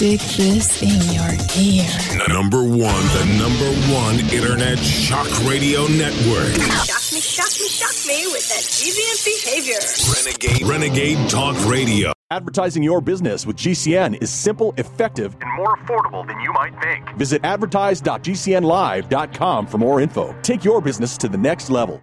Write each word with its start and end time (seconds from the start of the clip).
Stick 0.00 0.24
this 0.38 0.80
in 0.80 0.96
your 1.12 1.28
ear. 1.60 1.84
Number 2.26 2.62
one, 2.62 2.78
the 2.78 3.26
number 3.36 3.70
one 3.92 4.16
internet 4.34 4.78
shock 4.78 5.28
radio 5.46 5.86
network. 5.88 6.54
Shock 6.86 7.12
me, 7.12 7.20
shock 7.20 7.50
me, 7.60 7.68
shock 7.68 7.94
me 8.06 8.26
with 8.32 8.48
that 8.48 8.62
deviant 8.62 9.22
behavior. 9.26 9.78
Renegade, 10.16 10.62
Renegade 10.66 11.28
Talk 11.28 11.54
Radio. 11.68 12.14
Advertising 12.30 12.82
your 12.82 13.02
business 13.02 13.44
with 13.44 13.58
GCN 13.58 14.22
is 14.22 14.30
simple, 14.30 14.72
effective, 14.78 15.36
and 15.38 15.54
more 15.58 15.76
affordable 15.76 16.26
than 16.26 16.40
you 16.40 16.50
might 16.54 16.72
think. 16.80 17.06
Visit 17.18 17.44
advertise.gcnlive.com 17.44 19.66
for 19.66 19.76
more 19.76 20.00
info. 20.00 20.34
Take 20.40 20.64
your 20.64 20.80
business 20.80 21.18
to 21.18 21.28
the 21.28 21.36
next 21.36 21.68
level. 21.68 22.02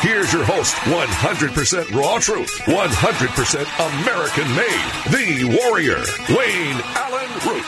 Here's 0.00 0.32
your 0.32 0.44
host, 0.44 0.74
100% 0.74 1.94
raw 1.94 2.18
truth, 2.18 2.50
100% 2.66 4.02
American 4.02 4.54
made, 4.54 4.92
the 5.10 5.44
warrior, 5.58 6.04
Wayne 6.28 6.80
Allyn 6.94 7.30
Root. 7.46 7.64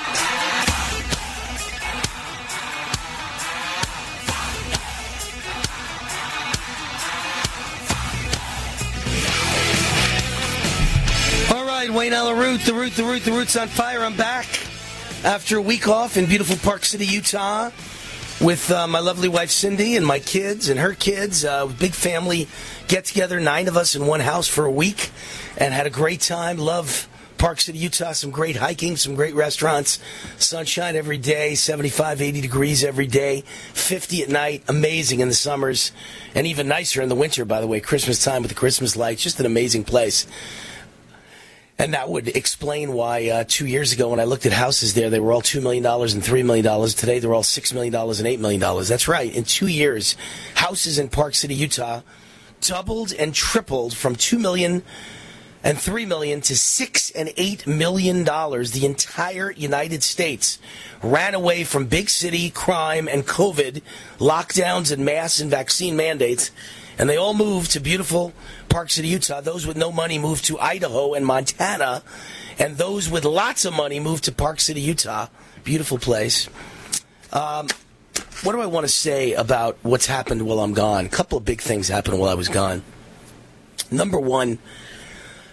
All 11.51 11.67
right, 11.67 11.91
Wayne 11.91 12.13
Allyn 12.13 12.37
Root, 12.39 12.61
the 12.61 12.75
root, 12.75 12.93
the 12.93 13.05
root, 13.05 13.25
the 13.25 13.33
root's 13.33 13.57
on 13.57 13.69
fire. 13.69 14.05
I'm 14.05 14.17
back 14.17 14.47
after 15.25 15.57
a 15.57 15.63
week 15.63 15.89
off 15.89 16.17
in 16.17 16.27
beautiful 16.27 16.57
Park 16.59 16.85
City, 16.85 17.07
Utah, 17.07 17.71
with 18.41 18.71
uh, 18.71 18.87
my 18.87 19.01
lovely 19.01 19.29
wife 19.29 19.51
Cindy 19.51 19.97
and 19.97 20.07
my 20.07 20.19
kids 20.19 20.69
and 20.69 20.79
her 20.79 20.95
kids. 20.95 21.45
Uh, 21.45 21.67
big 21.67 21.93
family 21.93 22.49
get 22.87 23.05
together, 23.05 23.41
nine 23.41 23.69
of 23.69 23.77
us 23.77 23.97
in 23.97 24.07
one 24.07 24.21
house 24.21 24.47
for 24.47 24.65
a 24.65 24.71
week, 24.71 25.11
and 25.57 25.75
had 25.75 25.87
a 25.87 25.91
great 25.91 26.21
time. 26.21 26.59
Love 26.59 27.09
Park 27.37 27.61
City, 27.61 27.79
Utah. 27.79 28.13
Some 28.13 28.31
great 28.31 28.57
hiking, 28.57 28.97
some 28.97 29.15
great 29.15 29.35
restaurants, 29.35 29.99
sunshine 30.39 30.97
every 30.97 31.19
day, 31.19 31.55
75, 31.55 32.21
80 32.21 32.41
degrees 32.41 32.85
every 32.85 33.07
day, 33.07 33.43
50 33.75 34.23
at 34.23 34.29
night. 34.29 34.63
Amazing 34.69 35.21
in 35.21 35.29
the 35.29 35.35
summers, 35.35 35.93
and 36.35 36.47
even 36.47 36.69
nicer 36.69 37.03
in 37.03 37.09
the 37.09 37.15
winter. 37.15 37.45
By 37.45 37.61
the 37.61 37.67
way, 37.67 37.81
Christmas 37.81 38.23
time 38.23 38.43
with 38.43 38.51
the 38.51 38.57
Christmas 38.57 38.97
lights, 38.97 39.23
just 39.23 39.41
an 39.41 39.47
amazing 39.47 39.85
place. 39.85 40.27
And 41.81 41.95
that 41.95 42.09
would 42.09 42.29
explain 42.29 42.93
why 42.93 43.29
uh, 43.29 43.45
two 43.47 43.67
years 43.67 43.93
ago, 43.93 44.09
when 44.09 44.19
I 44.19 44.25
looked 44.25 44.47
at 44.47 44.53
houses 44.53 44.95
there, 44.95 45.11
they 45.11 45.21
were 45.21 45.33
all 45.33 45.43
$2 45.43 45.63
million 45.63 45.87
and 45.87 46.23
$3 46.23 46.45
million. 46.45 46.89
Today, 46.89 47.21
they're 47.21 47.35
all 47.35 47.45
$6 47.45 47.75
million 47.75 47.95
and 47.95 48.05
$8 48.05 48.39
million. 48.41 48.85
That's 48.85 49.07
right. 49.07 49.33
In 49.33 49.45
two 49.45 49.69
years, 49.69 50.17
houses 50.57 50.99
in 50.99 51.09
Park 51.09 51.37
City, 51.37 51.55
Utah, 51.55 52.01
doubled 52.61 53.13
and 53.13 53.33
tripled 53.33 53.97
from 53.97 54.17
$2 54.17 54.41
million 54.41 54.83
and 55.63 55.79
$3 55.79 56.07
million 56.09 56.41
to 56.41 56.57
6 56.57 57.11
and 57.13 57.29
$8 57.29 57.67
million. 57.69 58.25
The 58.25 58.83
entire 58.85 59.53
United 59.53 60.03
States 60.03 60.59
ran 61.01 61.35
away 61.35 61.63
from 61.63 61.87
big 61.87 62.09
city 62.09 62.51
crime 62.51 63.09
and 63.09 63.25
COVID, 63.25 63.83
lockdowns 64.19 64.93
and 64.93 65.05
mass 65.05 65.41
and 65.41 65.51
vaccine 65.51 65.97
mandates 65.97 66.51
and 66.99 67.09
they 67.09 67.17
all 67.17 67.35
moved 67.35 67.71
to 67.73 67.81
beautiful 67.81 68.33
Park 68.69 68.91
City, 68.91 69.09
Utah. 69.09 69.41
Those 69.41 69.67
with 69.67 69.77
no 69.77 69.93
money 69.93 70.19
moved 70.19 70.45
to 70.47 70.59
Idaho 70.59 71.15
and 71.15 71.25
Montana, 71.25 72.03
and 72.59 72.77
those 72.77 73.09
with 73.09 73.25
lots 73.25 73.65
of 73.65 73.73
money 73.73 74.01
moved 74.01 74.25
to 74.25 74.33
Park 74.33 74.61
City, 74.61 74.81
Utah. 74.81 75.29
Beautiful 75.63 75.99
place. 75.99 76.49
Um, 77.33 77.69
what 78.43 78.53
do 78.53 78.61
I 78.61 78.67
want 78.67 78.85
to 78.85 78.93
say 78.93 79.35
about 79.35 79.79
what's 79.83 80.07
happened 80.07 80.43
while 80.43 80.61
I'm 80.61 80.75
gone? 80.75 81.07
A 81.07 81.09
couple 81.09 81.39
of 81.39 81.45
big 81.45 81.61
things 81.61 81.89
happened 81.89 82.19
while 82.19 82.31
I 82.31 82.35
was 82.35 82.49
gone. 82.49 82.83
Number 83.91 84.19
one, 84.19 84.59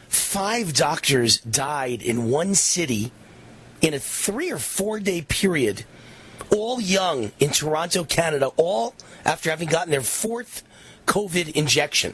five 0.08 0.74
doctors 0.74 1.38
died 1.40 2.02
in 2.02 2.30
one 2.30 2.56
city 2.56 3.12
in 3.82 3.94
a 3.94 4.00
three 4.00 4.52
or 4.52 4.58
four 4.58 5.00
day 5.00 5.22
period, 5.22 5.86
all 6.50 6.82
young 6.82 7.32
in 7.40 7.52
Toronto, 7.52 8.04
Canada, 8.04 8.52
all 8.58 8.96
after 9.24 9.50
having 9.50 9.68
gotten 9.68 9.92
their 9.92 10.02
fourth 10.02 10.64
COVID 11.06 11.52
injection. 11.54 12.14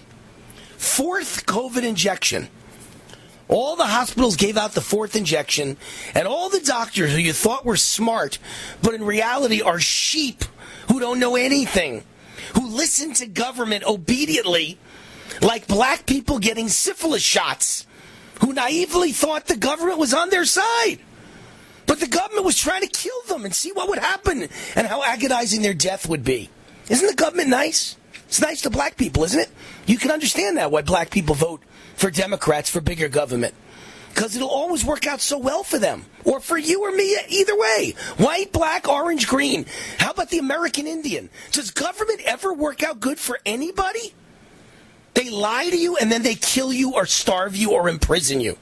Fourth 0.77 1.45
COVID 1.45 1.83
injection. 1.83 2.49
All 3.47 3.75
the 3.75 3.85
hospitals 3.85 4.37
gave 4.37 4.57
out 4.57 4.73
the 4.73 4.81
fourth 4.81 5.15
injection, 5.15 5.75
and 6.15 6.25
all 6.25 6.49
the 6.49 6.61
doctors 6.61 7.11
who 7.11 7.17
you 7.17 7.33
thought 7.33 7.65
were 7.65 7.75
smart, 7.75 8.39
but 8.81 8.93
in 8.93 9.03
reality 9.03 9.61
are 9.61 9.79
sheep 9.79 10.45
who 10.87 11.01
don't 11.01 11.19
know 11.19 11.35
anything, 11.35 12.03
who 12.55 12.67
listen 12.67 13.13
to 13.15 13.27
government 13.27 13.83
obediently, 13.83 14.77
like 15.41 15.67
black 15.67 16.05
people 16.05 16.39
getting 16.39 16.69
syphilis 16.69 17.21
shots, 17.21 17.85
who 18.39 18.53
naively 18.53 19.11
thought 19.11 19.47
the 19.47 19.57
government 19.57 19.99
was 19.99 20.13
on 20.13 20.29
their 20.29 20.45
side. 20.45 20.97
But 21.87 21.99
the 21.99 22.07
government 22.07 22.45
was 22.45 22.57
trying 22.57 22.81
to 22.81 22.87
kill 22.87 23.21
them 23.27 23.43
and 23.43 23.53
see 23.53 23.73
what 23.73 23.89
would 23.89 23.99
happen 23.99 24.47
and 24.75 24.87
how 24.87 25.03
agonizing 25.03 25.61
their 25.61 25.73
death 25.73 26.07
would 26.07 26.23
be. 26.23 26.49
Isn't 26.89 27.07
the 27.07 27.15
government 27.15 27.49
nice? 27.49 27.97
It's 28.31 28.39
nice 28.39 28.61
to 28.61 28.69
black 28.69 28.95
people, 28.95 29.25
isn't 29.25 29.41
it? 29.41 29.49
You 29.85 29.97
can 29.97 30.09
understand 30.09 30.55
that 30.55 30.71
why 30.71 30.83
black 30.83 31.09
people 31.09 31.35
vote 31.35 31.61
for 31.95 32.09
Democrats 32.09 32.69
for 32.69 32.79
bigger 32.79 33.09
government. 33.09 33.53
Because 34.07 34.37
it'll 34.37 34.47
always 34.47 34.85
work 34.85 35.05
out 35.05 35.19
so 35.19 35.37
well 35.37 35.63
for 35.63 35.77
them. 35.77 36.05
Or 36.23 36.39
for 36.39 36.57
you 36.57 36.81
or 36.83 36.93
me, 36.93 37.17
either 37.27 37.57
way. 37.57 37.93
White, 38.15 38.53
black, 38.53 38.87
orange, 38.87 39.27
green. 39.27 39.65
How 39.97 40.11
about 40.11 40.29
the 40.29 40.37
American 40.37 40.87
Indian? 40.87 41.29
Does 41.51 41.71
government 41.71 42.21
ever 42.21 42.53
work 42.53 42.83
out 42.83 43.01
good 43.01 43.19
for 43.19 43.37
anybody? 43.45 44.13
They 45.13 45.29
lie 45.29 45.69
to 45.69 45.77
you 45.77 45.97
and 45.97 46.09
then 46.09 46.23
they 46.23 46.35
kill 46.35 46.71
you 46.71 46.93
or 46.93 47.05
starve 47.07 47.57
you 47.57 47.71
or 47.73 47.89
imprison 47.89 48.39
you. 48.39 48.57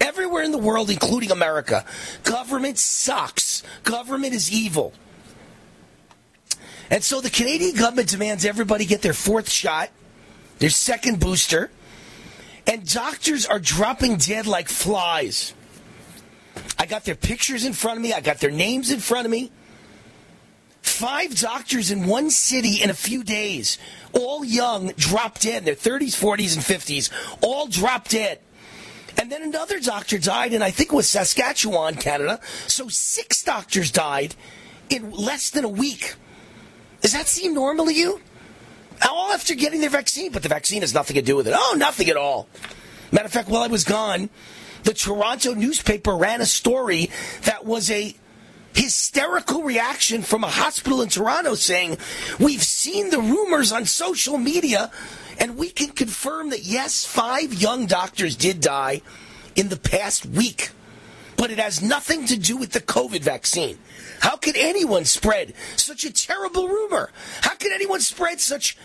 Everywhere 0.00 0.44
in 0.44 0.52
the 0.52 0.58
world, 0.58 0.90
including 0.90 1.32
America, 1.32 1.84
government 2.22 2.78
sucks. 2.78 3.64
Government 3.82 4.32
is 4.32 4.52
evil. 4.52 4.92
And 6.90 7.04
so 7.04 7.20
the 7.20 7.30
Canadian 7.30 7.76
government 7.76 8.08
demands 8.08 8.44
everybody 8.44 8.84
get 8.84 9.02
their 9.02 9.12
fourth 9.12 9.50
shot, 9.50 9.90
their 10.58 10.70
second 10.70 11.20
booster, 11.20 11.70
and 12.66 12.88
doctors 12.90 13.46
are 13.46 13.58
dropping 13.58 14.16
dead 14.16 14.46
like 14.46 14.68
flies. 14.68 15.54
I 16.78 16.86
got 16.86 17.04
their 17.04 17.14
pictures 17.14 17.64
in 17.64 17.72
front 17.72 17.98
of 17.98 18.02
me, 18.02 18.12
I 18.12 18.20
got 18.20 18.38
their 18.38 18.50
names 18.50 18.90
in 18.90 19.00
front 19.00 19.26
of 19.26 19.30
me. 19.30 19.50
Five 20.82 21.38
doctors 21.38 21.90
in 21.90 22.06
one 22.06 22.30
city 22.30 22.82
in 22.82 22.90
a 22.90 22.94
few 22.94 23.22
days, 23.22 23.78
all 24.12 24.44
young, 24.44 24.88
dropped 24.96 25.42
dead 25.42 25.58
in 25.58 25.64
their 25.64 25.74
30s, 25.74 26.16
40s, 26.16 26.54
and 26.54 26.64
50s, 26.64 27.10
all 27.42 27.66
dropped 27.66 28.10
dead. 28.10 28.40
And 29.18 29.30
then 29.30 29.42
another 29.42 29.80
doctor 29.80 30.18
died, 30.18 30.54
and 30.54 30.62
I 30.62 30.70
think 30.70 30.92
it 30.92 30.96
was 30.96 31.08
Saskatchewan, 31.08 31.96
Canada. 31.96 32.40
So 32.68 32.88
six 32.88 33.42
doctors 33.42 33.90
died 33.90 34.34
in 34.88 35.10
less 35.10 35.50
than 35.50 35.64
a 35.64 35.68
week. 35.68 36.14
Does 37.00 37.12
that 37.12 37.26
seem 37.26 37.54
normal 37.54 37.86
to 37.86 37.94
you? 37.94 38.20
All 39.08 39.32
after 39.32 39.54
getting 39.54 39.80
their 39.80 39.90
vaccine, 39.90 40.32
but 40.32 40.42
the 40.42 40.48
vaccine 40.48 40.80
has 40.80 40.92
nothing 40.92 41.14
to 41.14 41.22
do 41.22 41.36
with 41.36 41.46
it. 41.46 41.54
Oh, 41.56 41.76
nothing 41.78 42.08
at 42.08 42.16
all. 42.16 42.48
Matter 43.12 43.26
of 43.26 43.32
fact, 43.32 43.48
while 43.48 43.62
I 43.62 43.68
was 43.68 43.84
gone, 43.84 44.28
the 44.82 44.94
Toronto 44.94 45.54
newspaper 45.54 46.16
ran 46.16 46.40
a 46.40 46.46
story 46.46 47.10
that 47.44 47.64
was 47.64 47.90
a 47.90 48.14
hysterical 48.74 49.62
reaction 49.62 50.22
from 50.22 50.44
a 50.44 50.48
hospital 50.48 51.02
in 51.02 51.08
Toronto 51.08 51.54
saying, 51.54 51.98
We've 52.38 52.62
seen 52.62 53.10
the 53.10 53.20
rumors 53.20 53.72
on 53.72 53.86
social 53.86 54.38
media, 54.38 54.90
and 55.38 55.56
we 55.56 55.70
can 55.70 55.90
confirm 55.90 56.50
that 56.50 56.64
yes, 56.64 57.04
five 57.04 57.54
young 57.54 57.86
doctors 57.86 58.36
did 58.36 58.60
die 58.60 59.02
in 59.56 59.68
the 59.68 59.76
past 59.76 60.26
week. 60.26 60.70
But 61.36 61.50
it 61.50 61.58
has 61.58 61.80
nothing 61.82 62.26
to 62.26 62.36
do 62.36 62.56
with 62.56 62.72
the 62.72 62.80
COVID 62.80 63.20
vaccine. 63.20 63.78
How 64.20 64.36
could 64.36 64.56
anyone 64.56 65.04
spread 65.04 65.54
such 65.76 66.04
a 66.04 66.12
terrible 66.12 66.68
rumor? 66.68 67.10
How 67.42 67.54
could 67.54 67.72
anyone 67.72 68.00
spread 68.00 68.40
such 68.40 68.76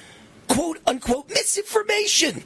quote 0.47 0.79
unquote 0.85 1.29
misinformation? 1.29 2.43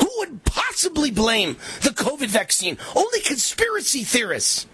Who 0.00 0.10
would 0.18 0.44
possibly 0.44 1.10
blame 1.10 1.56
the 1.82 1.90
COVID 1.90 2.28
vaccine? 2.28 2.78
Only 2.94 3.20
conspiracy 3.20 4.04
theorists. 4.04 4.66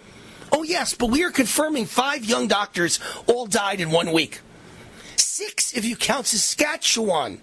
Oh, 0.53 0.63
yes, 0.63 0.95
but 0.95 1.11
we 1.11 1.25
are 1.25 1.31
confirming 1.31 1.87
five 1.87 2.25
young 2.25 2.47
doctors 2.47 3.01
all 3.27 3.47
died 3.47 3.81
in 3.81 3.91
one 3.91 4.13
week. 4.13 4.41
Six 5.17 5.73
if 5.77 5.85
you 5.85 5.97
count 5.97 6.27
Saskatchewan. 6.27 7.41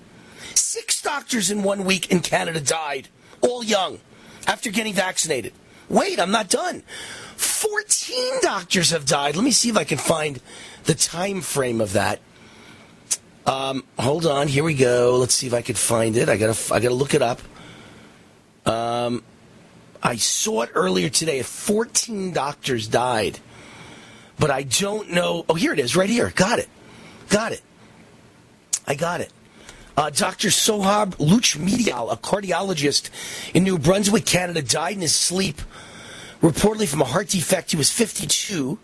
Six 0.54 1.02
doctors 1.02 1.52
in 1.52 1.64
one 1.64 1.86
week 1.86 2.12
in 2.12 2.20
Canada 2.22 2.62
died, 2.62 3.10
all 3.42 3.64
young, 3.64 4.00
after 4.48 4.70
getting 4.70 4.94
vaccinated. 4.94 5.54
Wait, 5.92 6.22
I'm 6.22 6.32
not 6.32 6.50
done. 6.50 6.84
14 7.36 8.40
doctors 8.42 8.92
have 8.92 9.06
died. 9.06 9.36
Let 9.36 9.44
me 9.44 9.52
see 9.52 9.70
if 9.70 9.76
I 9.76 9.84
can 9.84 9.98
find 9.98 10.40
the 10.86 10.94
time 10.94 11.42
frame 11.42 11.82
of 11.82 11.94
that. 11.94 12.22
Um, 13.46 13.84
hold 14.00 14.26
on, 14.26 14.48
here 14.48 14.64
we 14.64 14.74
go. 14.74 15.18
Let's 15.20 15.34
see 15.34 15.48
if 15.48 15.54
I 15.54 15.62
can 15.62 15.76
find 15.76 16.16
it. 16.16 16.30
I 16.30 16.38
gotta, 16.38 16.74
I 16.74 16.80
gotta 16.80 16.96
look 16.96 17.14
it 17.14 17.22
up. 17.22 17.42
Um, 18.66 19.22
I 20.02 20.16
saw 20.16 20.62
it 20.62 20.70
earlier 20.76 21.10
today. 21.10 21.42
14 21.42 22.32
doctors 22.32 22.88
died, 22.88 23.40
but 24.40 24.50
I 24.50 24.64
don't 24.64 25.12
know. 25.12 25.46
Oh, 25.50 25.56
here 25.56 25.74
it 25.74 25.80
is, 25.80 25.96
right 25.96 26.10
here. 26.10 26.32
Got 26.34 26.60
it, 26.60 26.70
got 27.30 27.52
it. 27.52 27.62
I 28.88 28.96
got 28.96 29.20
it. 29.20 29.34
Uh, 30.02 30.10
Dr. 30.10 30.48
Sohab 30.48 31.12
Luchmedial, 31.18 32.12
a 32.12 32.18
cardiologist 32.18 33.12
in 33.54 33.64
New 33.64 33.78
Brunswick, 33.78 34.26
Canada, 34.26 34.64
died 34.64 34.96
in 34.96 35.02
his 35.02 35.16
sleep, 35.16 35.62
reportedly 36.42 36.88
from 36.88 37.02
a 37.02 37.06
heart 37.06 37.28
defect. 37.28 37.70
He 37.70 37.78
was 37.78 37.92
52. 37.92 38.80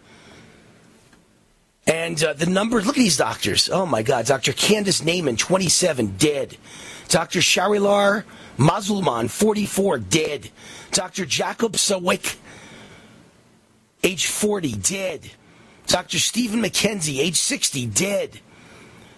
And 1.87 2.23
uh, 2.23 2.33
the 2.33 2.45
numbers, 2.45 2.85
look 2.85 2.97
at 2.97 2.99
these 2.99 3.17
doctors. 3.17 3.67
Oh 3.67 3.87
my 3.87 4.03
God. 4.03 4.27
Dr. 4.27 4.53
Candace 4.53 5.01
Naiman, 5.01 5.39
27, 5.39 6.17
dead. 6.17 6.55
Dr. 7.07 7.39
Sharilar 7.39 8.23
Mazulman, 8.59 9.27
44, 9.27 9.97
dead. 9.97 10.51
Dr. 10.91 11.25
Jacob 11.25 11.77
Sawick, 11.77 12.37
age 14.03 14.27
40, 14.27 14.73
dead. 14.73 15.31
Dr. 15.87 16.19
Stephen 16.19 16.61
McKenzie, 16.61 17.17
age 17.17 17.37
60, 17.37 17.87
dead. 17.87 18.39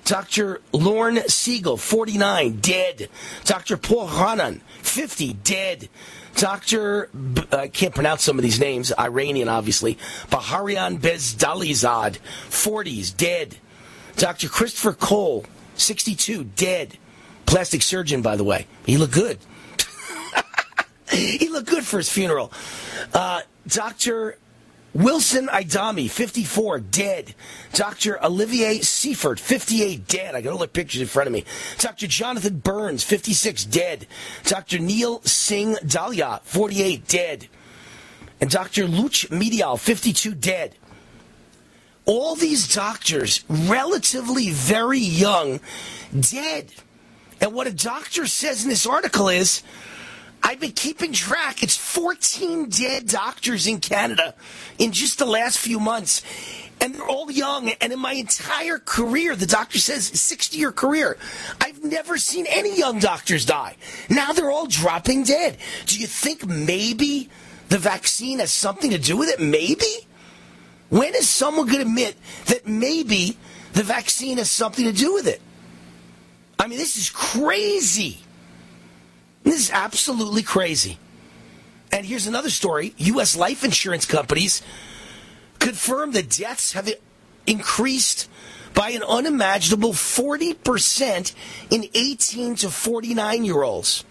Dr. 0.06 0.62
Lorne 0.72 1.28
Siegel, 1.28 1.78
49, 1.78 2.58
dead. 2.60 3.10
Dr. 3.46 3.78
Paul 3.78 4.08
Hanan, 4.08 4.62
50, 4.82 5.34
dead. 5.34 5.90
Dr. 6.36 7.08
B- 7.08 7.44
I 7.52 7.68
can't 7.68 7.94
pronounce 7.94 8.24
some 8.24 8.38
of 8.38 8.44
these 8.44 8.60
names, 8.60 8.92
Iranian 8.98 9.50
obviously. 9.50 9.98
Baharian 10.30 11.00
Bezdalizad, 11.00 12.18
40s, 12.50 13.16
dead. 13.16 13.58
Dr. 14.16 14.50
Christopher 14.50 14.94
Cole, 14.94 15.46
62, 15.76 16.44
dead. 16.44 16.98
Plastic 17.46 17.82
surgeon, 17.82 18.22
by 18.22 18.36
the 18.36 18.44
way. 18.44 18.68
He 18.86 18.98
looked 18.98 19.14
good. 19.14 19.38
he 21.12 21.50
looked 21.50 21.70
good 21.70 21.86
for 21.86 21.98
his 21.98 22.10
funeral. 22.10 22.52
Uh, 23.14 23.42
Dr. 23.68 24.38
Wilson 24.94 25.48
Idami, 25.48 26.10
54, 26.10 26.80
dead. 26.80 27.36
Dr. 27.74 28.24
Olivier 28.24 28.82
Seifert, 28.82 29.40
58, 29.40 30.08
dead. 30.08 30.36
I 30.36 30.42
got 30.42 30.54
all 30.54 30.60
the 30.60 30.68
pictures 30.68 31.02
in 31.02 31.08
front 31.08 31.28
of 31.28 31.34
me. 31.34 31.46
Dr. 31.78 32.08
Jonathan 32.08 32.58
Burns, 32.58 33.04
56, 33.04 33.66
dead. 33.66 34.08
Dr. 34.44 34.80
Neil 34.80 35.22
Singh 35.22 35.76
Dalia, 35.76 36.42
48, 36.42 37.08
dead. 37.08 37.48
And 38.42 38.50
Dr. 38.50 38.86
Luch 38.86 39.30
Medial, 39.30 39.78
52, 39.78 40.34
dead. 40.34 40.76
All 42.06 42.36
these 42.36 42.74
doctors, 42.74 43.44
relatively 43.48 44.50
very 44.50 45.00
young, 45.00 45.60
dead. 46.20 46.74
And 47.40 47.54
what 47.54 47.68
a 47.68 47.74
doctor 47.74 48.26
says 48.26 48.64
in 48.64 48.70
this 48.70 48.88
article 48.88 49.30
is, 49.30 49.62
I've 50.42 50.60
been 50.60 50.72
keeping 50.72 51.14
track. 51.14 51.64
It's 51.64 51.78
14 51.78 52.70
dead 52.70 53.08
doctors 53.08 53.68
in 53.68 53.80
Canada 53.80 54.36
in 54.78 54.92
just 54.92 55.20
the 55.20 55.26
last 55.26 55.60
few 55.60 55.80
months. 55.80 56.22
And 56.82 56.96
they're 56.96 57.08
all 57.08 57.30
young. 57.30 57.70
And 57.82 57.92
in 57.92 58.00
my 58.00 58.14
entire 58.14 58.80
career, 58.80 59.36
the 59.36 59.46
doctor 59.46 59.80
says 59.80 60.06
60 60.06 60.58
year 60.58 60.72
career, 60.72 61.18
I've 61.60 61.84
never 61.84 62.18
seen 62.18 62.46
any 62.48 62.78
young 62.78 63.00
doctors 63.00 63.46
die. 63.46 63.76
Now 64.10 64.32
they're 64.32 64.52
all 64.52 64.68
dropping 64.68 65.24
dead. 65.24 65.58
Do 65.86 66.00
you 66.00 66.08
think 66.08 66.46
maybe 66.46 67.30
the 67.68 67.78
vaccine 67.78 68.40
has 68.40 68.52
something 68.52 68.92
to 68.92 68.98
do 68.98 69.18
with 69.18 69.30
it? 69.30 69.40
Maybe? 69.42 70.08
When 70.90 71.14
is 71.16 71.30
someone 71.30 71.68
going 71.68 71.80
to 71.80 71.86
admit 71.86 72.16
that 72.48 72.68
maybe 72.68 73.38
the 73.74 73.84
vaccine 73.84 74.38
has 74.38 74.50
something 74.50 74.86
to 74.86 74.94
do 74.94 75.14
with 75.14 75.28
it? 75.28 75.42
I 76.58 76.68
mean, 76.68 76.80
this 76.80 76.98
is 76.98 77.10
crazy. 77.10 78.20
This 79.44 79.60
is 79.60 79.72
absolutely 79.72 80.44
crazy. 80.44 80.98
And 81.92 82.06
here's 82.06 82.28
another 82.28 82.50
story 82.50 82.94
U.S. 82.98 83.36
life 83.36 83.64
insurance 83.64 84.06
companies 84.06 84.62
confirm 85.60 86.12
that 86.14 86.30
deaths 86.30 86.74
have 86.74 86.90
increased 87.46 88.30
by 88.74 88.92
an 88.92 89.04
unimaginable 89.04 89.94
40% 89.94 91.34
in 91.70 91.86
18 91.94 92.56
to 92.56 92.70
49 92.70 93.46
year 93.46 93.64
olds. 93.64 94.06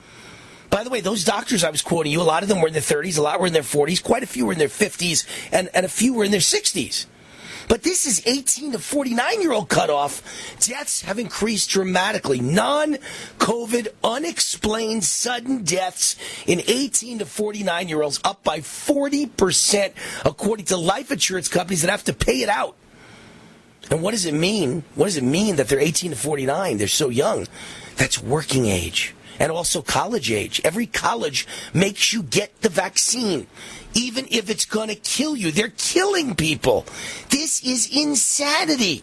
By 0.71 0.85
the 0.85 0.91
way, 0.91 1.01
those 1.01 1.25
doctors 1.25 1.65
I 1.65 1.71
was 1.71 1.81
quoting 1.81 2.13
you, 2.13 2.21
a 2.21 2.23
lot 2.23 2.43
of 2.43 2.49
them 2.49 2.61
were 2.61 2.69
in 2.69 2.75
their 2.75 2.83
30s, 2.83 3.17
a 3.17 3.23
lot 3.23 3.41
were 3.41 3.47
in 3.47 3.55
their 3.55 3.63
40s, 3.63 4.03
quite 4.03 4.23
a 4.23 4.27
few 4.27 4.47
were 4.47 4.53
in 4.53 4.59
their 4.59 4.69
50s, 4.69 5.27
and, 5.51 5.71
and 5.73 5.87
a 5.87 5.89
few 5.89 6.13
were 6.13 6.25
in 6.25 6.31
their 6.31 6.41
60s. 6.41 7.07
But 7.69 7.83
this 7.83 8.07
is 8.07 8.27
18 8.27 8.73
to 8.73 8.79
49 8.79 9.43
year 9.43 9.53
old 9.53 9.69
cutoff. 9.69 10.23
Deaths 10.59 11.03
have 11.03 11.19
increased 11.19 11.71
dramatically. 11.71 12.41
Non 12.41 12.95
COVID, 13.39 13.89
unexplained 14.03 15.05
sudden 15.05 15.65
deaths 15.65 16.17
in 16.47 16.63
18 16.67 17.21
to 17.21 17.27
49 17.27 17.89
year 17.89 18.03
olds 18.03 18.21
up 18.25 18.43
by 18.43 18.61
40%, 18.61 19.93
according 20.25 20.67
to 20.67 20.77
life 20.79 21.13
insurance 21.13 21.49
companies 21.49 21.83
that 21.83 21.91
have 21.91 22.05
to 22.05 22.15
pay 22.15 22.43
it 22.43 22.49
out. 22.49 22.75
And 23.91 24.03
what 24.03 24.13
does 24.13 24.27
it 24.27 24.35
mean? 24.35 24.83
What 24.95 25.07
does 25.07 25.17
it 25.17 25.25
mean 25.25 25.57
that 25.57 25.69
they're 25.69 25.79
18 25.79 26.11
to 26.13 26.17
49? 26.17 26.79
They're 26.79 26.89
so 26.89 27.11
young. 27.11 27.47
That's 27.97 28.23
working 28.23 28.67
age 28.67 29.15
and 29.39 29.53
also 29.53 29.83
college 29.83 30.31
age. 30.31 30.61
Every 30.65 30.87
college 30.87 31.47
makes 31.73 32.13
you 32.13 32.23
get 32.23 32.61
the 32.63 32.69
vaccine 32.69 33.47
even 33.95 34.27
if 34.31 34.51
it's 34.51 34.65
going 34.65 34.89
to 34.89 34.95
kill 34.95 35.37
you. 35.37 35.51
They're 35.51 35.73
killing 35.77 36.35
people. 36.35 36.87
This 37.31 37.65
is 37.65 37.89
insanity. 37.95 39.03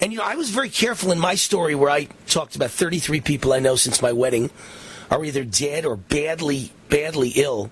And 0.00 0.12
you 0.12 0.18
know, 0.18 0.24
I 0.24 0.34
was 0.34 0.50
very 0.50 0.70
careful 0.70 1.12
in 1.12 1.18
my 1.18 1.34
story 1.34 1.74
where 1.74 1.90
I 1.90 2.08
talked 2.26 2.56
about 2.56 2.70
33 2.70 3.20
people 3.20 3.52
I 3.52 3.60
know 3.60 3.76
since 3.76 4.02
my 4.02 4.12
wedding 4.12 4.50
are 5.10 5.24
either 5.24 5.44
dead 5.44 5.84
or 5.84 5.96
badly, 5.96 6.72
badly 6.88 7.32
ill. 7.36 7.70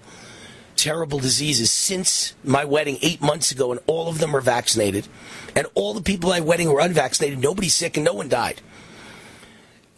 Terrible 0.77 1.19
diseases 1.19 1.71
since 1.71 2.35
my 2.45 2.65
wedding 2.65 2.99
eight 3.03 3.21
months 3.21 3.51
ago, 3.51 3.71
and 3.71 3.81
all 3.87 4.09
of 4.09 4.19
them 4.19 4.35
are 4.35 4.41
vaccinated. 4.41 5.09
And 5.55 5.67
all 5.75 5.93
the 5.93 6.01
people 6.01 6.33
at 6.33 6.41
my 6.41 6.47
wedding 6.47 6.73
were 6.73 6.81
unvaccinated. 6.81 7.39
Nobody's 7.39 7.75
sick, 7.75 7.97
and 7.97 8.05
no 8.05 8.15
one 8.15 8.29
died. 8.29 8.63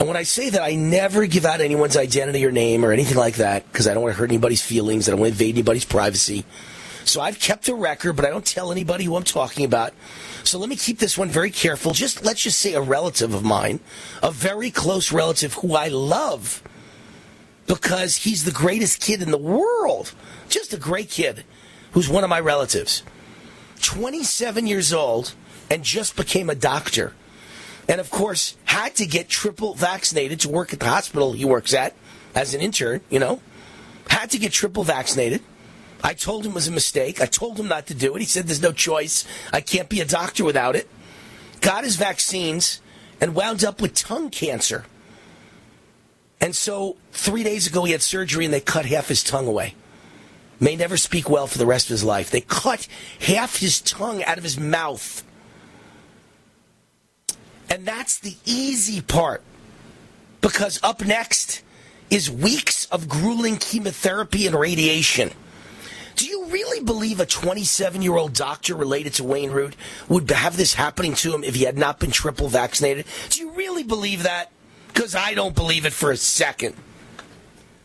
And 0.03 0.09
when 0.09 0.17
I 0.17 0.25
say 0.25 0.51
that, 0.51 0.63
I 0.63 0.75
never 0.75 1.27
give 1.27 1.45
out 1.45 1.61
anyone's 1.61 1.97
identity 1.97 2.45
or 2.45 2.51
name 2.51 2.85
or 2.85 2.91
anything 2.91 3.17
like 3.17 3.37
that 3.37 3.65
because 3.71 3.87
I 3.87 3.95
don't 3.95 4.03
want 4.03 4.13
to 4.13 4.19
hurt 4.19 4.31
anybody's 4.31 4.61
feelings. 4.61 5.07
I 5.07 5.13
don't 5.13 5.21
want 5.21 5.29
to 5.29 5.35
invade 5.35 5.55
anybody's 5.55 5.85
privacy. 5.85 6.45
So 7.05 7.21
I've 7.21 7.39
kept 7.39 7.69
a 7.69 7.75
record, 7.77 8.15
but 8.15 8.25
I 8.25 8.31
don't 8.31 8.45
tell 8.45 8.73
anybody 8.73 9.05
who 9.05 9.15
I'm 9.15 9.23
talking 9.23 9.65
about. 9.65 9.93
So 10.43 10.59
let 10.59 10.69
me 10.69 10.75
keep 10.75 10.99
this 10.99 11.17
one 11.17 11.29
very 11.29 11.53
careful. 11.53 11.93
Just 11.93 12.25
let's 12.25 12.43
just 12.43 12.59
say 12.59 12.75
a 12.75 12.81
relative 12.81 13.33
of 13.33 13.45
mine, 13.45 13.79
a 14.25 14.33
very 14.33 14.73
close 14.73 15.13
relative 15.13 15.55
who 15.55 15.77
I 15.77 15.87
love 15.87 16.65
because 17.69 18.17
he's 18.17 18.43
the 18.43 18.51
greatest 18.51 19.01
kid 19.01 19.23
in 19.23 19.31
the 19.31 19.39
world. 19.39 20.15
Just 20.49 20.75
a 20.75 20.79
great 20.79 21.11
kid 21.11 21.45
who's 21.93 22.09
one 22.09 22.25
of 22.25 22.29
my 22.29 22.41
relatives. 22.41 23.05
27 23.83 24.67
years 24.67 24.93
old 24.93 25.35
and 25.71 25.85
just 25.85 26.17
became 26.17 26.51
a 26.51 26.57
doctor 26.57 27.15
and 27.89 28.01
of 28.01 28.11
course 28.11 28.57
had 28.65 28.95
to 28.97 29.07
get 29.07 29.29
triple 29.29 29.75
vaccinated 29.75 30.41
to 30.41 30.49
work 30.49 30.73
at 30.73 30.81
the 30.81 30.87
hospital 30.87 31.33
he 31.33 31.45
works 31.45 31.75
at 31.75 31.95
as 32.35 32.55
an 32.55 32.61
intern, 32.61 33.01
you 33.11 33.19
know. 33.19 33.41
Had 34.09 34.31
to 34.31 34.39
get 34.39 34.53
triple 34.53 34.85
vaccinated. 34.85 35.43
I 36.03 36.15
told 36.15 36.45
him 36.45 36.53
it 36.53 36.57
was 36.57 36.69
a 36.69 36.73
mistake. 36.73 37.21
I 37.21 37.27
told 37.27 37.59
him 37.59 37.69
not 37.69 37.87
to 37.87 37.95
do 37.95 38.17
it. 38.17 38.21
He 38.21 38.25
said 38.27 38.47
there's 38.47 38.63
no 38.63 38.73
choice. 38.73 39.25
I 39.53 39.61
can't 39.61 39.89
be 39.89 40.01
a 40.01 40.05
doctor 40.05 40.45
without 40.45 40.75
it. 40.75 40.89
Got 41.61 41.85
his 41.85 41.97
vaccines 41.97 42.81
and 43.21 43.35
wound 43.35 43.65
up 43.65 43.81
with 43.81 43.95
tongue 43.95 44.31
cancer. 44.31 44.85
And 46.41 46.57
so 46.57 46.97
three 47.13 47.45
days 47.45 47.69
ago 47.69 47.85
he 47.85 47.93
had 47.93 48.03
surgery 48.03 48.45
and 48.45 48.53
they 48.53 48.61
cut 48.61 48.85
half 48.87 49.09
his 49.09 49.23
tongue 49.23 49.47
away. 49.47 49.75
May 50.59 50.75
never 50.75 50.97
speak 50.97 51.31
well 51.31 51.47
for 51.47 51.59
the 51.59 51.67
rest 51.67 51.87
of 51.87 51.91
his 51.91 52.05
life. 52.05 52.31
They 52.31 52.41
cut 52.41 52.89
half 53.21 53.59
his 53.59 53.81
tongue 53.81 54.25
out 54.25 54.39
of 54.39 54.45
his 54.45 54.59
mouth 54.59 55.25
and 57.73 57.87
that's 57.87 58.19
the 58.19 58.37
easy 58.45 59.01
part. 59.01 59.43
Because 60.43 60.79
up 60.83 61.03
next 61.03 61.63
is 62.11 62.31
weeks 62.31 62.85
of 62.87 63.09
grueling 63.09 63.57
chemotherapy 63.57 64.47
and 64.47 64.55
radiation. 64.55 65.31
Do 66.17 66.27
you 66.27 66.45
really 66.49 66.85
believe 66.85 67.19
a 67.19 67.25
27 67.25 68.03
year 68.03 68.15
old 68.15 68.35
doctor 68.35 68.75
related 68.75 69.15
to 69.15 69.25
Wayne 69.25 69.53
Root 69.53 69.75
would 70.11 70.31
have 70.31 70.59
this 70.59 70.75
happening 70.75 71.15
to 71.15 71.35
him 71.35 71.43
if 71.43 71.55
he 71.55 71.65
had 71.65 71.79
not 71.79 71.99
been 71.99 72.11
triple 72.11 72.49
vaccinated? 72.49 73.07
Do 73.31 73.41
you 73.41 73.53
really 73.53 73.85
believe 73.85 74.25
that? 74.25 74.51
Because 74.89 75.15
I 75.15 75.33
don't 75.33 75.55
believe 75.55 75.87
it 75.87 75.95
for 75.95 76.11
a 76.11 76.17
second. 76.19 76.75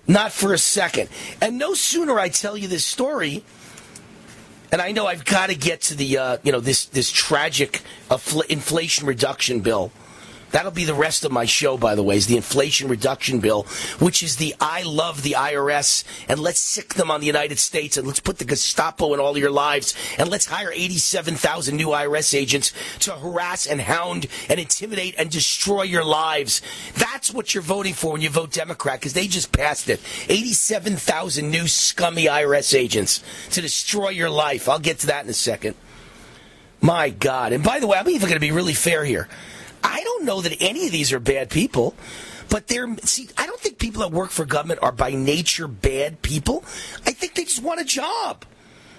Not 0.06 0.34
for 0.34 0.54
a 0.54 0.58
second. 0.58 1.08
And 1.40 1.58
no 1.58 1.74
sooner 1.74 2.20
I 2.20 2.28
tell 2.28 2.58
you 2.58 2.68
this 2.68 2.86
story, 2.86 3.46
and 4.72 4.82
I 4.82 4.92
know 4.92 5.08
I've 5.08 5.26
got 5.26 5.50
to 5.50 5.56
get 5.56 5.82
to 5.84 5.96
the 5.96 6.18
uh, 6.18 6.38
you 6.44 6.52
know 6.52 6.60
this 6.60 6.86
this 6.86 7.12
tragic 7.12 7.82
inflation 8.50 9.08
reduction 9.08 9.62
bill 9.62 9.92
That'll 10.52 10.72
be 10.72 10.86
the 10.86 10.94
rest 10.94 11.26
of 11.26 11.32
my 11.32 11.46
show, 11.46 11.78
by 11.78 11.96
the 11.96 12.04
way, 12.04 12.16
is 12.16 12.28
the 12.28 12.38
Inflation 12.38 12.88
Reduction 12.88 13.40
Bill, 13.40 13.64
which 14.00 14.24
is 14.24 14.38
the 14.38 14.56
I 14.60 14.84
love 14.84 15.24
the 15.24 15.36
IRS 15.38 16.04
and 16.30 16.40
let's 16.40 16.60
sic 16.60 16.94
them 16.94 17.12
on 17.12 17.20
the 17.20 17.28
United 17.28 17.60
States 17.60 17.98
and 17.98 18.08
let's 18.08 18.20
put 18.20 18.38
the 18.38 18.46
Gestapo 18.46 19.14
in 19.14 19.20
all 19.20 19.38
your 19.38 19.52
lives 19.52 19.94
and 20.18 20.30
let's 20.30 20.46
hire 20.46 20.72
87,000 20.72 21.76
new 21.76 21.88
IRS 21.88 22.38
agents 22.38 22.72
to 23.00 23.12
harass 23.12 23.68
and 23.68 23.82
hound 23.82 24.28
and 24.50 24.60
intimidate 24.60 25.16
and 25.18 25.30
destroy 25.30 25.84
your 25.84 26.06
lives. 26.06 26.62
That's 26.96 27.34
what 27.34 27.54
you're 27.54 27.64
voting 27.64 27.94
for 27.94 28.14
when 28.14 28.22
you 28.22 28.30
vote 28.30 28.52
Democrat 28.52 29.00
because 29.00 29.14
they 29.14 29.28
just 29.28 29.52
passed 29.52 29.90
it. 29.90 30.00
87,000 30.30 31.52
new 31.52 31.68
scummy 31.68 32.26
IRS 32.26 32.78
agents 32.78 33.24
to 33.52 33.62
destroy 33.62 34.10
your 34.10 34.30
life. 34.30 34.70
I'll 34.70 34.80
get 34.80 35.00
to 35.00 35.08
that 35.08 35.26
in 35.26 35.30
a 35.30 35.34
second. 35.34 35.76
My 36.80 37.10
God. 37.10 37.54
And 37.54 37.64
by 37.64 37.80
the 37.80 37.88
way, 37.88 37.98
I'm 37.98 38.08
even 38.10 38.30
going 38.30 38.34
to 38.34 38.40
be 38.40 38.52
really 38.52 38.74
fair 38.74 39.04
here. 39.04 39.28
I 39.84 40.04
don't 40.04 40.26
know 40.26 40.42
that 40.42 40.58
any 40.60 40.86
of 40.86 40.92
these 40.92 41.14
are 41.14 41.20
bad 41.20 41.50
people, 41.50 41.96
but 42.50 42.68
they're, 42.68 42.88
see, 43.04 43.30
I 43.38 43.46
don't 43.46 43.60
think 43.60 43.78
people 43.78 44.02
that 44.02 44.12
work 44.12 44.30
for 44.30 44.46
government 44.46 44.82
are 44.84 44.92
by 44.92 45.12
nature 45.12 45.68
bad 45.68 46.22
people. 46.22 46.64
I 47.06 47.12
think 47.12 47.36
they 47.36 47.44
just 47.44 47.62
want 47.62 47.82
a 47.82 47.86
job. 47.86 48.46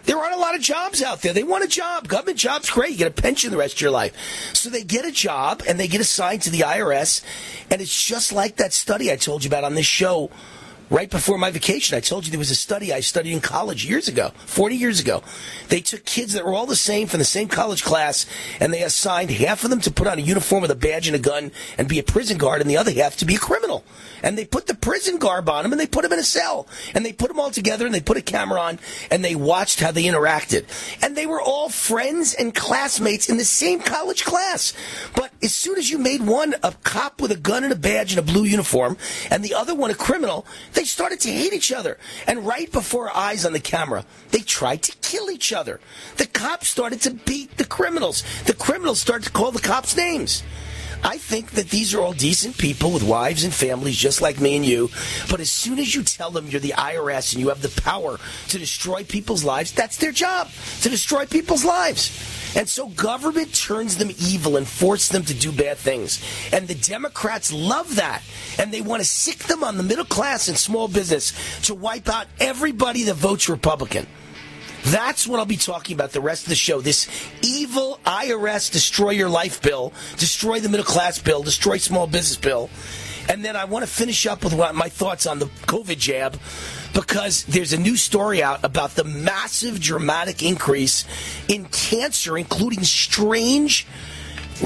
There 0.05 0.17
aren't 0.17 0.35
a 0.35 0.39
lot 0.39 0.55
of 0.55 0.63
jobs 0.63 1.03
out 1.03 1.21
there. 1.21 1.35
They 1.35 1.43
want 1.43 1.65
a 1.65 1.69
job. 1.69 2.09
Government 2.09 2.39
job's 2.39 2.71
great. 2.71 2.93
You 2.93 2.97
get 2.97 3.09
a 3.09 3.23
pension 3.23 3.51
the 3.51 3.59
rest 3.59 3.75
of 3.75 3.81
your 3.83 3.91
life. 3.91 4.15
So 4.55 4.71
they 4.71 4.83
get 4.83 5.05
a 5.05 5.13
job 5.13 5.63
and 5.69 5.79
they 5.79 5.87
get 5.87 6.01
assigned 6.01 6.43
to 6.43 6.51
the 6.51 6.61
IRS. 6.61 7.23
And 7.71 7.83
it's 7.83 8.07
just 8.07 8.33
like 8.33 8.57
that 8.57 8.73
study 8.73 9.13
I 9.13 9.17
told 9.17 9.45
you 9.45 9.49
about 9.49 9.65
on 9.65 9.75
this 9.75 9.85
show 9.85 10.31
right 10.91 11.11
before 11.11 11.39
my 11.39 11.51
vacation. 11.51 11.97
I 11.97 12.01
told 12.01 12.25
you 12.25 12.31
there 12.31 12.39
was 12.39 12.51
a 12.51 12.57
study 12.57 12.93
I 12.93 13.01
studied 13.01 13.33
in 13.33 13.41
college 13.41 13.85
years 13.85 14.09
ago, 14.09 14.33
40 14.47 14.77
years 14.77 15.01
ago. 15.01 15.23
They 15.69 15.81
took 15.81 16.05
kids 16.05 16.33
that 16.33 16.45
were 16.45 16.55
all 16.55 16.67
the 16.67 16.77
same 16.77 17.07
from 17.09 17.19
the 17.19 17.25
same 17.25 17.49
college 17.49 17.85
class, 17.85 18.27
and 18.61 18.73
they 18.73 18.83
assigned 18.83 19.31
half 19.31 19.65
of 19.65 19.71
them 19.71 19.81
to 19.83 19.91
put 19.91 20.07
on 20.07 20.19
a 20.19 20.23
uniform 20.23 20.63
with 20.63 20.71
a 20.71 20.77
badge 20.77 21.07
and 21.07 21.17
a 21.17 21.19
gun 21.19 21.53
and 21.77 21.89
be 21.89 21.99
a 21.99 22.03
prison 22.03 22.39
guard, 22.39 22.61
and 22.61 22.71
the 22.71 22.77
other 22.77 22.93
half 22.93 23.17
to 23.19 23.25
be 23.25 23.37
a 23.37 23.39
criminal. 23.39 23.85
And 24.23 24.37
they 24.37 24.45
put 24.45 24.67
the 24.67 24.75
prison 24.75 25.19
garb 25.19 25.49
on 25.49 25.63
them, 25.63 25.73
and 25.73 25.81
they 25.81 25.87
put 25.87 26.03
them 26.03 26.13
in 26.13 26.19
a 26.19 26.25
cell, 26.25 26.67
and 26.95 27.05
they 27.05 27.13
put 27.13 27.29
them 27.29 27.39
all 27.39 27.51
together, 27.51 27.87
and 27.87 27.95
they 27.95 28.01
put 28.01 28.17
a 28.17 28.23
camera 28.23 28.61
on, 28.61 28.79
and 29.11 29.25
they 29.25 29.35
watched 29.35 29.81
how 29.81 29.93
they 29.93 30.05
interacted. 30.05 30.67
And 31.03 31.17
they 31.17 31.27
were 31.27 31.41
all 31.41 31.69
friends 31.69 32.35
and 32.35 32.55
classmates 32.55 33.29
in 33.29 33.37
the 33.37 33.45
same 33.45 33.81
college 33.81 34.25
class. 34.25 34.73
But 35.15 35.33
as 35.43 35.55
soon 35.55 35.79
as 35.79 35.91
you 35.91 35.99
made 35.99 36.23
one 36.23 36.55
a 36.63 36.73
cop 36.83 37.21
with 37.21 37.31
a 37.31 37.37
gun 37.37 37.65
and 37.65 37.73
a 37.73 37.77
badge 37.77 38.13
and 38.13 38.19
a 38.19 38.23
blue 38.23 38.45
uniform, 38.45 38.97
and 39.31 39.45
the 39.45 39.55
other 39.55 39.75
one 39.75 39.91
a 39.91 39.95
criminal, 39.95 40.47
they 40.79 40.85
started 40.85 41.19
to 41.19 41.33
hate 41.33 41.53
each 41.53 41.73
other. 41.73 41.99
And 42.29 42.47
right 42.47 42.71
before 42.71 43.11
our 43.11 43.17
eyes 43.17 43.45
on 43.45 43.53
the 43.53 43.59
camera, 43.59 44.05
they 44.31 44.39
tried 44.39 44.85
to 44.85 44.97
kill 45.03 45.29
each 45.29 45.53
other. 45.53 45.81
The 46.19 46.27
cops 46.27 46.69
started 46.69 47.01
to 47.01 47.11
beat 47.11 47.57
the 47.57 47.65
criminals. 47.65 48.23
The 48.45 48.55
criminals 48.55 49.01
started 49.01 49.25
to 49.25 49.33
call 49.33 49.51
the 49.51 49.59
cops 49.59 49.97
names. 49.97 50.45
I 51.03 51.19
think 51.19 51.51
that 51.53 51.71
these 51.71 51.95
are 51.95 52.01
all 52.01 52.13
decent 52.13 52.59
people 52.59 52.93
with 52.93 53.03
wives 53.03 53.43
and 53.43 53.53
families 53.53 53.97
just 53.97 54.23
like 54.23 54.41
me 54.41 54.55
and 54.55 54.65
you. 54.65 54.89
But 55.29 55.41
as 55.41 55.51
soon 55.51 55.81
as 55.81 55.97
you 55.97 56.05
tell 56.05 56.31
them 56.31 56.47
you're 56.47 56.61
the 56.61 56.75
IRS 56.79 57.33
and 57.33 57.41
you 57.41 57.49
have 57.49 57.61
the 57.61 57.81
power 57.83 58.21
to 58.49 58.59
destroy 58.59 59.03
people's 59.03 59.43
lives, 59.43 59.73
that's 59.73 59.97
their 59.97 60.13
job, 60.13 60.49
to 60.83 60.89
destroy 60.89 61.27
people's 61.27 61.65
lives. 61.65 62.38
And 62.57 62.69
so 62.69 62.89
government 62.89 63.55
turns 63.55 63.97
them 63.97 64.11
evil 64.19 64.57
and 64.57 64.67
forces 64.67 65.09
them 65.11 65.25
to 65.25 65.35
do 65.35 65.53
bad 65.53 65.79
things. 65.79 66.23
And 66.53 66.67
the 66.67 66.75
Democrats 66.75 67.53
love 67.53 67.97
that. 67.97 68.23
And 68.59 68.73
they 68.73 68.81
want 68.81 69.01
to 69.01 69.09
sic 69.09 69.39
them 69.45 69.63
on 69.63 69.77
the 69.77 69.83
middle 69.83 70.05
class 70.05 70.49
and 70.49 70.57
small 70.57 70.89
business 70.89 71.33
to 71.63 71.75
wipe 71.75 72.09
out 72.09 72.27
everybody 72.41 73.05
that 73.05 73.15
votes 73.15 73.49
Republican. 73.49 74.07
That's 74.85 75.27
what 75.27 75.39
I'll 75.39 75.47
be 75.47 75.57
talking 75.57 75.95
about 75.95 76.13
the 76.13 76.21
rest 76.21 76.45
of 76.45 76.49
the 76.49 76.55
show. 76.55 76.81
This 76.81 77.09
evil 77.43 77.99
IRS 78.07 78.71
destroy 78.71 79.11
your 79.11 79.29
life 79.29 79.61
bill, 79.61 79.93
destroy 80.17 80.61
the 80.61 80.69
middle 80.69 80.87
class 80.87 81.19
bill, 81.19 81.43
destroy 81.43 81.79
small 81.79 82.07
business 82.07 82.39
bill. 82.39 82.71
And 83.29 83.45
then 83.45 83.57
I 83.57 83.67
want 83.67 83.85
to 83.85 83.91
finish 83.91 84.27
up 84.27 84.45
with 84.45 84.57
my 84.57 84.89
thoughts 84.89 85.27
on 85.27 85.39
the 85.39 85.47
COVID 85.67 85.99
jab 85.99 86.39
because 86.95 87.45
there's 87.45 87.73
a 87.73 87.79
new 87.79 87.97
story 87.97 88.43
out 88.43 88.65
about 88.65 88.95
the 88.95 89.05
massive 89.05 89.81
dramatic 89.81 90.43
increase 90.43 91.05
in 91.49 91.65
cancer, 91.67 92.37
including 92.39 92.83
strange, 92.83 93.87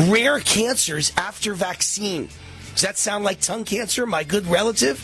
rare 0.09 0.41
cancers 0.41 1.13
after 1.17 1.55
vaccine. 1.55 2.29
Does 2.73 2.83
that 2.83 2.99
sound 2.99 3.25
like 3.25 3.41
tongue 3.41 3.65
cancer, 3.65 4.07
my 4.07 4.25
good 4.25 4.47
relative? 4.47 4.99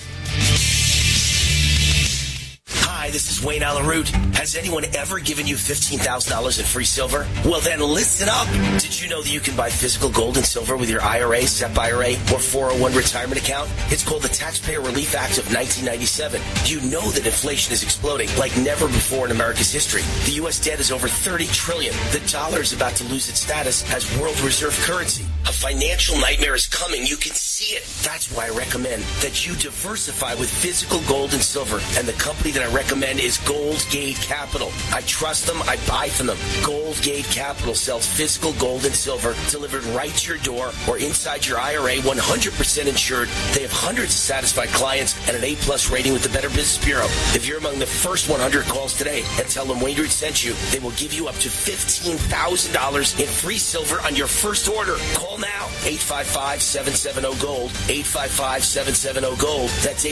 Hi, 2.70 3.08
this 3.10 3.30
is 3.30 3.42
Wayne 3.42 3.62
Allyn 3.62 3.86
Root. 3.86 4.08
Has 4.36 4.54
anyone 4.54 4.84
ever 4.94 5.18
given 5.20 5.46
you 5.46 5.56
$15,000 5.56 6.58
in 6.58 6.64
free 6.66 6.84
silver? 6.84 7.26
Well, 7.44 7.60
then 7.60 7.80
listen 7.80 8.28
up. 8.28 8.46
Did 8.80 9.00
you 9.00 9.08
know 9.08 9.22
that 9.22 9.32
you 9.32 9.40
can 9.40 9.56
buy 9.56 9.70
physical 9.70 10.10
gold 10.10 10.36
and 10.36 10.44
silver 10.44 10.76
with 10.76 10.90
your 10.90 11.00
IRA, 11.00 11.42
SEP 11.42 11.78
IRA, 11.78 12.12
or 12.32 12.38
401 12.38 12.94
retirement 12.94 13.40
account? 13.40 13.70
It's 13.88 14.06
called 14.06 14.22
the 14.22 14.28
Taxpayer 14.28 14.80
Relief 14.80 15.14
Act 15.14 15.38
of 15.38 15.44
1997. 15.54 16.42
You 16.66 16.80
know 16.90 17.00
that 17.12 17.24
inflation 17.24 17.72
is 17.72 17.82
exploding 17.82 18.28
like 18.36 18.54
never 18.58 18.86
before 18.86 19.24
in 19.24 19.32
America's 19.32 19.72
history. 19.72 20.02
The 20.26 20.32
U.S. 20.42 20.62
debt 20.62 20.80
is 20.80 20.92
over 20.92 21.08
30 21.08 21.46
trillion. 21.46 21.94
The 22.12 22.20
dollar 22.30 22.60
is 22.60 22.74
about 22.74 22.96
to 22.96 23.04
lose 23.04 23.28
its 23.30 23.40
status 23.40 23.90
as 23.94 24.04
world 24.20 24.38
reserve 24.40 24.78
currency. 24.82 25.24
A 25.46 25.52
financial 25.52 26.18
nightmare 26.18 26.54
is 26.54 26.66
coming. 26.66 27.06
You 27.06 27.16
can 27.16 27.32
see 27.32 27.74
it. 27.74 27.84
That's 28.04 28.30
why 28.36 28.46
I 28.46 28.50
recommend 28.50 29.02
that 29.22 29.46
you 29.46 29.54
diversify 29.54 30.34
with 30.34 30.50
physical 30.50 31.00
gold 31.08 31.32
and 31.32 31.42
silver. 31.42 31.80
And 31.96 32.06
the 32.06 32.12
company 32.14 32.52
that 32.58 32.68
I 32.68 32.74
recommend 32.74 33.20
is 33.20 33.38
Gold 33.38 33.86
Gate 33.90 34.16
Capital. 34.16 34.72
I 34.92 35.02
trust 35.02 35.46
them. 35.46 35.62
I 35.62 35.76
buy 35.86 36.08
from 36.08 36.26
them. 36.26 36.36
Gold 36.64 37.00
Gate 37.02 37.26
Capital 37.26 37.74
sells 37.74 38.04
physical 38.06 38.52
gold 38.54 38.84
and 38.84 38.92
silver 38.94 39.36
delivered 39.50 39.84
right 39.94 40.12
to 40.12 40.28
your 40.28 40.38
door 40.42 40.72
or 40.88 40.98
inside 40.98 41.46
your 41.46 41.58
IRA, 41.58 41.98
100% 41.98 42.86
insured. 42.86 43.28
They 43.54 43.62
have 43.62 43.70
hundreds 43.70 44.14
of 44.14 44.18
satisfied 44.18 44.70
clients 44.70 45.14
and 45.28 45.36
an 45.36 45.44
A-plus 45.44 45.88
rating 45.90 46.12
with 46.12 46.24
the 46.24 46.30
Better 46.30 46.48
Business 46.48 46.84
Bureau. 46.84 47.04
If 47.34 47.46
you're 47.46 47.58
among 47.58 47.78
the 47.78 47.86
first 47.86 48.28
100 48.28 48.64
calls 48.64 48.96
today 48.96 49.22
and 49.38 49.46
tell 49.48 49.64
them 49.64 49.80
Wayne 49.80 49.96
Root 49.96 50.10
sent 50.10 50.44
you, 50.44 50.54
they 50.70 50.80
will 50.80 50.90
give 50.92 51.12
you 51.12 51.28
up 51.28 51.36
to 51.36 51.48
$15,000 51.48 53.20
in 53.20 53.26
free 53.26 53.58
silver 53.58 54.00
on 54.04 54.16
your 54.16 54.26
first 54.26 54.68
order. 54.68 54.96
Call 55.14 55.38
now. 55.38 55.66
855-770-GOLD. 55.86 57.70
855-770-GOLD. 57.70 59.70
That's 59.82 60.04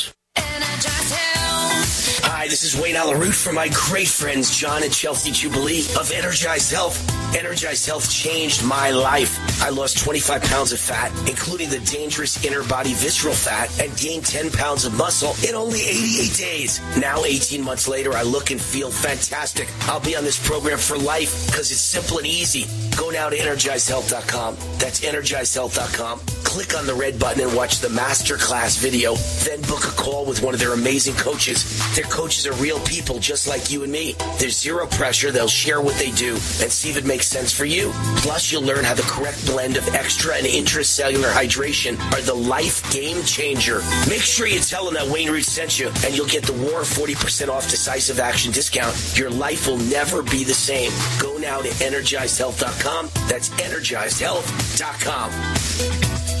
855-770-GOLD. 0.35 2.00
Hi, 2.23 2.47
this 2.47 2.63
is 2.63 2.79
Wayne 2.79 2.95
Allyn 2.95 3.19
Root 3.19 3.33
from 3.33 3.55
my 3.55 3.69
great 3.73 4.07
friends 4.07 4.55
John 4.55 4.83
and 4.83 4.91
Chelsea 4.91 5.31
Jubilee 5.31 5.81
of 5.99 6.11
Energized 6.11 6.71
Health. 6.71 6.97
Energized 7.35 7.85
Health 7.85 8.09
changed 8.09 8.63
my 8.65 8.91
life. 8.91 9.39
I 9.61 9.69
lost 9.69 9.97
25 9.99 10.43
pounds 10.43 10.71
of 10.71 10.79
fat, 10.79 11.11
including 11.29 11.69
the 11.69 11.79
dangerous 11.79 12.43
inner 12.45 12.63
body 12.63 12.93
visceral 12.93 13.33
fat, 13.33 13.69
and 13.79 13.95
gained 13.97 14.25
10 14.25 14.51
pounds 14.51 14.85
of 14.85 14.95
muscle 14.97 15.33
in 15.47 15.55
only 15.55 15.81
88 15.81 16.37
days. 16.37 16.81
Now, 16.97 17.23
18 17.23 17.63
months 17.63 17.87
later, 17.87 18.13
I 18.13 18.23
look 18.23 18.51
and 18.51 18.59
feel 18.61 18.91
fantastic. 18.91 19.69
I'll 19.81 19.99
be 19.99 20.15
on 20.15 20.23
this 20.23 20.45
program 20.45 20.77
for 20.77 20.97
life 20.97 21.47
because 21.47 21.71
it's 21.71 21.81
simple 21.81 22.17
and 22.17 22.27
easy. 22.27 22.65
Go 22.97 23.09
now 23.09 23.29
to 23.29 23.37
energizedhealth.com. 23.37 24.55
That's 24.77 25.01
energizedhealth.com. 25.01 26.19
Click 26.43 26.77
on 26.77 26.85
the 26.85 26.93
red 26.93 27.17
button 27.17 27.41
and 27.41 27.55
watch 27.55 27.79
the 27.79 27.87
masterclass 27.87 28.77
video. 28.77 29.15
Then 29.45 29.61
book 29.61 29.85
a 29.85 29.95
call 29.95 30.25
with 30.25 30.43
one 30.43 30.53
of 30.53 30.59
their 30.59 30.73
amazing 30.73 31.15
coaches. 31.15 31.63
Their 31.95 32.03
coaches 32.11 32.45
are 32.45 32.53
real 32.53 32.79
people 32.81 33.17
just 33.19 33.47
like 33.47 33.71
you 33.71 33.83
and 33.83 33.91
me. 33.91 34.15
There's 34.37 34.59
zero 34.59 34.85
pressure. 34.85 35.31
They'll 35.31 35.47
share 35.47 35.81
what 35.81 35.95
they 35.95 36.11
do 36.11 36.33
and 36.33 36.71
see 36.71 36.89
if 36.89 36.97
it 36.97 37.05
makes 37.05 37.27
sense 37.27 37.53
for 37.53 37.63
you. 37.65 37.91
Plus, 38.17 38.51
you'll 38.51 38.63
learn 38.63 38.83
how 38.83 38.93
the 38.93 39.01
correct 39.03 39.45
blend 39.45 39.77
of 39.77 39.87
extra 39.95 40.35
and 40.35 40.45
intracellular 40.45 41.31
hydration 41.31 41.97
are 42.11 42.21
the 42.21 42.33
life 42.33 42.91
game 42.91 43.23
changer. 43.23 43.81
Make 44.09 44.21
sure 44.21 44.45
you 44.45 44.59
tell 44.59 44.83
them 44.85 44.95
that 44.95 45.07
Wayne 45.07 45.31
Root 45.31 45.45
sent 45.45 45.79
you, 45.79 45.87
and 46.05 46.13
you'll 46.15 46.27
get 46.27 46.43
the 46.43 46.51
War 46.53 46.81
40% 46.81 47.47
off 47.47 47.69
decisive 47.69 48.19
action 48.19 48.51
discount. 48.51 48.93
Your 49.17 49.29
life 49.29 49.67
will 49.67 49.77
never 49.77 50.21
be 50.21 50.43
the 50.43 50.53
same. 50.53 50.91
Go 51.19 51.37
now 51.37 51.61
to 51.61 51.69
energizedhealth.com. 51.69 53.09
That's 53.27 53.49
energizedhealth.com. 53.49 56.40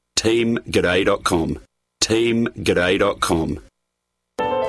teamg'day.com. 0.21 1.59
teamg'day.com. 2.03 3.59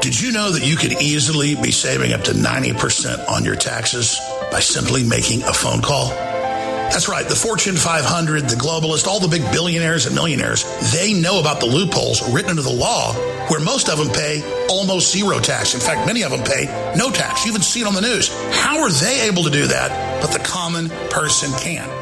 Did 0.00 0.20
you 0.20 0.32
know 0.32 0.50
that 0.50 0.66
you 0.66 0.76
could 0.76 1.00
easily 1.00 1.54
be 1.54 1.70
saving 1.70 2.12
up 2.12 2.22
to 2.22 2.32
90% 2.32 3.28
on 3.28 3.44
your 3.44 3.54
taxes 3.54 4.18
by 4.50 4.60
simply 4.60 5.04
making 5.04 5.42
a 5.42 5.52
phone 5.52 5.82
call? 5.82 6.08
That's 6.08 7.08
right. 7.08 7.26
The 7.26 7.36
Fortune 7.36 7.76
500, 7.76 8.48
the 8.48 8.56
globalists, 8.56 9.06
all 9.06 9.20
the 9.20 9.28
big 9.28 9.42
billionaires 9.52 10.06
and 10.06 10.14
millionaires, 10.14 10.64
they 10.92 11.12
know 11.12 11.38
about 11.38 11.60
the 11.60 11.66
loopholes 11.66 12.32
written 12.32 12.50
into 12.50 12.62
the 12.62 12.72
law 12.72 13.12
where 13.48 13.60
most 13.60 13.88
of 13.88 13.98
them 13.98 14.08
pay 14.08 14.42
almost 14.68 15.12
zero 15.12 15.38
tax. 15.38 15.74
In 15.74 15.80
fact, 15.80 16.06
many 16.06 16.22
of 16.22 16.30
them 16.30 16.42
pay 16.42 16.64
no 16.96 17.10
tax. 17.10 17.44
You 17.44 17.50
even 17.50 17.62
see 17.62 17.80
it 17.80 17.86
on 17.86 17.94
the 17.94 18.00
news. 18.00 18.28
How 18.52 18.80
are 18.80 18.90
they 18.90 19.28
able 19.28 19.44
to 19.44 19.50
do 19.50 19.66
that? 19.66 20.22
But 20.22 20.32
the 20.32 20.40
common 20.40 20.88
person 21.10 21.52
can. 21.60 22.01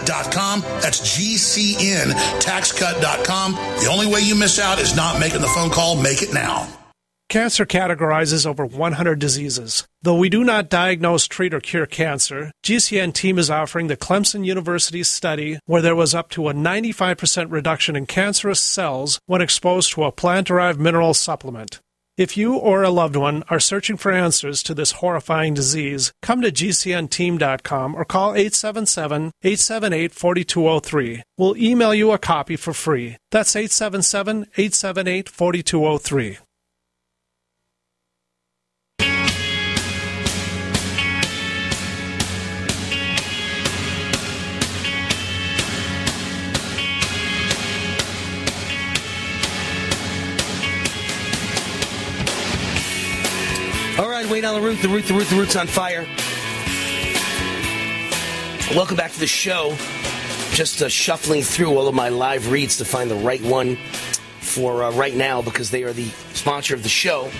GCNTaxCut.com. 0.05 0.61
That's 0.81 1.17
GCNTaxCut.com. 1.17 3.53
The 3.53 3.89
only 3.91 4.07
way 4.07 4.21
you 4.21 4.35
miss 4.35 4.59
out 4.59 4.79
is 4.79 4.95
not 4.95 5.19
making 5.19 5.41
the 5.41 5.47
phone 5.47 5.69
call. 5.69 6.01
Make 6.01 6.21
it 6.21 6.33
now. 6.33 6.67
Cancer 7.29 7.65
categorizes 7.65 8.45
over 8.45 8.65
100 8.65 9.17
diseases. 9.17 9.85
Though 10.01 10.17
we 10.17 10.27
do 10.27 10.43
not 10.43 10.69
diagnose, 10.69 11.27
treat, 11.27 11.53
or 11.53 11.61
cure 11.61 11.85
cancer, 11.85 12.51
GCN 12.65 13.13
team 13.13 13.39
is 13.39 13.49
offering 13.49 13.87
the 13.87 13.95
Clemson 13.95 14.45
University 14.45 15.01
study 15.03 15.57
where 15.65 15.81
there 15.81 15.95
was 15.95 16.13
up 16.13 16.29
to 16.31 16.49
a 16.49 16.53
95% 16.53 17.49
reduction 17.49 17.95
in 17.95 18.05
cancerous 18.05 18.59
cells 18.59 19.17
when 19.27 19.41
exposed 19.41 19.93
to 19.93 20.03
a 20.03 20.11
plant-derived 20.11 20.77
mineral 20.77 21.13
supplement. 21.13 21.79
If 22.17 22.35
you 22.35 22.55
or 22.55 22.83
a 22.83 22.89
loved 22.89 23.15
one 23.15 23.43
are 23.49 23.59
searching 23.59 23.97
for 23.97 24.11
answers 24.11 24.61
to 24.63 24.73
this 24.73 24.93
horrifying 24.93 25.53
disease, 25.53 26.11
come 26.21 26.41
to 26.41 26.51
GCNteam.com 26.51 27.95
or 27.95 28.05
call 28.05 28.33
877 28.33 29.31
878 29.41 30.11
4203. 30.11 31.23
We'll 31.37 31.57
email 31.57 31.95
you 31.95 32.11
a 32.11 32.17
copy 32.17 32.57
for 32.57 32.73
free. 32.73 33.17
That's 33.31 33.55
877 33.55 34.47
878 34.57 35.29
4203. 35.29 36.37
All 54.21 54.27
right, 54.27 54.33
Wayne 54.33 54.45
on 54.45 54.53
the 54.53 54.61
root, 54.61 54.79
the 54.83 54.87
root, 54.87 55.05
the 55.05 55.15
root, 55.15 55.27
the 55.29 55.35
root's 55.35 55.55
on 55.55 55.65
fire. 55.65 56.05
Welcome 58.75 58.95
back 58.95 59.11
to 59.13 59.19
the 59.19 59.25
show. 59.25 59.75
Just 60.53 60.83
uh, 60.83 60.89
shuffling 60.89 61.41
through 61.41 61.75
all 61.75 61.87
of 61.87 61.95
my 61.95 62.09
live 62.09 62.51
reads 62.51 62.77
to 62.77 62.85
find 62.85 63.09
the 63.09 63.15
right 63.15 63.41
one 63.41 63.77
for 64.39 64.83
uh, 64.83 64.91
right 64.91 65.15
now 65.15 65.41
because 65.41 65.71
they 65.71 65.81
are 65.81 65.91
the 65.91 66.05
sponsor 66.33 66.75
of 66.75 66.83
the 66.83 66.89
show, 66.89 67.31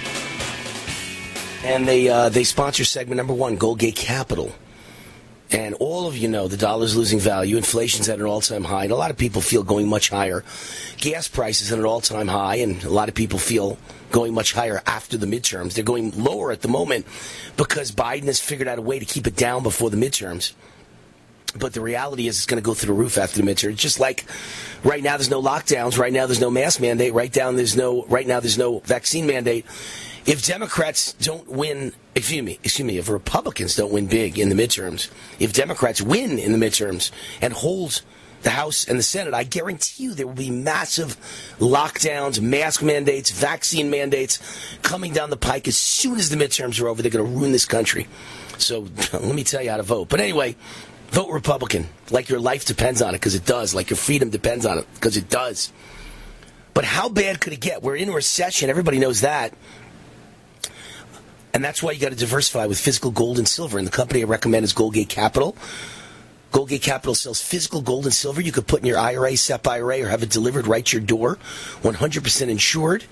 and 1.63 1.87
they 1.87 2.09
uh, 2.09 2.29
they 2.29 2.43
sponsor 2.43 2.83
segment 2.83 3.17
number 3.17 3.33
one, 3.33 3.57
Goldgate 3.59 3.95
Capital. 3.95 4.51
And 5.51 5.75
all 5.75 6.07
of 6.07 6.17
you 6.17 6.29
know 6.29 6.47
the 6.47 6.57
dollar's 6.57 6.95
losing 6.95 7.19
value, 7.19 7.57
inflation's 7.57 8.09
at 8.09 8.17
an 8.17 8.25
all-time 8.25 8.63
high, 8.63 8.85
and 8.85 8.91
a 8.91 8.95
lot 8.95 9.11
of 9.11 9.17
people 9.17 9.43
feel 9.43 9.61
going 9.61 9.87
much 9.87 10.09
higher. 10.09 10.43
Gas 10.97 11.27
prices 11.27 11.71
at 11.71 11.77
an 11.77 11.85
all-time 11.85 12.27
high, 12.27 12.55
and 12.55 12.83
a 12.83 12.89
lot 12.89 13.07
of 13.07 13.13
people 13.13 13.37
feel 13.37 13.77
going 14.11 14.33
much 14.33 14.53
higher 14.53 14.81
after 14.85 15.17
the 15.17 15.25
midterms. 15.25 15.73
They're 15.73 15.83
going 15.83 16.11
lower 16.23 16.51
at 16.51 16.61
the 16.61 16.67
moment 16.67 17.05
because 17.57 17.91
Biden 17.91 18.25
has 18.25 18.39
figured 18.39 18.67
out 18.67 18.77
a 18.77 18.81
way 18.81 18.99
to 18.99 19.05
keep 19.05 19.27
it 19.27 19.35
down 19.35 19.63
before 19.63 19.89
the 19.89 19.97
midterms. 19.97 20.53
But 21.57 21.73
the 21.73 21.81
reality 21.81 22.27
is, 22.27 22.37
it's 22.37 22.45
going 22.45 22.61
to 22.61 22.65
go 22.65 22.73
through 22.73 22.95
the 22.95 22.99
roof 22.99 23.17
after 23.17 23.41
the 23.41 23.49
midterms. 23.49 23.75
Just 23.75 23.99
like 23.99 24.25
right 24.83 25.03
now, 25.03 25.17
there's 25.17 25.29
no 25.29 25.41
lockdowns. 25.41 25.97
Right 25.97 26.13
now, 26.13 26.25
there's 26.25 26.39
no 26.39 26.49
mask 26.49 26.79
mandate. 26.79 27.13
Right 27.13 27.31
down, 27.31 27.57
there's 27.57 27.75
no. 27.75 28.05
Right 28.05 28.25
now, 28.25 28.39
there's 28.39 28.57
no 28.57 28.79
vaccine 28.79 29.27
mandate. 29.27 29.65
If 30.25 30.45
Democrats 30.45 31.13
don't 31.13 31.49
win, 31.49 31.93
excuse 32.15 32.43
me, 32.43 32.59
excuse 32.63 32.85
me, 32.85 32.99
if 32.99 33.09
Republicans 33.09 33.75
don't 33.75 33.91
win 33.91 34.05
big 34.05 34.37
in 34.37 34.49
the 34.49 34.55
midterms, 34.55 35.09
if 35.39 35.51
Democrats 35.51 36.01
win 36.01 36.37
in 36.37 36.51
the 36.51 36.63
midterms 36.63 37.11
and 37.41 37.53
hold 37.53 38.03
the 38.43 38.49
House 38.49 38.87
and 38.87 38.97
the 38.97 39.03
Senate, 39.03 39.33
I 39.33 39.43
guarantee 39.43 40.03
you 40.03 40.13
there 40.13 40.27
will 40.27 40.33
be 40.33 40.49
massive 40.49 41.17
lockdowns, 41.59 42.41
mask 42.41 42.81
mandates, 42.81 43.31
vaccine 43.31 43.89
mandates 43.89 44.39
coming 44.81 45.13
down 45.13 45.29
the 45.29 45.37
pike 45.37 45.67
as 45.67 45.77
soon 45.77 46.17
as 46.17 46.29
the 46.29 46.37
midterms 46.37 46.81
are 46.81 46.87
over. 46.87 47.01
They're 47.01 47.11
going 47.11 47.25
to 47.25 47.39
ruin 47.39 47.51
this 47.51 47.65
country. 47.65 48.07
So 48.57 48.81
let 49.13 49.35
me 49.35 49.43
tell 49.43 49.61
you 49.61 49.69
how 49.69 49.77
to 49.77 49.83
vote. 49.83 50.09
But 50.09 50.19
anyway, 50.19 50.55
vote 51.09 51.31
Republican 51.31 51.87
like 52.11 52.29
your 52.29 52.39
life 52.39 52.65
depends 52.65 53.01
on 53.01 53.09
it 53.09 53.19
because 53.19 53.35
it 53.35 53.45
does, 53.45 53.73
like 53.73 53.89
your 53.89 53.97
freedom 53.97 54.29
depends 54.29 54.65
on 54.65 54.77
it 54.77 54.87
because 54.95 55.17
it 55.17 55.29
does. 55.29 55.71
But 56.73 56.85
how 56.85 57.09
bad 57.09 57.41
could 57.41 57.53
it 57.53 57.59
get? 57.59 57.83
We're 57.83 57.97
in 57.97 58.09
a 58.09 58.13
recession. 58.13 58.69
Everybody 58.69 58.99
knows 58.99 59.21
that. 59.21 59.53
And 61.53 61.63
that's 61.63 61.83
why 61.83 61.91
you 61.91 61.99
got 61.99 62.11
to 62.11 62.15
diversify 62.15 62.65
with 62.65 62.79
physical 62.79 63.11
gold 63.11 63.37
and 63.37 63.47
silver. 63.47 63.77
And 63.77 63.85
the 63.85 63.91
company 63.91 64.21
I 64.21 64.25
recommend 64.25 64.63
is 64.63 64.73
Goldgate 64.73 65.09
Capital. 65.09 65.55
Goldgate 66.51 66.81
Capital 66.81 67.15
sells 67.15 67.41
physical 67.41 67.81
gold 67.81 68.05
and 68.05 68.13
silver 68.13 68.41
you 68.41 68.51
could 68.51 68.67
put 68.67 68.81
in 68.81 68.85
your 68.85 68.97
IRA, 68.97 69.37
SEP 69.37 69.67
IRA, 69.67 70.01
or 70.01 70.07
have 70.07 70.21
it 70.21 70.29
delivered 70.29 70.67
right 70.67 70.85
to 70.85 70.97
your 70.97 71.05
door. 71.05 71.37
100% 71.81 72.49
insured. 72.49 73.05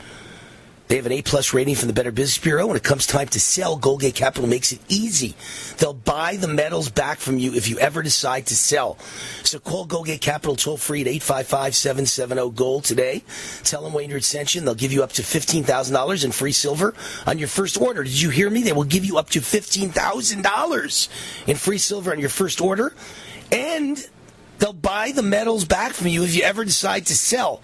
They 0.90 0.96
have 0.96 1.06
an 1.06 1.12
A 1.12 1.22
plus 1.22 1.54
rating 1.54 1.76
from 1.76 1.88
the 1.88 1.94
Better 1.94 2.12
Business 2.12 2.40
Bureau. 2.40 2.66
When 2.66 2.76
it 2.76 2.84
comes 2.84 3.06
time 3.06 3.28
to 3.28 3.40
sell, 3.40 3.78
Goldgate 3.80 4.16
Capital 4.16 4.50
makes 4.50 4.72
it 4.72 4.80
easy. 4.90 5.36
They'll 5.78 5.94
buy 5.94 6.36
the 6.38 6.48
metals 6.48 6.90
back 6.90 7.20
from 7.20 7.38
you 7.38 7.54
if 7.54 7.70
you 7.70 7.78
ever 7.78 8.02
decide 8.02 8.48
to 8.48 8.56
sell. 8.56 8.98
So 9.44 9.60
call 9.60 9.86
Goldgate 9.86 10.20
Capital 10.20 10.56
toll 10.56 10.78
free 10.78 11.02
at 11.02 11.08
855-770-GOLD 11.08 12.84
today. 12.84 13.24
Tell 13.64 13.84
them 13.84 13.94
Wayne 13.94 14.20
sent 14.20 14.56
you, 14.56 14.62
and 14.62 14.68
they'll 14.68 14.74
give 14.74 14.92
you 14.92 15.04
up 15.04 15.12
to 15.14 15.22
$15,000 15.22 16.26
in 16.26 16.32
free 16.32 16.52
silver 16.52 16.96
on 17.28 17.38
your 17.38 17.50
first 17.50 17.80
order. 17.80 18.02
Did 18.04 18.20
you 18.20 18.32
hear 18.32 18.50
me? 18.50 18.64
They 18.64 18.74
will 18.74 18.84
give 18.84 19.06
you 19.06 19.20
up 19.20 19.30
to 19.30 19.42
$15,000 19.42 21.10
in 21.48 21.56
free 21.56 21.78
silver 21.78 22.12
on 22.12 22.20
your 22.20 22.30
first 22.30 22.62
order. 22.62 22.96
And 23.52 24.10
they'll 24.60 24.74
buy 24.74 25.12
the 25.12 25.24
metals 25.24 25.66
back 25.66 25.94
from 25.94 26.08
you 26.08 26.24
if 26.24 26.36
you 26.36 26.44
ever 26.44 26.64
decide 26.64 27.08
to 27.08 27.16
sell. 27.16 27.62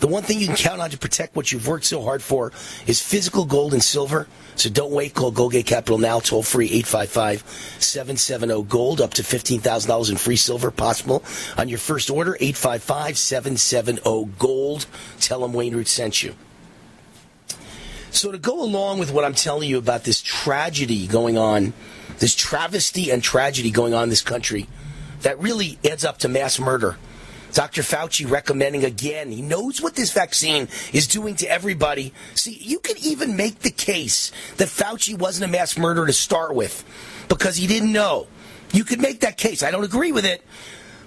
The 0.00 0.08
one 0.08 0.22
thing 0.22 0.38
you 0.38 0.46
can 0.46 0.56
count 0.56 0.80
on 0.80 0.90
to 0.90 0.98
protect 0.98 1.34
what 1.34 1.50
you've 1.50 1.66
worked 1.66 1.86
so 1.86 2.02
hard 2.02 2.22
for 2.22 2.52
is 2.86 3.00
physical 3.00 3.44
gold 3.44 3.72
and 3.72 3.82
silver. 3.82 4.26
So 4.56 4.68
don't 4.70 4.92
wait. 4.92 5.14
Call 5.14 5.32
Goldgate 5.32 5.66
Capital 5.66 5.98
now, 5.98 6.20
toll 6.20 6.42
free 6.42 6.66
855 6.66 7.42
770 7.80 8.64
Gold, 8.64 9.00
up 9.00 9.14
to 9.14 9.22
$15,000 9.22 10.10
in 10.10 10.16
free 10.16 10.36
silver 10.36 10.70
possible 10.70 11.24
on 11.56 11.68
your 11.68 11.78
first 11.78 12.10
order. 12.10 12.36
855 12.38 13.18
770 13.18 14.30
Gold. 14.38 14.86
Tell 15.20 15.40
them 15.40 15.52
Wayne 15.52 15.74
Root 15.74 15.88
sent 15.88 16.22
you. 16.22 16.34
So, 18.10 18.30
to 18.30 18.38
go 18.38 18.62
along 18.62 19.00
with 19.00 19.10
what 19.10 19.24
I'm 19.24 19.34
telling 19.34 19.68
you 19.68 19.76
about 19.78 20.04
this 20.04 20.22
tragedy 20.22 21.08
going 21.08 21.36
on, 21.36 21.72
this 22.18 22.34
travesty 22.34 23.10
and 23.10 23.22
tragedy 23.22 23.72
going 23.72 23.92
on 23.92 24.04
in 24.04 24.08
this 24.08 24.22
country 24.22 24.68
that 25.24 25.38
really 25.40 25.78
adds 25.84 26.04
up 26.04 26.18
to 26.18 26.28
mass 26.28 26.58
murder. 26.58 26.96
Dr. 27.52 27.82
Fauci 27.82 28.28
recommending 28.28 28.84
again, 28.84 29.30
he 29.30 29.40
knows 29.40 29.80
what 29.80 29.94
this 29.94 30.12
vaccine 30.12 30.68
is 30.92 31.06
doing 31.06 31.36
to 31.36 31.46
everybody. 31.46 32.12
See, 32.34 32.58
you 32.60 32.80
could 32.80 32.98
even 32.98 33.36
make 33.36 33.60
the 33.60 33.70
case 33.70 34.32
that 34.56 34.68
Fauci 34.68 35.16
wasn't 35.16 35.48
a 35.48 35.52
mass 35.52 35.78
murderer 35.78 36.06
to 36.06 36.12
start 36.12 36.54
with 36.54 36.84
because 37.28 37.56
he 37.56 37.66
didn't 37.66 37.92
know. 37.92 38.26
You 38.72 38.82
could 38.82 39.00
make 39.00 39.20
that 39.20 39.36
case. 39.36 39.62
I 39.62 39.70
don't 39.70 39.84
agree 39.84 40.10
with 40.10 40.24
it, 40.24 40.42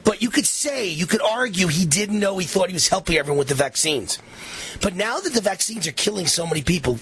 but 0.06 0.22
you 0.22 0.30
could 0.30 0.46
say, 0.46 0.88
you 0.88 1.06
could 1.06 1.22
argue 1.22 1.68
he 1.68 1.86
didn't 1.86 2.18
know 2.18 2.38
he 2.38 2.46
thought 2.46 2.70
he 2.70 2.74
was 2.74 2.88
helping 2.88 3.18
everyone 3.18 3.40
with 3.40 3.50
the 3.50 3.56
vaccines. 3.56 4.20
But 4.82 4.96
now 4.96 5.20
that 5.20 5.34
the 5.34 5.42
vaccines 5.42 5.86
are 5.86 5.92
killing 5.92 6.28
so 6.28 6.48
many 6.48 6.62
people, 6.62 6.98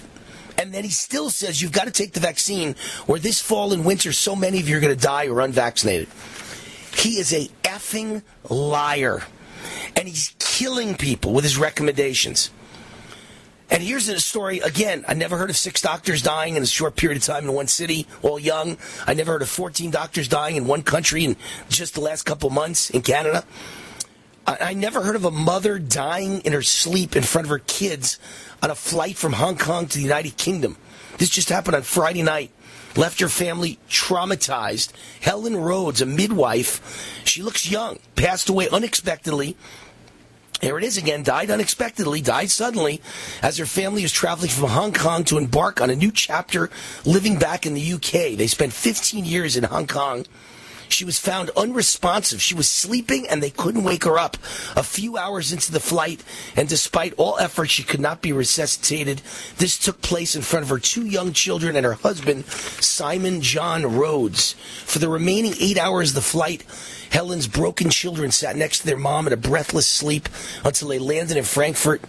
and 0.58 0.74
then 0.74 0.82
he 0.82 0.90
still 0.90 1.30
says 1.30 1.62
you've 1.62 1.70
got 1.70 1.84
to 1.84 1.92
take 1.92 2.14
the 2.14 2.20
vaccine, 2.20 2.74
or 3.06 3.20
this 3.20 3.40
fall 3.40 3.72
and 3.72 3.84
winter, 3.84 4.10
so 4.10 4.34
many 4.34 4.58
of 4.58 4.68
you 4.68 4.76
are 4.76 4.80
going 4.80 4.96
to 4.96 5.00
die 5.00 5.28
or 5.28 5.40
unvaccinated. 5.40 6.08
He 6.96 7.18
is 7.18 7.32
a 7.32 7.48
effing 7.62 8.22
liar. 8.48 9.22
And 9.94 10.08
he's 10.08 10.34
killing 10.38 10.96
people 10.96 11.32
with 11.32 11.44
his 11.44 11.58
recommendations. 11.58 12.50
And 13.68 13.82
here's 13.82 14.08
a 14.08 14.20
story 14.20 14.60
again. 14.60 15.04
I 15.08 15.14
never 15.14 15.36
heard 15.36 15.50
of 15.50 15.56
six 15.56 15.82
doctors 15.82 16.22
dying 16.22 16.56
in 16.56 16.62
a 16.62 16.66
short 16.66 16.96
period 16.96 17.18
of 17.18 17.24
time 17.24 17.44
in 17.44 17.52
one 17.52 17.66
city, 17.66 18.06
all 18.22 18.38
young. 18.38 18.78
I 19.06 19.14
never 19.14 19.32
heard 19.32 19.42
of 19.42 19.48
14 19.48 19.90
doctors 19.90 20.28
dying 20.28 20.56
in 20.56 20.66
one 20.66 20.82
country 20.82 21.24
in 21.24 21.36
just 21.68 21.94
the 21.94 22.00
last 22.00 22.22
couple 22.22 22.48
months 22.48 22.90
in 22.90 23.02
Canada. 23.02 23.44
I, 24.46 24.58
I 24.60 24.74
never 24.74 25.02
heard 25.02 25.16
of 25.16 25.24
a 25.24 25.30
mother 25.30 25.78
dying 25.78 26.40
in 26.42 26.52
her 26.52 26.62
sleep 26.62 27.16
in 27.16 27.24
front 27.24 27.46
of 27.46 27.50
her 27.50 27.58
kids 27.58 28.18
on 28.62 28.70
a 28.70 28.74
flight 28.74 29.16
from 29.16 29.32
Hong 29.34 29.58
Kong 29.58 29.86
to 29.86 29.98
the 29.98 30.04
United 30.04 30.36
Kingdom. 30.36 30.76
This 31.18 31.30
just 31.30 31.48
happened 31.48 31.76
on 31.76 31.82
Friday 31.82 32.22
night. 32.22 32.52
Left 32.96 33.20
her 33.20 33.28
family 33.28 33.78
traumatized. 33.88 34.92
Helen 35.20 35.56
Rhodes, 35.56 36.00
a 36.00 36.06
midwife, 36.06 37.22
she 37.24 37.42
looks 37.42 37.70
young, 37.70 37.98
passed 38.14 38.48
away 38.48 38.68
unexpectedly 38.68 39.56
here 40.60 40.78
it 40.78 40.84
is 40.84 40.96
again, 40.96 41.22
died 41.22 41.50
unexpectedly, 41.50 42.22
died 42.22 42.50
suddenly, 42.50 43.02
as 43.42 43.58
her 43.58 43.66
family 43.66 44.02
was 44.02 44.12
traveling 44.12 44.48
from 44.48 44.70
Hong 44.70 44.92
Kong 44.92 45.22
to 45.24 45.36
embark 45.36 45.82
on 45.82 45.90
a 45.90 45.96
new 45.96 46.10
chapter 46.10 46.70
living 47.04 47.38
back 47.38 47.66
in 47.66 47.74
the 47.74 47.92
UK. 47.92 48.36
They 48.36 48.46
spent 48.46 48.72
15 48.72 49.26
years 49.26 49.56
in 49.56 49.64
Hong 49.64 49.86
Kong. 49.86 50.24
She 50.88 51.04
was 51.04 51.18
found 51.18 51.50
unresponsive. 51.56 52.40
She 52.40 52.54
was 52.54 52.68
sleeping 52.68 53.26
and 53.28 53.42
they 53.42 53.50
couldn't 53.50 53.84
wake 53.84 54.04
her 54.04 54.18
up. 54.18 54.36
A 54.76 54.82
few 54.82 55.16
hours 55.16 55.52
into 55.52 55.72
the 55.72 55.80
flight, 55.80 56.22
and 56.54 56.68
despite 56.68 57.14
all 57.16 57.38
efforts, 57.38 57.72
she 57.72 57.82
could 57.82 58.00
not 58.00 58.22
be 58.22 58.32
resuscitated. 58.32 59.22
This 59.58 59.78
took 59.78 60.02
place 60.02 60.36
in 60.36 60.42
front 60.42 60.64
of 60.64 60.70
her 60.70 60.78
two 60.78 61.06
young 61.06 61.32
children 61.32 61.76
and 61.76 61.84
her 61.84 61.94
husband, 61.94 62.46
Simon 62.46 63.40
John 63.40 63.96
Rhodes. 63.96 64.52
For 64.84 64.98
the 64.98 65.08
remaining 65.08 65.54
eight 65.60 65.78
hours 65.78 66.10
of 66.10 66.16
the 66.16 66.22
flight, 66.22 66.64
Helen's 67.10 67.46
broken 67.46 67.90
children 67.90 68.30
sat 68.30 68.56
next 68.56 68.80
to 68.80 68.86
their 68.86 68.96
mom 68.96 69.26
in 69.26 69.32
a 69.32 69.36
breathless 69.36 69.86
sleep 69.86 70.28
until 70.64 70.88
they 70.88 70.98
landed 70.98 71.36
in 71.36 71.44
Frankfurt. 71.44 72.02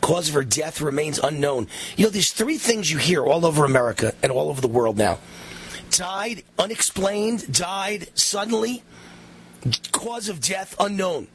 Cause 0.00 0.28
of 0.28 0.34
her 0.34 0.44
death 0.44 0.80
remains 0.80 1.18
unknown. 1.18 1.66
You 1.96 2.04
know, 2.04 2.10
there's 2.10 2.30
three 2.30 2.56
things 2.56 2.90
you 2.90 2.98
hear 2.98 3.24
all 3.24 3.44
over 3.44 3.64
America 3.64 4.14
and 4.22 4.30
all 4.30 4.48
over 4.48 4.60
the 4.60 4.68
world 4.68 4.96
now 4.96 5.18
died 5.90 6.42
unexplained, 6.58 7.52
died 7.52 8.08
suddenly, 8.14 8.82
cause 9.92 10.28
of 10.28 10.40
death 10.40 10.74
unknown. 10.78 11.28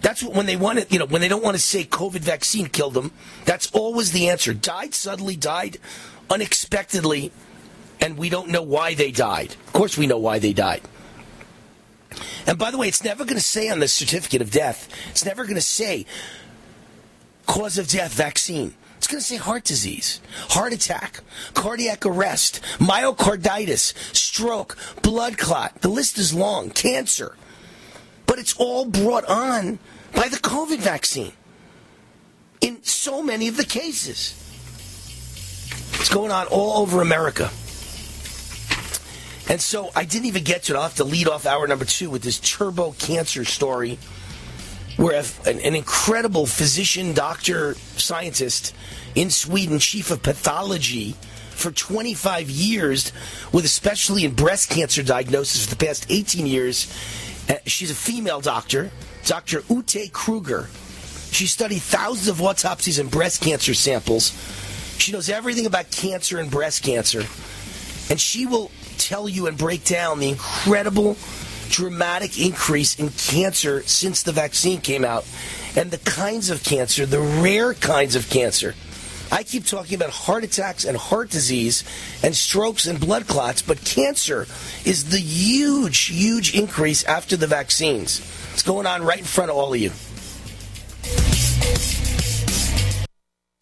That's 0.00 0.22
what, 0.22 0.34
when 0.34 0.46
they 0.46 0.56
want 0.56 0.78
to, 0.78 0.86
you 0.92 0.98
know, 0.98 1.06
when 1.06 1.20
they 1.20 1.28
don't 1.28 1.42
want 1.42 1.56
to 1.56 1.62
say 1.62 1.84
COVID 1.84 2.20
vaccine 2.20 2.66
killed 2.66 2.94
them, 2.94 3.10
that's 3.44 3.70
always 3.72 4.12
the 4.12 4.28
answer. 4.28 4.54
Died 4.54 4.94
suddenly, 4.94 5.36
died 5.36 5.78
unexpectedly, 6.30 7.32
and 8.00 8.16
we 8.16 8.28
don't 8.28 8.48
know 8.48 8.62
why 8.62 8.94
they 8.94 9.10
died. 9.10 9.56
Of 9.66 9.72
course, 9.72 9.98
we 9.98 10.06
know 10.06 10.18
why 10.18 10.38
they 10.38 10.52
died. 10.52 10.82
And 12.46 12.58
by 12.58 12.70
the 12.70 12.78
way, 12.78 12.88
it's 12.88 13.04
never 13.04 13.24
going 13.24 13.36
to 13.36 13.42
say 13.42 13.68
on 13.68 13.80
the 13.80 13.88
certificate 13.88 14.40
of 14.40 14.50
death, 14.50 14.88
it's 15.10 15.24
never 15.24 15.44
going 15.44 15.56
to 15.56 15.60
say 15.60 16.06
cause 17.46 17.78
of 17.78 17.88
death 17.88 18.14
vaccine. 18.14 18.74
Going 19.08 19.20
to 19.20 19.26
say 19.26 19.36
heart 19.36 19.64
disease, 19.64 20.20
heart 20.50 20.74
attack, 20.74 21.20
cardiac 21.54 22.04
arrest, 22.04 22.60
myocarditis, 22.76 23.94
stroke, 24.14 24.76
blood 25.00 25.38
clot. 25.38 25.80
The 25.80 25.88
list 25.88 26.18
is 26.18 26.34
long, 26.34 26.68
cancer. 26.68 27.34
But 28.26 28.38
it's 28.38 28.54
all 28.58 28.84
brought 28.84 29.24
on 29.24 29.78
by 30.14 30.28
the 30.28 30.36
COVID 30.36 30.80
vaccine 30.80 31.32
in 32.60 32.84
so 32.84 33.22
many 33.22 33.48
of 33.48 33.56
the 33.56 33.64
cases. 33.64 34.34
It's 35.94 36.10
going 36.10 36.30
on 36.30 36.46
all 36.48 36.82
over 36.82 37.00
America. 37.00 37.50
And 39.48 39.58
so 39.58 39.90
I 39.96 40.04
didn't 40.04 40.26
even 40.26 40.44
get 40.44 40.64
to 40.64 40.74
it. 40.74 40.76
I'll 40.76 40.82
have 40.82 40.96
to 40.96 41.04
lead 41.04 41.28
off 41.28 41.46
hour 41.46 41.66
number 41.66 41.86
two 41.86 42.10
with 42.10 42.20
this 42.20 42.38
turbo 42.40 42.92
cancer 42.92 43.46
story 43.46 43.98
where 44.98 45.22
an, 45.46 45.60
an 45.60 45.74
incredible 45.74 46.44
physician, 46.44 47.14
doctor, 47.14 47.74
scientist 47.96 48.74
in 49.14 49.30
Sweden, 49.30 49.78
chief 49.78 50.10
of 50.10 50.22
pathology 50.22 51.14
for 51.52 51.70
25 51.70 52.50
years, 52.50 53.12
with 53.52 53.64
especially 53.64 54.24
in 54.24 54.34
breast 54.34 54.70
cancer 54.70 55.02
diagnosis 55.02 55.64
for 55.64 55.70
the 55.74 55.84
past 55.84 56.06
18 56.10 56.46
years. 56.46 56.92
Uh, 57.48 57.54
she's 57.64 57.90
a 57.90 57.94
female 57.94 58.40
doctor, 58.40 58.90
Dr. 59.24 59.62
Ute 59.70 60.12
Kruger. 60.12 60.68
She 61.30 61.46
studied 61.46 61.80
thousands 61.80 62.28
of 62.28 62.42
autopsies 62.42 62.98
and 62.98 63.10
breast 63.10 63.40
cancer 63.40 63.74
samples. 63.74 64.32
She 64.98 65.12
knows 65.12 65.28
everything 65.28 65.66
about 65.66 65.90
cancer 65.92 66.38
and 66.38 66.50
breast 66.50 66.82
cancer. 66.82 67.20
And 68.10 68.20
she 68.20 68.46
will 68.46 68.70
tell 68.96 69.28
you 69.28 69.46
and 69.46 69.56
break 69.56 69.84
down 69.84 70.18
the 70.18 70.30
incredible, 70.30 71.16
dramatic 71.68 72.38
increase 72.38 72.98
in 72.98 73.10
cancer 73.10 73.82
since 73.82 74.22
the 74.22 74.32
vaccine 74.32 74.80
came 74.80 75.04
out 75.04 75.24
and 75.76 75.90
the 75.90 75.98
kinds 75.98 76.50
of 76.50 76.62
cancer, 76.64 77.06
the 77.06 77.20
rare 77.20 77.74
kinds 77.74 78.16
of 78.16 78.28
cancer. 78.30 78.74
I 79.30 79.42
keep 79.42 79.66
talking 79.66 79.94
about 79.94 80.10
heart 80.10 80.42
attacks 80.42 80.84
and 80.84 80.96
heart 80.96 81.30
disease 81.30 81.84
and 82.22 82.34
strokes 82.34 82.86
and 82.86 82.98
blood 82.98 83.26
clots, 83.26 83.60
but 83.60 83.84
cancer 83.84 84.46
is 84.84 85.10
the 85.10 85.20
huge, 85.20 86.06
huge 86.06 86.54
increase 86.54 87.04
after 87.04 87.36
the 87.36 87.46
vaccines. 87.46 88.20
It's 88.54 88.62
going 88.62 88.86
on 88.86 89.02
right 89.04 89.18
in 89.18 89.24
front 89.24 89.50
of 89.50 89.56
all 89.56 89.74
of 89.74 89.80
you. 89.80 89.90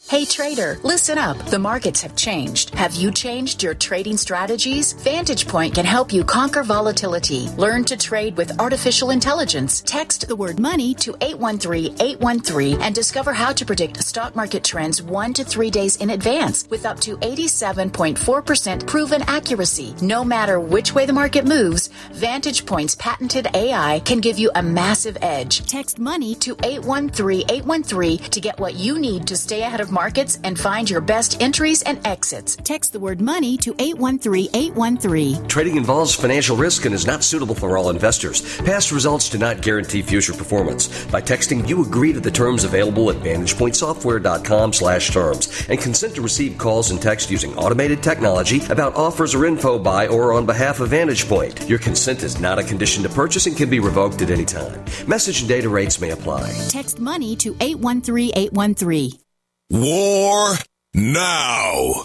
Hey 0.08 0.24
trader, 0.24 0.78
listen 0.84 1.18
up. 1.18 1.36
The 1.46 1.58
markets 1.58 2.00
have 2.02 2.14
changed. 2.14 2.72
Have 2.76 2.94
you 2.94 3.10
changed 3.10 3.60
your 3.60 3.74
trading 3.74 4.16
strategies? 4.16 4.92
Vantage 4.92 5.48
Point 5.48 5.74
can 5.74 5.84
help 5.84 6.12
you 6.12 6.22
conquer 6.22 6.62
volatility. 6.62 7.48
Learn 7.56 7.84
to 7.86 7.96
trade 7.96 8.36
with 8.36 8.60
artificial 8.60 9.10
intelligence. 9.10 9.80
Text 9.84 10.28
the 10.28 10.36
word 10.36 10.60
money 10.60 10.94
to 10.94 11.14
813-813 11.14 12.78
and 12.82 12.94
discover 12.94 13.32
how 13.32 13.52
to 13.54 13.66
predict 13.66 14.00
stock 14.00 14.36
market 14.36 14.62
trends 14.62 15.02
1 15.02 15.34
to 15.34 15.44
3 15.44 15.70
days 15.72 15.96
in 15.96 16.10
advance 16.10 16.68
with 16.70 16.86
up 16.86 17.00
to 17.00 17.16
87.4% 17.16 18.86
proven 18.86 19.22
accuracy. 19.22 19.92
No 20.00 20.24
matter 20.24 20.60
which 20.60 20.94
way 20.94 21.06
the 21.06 21.12
market 21.12 21.44
moves, 21.44 21.88
Vantage 22.12 22.64
Point's 22.64 22.94
patented 22.94 23.48
AI 23.54 24.00
can 24.04 24.20
give 24.20 24.38
you 24.38 24.52
a 24.54 24.62
massive 24.62 25.18
edge. 25.20 25.66
Text 25.66 25.98
money 25.98 26.36
to 26.36 26.54
813-813 26.54 28.28
to 28.28 28.40
get 28.40 28.60
what 28.60 28.74
you 28.74 29.00
need 29.00 29.26
to 29.26 29.36
stay 29.36 29.62
ahead 29.62 29.80
of 29.80 29.95
markets 29.96 30.38
and 30.44 30.60
find 30.60 30.88
your 30.88 31.00
best 31.00 31.40
entries 31.40 31.82
and 31.82 32.06
exits. 32.06 32.54
Text 32.56 32.92
the 32.92 33.00
word 33.00 33.20
money 33.20 33.56
to 33.56 33.72
813-813. 33.74 35.48
Trading 35.48 35.76
involves 35.76 36.14
financial 36.14 36.54
risk 36.54 36.84
and 36.84 36.94
is 36.94 37.06
not 37.06 37.24
suitable 37.24 37.54
for 37.54 37.78
all 37.78 37.88
investors. 37.88 38.58
Past 38.58 38.92
results 38.92 39.30
do 39.30 39.38
not 39.38 39.62
guarantee 39.62 40.02
future 40.02 40.34
performance. 40.34 41.06
By 41.06 41.22
texting, 41.22 41.66
you 41.66 41.82
agree 41.82 42.12
to 42.12 42.20
the 42.20 42.30
terms 42.30 42.64
available 42.64 43.10
at 43.10 43.16
VantagePointSoftware.com 43.16 44.74
slash 44.74 45.10
terms 45.10 45.66
and 45.70 45.80
consent 45.80 46.14
to 46.16 46.22
receive 46.22 46.58
calls 46.58 46.90
and 46.90 47.00
text 47.00 47.30
using 47.30 47.56
automated 47.56 48.02
technology 48.02 48.60
about 48.66 48.94
offers 48.94 49.34
or 49.34 49.46
info 49.46 49.78
by 49.78 50.06
or 50.08 50.34
on 50.34 50.44
behalf 50.44 50.80
of 50.80 50.90
VantagePoint. 50.90 51.68
Your 51.68 51.78
consent 51.78 52.22
is 52.22 52.38
not 52.38 52.58
a 52.58 52.62
condition 52.62 53.02
to 53.04 53.08
purchase 53.08 53.46
and 53.46 53.56
can 53.56 53.70
be 53.70 53.80
revoked 53.80 54.20
at 54.20 54.30
any 54.30 54.44
time. 54.44 54.84
Message 55.08 55.40
and 55.40 55.48
data 55.48 55.70
rates 55.70 56.00
may 56.00 56.10
apply. 56.10 56.52
Text 56.68 57.00
money 57.00 57.34
to 57.36 57.54
813-813. 57.54 59.25
War 59.68 60.54
now. 60.94 62.04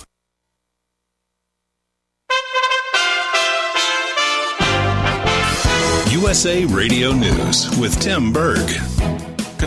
USA 6.09 6.65
Radio 6.65 7.11
News 7.13 7.69
with 7.79 7.99
Tim 8.01 8.33
Berg. 8.33 8.67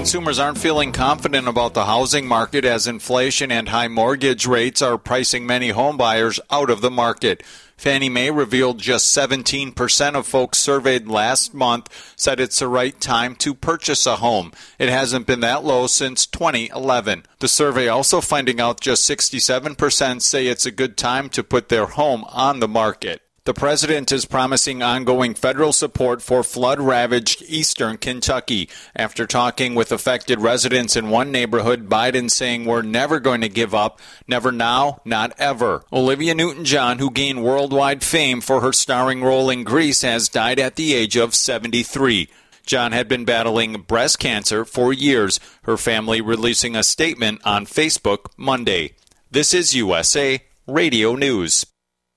Consumers 0.04 0.38
aren't 0.38 0.58
feeling 0.58 0.92
confident 0.92 1.48
about 1.48 1.72
the 1.72 1.86
housing 1.86 2.28
market 2.28 2.62
as 2.62 2.86
inflation 2.86 3.50
and 3.50 3.70
high 3.70 3.88
mortgage 3.88 4.46
rates 4.46 4.82
are 4.82 4.98
pricing 4.98 5.46
many 5.46 5.72
homebuyers 5.72 6.38
out 6.50 6.68
of 6.68 6.82
the 6.82 6.90
market. 6.90 7.42
Fannie 7.78 8.10
Mae 8.10 8.28
revealed 8.28 8.78
just 8.78 9.16
17% 9.16 10.14
of 10.14 10.26
folks 10.26 10.58
surveyed 10.58 11.08
last 11.08 11.54
month 11.54 11.88
said 12.16 12.38
it's 12.38 12.58
the 12.58 12.68
right 12.68 13.00
time 13.00 13.34
to 13.36 13.54
purchase 13.54 14.04
a 14.04 14.16
home. 14.16 14.52
It 14.78 14.90
hasn't 14.90 15.26
been 15.26 15.40
that 15.40 15.64
low 15.64 15.86
since 15.86 16.26
2011. 16.26 17.24
The 17.38 17.48
survey 17.48 17.88
also 17.88 18.20
finding 18.20 18.60
out 18.60 18.82
just 18.82 19.08
67% 19.08 20.20
say 20.20 20.48
it's 20.48 20.66
a 20.66 20.70
good 20.70 20.98
time 20.98 21.30
to 21.30 21.42
put 21.42 21.70
their 21.70 21.86
home 21.86 22.24
on 22.24 22.60
the 22.60 22.68
market. 22.68 23.23
The 23.44 23.52
president 23.52 24.10
is 24.10 24.24
promising 24.24 24.82
ongoing 24.82 25.34
federal 25.34 25.74
support 25.74 26.22
for 26.22 26.42
flood 26.42 26.80
ravaged 26.80 27.42
eastern 27.42 27.98
Kentucky. 27.98 28.70
After 28.96 29.26
talking 29.26 29.74
with 29.74 29.92
affected 29.92 30.40
residents 30.40 30.96
in 30.96 31.10
one 31.10 31.30
neighborhood, 31.30 31.86
Biden 31.86 32.30
saying 32.30 32.64
we're 32.64 32.80
never 32.80 33.20
going 33.20 33.42
to 33.42 33.50
give 33.50 33.74
up, 33.74 34.00
never 34.26 34.50
now, 34.50 35.02
not 35.04 35.34
ever. 35.36 35.84
Olivia 35.92 36.34
Newton 36.34 36.64
John, 36.64 36.98
who 36.98 37.10
gained 37.10 37.44
worldwide 37.44 38.02
fame 38.02 38.40
for 38.40 38.62
her 38.62 38.72
starring 38.72 39.22
role 39.22 39.50
in 39.50 39.62
Grease, 39.62 40.00
has 40.00 40.30
died 40.30 40.58
at 40.58 40.76
the 40.76 40.94
age 40.94 41.14
of 41.14 41.34
73. 41.34 42.30
John 42.64 42.92
had 42.92 43.08
been 43.08 43.26
battling 43.26 43.82
breast 43.82 44.18
cancer 44.18 44.64
for 44.64 44.90
years, 44.90 45.38
her 45.64 45.76
family 45.76 46.22
releasing 46.22 46.74
a 46.74 46.82
statement 46.82 47.42
on 47.44 47.66
Facebook 47.66 48.30
Monday. 48.38 48.94
This 49.30 49.52
is 49.52 49.74
USA 49.74 50.42
Radio 50.66 51.14
News. 51.14 51.66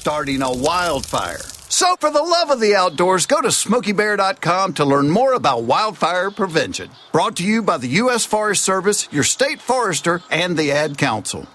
starting 0.00 0.40
a 0.40 0.50
wildfire. 0.50 1.44
So, 1.68 1.94
for 2.00 2.10
the 2.10 2.22
love 2.22 2.50
of 2.50 2.58
the 2.58 2.74
outdoors, 2.74 3.26
go 3.26 3.42
to 3.42 3.48
smokeybear.com 3.48 4.72
to 4.74 4.84
learn 4.86 5.10
more 5.10 5.34
about 5.34 5.64
wildfire 5.64 6.30
prevention. 6.30 6.90
Brought 7.12 7.36
to 7.36 7.44
you 7.44 7.62
by 7.62 7.76
the 7.76 8.00
U.S. 8.02 8.24
Forest 8.24 8.64
Service, 8.64 9.08
your 9.12 9.24
state 9.24 9.60
forester, 9.60 10.22
and 10.30 10.56
the 10.56 10.72
Ad 10.72 10.96
Council. 10.96 11.46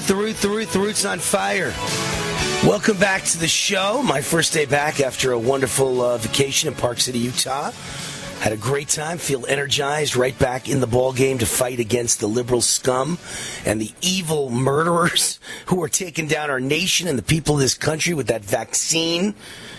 The 0.00 0.14
root. 0.14 0.68
The 0.68 0.78
root's 0.78 1.04
on 1.04 1.18
fire. 1.18 1.74
Welcome 2.66 2.96
back 2.96 3.24
to 3.24 3.38
the 3.38 3.48
show. 3.48 4.02
My 4.02 4.22
first 4.22 4.54
day 4.54 4.64
back 4.64 5.00
after 5.00 5.32
a 5.32 5.38
wonderful 5.38 6.00
uh, 6.00 6.16
vacation 6.16 6.68
in 6.68 6.74
Park 6.74 6.98
City, 6.98 7.18
Utah. 7.18 7.72
Had 8.40 8.52
a 8.52 8.56
great 8.56 8.88
time. 8.88 9.18
Feel 9.18 9.44
energized. 9.46 10.16
Right 10.16 10.36
back 10.38 10.68
in 10.68 10.80
the 10.80 10.86
ball 10.86 11.12
game 11.12 11.38
to 11.38 11.46
fight 11.46 11.78
against 11.78 12.20
the 12.20 12.26
liberal 12.26 12.62
scum 12.62 13.18
and 13.66 13.80
the 13.80 13.90
evil 14.00 14.48
murderers 14.48 15.38
who 15.66 15.82
are 15.82 15.88
taking 15.88 16.26
down 16.26 16.48
our 16.48 16.60
nation 16.60 17.06
and 17.06 17.18
the 17.18 17.22
people 17.22 17.56
of 17.56 17.60
this 17.60 17.74
country 17.74 18.14
with 18.14 18.28
that 18.28 18.44
vaccine 18.44 19.34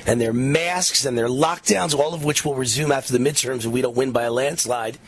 and 0.06 0.22
their 0.22 0.34
masks 0.34 1.06
and 1.06 1.18
their 1.18 1.28
lockdowns, 1.28 1.98
all 1.98 2.14
of 2.14 2.24
which 2.24 2.46
will 2.46 2.56
resume 2.56 2.92
after 2.92 3.14
the 3.14 3.20
midterms 3.20 3.66
if 3.66 3.72
we 3.72 3.82
don't 3.82 3.96
win 3.96 4.12
by 4.12 4.24
a 4.24 4.32
landslide 4.32 5.00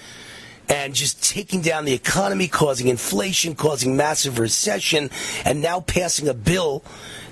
and 0.69 0.93
just 0.93 1.23
taking 1.23 1.61
down 1.61 1.85
the 1.85 1.93
economy, 1.93 2.47
causing 2.47 2.87
inflation, 2.87 3.55
causing 3.55 3.95
massive 3.95 4.39
recession, 4.39 5.09
and 5.43 5.61
now 5.61 5.79
passing 5.79 6.27
a 6.27 6.33
bill 6.33 6.83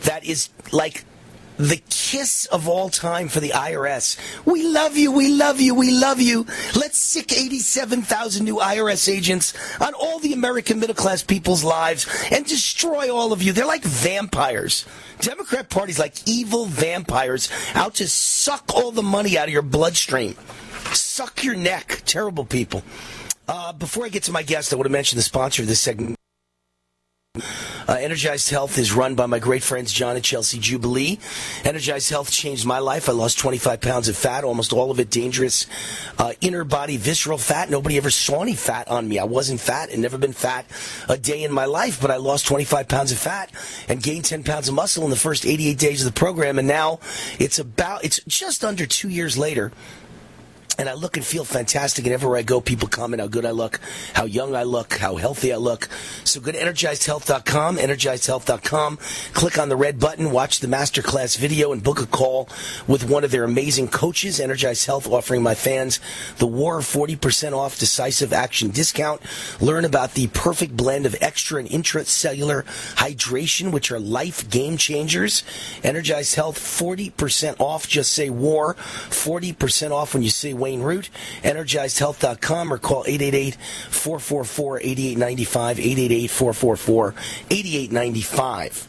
that 0.03 0.23
is 0.23 0.49
like 0.71 1.05
the 1.57 1.81
kiss 1.89 2.45
of 2.47 2.67
all 2.67 2.89
time 2.89 3.27
for 3.27 3.39
the 3.39 3.49
IRS. 3.49 4.17
We 4.45 4.67
love 4.67 4.97
you, 4.97 5.11
we 5.11 5.29
love 5.33 5.61
you, 5.61 5.75
we 5.75 5.91
love 5.91 6.19
you. 6.19 6.45
Let's 6.75 6.97
sic 6.97 7.31
87,000 7.31 8.43
new 8.43 8.55
IRS 8.55 9.11
agents 9.11 9.53
on 9.79 9.93
all 9.93 10.19
the 10.19 10.33
American 10.33 10.79
middle 10.79 10.95
class 10.95 11.23
people's 11.23 11.63
lives 11.63 12.07
and 12.31 12.45
destroy 12.45 13.13
all 13.13 13.33
of 13.33 13.41
you. 13.41 13.53
They're 13.53 13.65
like 13.65 13.83
vampires. 13.83 14.85
Democrat 15.19 15.69
Party's 15.69 15.99
like 15.99 16.27
evil 16.27 16.65
vampires 16.65 17.49
out 17.75 17.95
to 17.95 18.07
suck 18.07 18.73
all 18.73 18.91
the 18.91 19.03
money 19.03 19.37
out 19.37 19.47
of 19.47 19.53
your 19.53 19.61
bloodstream. 19.61 20.35
Suck 20.93 21.43
your 21.43 21.55
neck. 21.55 22.01
Terrible 22.05 22.45
people. 22.45 22.83
Uh, 23.47 23.73
before 23.73 24.05
I 24.05 24.09
get 24.09 24.23
to 24.23 24.31
my 24.31 24.43
guest, 24.43 24.71
I 24.71 24.77
want 24.77 24.85
to 24.85 24.91
mention 24.91 25.17
the 25.17 25.23
sponsor 25.23 25.63
of 25.63 25.67
this 25.67 25.81
segment. 25.81 26.17
Uh, 27.85 27.97
Energized 27.99 28.49
Health 28.49 28.77
is 28.77 28.93
run 28.93 29.15
by 29.15 29.25
my 29.25 29.39
great 29.39 29.63
friends 29.63 29.91
John 29.91 30.15
and 30.15 30.23
Chelsea 30.23 30.57
Jubilee. 30.57 31.19
Energized 31.65 32.09
Health 32.09 32.31
changed 32.31 32.65
my 32.65 32.79
life. 32.79 33.09
I 33.09 33.11
lost 33.11 33.39
25 33.39 33.81
pounds 33.81 34.07
of 34.07 34.15
fat, 34.15 34.45
almost 34.45 34.71
all 34.71 34.91
of 34.91 34.99
it 34.99 35.09
dangerous 35.09 35.65
uh, 36.17 36.33
inner 36.39 36.63
body 36.63 36.95
visceral 36.95 37.37
fat. 37.37 37.69
Nobody 37.69 37.97
ever 37.97 38.11
saw 38.11 38.43
any 38.43 38.55
fat 38.55 38.87
on 38.87 39.09
me. 39.09 39.19
I 39.19 39.25
wasn't 39.25 39.59
fat 39.59 39.89
and 39.89 40.01
never 40.01 40.17
been 40.17 40.31
fat 40.31 40.65
a 41.09 41.17
day 41.17 41.43
in 41.43 41.51
my 41.51 41.65
life, 41.65 41.99
but 41.99 42.11
I 42.11 42.15
lost 42.15 42.47
25 42.47 42.87
pounds 42.87 43.11
of 43.11 43.17
fat 43.17 43.51
and 43.89 44.01
gained 44.01 44.25
10 44.25 44.43
pounds 44.43 44.69
of 44.69 44.75
muscle 44.75 45.03
in 45.03 45.09
the 45.09 45.17
first 45.17 45.45
88 45.45 45.77
days 45.77 46.05
of 46.05 46.13
the 46.13 46.17
program. 46.17 46.59
And 46.59 46.67
now 46.67 46.99
it's 47.39 47.59
about, 47.59 48.05
it's 48.05 48.21
just 48.27 48.63
under 48.63 48.85
two 48.85 49.09
years 49.09 49.37
later 49.37 49.73
and 50.77 50.89
I 50.89 50.93
look 50.93 51.17
and 51.17 51.25
feel 51.25 51.45
fantastic. 51.45 52.05
And 52.05 52.13
everywhere 52.13 52.37
I 52.37 52.41
go, 52.41 52.61
people 52.61 52.87
comment 52.87 53.21
how 53.21 53.27
good 53.27 53.45
I 53.45 53.51
look, 53.51 53.79
how 54.13 54.25
young 54.25 54.55
I 54.55 54.63
look, 54.63 54.93
how 54.93 55.15
healthy 55.15 55.53
I 55.53 55.57
look. 55.57 55.87
So 56.23 56.39
go 56.39 56.51
to 56.51 56.57
energizedhealth.com, 56.57 57.77
energizedhealth.com. 57.77 58.97
Click 59.33 59.57
on 59.57 59.69
the 59.69 59.75
red 59.75 59.99
button, 59.99 60.31
watch 60.31 60.59
the 60.59 60.67
masterclass 60.67 61.37
video, 61.37 61.71
and 61.71 61.83
book 61.83 62.01
a 62.01 62.05
call 62.05 62.49
with 62.87 63.09
one 63.09 63.23
of 63.23 63.31
their 63.31 63.43
amazing 63.43 63.87
coaches. 63.87 64.39
Energized 64.39 64.85
Health 64.85 65.07
offering 65.07 65.43
my 65.43 65.55
fans 65.55 65.99
the 66.37 66.47
War 66.47 66.79
40% 66.79 67.53
off 67.53 67.79
decisive 67.79 68.33
action 68.33 68.69
discount. 68.71 69.21
Learn 69.61 69.85
about 69.85 70.13
the 70.13 70.27
perfect 70.27 70.75
blend 70.75 71.05
of 71.05 71.15
extra 71.21 71.59
and 71.59 71.69
intracellular 71.69 72.63
hydration, 72.95 73.71
which 73.71 73.91
are 73.91 73.99
life 73.99 74.49
game 74.49 74.77
changers. 74.77 75.43
Energized 75.83 76.35
Health 76.35 76.57
40% 76.57 77.59
off. 77.59 77.87
Just 77.87 78.13
say 78.13 78.29
War. 78.29 78.75
40% 78.75 79.91
off 79.91 80.13
when 80.13 80.23
you 80.23 80.29
say 80.29 80.53
Wayne 80.63 80.81
Root, 80.81 81.09
energizedhealth.com, 81.43 82.71
or 82.71 82.77
call 82.77 83.03
888 83.05 83.55
444 83.89 84.79
8895, 84.79 85.79
888 85.79 86.29
444 86.29 87.15
8895. 87.49 88.87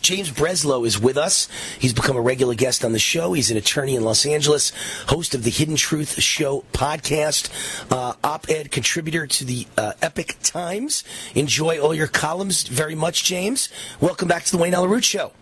James 0.00 0.30
Breslo 0.30 0.86
is 0.86 0.98
with 0.98 1.18
us. 1.18 1.48
He's 1.78 1.92
become 1.92 2.16
a 2.16 2.22
regular 2.22 2.54
guest 2.54 2.86
on 2.86 2.92
the 2.92 2.98
show. 2.98 3.34
He's 3.34 3.50
an 3.50 3.58
attorney 3.58 3.94
in 3.96 4.02
Los 4.02 4.24
Angeles, 4.24 4.72
host 5.08 5.34
of 5.34 5.44
the 5.44 5.50
Hidden 5.50 5.76
Truth 5.76 6.20
Show 6.20 6.64
podcast, 6.72 7.50
uh, 7.92 8.14
op 8.24 8.48
ed 8.48 8.70
contributor 8.70 9.26
to 9.26 9.44
the 9.44 9.66
uh, 9.76 9.92
Epoch 10.00 10.36
Times. 10.42 11.04
Enjoy 11.34 11.78
all 11.78 11.94
your 11.94 12.08
columns 12.08 12.64
very 12.64 12.94
much, 12.94 13.24
James. 13.24 13.68
Welcome 14.00 14.26
back 14.26 14.44
to 14.44 14.50
the 14.50 14.58
Wayne 14.58 14.74
Allyn 14.74 14.90
Root 14.90 15.04
Show. 15.04 15.32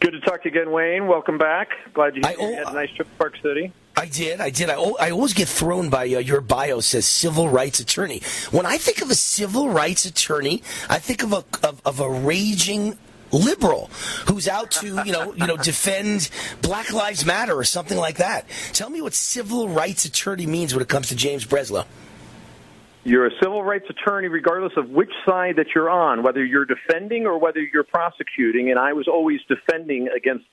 Good 0.00 0.12
to 0.12 0.20
talk 0.20 0.42
to 0.42 0.50
you 0.50 0.58
again, 0.58 0.72
Wayne. 0.72 1.06
Welcome 1.06 1.36
back. 1.36 1.70
Glad 1.92 2.16
you, 2.16 2.22
you 2.22 2.54
had 2.54 2.68
a 2.68 2.72
nice 2.72 2.90
trip 2.90 3.08
to 3.08 3.14
Park 3.16 3.36
City. 3.42 3.72
I 3.96 4.06
did. 4.06 4.40
I 4.42 4.50
did. 4.50 4.68
I, 4.68 4.74
I 4.74 5.10
always 5.10 5.32
get 5.32 5.48
thrown 5.48 5.88
by 5.88 6.02
uh, 6.04 6.18
your 6.18 6.42
bio 6.42 6.80
says 6.80 7.06
civil 7.06 7.48
rights 7.48 7.80
attorney. 7.80 8.20
When 8.50 8.66
I 8.66 8.76
think 8.76 9.00
of 9.00 9.10
a 9.10 9.14
civil 9.14 9.70
rights 9.70 10.04
attorney, 10.04 10.62
I 10.90 10.98
think 10.98 11.22
of 11.22 11.32
a 11.32 11.44
of, 11.66 11.80
of 11.84 12.00
a 12.00 12.10
raging 12.10 12.98
liberal 13.32 13.90
who's 14.28 14.48
out 14.48 14.70
to 14.70 15.02
you 15.04 15.12
know 15.12 15.32
you 15.34 15.46
know 15.46 15.56
defend 15.56 16.30
Black 16.60 16.92
Lives 16.92 17.24
Matter 17.24 17.56
or 17.56 17.64
something 17.64 17.96
like 17.96 18.18
that. 18.18 18.46
Tell 18.74 18.90
me 18.90 19.00
what 19.00 19.14
civil 19.14 19.68
rights 19.68 20.04
attorney 20.04 20.46
means 20.46 20.74
when 20.74 20.82
it 20.82 20.88
comes 20.88 21.08
to 21.08 21.16
James 21.16 21.46
Breslo. 21.46 21.86
You're 23.04 23.26
a 23.26 23.30
civil 23.40 23.62
rights 23.62 23.86
attorney 23.88 24.28
regardless 24.28 24.72
of 24.76 24.90
which 24.90 25.12
side 25.24 25.56
that 25.56 25.68
you're 25.74 25.88
on, 25.88 26.22
whether 26.22 26.44
you're 26.44 26.66
defending 26.66 27.24
or 27.24 27.38
whether 27.38 27.60
you're 27.60 27.84
prosecuting. 27.84 28.68
And 28.70 28.78
I 28.78 28.92
was 28.92 29.06
always 29.08 29.40
defending 29.48 30.08
against 30.08 30.44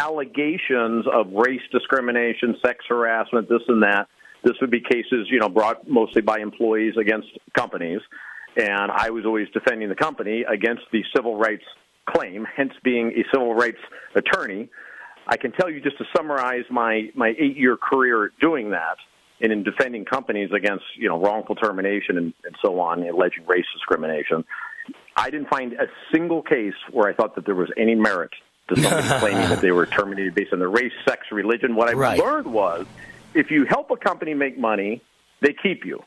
allegations 0.00 1.04
of 1.12 1.30
race 1.32 1.60
discrimination, 1.70 2.56
sex 2.64 2.84
harassment, 2.88 3.48
this 3.48 3.60
and 3.68 3.82
that. 3.82 4.08
This 4.42 4.54
would 4.62 4.70
be 4.70 4.80
cases, 4.80 5.28
you 5.30 5.38
know, 5.38 5.50
brought 5.50 5.86
mostly 5.86 6.22
by 6.22 6.38
employees 6.38 6.94
against 6.98 7.28
companies. 7.56 8.00
And 8.56 8.90
I 8.90 9.10
was 9.10 9.26
always 9.26 9.48
defending 9.52 9.90
the 9.90 9.94
company 9.94 10.44
against 10.50 10.82
the 10.90 11.02
civil 11.14 11.36
rights 11.36 11.64
claim, 12.08 12.46
hence 12.56 12.72
being 12.82 13.08
a 13.08 13.24
civil 13.32 13.54
rights 13.54 13.78
attorney. 14.14 14.70
I 15.26 15.36
can 15.36 15.52
tell 15.52 15.70
you 15.70 15.80
just 15.80 15.98
to 15.98 16.04
summarize 16.16 16.64
my, 16.70 17.10
my 17.14 17.34
eight 17.38 17.56
year 17.56 17.76
career 17.76 18.32
doing 18.40 18.70
that 18.70 18.96
and 19.42 19.52
in 19.52 19.62
defending 19.62 20.04
companies 20.04 20.50
against, 20.56 20.84
you 20.96 21.08
know, 21.08 21.20
wrongful 21.20 21.56
termination 21.56 22.16
and, 22.16 22.32
and 22.44 22.56
so 22.64 22.80
on, 22.80 23.02
alleging 23.02 23.46
race 23.46 23.64
discrimination. 23.74 24.44
I 25.16 25.30
didn't 25.30 25.48
find 25.48 25.74
a 25.74 25.86
single 26.12 26.42
case 26.42 26.74
where 26.90 27.08
I 27.08 27.14
thought 27.14 27.34
that 27.36 27.44
there 27.44 27.54
was 27.54 27.70
any 27.76 27.94
merit 27.94 28.30
to 28.70 28.80
somebody 28.80 29.08
claiming 29.20 29.48
that 29.48 29.60
they 29.60 29.72
were 29.72 29.86
terminated 29.86 30.34
based 30.34 30.52
on 30.52 30.58
their 30.58 30.70
race, 30.70 30.92
sex, 31.06 31.26
religion. 31.30 31.76
What 31.76 31.88
I 31.88 31.92
right. 31.92 32.18
learned 32.18 32.46
was 32.46 32.86
if 33.34 33.50
you 33.50 33.64
help 33.64 33.90
a 33.90 33.96
company 33.96 34.34
make 34.34 34.58
money, 34.58 35.02
they 35.40 35.54
keep 35.62 35.84
you. 35.84 36.02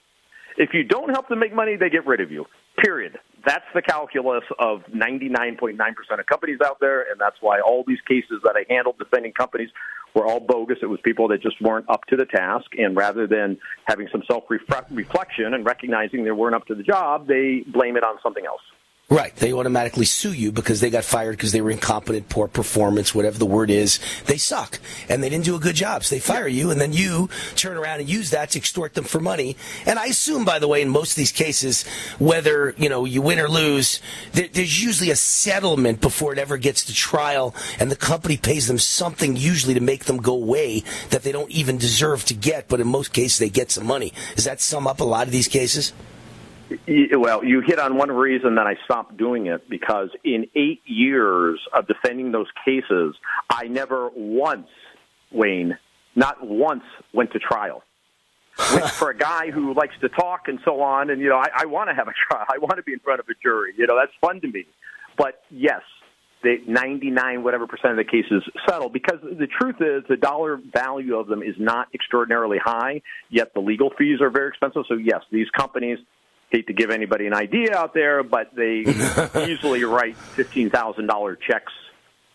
If 0.57 0.73
you 0.73 0.83
don't 0.83 1.09
help 1.09 1.29
them 1.29 1.39
make 1.39 1.53
money, 1.53 1.75
they 1.75 1.89
get 1.89 2.05
rid 2.05 2.21
of 2.21 2.31
you. 2.31 2.45
Period. 2.77 3.19
That's 3.45 3.65
the 3.73 3.81
calculus 3.81 4.43
of 4.59 4.83
99.9% 4.93 5.75
of 6.19 6.25
companies 6.27 6.59
out 6.63 6.79
there, 6.79 7.01
and 7.11 7.19
that's 7.19 7.35
why 7.41 7.59
all 7.59 7.83
these 7.85 7.99
cases 8.07 8.41
that 8.43 8.55
I 8.55 8.71
handled 8.71 8.97
defending 8.97 9.33
companies 9.33 9.69
were 10.15 10.25
all 10.25 10.39
bogus. 10.39 10.77
It 10.81 10.85
was 10.85 10.99
people 11.01 11.27
that 11.29 11.41
just 11.41 11.61
weren't 11.61 11.89
up 11.89 12.05
to 12.05 12.15
the 12.15 12.25
task, 12.25 12.67
and 12.77 12.95
rather 12.95 13.27
than 13.27 13.57
having 13.85 14.07
some 14.11 14.23
self 14.27 14.45
reflection 14.49 15.53
and 15.53 15.65
recognizing 15.65 16.23
they 16.23 16.31
weren't 16.31 16.55
up 16.55 16.67
to 16.67 16.75
the 16.75 16.83
job, 16.83 17.27
they 17.27 17.63
blame 17.67 17.97
it 17.97 18.03
on 18.03 18.17
something 18.23 18.45
else. 18.45 18.61
Right. 19.13 19.35
They 19.35 19.53
automatically 19.53 20.05
sue 20.05 20.33
you 20.33 20.51
because 20.51 20.81
they 20.81 20.89
got 20.89 21.03
fired 21.03 21.37
because 21.37 21.51
they 21.51 21.61
were 21.61 21.69
incompetent, 21.69 22.29
poor 22.29 22.47
performance, 22.47 23.13
whatever 23.13 23.37
the 23.37 23.45
word 23.45 23.69
is. 23.69 23.99
They 24.25 24.37
suck. 24.37 24.79
And 25.07 25.21
they 25.21 25.29
didn't 25.29 25.45
do 25.45 25.55
a 25.55 25.59
good 25.59 25.75
job. 25.75 26.03
So 26.03 26.15
they 26.15 26.19
fire 26.19 26.47
you, 26.47 26.71
and 26.71 26.81
then 26.81 26.93
you 26.93 27.29
turn 27.53 27.77
around 27.77 27.99
and 27.99 28.09
use 28.09 28.31
that 28.31 28.49
to 28.49 28.57
extort 28.57 28.95
them 28.95 29.03
for 29.03 29.19
money. 29.19 29.55
And 29.85 29.99
I 29.99 30.07
assume, 30.07 30.45
by 30.45 30.57
the 30.57 30.67
way, 30.67 30.81
in 30.81 30.89
most 30.89 31.11
of 31.11 31.17
these 31.17 31.31
cases, 31.31 31.85
whether, 32.17 32.73
you 32.75 32.89
know, 32.89 33.05
you 33.05 33.21
win 33.21 33.39
or 33.39 33.47
lose, 33.47 34.01
there, 34.31 34.47
there's 34.51 34.83
usually 34.83 35.11
a 35.11 35.15
settlement 35.15 36.01
before 36.01 36.33
it 36.33 36.39
ever 36.39 36.57
gets 36.57 36.83
to 36.85 36.93
trial, 36.95 37.53
and 37.79 37.91
the 37.91 37.95
company 37.95 38.35
pays 38.35 38.67
them 38.67 38.79
something 38.79 39.35
usually 39.35 39.75
to 39.75 39.79
make 39.79 40.05
them 40.05 40.17
go 40.17 40.33
away 40.33 40.83
that 41.11 41.21
they 41.21 41.31
don't 41.31 41.51
even 41.51 41.77
deserve 41.77 42.25
to 42.25 42.33
get, 42.33 42.67
but 42.67 42.79
in 42.79 42.87
most 42.87 43.13
cases 43.13 43.37
they 43.37 43.49
get 43.49 43.69
some 43.69 43.85
money. 43.85 44.11
Does 44.33 44.45
that 44.45 44.59
sum 44.59 44.87
up 44.87 45.01
a 45.01 45.03
lot 45.03 45.27
of 45.27 45.31
these 45.31 45.47
cases? 45.47 45.93
Well, 46.87 47.43
you 47.43 47.61
hit 47.61 47.79
on 47.79 47.97
one 47.97 48.11
reason 48.11 48.55
that 48.55 48.67
I 48.67 48.75
stopped 48.85 49.17
doing 49.17 49.47
it 49.47 49.69
because 49.69 50.09
in 50.23 50.47
eight 50.55 50.81
years 50.85 51.59
of 51.73 51.87
defending 51.87 52.31
those 52.31 52.47
cases, 52.65 53.15
I 53.49 53.67
never 53.67 54.09
once, 54.15 54.67
Wayne, 55.31 55.77
not 56.15 56.45
once 56.45 56.83
went 57.13 57.31
to 57.33 57.39
trial. 57.39 57.83
Which 58.73 58.83
for 58.83 59.09
a 59.09 59.17
guy 59.17 59.49
who 59.49 59.73
likes 59.73 59.95
to 60.01 60.09
talk 60.09 60.47
and 60.47 60.59
so 60.63 60.81
on, 60.81 61.09
and 61.09 61.19
you 61.19 61.29
know, 61.29 61.37
I, 61.37 61.47
I 61.61 61.65
want 61.65 61.89
to 61.89 61.95
have 61.95 62.07
a 62.07 62.13
trial. 62.29 62.45
I 62.47 62.59
want 62.59 62.75
to 62.77 62.83
be 62.83 62.93
in 62.93 62.99
front 62.99 63.19
of 63.19 63.27
a 63.27 63.33
jury. 63.41 63.73
You 63.75 63.87
know, 63.87 63.97
that's 63.99 64.11
fun 64.21 64.41
to 64.41 64.47
me. 64.47 64.65
But 65.17 65.41
yes, 65.49 65.81
the 66.43 66.57
99 66.67 67.43
whatever 67.43 67.65
percent 67.65 67.91
of 67.91 67.97
the 67.97 68.03
cases 68.03 68.43
settle 68.67 68.89
because 68.89 69.19
the 69.21 69.47
truth 69.47 69.77
is 69.79 70.03
the 70.07 70.17
dollar 70.17 70.59
value 70.71 71.17
of 71.17 71.27
them 71.27 71.41
is 71.41 71.55
not 71.57 71.87
extraordinarily 71.93 72.57
high 72.63 73.01
yet 73.29 73.53
the 73.53 73.61
legal 73.61 73.89
fees 73.97 74.19
are 74.21 74.29
very 74.29 74.49
expensive 74.49 74.83
so 74.87 74.95
yes 74.95 75.21
these 75.31 75.49
companies 75.57 75.97
hate 76.53 76.67
to 76.67 76.73
give 76.73 76.91
anybody 76.91 77.25
an 77.25 77.33
idea 77.33 77.75
out 77.75 77.93
there, 77.93 78.23
but 78.23 78.55
they 78.55 78.85
easily 79.49 79.83
write 79.83 80.15
fifteen 80.15 80.69
thousand 80.69 81.07
dollar 81.07 81.35
checks 81.35 81.73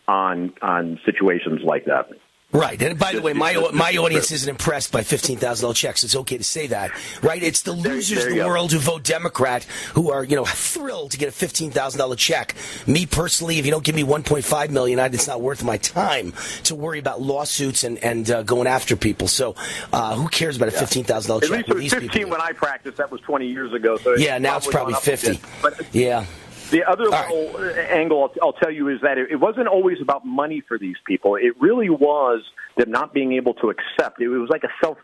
on 0.06 0.52
on 0.60 1.00
situations 1.06 1.60
like 1.64 1.86
that. 1.86 2.10
Right, 2.50 2.80
and 2.80 2.98
by 2.98 3.12
the 3.12 3.20
way, 3.20 3.34
my 3.34 3.52
my 3.74 3.94
audience 3.98 4.32
isn't 4.32 4.48
impressed 4.48 4.90
by 4.90 5.02
fifteen 5.02 5.36
thousand 5.36 5.64
dollar 5.64 5.74
checks. 5.74 6.02
It's 6.02 6.16
okay 6.16 6.38
to 6.38 6.44
say 6.44 6.68
that, 6.68 6.90
right? 7.22 7.42
It's 7.42 7.60
the 7.60 7.72
losers 7.72 8.24
you 8.24 8.30
the 8.30 8.36
go. 8.36 8.46
world 8.48 8.72
who 8.72 8.78
vote 8.78 9.02
Democrat 9.04 9.64
who 9.92 10.10
are 10.10 10.24
you 10.24 10.34
know 10.34 10.46
thrilled 10.46 11.10
to 11.10 11.18
get 11.18 11.28
a 11.28 11.32
fifteen 11.32 11.70
thousand 11.70 11.98
dollar 11.98 12.16
check. 12.16 12.54
Me 12.86 13.04
personally, 13.04 13.58
if 13.58 13.66
you 13.66 13.70
don't 13.70 13.84
give 13.84 13.94
me 13.94 14.02
one 14.02 14.22
point 14.22 14.46
five 14.46 14.70
million, 14.70 14.98
it's 15.12 15.26
not 15.26 15.42
worth 15.42 15.62
my 15.62 15.76
time 15.76 16.32
to 16.64 16.74
worry 16.74 16.98
about 16.98 17.20
lawsuits 17.20 17.84
and 17.84 17.98
and 18.02 18.30
uh, 18.30 18.42
going 18.44 18.66
after 18.66 18.96
people. 18.96 19.28
So, 19.28 19.54
uh, 19.92 20.14
who 20.16 20.26
cares 20.28 20.56
about 20.56 20.68
a 20.68 20.72
fifteen 20.72 21.04
thousand 21.04 21.28
dollar 21.28 21.42
At 21.44 21.48
check? 21.50 21.56
least 21.56 21.68
it 21.68 21.74
was 21.74 21.82
These 21.82 21.92
people 21.94 22.08
15 22.08 22.30
when 22.30 22.40
I 22.40 22.52
practiced. 22.52 22.96
That 22.96 23.10
was 23.10 23.20
20 23.20 23.46
years 23.46 23.74
ago. 23.74 23.98
So 23.98 24.14
yeah, 24.16 24.38
now 24.38 24.56
it's 24.56 24.66
probably 24.66 24.94
gone 24.94 25.02
up 25.02 25.06
a 25.06 25.10
bit. 25.10 25.18
fifty. 25.18 25.40
But 25.60 25.94
Yeah. 25.94 26.24
The 26.70 26.84
other 26.84 27.04
little 27.04 27.56
uh, 27.56 27.70
angle 27.90 28.22
I'll, 28.22 28.48
I'll 28.48 28.52
tell 28.52 28.70
you 28.70 28.88
is 28.88 29.00
that 29.02 29.18
it, 29.18 29.30
it 29.30 29.36
wasn't 29.36 29.68
always 29.68 29.98
about 30.02 30.26
money 30.26 30.62
for 30.66 30.78
these 30.78 30.96
people. 31.06 31.36
It 31.36 31.58
really 31.60 31.88
was 31.88 32.42
them 32.76 32.90
not 32.90 33.14
being 33.14 33.32
able 33.32 33.54
to 33.54 33.70
accept. 33.70 34.20
It 34.20 34.28
was 34.28 34.50
like 34.50 34.64
a 34.64 34.72
self 34.84 34.98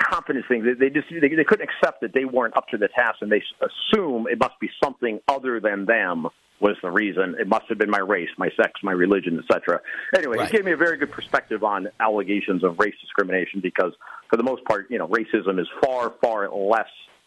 confidence 0.00 0.46
thing. 0.48 0.64
They, 0.64 0.74
they 0.74 0.90
just 0.90 1.08
they, 1.10 1.28
they 1.28 1.44
couldn't 1.44 1.68
accept 1.68 2.00
that 2.00 2.14
they 2.14 2.24
weren't 2.24 2.56
up 2.56 2.68
to 2.68 2.78
the 2.78 2.88
task, 2.88 3.18
and 3.20 3.30
they 3.30 3.42
assume 3.60 4.26
it 4.30 4.38
must 4.38 4.58
be 4.60 4.70
something 4.82 5.20
other 5.28 5.60
than 5.60 5.84
them 5.84 6.28
was 6.60 6.76
the 6.82 6.90
reason. 6.90 7.34
It 7.38 7.48
must 7.48 7.64
have 7.68 7.78
been 7.78 7.90
my 7.90 7.98
race, 7.98 8.28
my 8.38 8.48
sex, 8.56 8.80
my 8.82 8.92
religion, 8.92 9.38
etc. 9.38 9.80
Anyway, 10.16 10.38
Right. 10.38 10.48
it 10.48 10.52
gave 10.52 10.64
me 10.64 10.72
a 10.72 10.76
very 10.76 10.96
good 10.96 11.10
perspective 11.10 11.64
on 11.64 11.88
allegations 11.98 12.62
of 12.62 12.78
race 12.78 12.94
discrimination 13.00 13.60
because, 13.60 13.92
for 14.30 14.36
the 14.36 14.44
most 14.44 14.64
part, 14.64 14.86
you 14.88 14.96
know, 14.98 15.08
racism 15.08 15.60
is 15.60 15.66
far, 15.84 16.10
far 16.22 16.48
less 16.48 16.86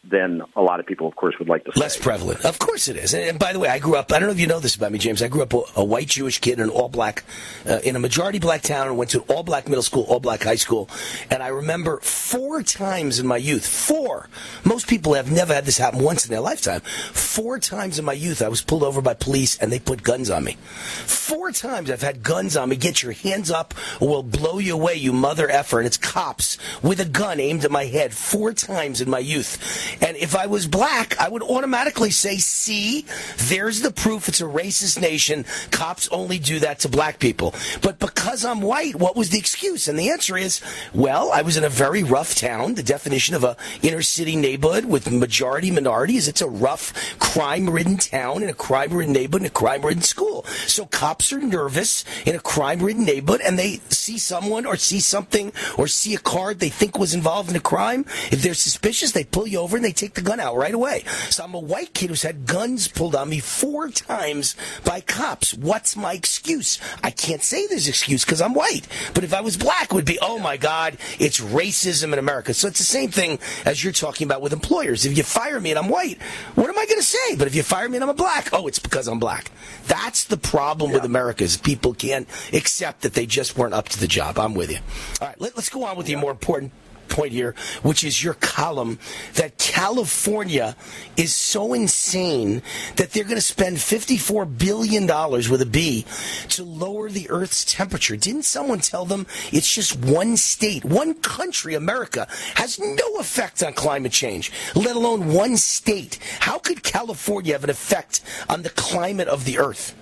than 0.10 0.42
a 0.56 0.62
lot 0.62 0.80
of 0.80 0.86
people, 0.86 1.08
of 1.08 1.16
course, 1.16 1.36
would 1.40 1.50
like 1.50 1.64
to 1.66 1.72
say. 1.74 1.82
Less 1.82 1.98
prevalent. 1.98 2.46
Of 2.46 2.60
course 2.60 2.88
it 2.88 2.96
is. 2.98 3.14
And, 3.14 3.40
by 3.40 3.54
the 3.54 3.60
way, 3.60 3.70
I 3.70 3.80
grew 3.80 3.96
up, 3.96 4.12
I 4.12 4.20
don't 4.20 4.28
know 4.28 4.34
if 4.34 4.40
you 4.40 4.48
know 4.48 4.60
this 4.60 4.76
about 4.76 4.92
me, 4.92 5.00
James. 5.00 5.22
I 5.22 5.28
grew 5.28 5.42
up 5.42 5.54
a, 5.54 5.62
a 5.78 5.84
white 5.84 6.08
Jewish 6.08 6.40
kid 6.40 6.60
in 6.60 6.66
an 6.66 6.70
all 6.70 6.90
black, 6.90 7.24
uh, 7.68 7.80
in 7.84 7.96
a 7.96 8.00
majority 8.00 8.40
black 8.40 8.62
town 8.62 8.88
and 8.88 8.98
went 8.98 9.12
to 9.12 9.22
all 9.22 9.44
black 9.44 9.68
middle 9.68 9.84
school, 9.84 10.04
all 10.04 10.20
black 10.20 10.44
high 10.44 10.56
school. 10.56 10.90
And 11.30 11.42
I 11.42 11.48
remember 11.48 12.00
four 12.02 12.64
times 12.64 13.20
in 13.20 13.28
my 13.28 13.38
youth, 13.38 13.66
four. 13.66 14.30
Most 14.64 14.88
people 14.88 15.14
have 15.14 15.32
never 15.32 15.54
had 15.54 15.66
this 15.66 15.78
happen 15.78 16.04
once 16.04 16.26
in 16.26 16.32
their 16.32 16.42
lifetime. 16.42 16.82
Four 16.82 17.60
times 17.60 18.00
in 18.00 18.06
my 18.06 18.14
youth, 18.14 18.42
I 18.42 18.48
was 18.48 18.62
pulled 18.62 18.84
over 18.84 19.02
by 19.02 19.14
police 19.14 19.58
and 19.58 19.72
they 19.72 19.80
put 19.80 20.04
guns 20.04 20.30
on 20.30 20.44
me. 20.44 20.58
Four 21.06 21.52
times 21.52 21.90
I've 21.90 22.02
had 22.02 22.24
guns 22.24 22.56
on 22.56 22.70
me. 22.70 22.76
Get 22.76 23.04
your 23.04 23.12
hands 23.14 23.52
up 23.52 23.74
or 24.00 24.08
we'll 24.10 24.24
blow 24.24 24.60
you 24.60 24.74
away, 24.74 24.96
you 24.96 25.14
mother 25.14 25.50
effer. 25.50 25.80
And 25.80 25.88
it's 25.88 25.98
cops 25.98 26.58
with 26.82 27.00
a 27.00 27.06
gun 27.06 27.40
aimed 27.40 27.66
at 27.66 27.72
my 27.72 27.86
head 27.86 28.14
four 28.14 28.54
times 28.54 29.02
in 29.02 29.10
my 29.10 29.20
youth. 29.20 29.95
And 30.02 30.18
if 30.18 30.36
I 30.36 30.46
was 30.48 30.68
black, 30.68 31.20
I 31.20 31.30
would 31.30 31.44
automatically 31.44 32.12
say, 32.12 32.38
see, 32.38 33.06
there's 33.38 33.82
the 33.82 33.92
proof 33.92 34.28
it's 34.28 34.42
a 34.42 34.46
racist 34.46 35.02
nation. 35.02 35.46
Cops 35.72 36.08
only 36.10 36.40
do 36.40 36.60
that 36.60 36.80
to 36.80 36.90
black 36.90 37.20
people. 37.20 37.54
But 37.82 38.00
because 38.00 38.46
I'm 38.46 38.62
white, 38.62 38.96
what 38.96 39.16
was 39.16 39.30
the 39.30 39.38
excuse? 39.38 39.88
And 39.88 39.98
the 39.98 40.10
answer 40.10 40.38
is, 40.38 40.62
well, 40.94 41.32
I 41.32 41.42
was 41.42 41.58
in 41.58 41.64
a 41.64 41.70
very 41.70 42.04
rough 42.04 42.36
town. 42.36 42.76
The 42.76 42.84
definition 42.84 43.36
of 43.36 43.44
a 43.44 43.58
inner 43.82 44.02
city 44.02 44.36
neighborhood 44.36 44.86
with 44.86 45.12
majority 45.12 45.72
minorities, 45.72 46.28
it's 46.28 46.42
a 46.42 46.50
rough, 46.50 47.18
crime-ridden 47.20 47.98
town 47.98 48.44
in 48.44 48.50
a 48.50 48.54
crime-ridden 48.54 49.14
neighborhood 49.14 49.44
in 49.44 49.48
a 49.48 49.52
crime-ridden 49.52 50.04
school. 50.04 50.44
So 50.68 50.86
cops 50.86 51.32
are 51.34 51.40
nervous 51.40 52.04
in 52.26 52.36
a 52.36 52.40
crime-ridden 52.40 53.06
neighborhood 53.06 53.42
and 53.42 53.58
they 53.58 53.82
see 53.90 54.18
someone 54.18 54.66
or 54.66 54.76
see 54.78 55.00
something 55.00 55.52
or 55.78 55.88
see 55.88 56.16
a 56.16 56.20
card 56.20 56.60
they 56.60 56.70
think 56.70 56.98
was 56.98 57.14
involved 57.14 57.50
in 57.50 57.56
a 57.56 57.60
crime. 57.60 58.06
If 58.32 58.42
they're 58.42 58.54
suspicious, 58.54 59.12
they 59.12 59.24
pull 59.24 59.48
you 59.48 59.60
over 59.60 59.78
and 59.78 59.85
they 59.86 59.94
take 59.94 60.16
the 60.16 60.22
gun 60.22 60.40
out 60.40 60.56
right 60.56 60.74
away. 60.74 61.04
So 61.30 61.44
I'm 61.44 61.54
a 61.54 61.60
white 61.60 61.94
kid 61.94 62.10
who's 62.10 62.24
had 62.24 62.46
guns 62.46 62.88
pulled 62.88 63.16
on 63.16 63.30
me 63.30 63.40
four 63.40 63.90
times 63.90 64.56
by 64.84 65.02
cops. 65.02 65.54
What's 65.54 65.96
my 65.96 66.14
excuse? 66.14 66.80
I 67.04 67.12
can't 67.12 67.44
say 67.44 67.68
this 67.68 67.88
excuse 67.88 68.26
because 68.26 68.42
I'm 68.42 68.54
white. 68.54 68.88
But 69.14 69.24
if 69.24 69.34
I 69.34 69.42
was 69.42 69.58
black, 69.58 69.86
it 69.86 69.94
would 69.94 70.06
be, 70.06 70.18
oh 70.22 70.40
my 70.40 70.58
God, 70.58 70.98
it's 71.20 71.40
racism 71.40 72.14
in 72.14 72.20
America. 72.20 72.54
So 72.54 72.68
it's 72.68 72.80
the 72.80 72.86
same 72.86 73.12
thing 73.12 73.40
as 73.66 73.84
you're 73.84 73.94
talking 73.94 74.26
about 74.26 74.42
with 74.42 74.54
employers. 74.54 75.06
If 75.06 75.18
you 75.18 75.24
fire 75.24 75.60
me 75.60 75.70
and 75.70 75.80
I'm 75.80 75.90
white, 75.90 76.22
what 76.56 76.68
am 76.68 76.78
I 76.78 76.86
going 76.86 77.00
to 77.00 77.04
say? 77.04 77.36
But 77.36 77.48
if 77.48 77.56
you 77.56 77.64
fire 77.64 77.88
me 77.88 77.98
and 77.98 78.04
I'm 78.04 78.10
a 78.10 78.14
black, 78.16 78.50
oh, 78.54 78.68
it's 78.68 78.80
because 78.80 79.08
I'm 79.08 79.20
black. 79.20 79.52
That's 79.88 80.24
the 80.24 80.38
problem 80.38 80.92
with 80.92 81.04
America 81.04 81.44
is 81.44 81.58
people 81.58 81.94
can't 81.94 82.28
accept 82.54 83.02
that 83.02 83.14
they 83.14 83.26
just 83.26 83.58
weren't 83.58 83.74
up 83.74 83.90
to 83.90 84.00
the 84.00 84.08
job. 84.08 84.40
I'm 84.40 84.56
with 84.56 84.72
you. 84.72 84.80
All 85.22 85.28
right, 85.28 85.40
let, 85.40 85.56
let's 85.56 85.70
go 85.70 85.84
on 85.84 85.96
with 85.96 86.08
the 86.08 86.16
more 86.16 86.32
important 86.32 86.72
point 87.08 87.32
here, 87.32 87.56
which 87.84 88.04
is 88.04 88.24
your 88.24 88.36
column 88.36 89.00
that 89.36 89.58
California 89.58 90.76
is 91.18 91.34
so 91.34 91.74
insane 91.74 92.62
that 92.96 93.12
they're 93.12 93.24
going 93.24 93.36
to 93.36 93.42
spend 93.42 93.78
$54 93.78 94.58
billion 94.58 95.06
with 95.52 95.62
a 95.62 95.66
B 95.66 96.06
to 96.50 96.64
lower 96.64 97.10
the 97.10 97.30
Earth's 97.30 97.66
temperature. 97.66 98.16
Didn't 98.16 98.44
someone 98.44 98.80
tell 98.80 99.06
them 99.06 99.28
it's 99.52 99.74
just 99.74 99.98
one 100.00 100.38
state, 100.38 100.86
one 100.86 101.14
country, 101.16 101.74
America, 101.74 102.28
has 102.56 102.80
no 102.80 103.18
effect 103.20 103.64
on 103.64 103.74
climate 103.74 104.12
change, 104.12 104.52
let 104.76 104.96
alone 104.96 105.34
one 105.34 105.58
state? 105.58 106.20
How 106.40 106.58
could 106.58 106.84
California 106.84 107.54
have 107.54 107.64
an 107.64 107.70
effect 107.70 108.22
on 108.50 108.62
the 108.62 108.70
climate 108.70 109.28
of 109.28 109.46
the 109.46 109.60
Earth? 109.60 109.96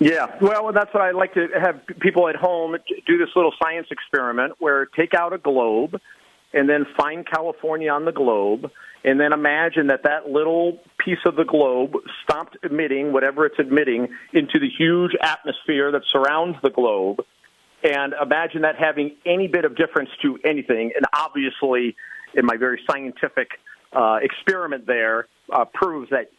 Yeah, 0.00 0.38
well, 0.40 0.72
that's 0.72 0.92
what 0.94 1.02
I 1.02 1.10
like 1.10 1.34
to 1.34 1.48
have 1.60 1.82
people 2.00 2.26
at 2.28 2.34
home 2.34 2.74
do 3.06 3.18
this 3.18 3.28
little 3.36 3.52
science 3.62 3.86
experiment 3.90 4.54
where 4.58 4.86
take 4.86 5.12
out 5.12 5.34
a 5.34 5.38
globe 5.38 6.00
and 6.54 6.68
then 6.68 6.86
find 6.96 7.26
California 7.26 7.90
on 7.90 8.06
the 8.06 8.12
globe 8.12 8.70
and 9.04 9.20
then 9.20 9.32
imagine 9.32 9.88
that 9.88 10.02
that 10.04 10.30
little 10.30 10.78
piece 10.98 11.18
of 11.26 11.36
the 11.36 11.44
globe 11.44 11.92
stopped 12.22 12.56
emitting 12.62 13.12
whatever 13.12 13.44
it's 13.44 13.58
emitting 13.58 14.08
into 14.32 14.58
the 14.58 14.68
huge 14.68 15.12
atmosphere 15.22 15.92
that 15.92 16.02
surrounds 16.10 16.56
the 16.62 16.70
globe. 16.70 17.24
And 17.82 18.14
imagine 18.20 18.62
that 18.62 18.76
having 18.76 19.16
any 19.24 19.48
bit 19.48 19.64
of 19.64 19.76
difference 19.76 20.10
to 20.22 20.38
anything. 20.44 20.92
And 20.96 21.04
obviously 21.14 21.94
in 22.34 22.44
my 22.44 22.56
very 22.56 22.80
scientific 22.90 23.48
uh, 23.92 24.18
experiment 24.22 24.86
there 24.86 25.28
uh, 25.52 25.64
proves 25.64 26.10
that 26.10 26.30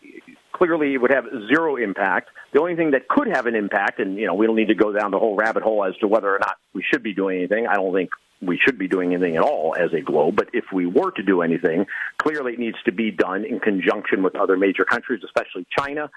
clearly 0.51 0.93
it 0.93 0.97
would 0.97 1.11
have 1.11 1.25
zero 1.47 1.75
impact. 1.75 2.29
The 2.53 2.59
only 2.59 2.75
thing 2.75 2.91
that 2.91 3.07
could 3.07 3.27
have 3.27 3.45
an 3.45 3.55
impact, 3.55 3.99
and 3.99 4.17
you 4.17 4.27
know, 4.27 4.33
we 4.33 4.45
don't 4.45 4.55
need 4.55 4.67
to 4.67 4.75
go 4.75 4.91
down 4.91 5.11
the 5.11 5.19
whole 5.19 5.35
rabbit 5.35 5.63
hole 5.63 5.85
as 5.85 5.95
to 5.97 6.07
whether 6.07 6.33
or 6.33 6.39
not 6.39 6.57
we 6.73 6.83
should 6.83 7.03
be 7.03 7.13
doing 7.13 7.39
anything. 7.39 7.67
I 7.67 7.75
don't 7.75 7.93
think 7.93 8.09
we 8.41 8.57
should 8.57 8.77
be 8.77 8.87
doing 8.87 9.13
anything 9.13 9.35
at 9.35 9.43
all 9.43 9.75
as 9.77 9.93
a 9.93 10.01
globe. 10.01 10.35
But 10.35 10.49
if 10.53 10.65
we 10.73 10.85
were 10.85 11.11
to 11.11 11.23
do 11.23 11.41
anything, 11.41 11.85
clearly 12.17 12.53
it 12.53 12.59
needs 12.59 12.77
to 12.85 12.91
be 12.91 13.11
done 13.11 13.45
in 13.45 13.59
conjunction 13.59 14.23
with 14.23 14.35
other 14.35 14.57
major 14.57 14.83
countries, 14.83 15.21
especially 15.23 15.65
China. 15.77 16.09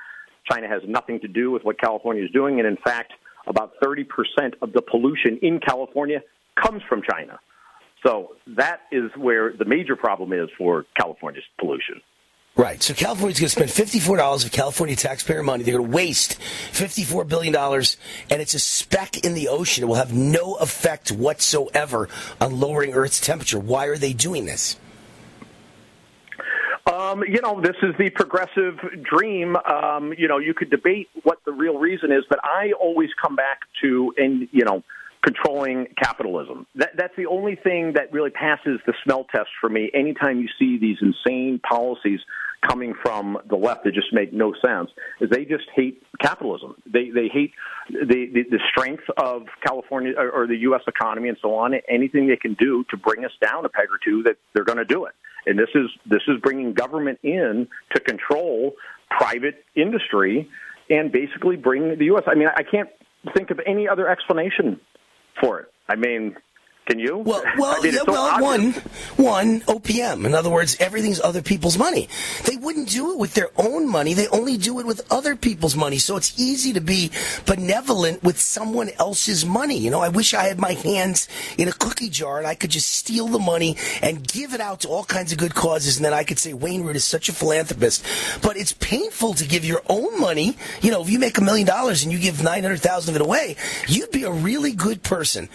China 0.50 0.68
has 0.68 0.82
nothing 0.86 1.20
to 1.20 1.28
do 1.28 1.50
with 1.50 1.64
what 1.64 1.78
California 1.80 2.24
is 2.24 2.30
doing, 2.30 2.58
and 2.58 2.68
in 2.68 2.76
fact, 2.76 3.12
about 3.46 3.74
30% 3.82 4.06
of 4.62 4.72
the 4.72 4.82
pollution 4.82 5.38
in 5.42 5.60
California 5.60 6.22
comes 6.56 6.82
from 6.88 7.02
China. 7.02 7.38
So 8.06 8.36
that 8.48 8.80
is 8.92 9.10
where 9.16 9.52
the 9.52 9.64
major 9.64 9.96
problem 9.96 10.32
is 10.32 10.48
for 10.56 10.84
California's 10.98 11.44
pollution. 11.58 12.00
Right. 12.56 12.80
So 12.80 12.94
California's 12.94 13.40
going 13.40 13.48
to 13.48 13.56
spend 13.56 13.70
fifty-four 13.72 14.16
dollars 14.16 14.44
of 14.44 14.52
California 14.52 14.94
taxpayer 14.94 15.42
money. 15.42 15.64
They're 15.64 15.78
going 15.78 15.90
to 15.90 15.96
waste 15.96 16.40
fifty-four 16.40 17.24
billion 17.24 17.52
dollars, 17.52 17.96
and 18.30 18.40
it's 18.40 18.54
a 18.54 18.60
speck 18.60 19.24
in 19.24 19.34
the 19.34 19.48
ocean. 19.48 19.82
It 19.82 19.86
will 19.88 19.96
have 19.96 20.12
no 20.12 20.54
effect 20.54 21.10
whatsoever 21.10 22.08
on 22.40 22.60
lowering 22.60 22.94
Earth's 22.94 23.20
temperature. 23.20 23.58
Why 23.58 23.86
are 23.86 23.96
they 23.96 24.12
doing 24.12 24.46
this? 24.46 24.76
Um, 26.86 27.24
you 27.26 27.40
know, 27.40 27.60
this 27.60 27.74
is 27.82 27.92
the 27.98 28.10
progressive 28.10 28.78
dream. 29.02 29.56
Um, 29.56 30.14
you 30.16 30.28
know, 30.28 30.38
you 30.38 30.54
could 30.54 30.70
debate 30.70 31.08
what 31.24 31.38
the 31.44 31.50
real 31.50 31.78
reason 31.78 32.12
is, 32.12 32.22
but 32.28 32.38
I 32.44 32.72
always 32.80 33.10
come 33.20 33.34
back 33.34 33.62
to, 33.82 34.14
and 34.16 34.46
you 34.52 34.64
know, 34.64 34.84
controlling 35.24 35.86
capitalism. 35.96 36.66
That, 36.74 36.90
that's 36.96 37.16
the 37.16 37.26
only 37.26 37.56
thing 37.56 37.94
that 37.94 38.12
really 38.12 38.30
passes 38.30 38.80
the 38.86 38.92
smell 39.02 39.24
test 39.34 39.48
for 39.60 39.70
me. 39.70 39.90
Anytime 39.94 40.40
you 40.40 40.48
see 40.58 40.78
these 40.78 40.98
insane 41.00 41.60
policies 41.66 42.20
coming 42.60 42.94
from 43.02 43.38
the 43.48 43.56
left 43.56 43.84
that 43.84 43.94
just 43.94 44.12
make 44.12 44.32
no 44.32 44.54
sense, 44.64 44.90
is 45.20 45.30
they 45.30 45.44
just 45.44 45.64
hate 45.74 46.02
capitalism. 46.20 46.74
They 46.86 47.10
they 47.10 47.28
hate 47.28 47.52
the 47.88 48.28
the, 48.32 48.44
the 48.50 48.60
strength 48.70 49.04
of 49.16 49.46
California 49.66 50.12
or, 50.16 50.30
or 50.30 50.46
the 50.46 50.56
U.S. 50.58 50.82
economy 50.86 51.28
and 51.28 51.38
so 51.40 51.54
on. 51.54 51.74
Anything 51.88 52.26
they 52.26 52.36
can 52.36 52.54
do 52.54 52.84
to 52.90 52.96
bring 52.96 53.24
us 53.24 53.32
down 53.40 53.64
a 53.64 53.68
peg 53.68 53.88
or 53.90 53.98
two, 54.02 54.22
that 54.24 54.36
they're 54.52 54.64
going 54.64 54.78
to 54.78 54.84
do 54.84 55.06
it. 55.06 55.14
And 55.46 55.58
this 55.58 55.68
is 55.74 55.90
this 56.06 56.22
is 56.28 56.40
bringing 56.42 56.72
government 56.72 57.18
in 57.22 57.68
to 57.94 58.00
control 58.00 58.74
private 59.10 59.64
industry 59.74 60.48
and 60.90 61.12
basically 61.12 61.56
bring 61.56 61.98
the 61.98 62.06
U.S. 62.06 62.24
I 62.26 62.34
mean, 62.34 62.48
I 62.54 62.62
can't 62.62 62.90
think 63.34 63.50
of 63.50 63.60
any 63.66 63.88
other 63.88 64.08
explanation 64.08 64.80
for 65.40 65.60
it. 65.60 65.66
I 65.88 65.96
mean, 65.96 66.36
Can 66.86 66.98
you? 66.98 67.16
Well, 67.16 67.42
well, 67.58 67.76
I 67.78 67.82
mean, 67.82 67.94
yeah, 67.94 68.00
so 68.00 68.12
well, 68.12 68.26
obvious. 68.26 68.84
one, 69.16 69.26
one 69.26 69.60
OPM. 69.62 70.26
In 70.26 70.34
other 70.34 70.50
words, 70.50 70.76
everything's 70.80 71.20
other 71.20 71.40
people's 71.40 71.78
money. 71.78 72.08
They 72.44 72.56
wouldn't 72.56 72.90
do 72.90 73.12
it 73.12 73.18
with 73.18 73.32
their 73.32 73.48
own 73.56 73.88
money. 73.88 74.12
They 74.12 74.28
only 74.28 74.58
do 74.58 74.80
it 74.80 74.86
with 74.86 75.00
other 75.10 75.34
people's 75.34 75.76
money. 75.76 75.96
So 75.96 76.16
it's 76.16 76.38
easy 76.38 76.74
to 76.74 76.82
be 76.82 77.10
benevolent 77.46 78.22
with 78.22 78.38
someone 78.38 78.90
else's 78.98 79.46
money. 79.46 79.78
You 79.78 79.90
know, 79.90 80.00
I 80.00 80.10
wish 80.10 80.34
I 80.34 80.44
had 80.44 80.58
my 80.58 80.72
hands 80.72 81.26
in 81.56 81.68
a 81.68 81.72
cookie 81.72 82.10
jar 82.10 82.38
and 82.38 82.46
I 82.46 82.54
could 82.54 82.70
just 82.70 82.90
steal 82.92 83.28
the 83.28 83.38
money 83.38 83.76
and 84.02 84.26
give 84.26 84.52
it 84.52 84.60
out 84.60 84.80
to 84.80 84.88
all 84.88 85.04
kinds 85.04 85.32
of 85.32 85.38
good 85.38 85.54
causes, 85.54 85.96
and 85.96 86.04
then 86.04 86.12
I 86.12 86.24
could 86.24 86.38
say 86.38 86.52
Wayne 86.52 86.82
Root 86.82 86.96
is 86.96 87.04
such 87.04 87.30
a 87.30 87.32
philanthropist. 87.32 88.04
But 88.42 88.58
it's 88.58 88.72
painful 88.72 89.34
to 89.34 89.46
give 89.46 89.64
your 89.64 89.80
own 89.88 90.20
money. 90.20 90.56
You 90.82 90.90
know, 90.90 91.00
if 91.02 91.08
you 91.08 91.18
make 91.18 91.38
a 91.38 91.42
million 91.42 91.66
dollars 91.66 92.02
and 92.02 92.12
you 92.12 92.18
give 92.18 92.42
nine 92.42 92.62
hundred 92.62 92.80
thousand 92.80 93.14
of 93.14 93.22
it 93.22 93.24
away, 93.24 93.56
you'd 93.88 94.10
be 94.10 94.24
a 94.24 94.30
really 94.30 94.72
good 94.72 95.02
person. 95.02 95.48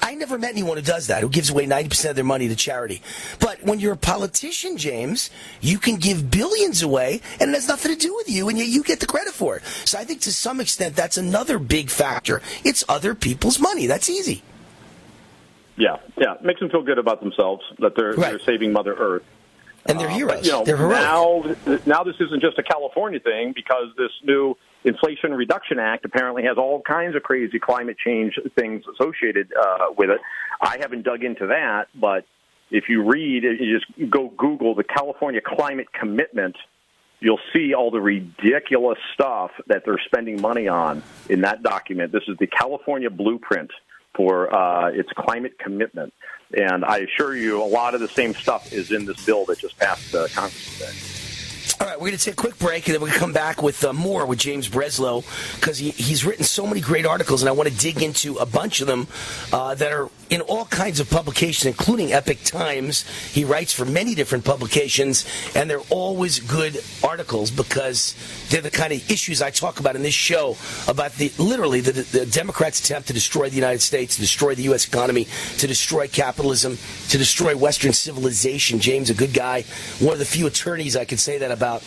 I 0.00 0.14
never 0.14 0.38
met 0.38 0.50
anyone 0.50 0.69
who 0.76 0.82
does 0.82 1.06
that, 1.08 1.22
who 1.22 1.28
gives 1.28 1.50
away 1.50 1.66
90% 1.66 2.10
of 2.10 2.16
their 2.16 2.24
money 2.24 2.48
to 2.48 2.56
charity. 2.56 3.02
But 3.38 3.62
when 3.62 3.80
you're 3.80 3.94
a 3.94 3.96
politician, 3.96 4.76
James, 4.76 5.30
you 5.60 5.78
can 5.78 5.96
give 5.96 6.30
billions 6.30 6.82
away 6.82 7.20
and 7.40 7.50
it 7.50 7.54
has 7.54 7.68
nothing 7.68 7.92
to 7.94 7.98
do 7.98 8.14
with 8.16 8.28
you 8.28 8.48
and 8.48 8.58
yet 8.58 8.68
you 8.68 8.82
get 8.82 9.00
the 9.00 9.06
credit 9.06 9.32
for 9.32 9.56
it. 9.56 9.64
So 9.84 9.98
I 9.98 10.04
think 10.04 10.20
to 10.22 10.32
some 10.32 10.60
extent 10.60 10.96
that's 10.96 11.16
another 11.16 11.58
big 11.58 11.90
factor. 11.90 12.42
It's 12.64 12.84
other 12.88 13.14
people's 13.14 13.58
money. 13.58 13.86
That's 13.86 14.08
easy. 14.10 14.42
Yeah, 15.76 15.96
yeah, 16.18 16.34
makes 16.42 16.60
them 16.60 16.68
feel 16.68 16.82
good 16.82 16.98
about 16.98 17.20
themselves 17.20 17.62
that 17.78 17.96
they're 17.96 18.14
they're 18.14 18.38
saving 18.40 18.72
Mother 18.72 18.94
Earth. 18.94 19.22
And 19.86 19.98
they're 19.98 20.08
Uh, 20.08 20.14
heroes. 20.14 20.36
But, 20.36 20.44
you 20.44 20.52
know, 20.52 20.64
they're 20.64 20.76
heroic. 20.76 21.00
now 21.00 21.80
now 21.86 22.04
this 22.04 22.16
isn't 22.20 22.40
just 22.42 22.58
a 22.58 22.62
California 22.62 23.18
thing 23.18 23.52
because 23.54 23.86
this 23.96 24.10
new 24.22 24.56
Inflation 24.84 25.32
Reduction 25.34 25.78
Act 25.78 26.04
apparently 26.04 26.42
has 26.44 26.58
all 26.58 26.82
kinds 26.82 27.16
of 27.16 27.22
crazy 27.22 27.58
climate 27.58 27.96
change 27.98 28.38
things 28.54 28.84
associated 28.94 29.52
uh, 29.58 29.86
with 29.96 30.10
it. 30.10 30.20
I 30.60 30.78
haven't 30.78 31.02
dug 31.02 31.24
into 31.24 31.46
that, 31.48 31.88
but 31.94 32.24
if 32.70 32.84
you 32.88 33.02
read, 33.10 33.42
you 33.42 33.78
just 33.78 34.10
go 34.10 34.28
Google 34.28 34.74
the 34.74 34.84
California 34.84 35.40
Climate 35.44 35.88
Commitment. 35.92 36.56
You'll 37.20 37.40
see 37.52 37.74
all 37.74 37.90
the 37.90 38.00
ridiculous 38.00 38.98
stuff 39.14 39.50
that 39.66 39.84
they're 39.84 40.00
spending 40.06 40.40
money 40.40 40.68
on 40.68 41.02
in 41.28 41.42
that 41.42 41.62
document. 41.62 42.12
This 42.12 42.22
is 42.28 42.36
the 42.38 42.46
California 42.46 43.10
Blueprint 43.10 43.70
for 44.14 44.52
uh, 44.54 44.88
its 44.88 45.10
climate 45.16 45.58
commitment. 45.58 46.12
And 46.56 46.84
I 46.84 46.98
assure 46.98 47.36
you, 47.36 47.62
a 47.62 47.64
lot 47.64 47.94
of 47.94 48.00
the 48.00 48.08
same 48.08 48.34
stuff 48.34 48.72
is 48.72 48.90
in 48.90 49.04
this 49.04 49.24
bill 49.24 49.44
that 49.46 49.58
just 49.58 49.78
passed 49.78 50.14
uh, 50.14 50.28
Congress 50.28 50.78
today. 50.78 51.09
All 51.80 51.86
right, 51.86 51.98
we're 51.98 52.08
going 52.08 52.18
to 52.18 52.22
take 52.22 52.34
a 52.34 52.36
quick 52.36 52.58
break, 52.58 52.86
and 52.88 52.94
then 52.94 53.00
we're 53.00 53.06
going 53.06 53.14
to 53.14 53.20
come 53.20 53.32
back 53.32 53.62
with 53.62 53.82
uh, 53.84 53.94
more 53.94 54.26
with 54.26 54.38
James 54.38 54.68
Breslo 54.68 55.24
because 55.54 55.78
he, 55.78 55.92
he's 55.92 56.26
written 56.26 56.44
so 56.44 56.66
many 56.66 56.82
great 56.82 57.06
articles, 57.06 57.40
and 57.40 57.48
I 57.48 57.52
want 57.52 57.70
to 57.70 57.74
dig 57.74 58.02
into 58.02 58.36
a 58.36 58.44
bunch 58.44 58.82
of 58.82 58.86
them 58.86 59.06
uh, 59.50 59.74
that 59.76 59.90
are 59.90 60.10
in 60.28 60.42
all 60.42 60.66
kinds 60.66 61.00
of 61.00 61.08
publications, 61.08 61.64
including 61.64 62.12
Epoch 62.12 62.42
Times. 62.44 63.08
He 63.32 63.46
writes 63.46 63.72
for 63.72 63.86
many 63.86 64.14
different 64.14 64.44
publications, 64.44 65.24
and 65.54 65.70
they're 65.70 65.80
always 65.88 66.38
good 66.40 66.84
articles 67.02 67.50
because 67.50 68.14
they're 68.50 68.60
the 68.60 68.70
kind 68.70 68.92
of 68.92 69.10
issues 69.10 69.40
I 69.40 69.50
talk 69.50 69.80
about 69.80 69.96
in 69.96 70.02
this 70.02 70.12
show 70.12 70.58
about 70.86 71.14
the 71.14 71.32
literally 71.38 71.80
the, 71.80 71.92
the 71.92 72.26
Democrats' 72.26 72.80
attempt 72.80 73.08
to 73.08 73.14
destroy 73.14 73.48
the 73.48 73.56
United 73.56 73.80
States, 73.80 74.16
to 74.16 74.20
destroy 74.20 74.54
the 74.54 74.64
U.S. 74.64 74.86
economy, 74.86 75.26
to 75.56 75.66
destroy 75.66 76.08
capitalism, 76.08 76.76
to 77.08 77.16
destroy 77.16 77.56
Western 77.56 77.94
civilization. 77.94 78.80
James, 78.80 79.08
a 79.08 79.14
good 79.14 79.32
guy, 79.32 79.62
one 79.98 80.12
of 80.12 80.18
the 80.18 80.26
few 80.26 80.46
attorneys 80.46 80.94
I 80.94 81.06
could 81.06 81.18
say 81.18 81.38
that 81.38 81.50
about. 81.50 81.69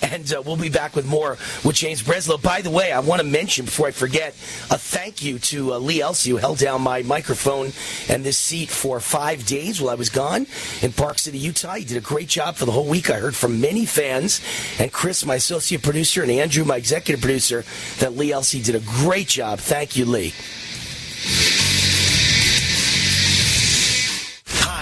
And 0.00 0.32
uh, 0.32 0.42
we'll 0.44 0.56
be 0.56 0.70
back 0.70 0.96
with 0.96 1.06
more 1.06 1.36
with 1.64 1.76
James 1.76 2.02
Breslo. 2.02 2.40
By 2.40 2.62
the 2.62 2.70
way, 2.70 2.92
I 2.92 3.00
want 3.00 3.20
to 3.20 3.26
mention 3.26 3.66
before 3.66 3.88
I 3.88 3.90
forget 3.90 4.28
a 4.70 4.78
thank 4.78 5.22
you 5.22 5.38
to 5.40 5.74
uh, 5.74 5.78
Lee 5.78 6.00
Elsey, 6.00 6.30
who 6.30 6.36
held 6.36 6.58
down 6.58 6.80
my 6.80 7.02
microphone 7.02 7.72
and 8.08 8.24
this 8.24 8.38
seat 8.38 8.70
for 8.70 9.00
five 9.00 9.44
days 9.44 9.80
while 9.80 9.90
I 9.90 9.94
was 9.96 10.08
gone 10.08 10.46
in 10.80 10.92
Park 10.92 11.18
City, 11.18 11.38
Utah. 11.38 11.74
He 11.74 11.84
did 11.84 11.98
a 11.98 12.00
great 12.00 12.28
job 12.28 12.56
for 12.56 12.64
the 12.64 12.72
whole 12.72 12.88
week. 12.88 13.10
I 13.10 13.18
heard 13.18 13.36
from 13.36 13.60
many 13.60 13.84
fans, 13.84 14.40
and 14.78 14.90
Chris, 14.90 15.26
my 15.26 15.34
associate 15.34 15.82
producer, 15.82 16.22
and 16.22 16.30
Andrew, 16.30 16.64
my 16.64 16.76
executive 16.76 17.20
producer, 17.20 17.64
that 17.98 18.16
Lee 18.16 18.32
Elsey 18.32 18.62
did 18.62 18.74
a 18.74 18.80
great 18.80 19.28
job. 19.28 19.58
Thank 19.58 19.96
you, 19.96 20.06
Lee. 20.06 20.32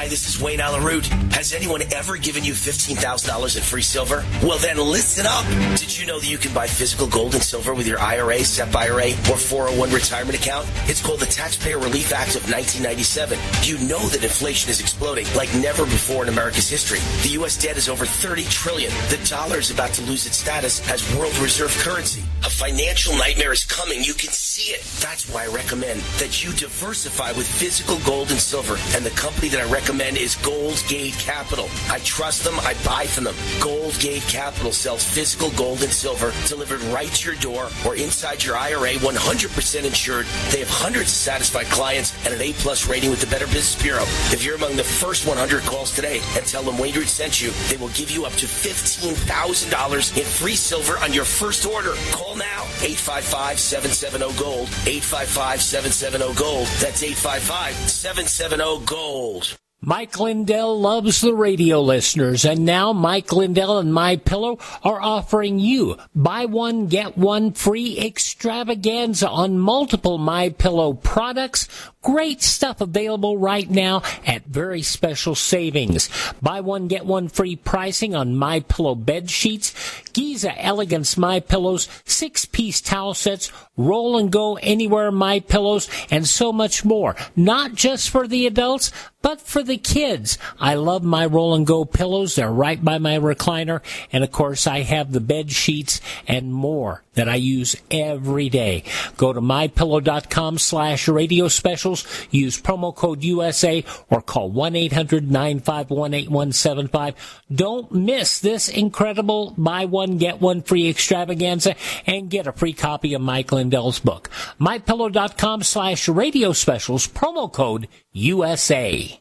Hi, 0.07 0.11
this 0.11 0.29
is 0.29 0.41
Wayne 0.41 0.61
Allyn 0.61 0.85
Root. 0.85 1.05
Has 1.35 1.53
anyone 1.53 1.83
ever 1.93 2.17
given 2.17 2.45
you 2.45 2.53
$15,000 2.53 3.57
in 3.57 3.63
free 3.65 3.83
silver? 3.83 4.25
Well, 4.41 4.57
then 4.59 4.77
listen 4.77 5.27
up. 5.27 5.45
Did 5.77 5.99
you 5.99 6.07
know 6.07 6.21
that 6.21 6.31
you 6.31 6.39
can 6.39 6.55
buy 6.55 6.69
physical 6.69 7.09
gold 7.09 7.35
and 7.35 7.43
silver 7.43 7.75
with 7.75 7.89
your 7.89 7.99
IRA, 7.99 8.39
SEP 8.45 8.73
IRA, 8.77 9.11
or 9.29 9.37
401 9.37 9.91
retirement 9.91 10.39
account? 10.39 10.71
It's 10.85 11.03
called 11.03 11.19
the 11.19 11.27
Taxpayer 11.27 11.81
Relief 11.81 12.13
Act 12.13 12.37
of 12.37 12.43
1997. 12.49 13.37
You 13.65 13.79
know 13.89 13.99
that 13.99 14.23
inflation 14.23 14.71
is 14.71 14.79
exploding 14.79 15.27
like 15.35 15.53
never 15.57 15.85
before 15.85 16.23
in 16.23 16.29
America's 16.29 16.69
history. 16.69 17.01
The 17.25 17.31
U.S. 17.41 17.61
debt 17.61 17.77
is 17.77 17.89
over 17.89 18.07
30 18.07 18.45
trillion. 18.45 18.93
The 19.11 19.19
dollar 19.29 19.59
is 19.59 19.73
about 19.73 19.93
to 19.95 20.03
lose 20.03 20.25
its 20.25 20.37
status 20.37 20.89
as 20.89 21.03
world 21.17 21.37
reserve 21.39 21.77
currency. 21.79 22.23
A 22.45 22.51
financial 22.51 23.13
nightmare 23.19 23.53
is 23.53 23.65
coming. 23.65 24.05
You 24.05 24.15
can 24.15 24.31
see 24.31 24.71
it. 24.71 24.83
That's 25.03 25.29
why 25.29 25.47
I 25.47 25.49
recommend 25.49 25.99
that 26.23 26.45
you 26.45 26.53
diversify 26.53 27.33
with 27.33 27.49
physical 27.49 27.99
gold 28.07 28.31
and 28.31 28.39
silver. 28.39 28.79
And 28.95 29.05
the 29.05 29.11
company 29.11 29.49
that 29.49 29.61
I 29.61 29.69
recommend 29.69 29.96
is 30.01 30.37
Gold 30.37 30.83
Gate 30.89 31.15
Capital. 31.15 31.69
I 31.89 31.99
trust 32.01 32.45
them. 32.45 32.55
I 32.61 32.75
buy 32.85 33.07
from 33.07 33.25
them. 33.25 33.35
Gold 33.61 33.99
Gate 33.99 34.23
Capital 34.23 34.73
sells 34.73 35.05
physical 35.05 35.51
gold 35.51 35.83
and 35.83 35.93
silver 35.93 36.33
delivered 36.47 36.81
right 36.93 37.13
to 37.13 37.31
your 37.31 37.39
door 37.41 37.69
or 37.85 37.97
inside 37.97 38.45
your 38.45 38.57
IRA, 38.57 38.95
100% 38.95 39.85
insured. 39.85 40.27
They 40.51 40.61
have 40.61 40.69
hundreds 40.69 41.11
of 41.11 41.17
satisfied 41.17 41.67
clients 41.67 42.15
and 42.25 42.33
an 42.35 42.41
A-plus 42.41 42.89
rating 42.89 43.11
with 43.11 43.21
the 43.21 43.27
Better 43.27 43.47
Business 43.47 43.83
Bureau. 43.83 44.05
If 44.33 44.45
you're 44.45 44.57
among 44.57 44.77
the 44.77 44.85
first 44.85 45.27
100 45.27 45.63
calls 45.63 45.95
today 45.95 46.21
and 46.37 46.47
tell 46.47 46.63
them 46.63 46.79
Wayne 46.79 46.95
Root 46.95 47.09
sent 47.09 47.41
you, 47.41 47.51
they 47.69 47.77
will 47.77 47.91
give 47.91 48.11
you 48.11 48.25
up 48.25 48.33
to 48.35 48.47
$15,000 48.47 50.17
in 50.17 50.25
free 50.25 50.57
silver 50.57 50.97
on 50.99 51.13
your 51.13 51.25
first 51.25 51.67
order. 51.67 51.95
Call 52.13 52.37
now. 52.37 52.63
855-770-GOLD. 52.85 54.69
855-770-GOLD. 54.69 56.67
That's 56.81 57.03
855-770-GOLD. 57.03 59.57
Mike 59.83 60.19
Lindell 60.19 60.81
loves 60.81 61.21
the 61.21 61.35
radio 61.35 61.83
listeners, 61.83 62.47
and 62.47 62.65
now 62.65 62.95
Mike 62.95 63.31
Lindell 63.31 63.77
and 63.77 63.93
My 63.93 64.17
Pillow 64.17 64.59
are 64.83 65.03
offering 65.03 65.59
you 65.59 65.99
buy 66.15 66.47
one 66.47 66.87
get 66.87 67.19
one 67.19 67.53
free 67.53 67.99
extravaganza 67.99 69.29
on 69.29 69.59
multiple 69.59 70.17
My 70.17 70.49
Pillow 70.49 70.95
products. 70.95 71.69
Great 72.07 72.41
stuff 72.41 72.81
available 72.81 73.37
right 73.37 73.69
now 73.69 74.01
at 74.25 74.45
very 74.47 74.81
special 74.81 75.35
savings. 75.35 76.09
Buy 76.41 76.61
one 76.61 76.87
get 76.87 77.05
one 77.05 77.27
free 77.27 77.57
pricing 77.57 78.15
on 78.15 78.37
My 78.37 78.61
Pillow 78.61 78.95
bed 78.95 79.29
sheets, 79.29 79.75
Giza 80.13 80.57
Elegance 80.65 81.17
My 81.17 81.41
Pillows, 81.41 81.89
six 82.05 82.45
piece 82.45 82.81
towel 82.81 83.13
sets, 83.13 83.51
roll 83.77 84.17
and 84.19 84.31
go 84.31 84.57
anywhere 84.59 85.11
My 85.11 85.41
Pillows, 85.41 85.89
and 86.09 86.29
so 86.29 86.53
much 86.53 86.85
more. 86.85 87.17
Not 87.35 87.75
just 87.75 88.09
for 88.09 88.29
the 88.29 88.47
adults, 88.47 88.93
but 89.21 89.41
for 89.41 89.65
the 89.65 89.77
kids. 89.77 90.39
I 90.61 90.75
love 90.75 91.03
my 91.03 91.27
roll 91.27 91.57
and 91.57 91.67
go 91.67 91.85
pillows. 91.85 92.37
They're 92.37 92.49
right 92.49 92.85
by 92.85 92.99
my 92.99 93.19
recliner. 93.19 93.81
And 94.13 94.23
of 94.23 94.31
course, 94.31 94.69
I 94.69 94.83
have 94.83 95.11
the 95.11 95.19
bed 95.19 95.51
sheets 95.51 96.01
and 96.29 96.55
more 96.55 97.03
that 97.17 97.29
I 97.29 97.35
use 97.35 97.75
every 97.91 98.49
day. 98.49 98.85
Go 99.17 99.33
to 99.33 99.41
mypillow.com 99.41 100.59
slash 100.59 101.09
radio 101.09 101.49
specials. 101.49 102.07
Use 102.31 102.61
promo 102.61 102.95
code 102.95 103.25
USA 103.25 103.85
or 104.09 104.23
call 104.23 104.53
1-800-951-8175. 104.53 107.15
Don't 107.53 107.91
miss 107.93 108.39
this 108.39 108.69
incredible 108.69 109.53
buy 109.59 109.87
one, 109.87 110.19
get 110.19 110.41
one 110.41 110.63
free 110.63 110.89
extravaganza 110.89 111.75
and 112.07 112.31
get 112.31 112.47
a 112.47 112.53
free 112.53 112.73
copy 112.73 113.15
of 113.15 113.23
Mike 113.23 113.51
Lindell's 113.51 113.99
book. 113.99 114.31
mypillow.com 114.61 115.63
slash 115.63 116.09
radio 116.09 116.53
specials. 116.53 117.09
Promo 117.09 117.53
code 117.53 117.89
USA. 118.13 119.21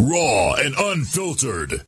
Raw 0.00 0.54
and 0.54 0.76
unfiltered. 0.78 1.87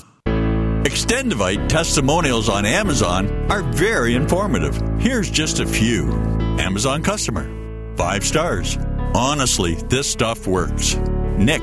Extendovite 0.83 1.69
testimonials 1.69 2.49
on 2.49 2.65
Amazon 2.65 3.29
are 3.51 3.61
very 3.61 4.15
informative. 4.15 4.81
Here's 4.99 5.29
just 5.29 5.59
a 5.59 5.65
few. 5.65 6.11
Amazon 6.57 7.03
customer. 7.03 7.47
Five 7.95 8.23
stars. 8.23 8.79
Honestly, 9.13 9.75
this 9.75 10.09
stuff 10.09 10.47
works. 10.47 10.95
Nick. 11.37 11.61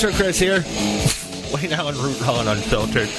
Producer 0.00 0.24
Chris 0.24 0.38
here. 0.38 0.64
Wayne 1.52 1.74
Allyn 1.74 1.94
Root 1.98 2.22
and 2.22 2.48
Unfiltered. 2.48 3.10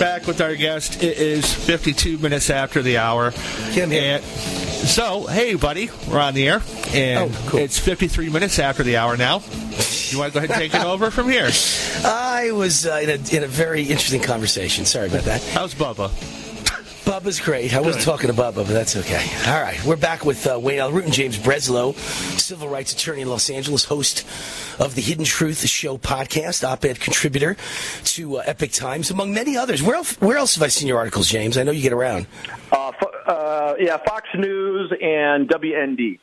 Back 0.00 0.26
with 0.26 0.40
our 0.40 0.56
guest. 0.56 1.04
It 1.04 1.18
is 1.18 1.54
52 1.54 2.18
minutes 2.18 2.50
after 2.50 2.82
the 2.82 2.98
hour. 2.98 3.32
And 3.76 4.24
so, 4.24 5.26
hey, 5.26 5.54
buddy, 5.54 5.88
we're 6.10 6.18
on 6.18 6.34
the 6.34 6.48
air. 6.48 6.62
And 6.92 7.32
it's 7.54 7.78
53 7.78 8.28
minutes 8.28 8.58
after 8.58 8.82
the 8.82 8.96
hour 8.96 9.16
now. 9.16 9.42
You 10.08 10.18
want 10.18 10.32
to 10.32 10.40
go 10.40 10.44
ahead 10.44 10.50
and 10.50 10.58
take 10.58 10.74
it 10.74 10.84
over 10.84 11.12
from 11.12 11.28
here? 11.28 11.48
I 12.04 12.50
was 12.50 12.86
uh, 12.86 12.98
in, 13.04 13.10
a, 13.10 13.36
in 13.36 13.44
a 13.44 13.48
very 13.48 13.82
interesting 13.82 14.20
conversation. 14.20 14.86
Sorry 14.86 15.06
about 15.06 15.22
that. 15.24 15.44
How's 15.44 15.76
Bubba? 15.76 16.10
Bubba's 17.10 17.40
great. 17.40 17.74
I 17.74 17.80
wasn't 17.80 18.04
talking 18.04 18.28
to 18.28 18.32
Bubba, 18.32 18.54
but 18.54 18.68
that's 18.68 18.94
okay. 18.94 19.26
All 19.48 19.60
right, 19.60 19.84
we're 19.84 19.96
back 19.96 20.24
with 20.24 20.46
uh, 20.46 20.60
Wayne 20.60 20.78
Allyn 20.78 20.94
Root 20.94 21.04
and 21.06 21.12
James 21.12 21.36
Breslo, 21.36 21.96
civil 22.38 22.68
rights 22.68 22.92
attorney 22.92 23.22
in 23.22 23.28
Los 23.28 23.50
Angeles, 23.50 23.82
host 23.82 24.24
of 24.78 24.94
the 24.94 25.00
Hidden 25.02 25.24
Truth 25.24 25.66
Show 25.66 25.98
podcast, 25.98 26.62
op-ed 26.62 27.00
contributor 27.00 27.56
to 28.04 28.36
uh, 28.36 28.44
Epoch 28.46 28.70
Times, 28.70 29.10
among 29.10 29.34
many 29.34 29.56
others. 29.56 29.82
Where 29.82 29.96
else, 29.96 30.20
where 30.20 30.36
else 30.36 30.54
have 30.54 30.62
I 30.62 30.68
seen 30.68 30.86
your 30.86 30.98
articles, 30.98 31.28
James? 31.28 31.58
I 31.58 31.64
know 31.64 31.72
you 31.72 31.82
get 31.82 31.92
around. 31.92 32.28
Uh, 32.70 32.92
fo- 32.92 33.10
uh, 33.26 33.74
yeah, 33.80 33.96
Fox 33.96 34.28
News 34.36 34.92
and 35.02 35.48
WND. 35.48 36.20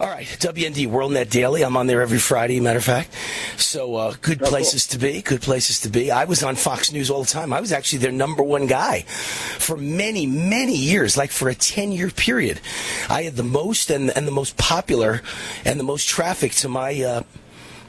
All 0.00 0.08
right, 0.08 0.24
WND 0.26 0.88
WorldNet 0.88 1.28
Daily. 1.28 1.62
I'm 1.62 1.76
on 1.76 1.86
there 1.86 2.00
every 2.00 2.18
Friday, 2.18 2.58
matter 2.58 2.78
of 2.78 2.84
fact. 2.84 3.14
So 3.58 3.96
uh, 3.96 4.14
good 4.22 4.40
places 4.40 4.86
to 4.86 4.98
be. 4.98 5.20
Good 5.20 5.42
places 5.42 5.80
to 5.80 5.90
be. 5.90 6.10
I 6.10 6.24
was 6.24 6.42
on 6.42 6.56
Fox 6.56 6.90
News 6.90 7.10
all 7.10 7.22
the 7.22 7.28
time. 7.28 7.52
I 7.52 7.60
was 7.60 7.70
actually 7.70 7.98
their 7.98 8.10
number 8.10 8.42
one 8.42 8.66
guy 8.66 9.02
for 9.02 9.76
many, 9.76 10.24
many 10.24 10.74
years, 10.74 11.18
like 11.18 11.30
for 11.30 11.50
a 11.50 11.54
10 11.54 11.92
year 11.92 12.08
period. 12.08 12.62
I 13.10 13.24
had 13.24 13.36
the 13.36 13.42
most 13.42 13.90
and 13.90 14.08
and 14.16 14.26
the 14.26 14.32
most 14.32 14.56
popular 14.56 15.20
and 15.66 15.78
the 15.78 15.84
most 15.84 16.08
traffic 16.08 16.52
to 16.52 16.70
my. 16.70 17.02
Uh, 17.02 17.22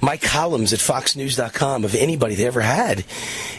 my 0.02 0.18
columns 0.18 0.74
at 0.74 0.80
foxnews.com 0.80 1.86
of 1.86 1.96
anybody 1.96 2.36
they 2.36 2.46
ever 2.46 2.62
had. 2.62 3.06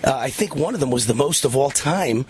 Uh, 0.05 0.15
I 0.15 0.31
think 0.31 0.57
one 0.57 0.75
of 0.75 0.81
them 0.81 0.91
was 0.91 1.07
the 1.07 1.15
most 1.15 1.45
of 1.45 1.57
all 1.57 1.71
time, 1.71 2.27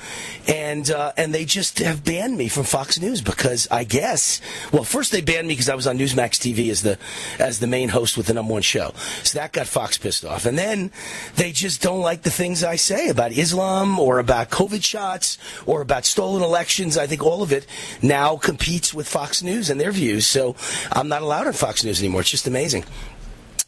and 0.47 0.91
uh, 0.91 1.13
and 1.17 1.35
they 1.35 1.45
just 1.45 1.79
have 1.79 2.05
banned 2.05 2.37
me 2.37 2.49
from 2.49 2.65
Fox 2.65 3.01
News 3.01 3.23
because 3.23 3.67
I 3.71 3.85
guess 3.85 4.41
well 4.73 4.85
first 4.85 5.13
they 5.13 5.23
banned 5.23 5.49
me 5.49 5.55
because 5.55 5.69
I 5.69 5.75
was 5.75 5.87
on 5.87 5.99
Newsmax 5.99 6.39
TV 6.39 6.71
as 6.71 6.83
the 6.83 6.99
as 7.39 7.59
the 7.61 7.67
main 7.67 7.89
host 7.89 8.17
with 8.17 8.27
the 8.27 8.35
number 8.35 8.53
one 8.53 8.63
show, 8.63 8.93
so 9.23 9.39
that 9.39 9.53
got 9.53 9.67
Fox 9.67 9.97
pissed 9.97 10.25
off, 10.25 10.45
and 10.45 10.59
then 10.59 10.93
they 11.37 11.53
just 11.53 11.81
don't 11.81 12.01
like 12.01 12.23
the 12.23 12.31
things 12.31 12.63
I 12.63 12.77
say 12.77 13.09
about 13.09 13.33
Islam 13.33 13.99
or 13.99 14.19
about 14.19 14.51
COVID 14.51 14.85
shots 14.85 15.39
or 15.65 15.81
about 15.81 16.05
stolen 16.05 16.43
elections. 16.43 16.99
I 16.99 17.07
think 17.07 17.25
all 17.25 17.43
of 17.43 17.53
it 17.53 17.67
now 18.03 18.37
competes 18.37 18.93
with 18.93 19.09
Fox 19.09 19.43
News 19.43 19.71
and 19.71 19.81
their 19.81 19.93
views, 19.93 20.27
so 20.27 20.55
I'm 20.91 21.09
not 21.09 21.23
allowed 21.23 21.47
on 21.47 21.55
Fox 21.55 21.85
News 21.85 22.01
anymore. 22.01 22.21
It's 22.21 22.31
just 22.31 22.47
amazing. 22.47 22.85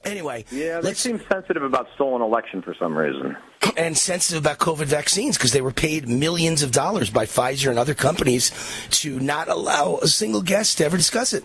Anyway, 0.04 0.44
Yeah, 0.50 0.80
they 0.80 0.94
seem 0.94 1.20
sensitive 1.30 1.62
about 1.62 1.88
stolen 1.94 2.22
election 2.22 2.62
for 2.62 2.74
some 2.74 2.96
reason. 2.96 3.36
and 3.76 3.96
sensitive 3.96 4.42
about 4.42 4.58
COVID 4.58 4.86
vaccines 4.86 5.36
because 5.36 5.52
they 5.52 5.62
were 5.62 5.72
paid 5.72 6.08
millions 6.08 6.62
of 6.62 6.70
dollars 6.70 7.10
by 7.10 7.26
Pfizer 7.26 7.70
and 7.70 7.78
other 7.78 7.94
companies 7.94 8.52
to 8.90 9.18
not 9.20 9.48
allow 9.48 9.98
a 10.02 10.06
single 10.06 10.42
guest 10.42 10.78
to 10.78 10.84
ever 10.84 10.96
discuss 10.96 11.32
it. 11.32 11.44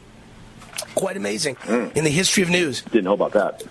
Quite 0.95 1.18
amazing 1.18 1.55
hmm. 1.55 1.88
in 1.95 2.03
the 2.03 2.10
history 2.10 2.43
of 2.43 2.49
news. 2.49 2.82
Didn't 2.82 3.05
know 3.05 3.14
about 3.14 3.34
that. 3.34 3.64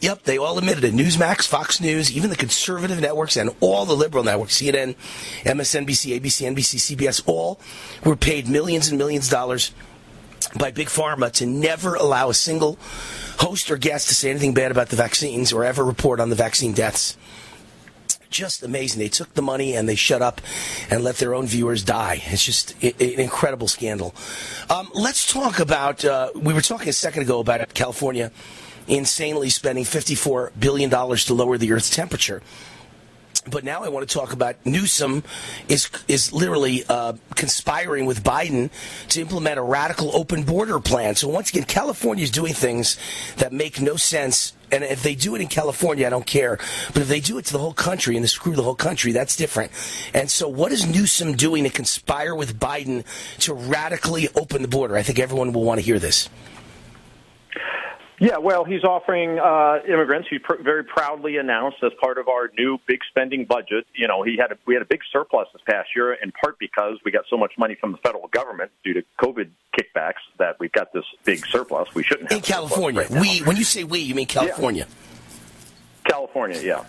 Yep, 0.00 0.22
they 0.24 0.38
all 0.38 0.56
admitted 0.58 0.84
it. 0.84 0.94
Newsmax, 0.94 1.46
Fox 1.46 1.80
News, 1.80 2.14
even 2.16 2.30
the 2.30 2.36
conservative 2.36 3.00
networks, 3.00 3.36
and 3.36 3.50
all 3.60 3.84
the 3.84 3.96
liberal 3.96 4.22
networks, 4.22 4.60
CNN, 4.60 4.94
MSNBC, 5.42 6.20
ABC, 6.20 6.54
NBC, 6.54 6.96
CBS, 6.96 7.22
all 7.26 7.58
were 8.04 8.14
paid 8.14 8.48
millions 8.48 8.88
and 8.88 8.98
millions 8.98 9.26
of 9.26 9.32
dollars 9.32 9.72
by 10.56 10.70
Big 10.70 10.86
Pharma 10.86 11.32
to 11.32 11.46
never 11.46 11.94
allow 11.94 12.30
a 12.30 12.34
single 12.34 12.78
host 13.38 13.70
or 13.70 13.76
guest 13.76 14.08
to 14.08 14.14
say 14.14 14.30
anything 14.30 14.54
bad 14.54 14.70
about 14.70 14.88
the 14.88 14.96
vaccines 14.96 15.52
or 15.52 15.64
ever 15.64 15.84
report 15.84 16.20
on 16.20 16.30
the 16.30 16.36
vaccine 16.36 16.72
deaths. 16.72 17.16
Just 18.30 18.62
amazing. 18.62 18.98
They 18.98 19.08
took 19.08 19.32
the 19.34 19.42
money 19.42 19.74
and 19.74 19.88
they 19.88 19.94
shut 19.94 20.20
up 20.20 20.42
and 20.90 21.02
let 21.02 21.16
their 21.16 21.34
own 21.34 21.46
viewers 21.46 21.82
die. 21.82 22.22
It's 22.26 22.44
just 22.44 22.74
an 22.82 22.92
incredible 22.98 23.68
scandal. 23.68 24.14
Um, 24.68 24.90
let's 24.92 25.32
talk 25.32 25.60
about. 25.60 26.04
Uh, 26.04 26.30
we 26.34 26.52
were 26.52 26.60
talking 26.60 26.88
a 26.88 26.92
second 26.92 27.22
ago 27.22 27.40
about 27.40 27.72
California 27.72 28.30
insanely 28.88 29.50
spending 29.50 29.84
$54 29.84 30.50
billion 30.58 30.90
to 30.90 31.34
lower 31.34 31.58
the 31.58 31.72
Earth's 31.72 31.90
temperature. 31.90 32.42
But 33.50 33.64
now 33.64 33.82
I 33.82 33.88
want 33.88 34.08
to 34.08 34.12
talk 34.12 34.32
about 34.32 34.56
Newsom 34.64 35.22
is 35.68 35.90
is 36.06 36.32
literally 36.32 36.84
uh, 36.88 37.14
conspiring 37.34 38.06
with 38.06 38.22
Biden 38.22 38.70
to 39.08 39.20
implement 39.20 39.58
a 39.58 39.62
radical 39.62 40.14
open 40.14 40.42
border 40.44 40.80
plan. 40.80 41.14
So 41.14 41.28
once 41.28 41.50
again, 41.50 41.64
California 41.64 42.24
is 42.24 42.30
doing 42.30 42.54
things 42.54 42.98
that 43.36 43.52
make 43.52 43.80
no 43.80 43.96
sense. 43.96 44.54
And 44.70 44.84
if 44.84 45.02
they 45.02 45.14
do 45.14 45.34
it 45.34 45.40
in 45.40 45.48
California, 45.48 46.06
I 46.06 46.10
don't 46.10 46.26
care. 46.26 46.58
But 46.92 47.02
if 47.02 47.08
they 47.08 47.20
do 47.20 47.38
it 47.38 47.46
to 47.46 47.52
the 47.54 47.58
whole 47.58 47.72
country 47.72 48.16
and 48.16 48.28
screw 48.28 48.54
the 48.54 48.62
whole 48.62 48.74
country, 48.74 49.12
that's 49.12 49.34
different. 49.34 49.72
And 50.12 50.30
so, 50.30 50.46
what 50.46 50.72
is 50.72 50.86
Newsom 50.86 51.36
doing 51.36 51.64
to 51.64 51.70
conspire 51.70 52.34
with 52.34 52.58
Biden 52.60 53.04
to 53.40 53.54
radically 53.54 54.28
open 54.34 54.62
the 54.62 54.68
border? 54.68 54.96
I 54.96 55.02
think 55.02 55.18
everyone 55.18 55.52
will 55.52 55.64
want 55.64 55.80
to 55.80 55.84
hear 55.84 55.98
this. 55.98 56.28
Yeah, 58.20 58.38
well, 58.38 58.64
he's 58.64 58.82
offering 58.82 59.38
uh, 59.38 59.78
immigrants. 59.86 60.26
He 60.28 60.40
pr- 60.40 60.60
very 60.60 60.82
proudly 60.82 61.36
announced 61.36 61.76
as 61.84 61.92
part 62.00 62.18
of 62.18 62.26
our 62.26 62.50
new 62.58 62.78
big 62.86 63.00
spending 63.08 63.44
budget. 63.44 63.86
You 63.94 64.08
know, 64.08 64.24
he 64.24 64.36
had 64.36 64.50
a, 64.50 64.58
we 64.66 64.74
had 64.74 64.82
a 64.82 64.86
big 64.86 65.02
surplus 65.12 65.46
this 65.52 65.62
past 65.68 65.90
year, 65.94 66.14
in 66.14 66.32
part 66.32 66.58
because 66.58 66.98
we 67.04 67.12
got 67.12 67.26
so 67.30 67.36
much 67.36 67.52
money 67.56 67.76
from 67.80 67.92
the 67.92 67.98
federal 67.98 68.26
government 68.28 68.72
due 68.82 68.94
to 68.94 69.04
COVID 69.20 69.50
kickbacks 69.78 70.14
that 70.38 70.58
we've 70.58 70.72
got 70.72 70.92
this 70.92 71.04
big 71.24 71.46
surplus. 71.46 71.94
We 71.94 72.02
shouldn't 72.02 72.32
have 72.32 72.38
in 72.38 72.42
California. 72.42 73.02
Right 73.02 73.20
we, 73.20 73.38
when 73.40 73.56
you 73.56 73.64
say 73.64 73.84
we, 73.84 74.00
you 74.00 74.16
mean 74.16 74.26
California. 74.26 74.86
Yeah. 74.88 76.10
California, 76.10 76.60
yeah. 76.60 76.84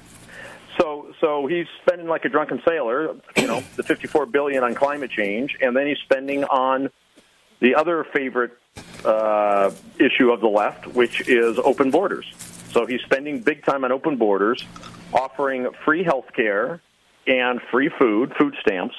So, 0.80 1.14
so 1.22 1.46
he's 1.46 1.68
spending 1.86 2.08
like 2.08 2.26
a 2.26 2.30
drunken 2.30 2.62
sailor. 2.68 3.16
You 3.38 3.48
know, 3.48 3.64
the 3.76 3.84
fifty-four 3.84 4.26
billion 4.26 4.64
on 4.64 4.74
climate 4.74 5.12
change, 5.12 5.58
and 5.62 5.76
then 5.76 5.86
he's 5.86 6.00
spending 6.06 6.46
on 6.46 6.90
the 7.60 7.76
other 7.76 8.06
favorite 8.14 8.54
uh, 9.06 9.72
issue 10.00 10.32
of 10.32 10.42
the 10.42 10.48
left, 10.48 10.88
which 10.88 11.28
is 11.28 11.58
open 11.60 11.92
borders. 11.92 12.26
So 12.72 12.86
he's 12.86 13.02
spending 13.02 13.42
big 13.42 13.64
time 13.66 13.84
on 13.84 13.92
open 13.92 14.18
borders, 14.18 14.66
offering 15.14 15.68
free 15.86 16.04
health 16.04 16.28
care 16.36 16.82
and 17.26 17.60
free 17.72 17.90
food, 18.00 18.34
food 18.38 18.56
stamps 18.62 18.96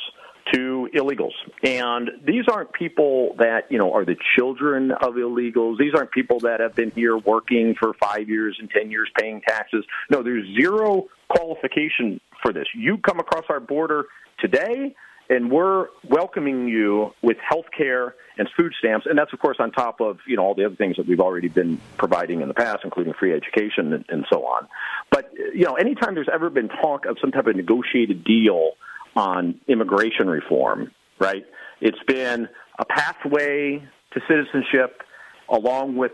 to 0.53 0.89
illegals. 0.95 1.33
And 1.62 2.11
these 2.24 2.45
aren't 2.51 2.72
people 2.72 3.35
that, 3.39 3.70
you 3.70 3.78
know, 3.78 3.93
are 3.93 4.05
the 4.05 4.16
children 4.37 4.91
of 4.91 5.14
illegals. 5.14 5.78
These 5.78 5.95
aren't 5.95 6.11
people 6.11 6.41
that 6.41 6.61
have 6.61 6.74
been 6.74 6.91
here 6.91 7.16
working 7.16 7.74
for 7.78 7.95
five 7.95 8.28
years 8.28 8.57
and 8.59 8.68
10 8.70 8.91
years 8.91 9.09
paying 9.18 9.41
taxes. 9.47 9.85
No, 10.11 10.22
there's 10.22 10.47
zero 10.57 11.07
qualification 11.28 12.20
for 12.43 12.53
this. 12.53 12.66
You 12.74 12.99
come 12.99 13.20
across 13.20 13.45
our 13.49 13.61
border 13.61 14.07
today, 14.39 14.95
and 15.31 15.51
we're 15.51 15.87
welcoming 16.09 16.68
you 16.68 17.14
with 17.22 17.37
health 17.39 17.66
care 17.74 18.16
and 18.37 18.49
food 18.57 18.74
stamps, 18.78 19.07
and 19.09 19.16
that's 19.16 19.33
of 19.33 19.39
course 19.39 19.57
on 19.61 19.70
top 19.70 20.01
of 20.01 20.18
you 20.26 20.37
know 20.37 20.43
all 20.43 20.55
the 20.55 20.66
other 20.66 20.74
things 20.74 20.97
that 20.97 21.07
we've 21.07 21.20
already 21.20 21.49
been 21.49 21.81
providing 21.97 22.43
in 22.43 22.49
the 22.49 22.55
past, 22.55 22.81
including 22.85 23.14
free 23.14 23.33
education 23.33 23.93
and, 23.93 24.05
and 24.09 24.26
so 24.31 24.45
on. 24.45 24.66
But 25.11 25.33
you 25.55 25.64
know, 25.64 25.74
anytime 25.74 26.14
there's 26.14 26.28
ever 26.33 26.51
been 26.51 26.68
talk 26.68 27.07
of 27.07 27.16
some 27.20 27.31
type 27.31 27.47
of 27.47 27.57
negotiated 27.57 28.24
deal 28.24 28.72
on 29.14 29.61
immigration 29.68 30.28
reform, 30.28 30.91
right? 31.20 31.47
It's 31.81 32.03
been 32.07 32.49
a 32.78 32.85
pathway 32.85 33.83
to 34.12 34.20
citizenship 34.28 35.03
along 35.49 35.97
with 35.97 36.12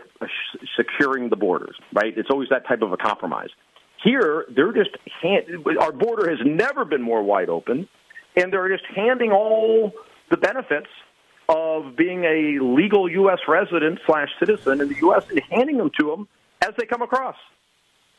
securing 0.75 1.29
the 1.29 1.35
borders, 1.35 1.75
right? 1.93 2.15
It's 2.15 2.29
always 2.29 2.49
that 2.49 2.67
type 2.67 2.81
of 2.81 2.91
a 2.91 2.97
compromise. 2.97 3.49
Here, 4.03 4.45
they're 4.55 4.73
just 4.73 4.91
our 5.81 5.91
border 5.91 6.29
has 6.29 6.39
never 6.45 6.85
been 6.85 7.01
more 7.01 7.23
wide 7.23 7.49
open 7.49 7.87
and 8.37 8.53
they're 8.53 8.69
just 8.69 8.85
handing 8.95 9.31
all 9.31 9.91
the 10.29 10.37
benefits 10.37 10.87
of 11.49 11.95
being 11.95 12.23
a 12.23 12.59
legal 12.63 13.09
U.S. 13.09 13.39
resident 13.47 13.99
slash 14.05 14.29
citizen 14.39 14.79
in 14.81 14.89
the 14.89 14.95
U.S. 14.97 15.25
and 15.29 15.41
handing 15.49 15.77
them 15.77 15.91
to 15.99 16.09
them 16.09 16.27
as 16.61 16.73
they 16.77 16.85
come 16.85 17.01
across. 17.01 17.35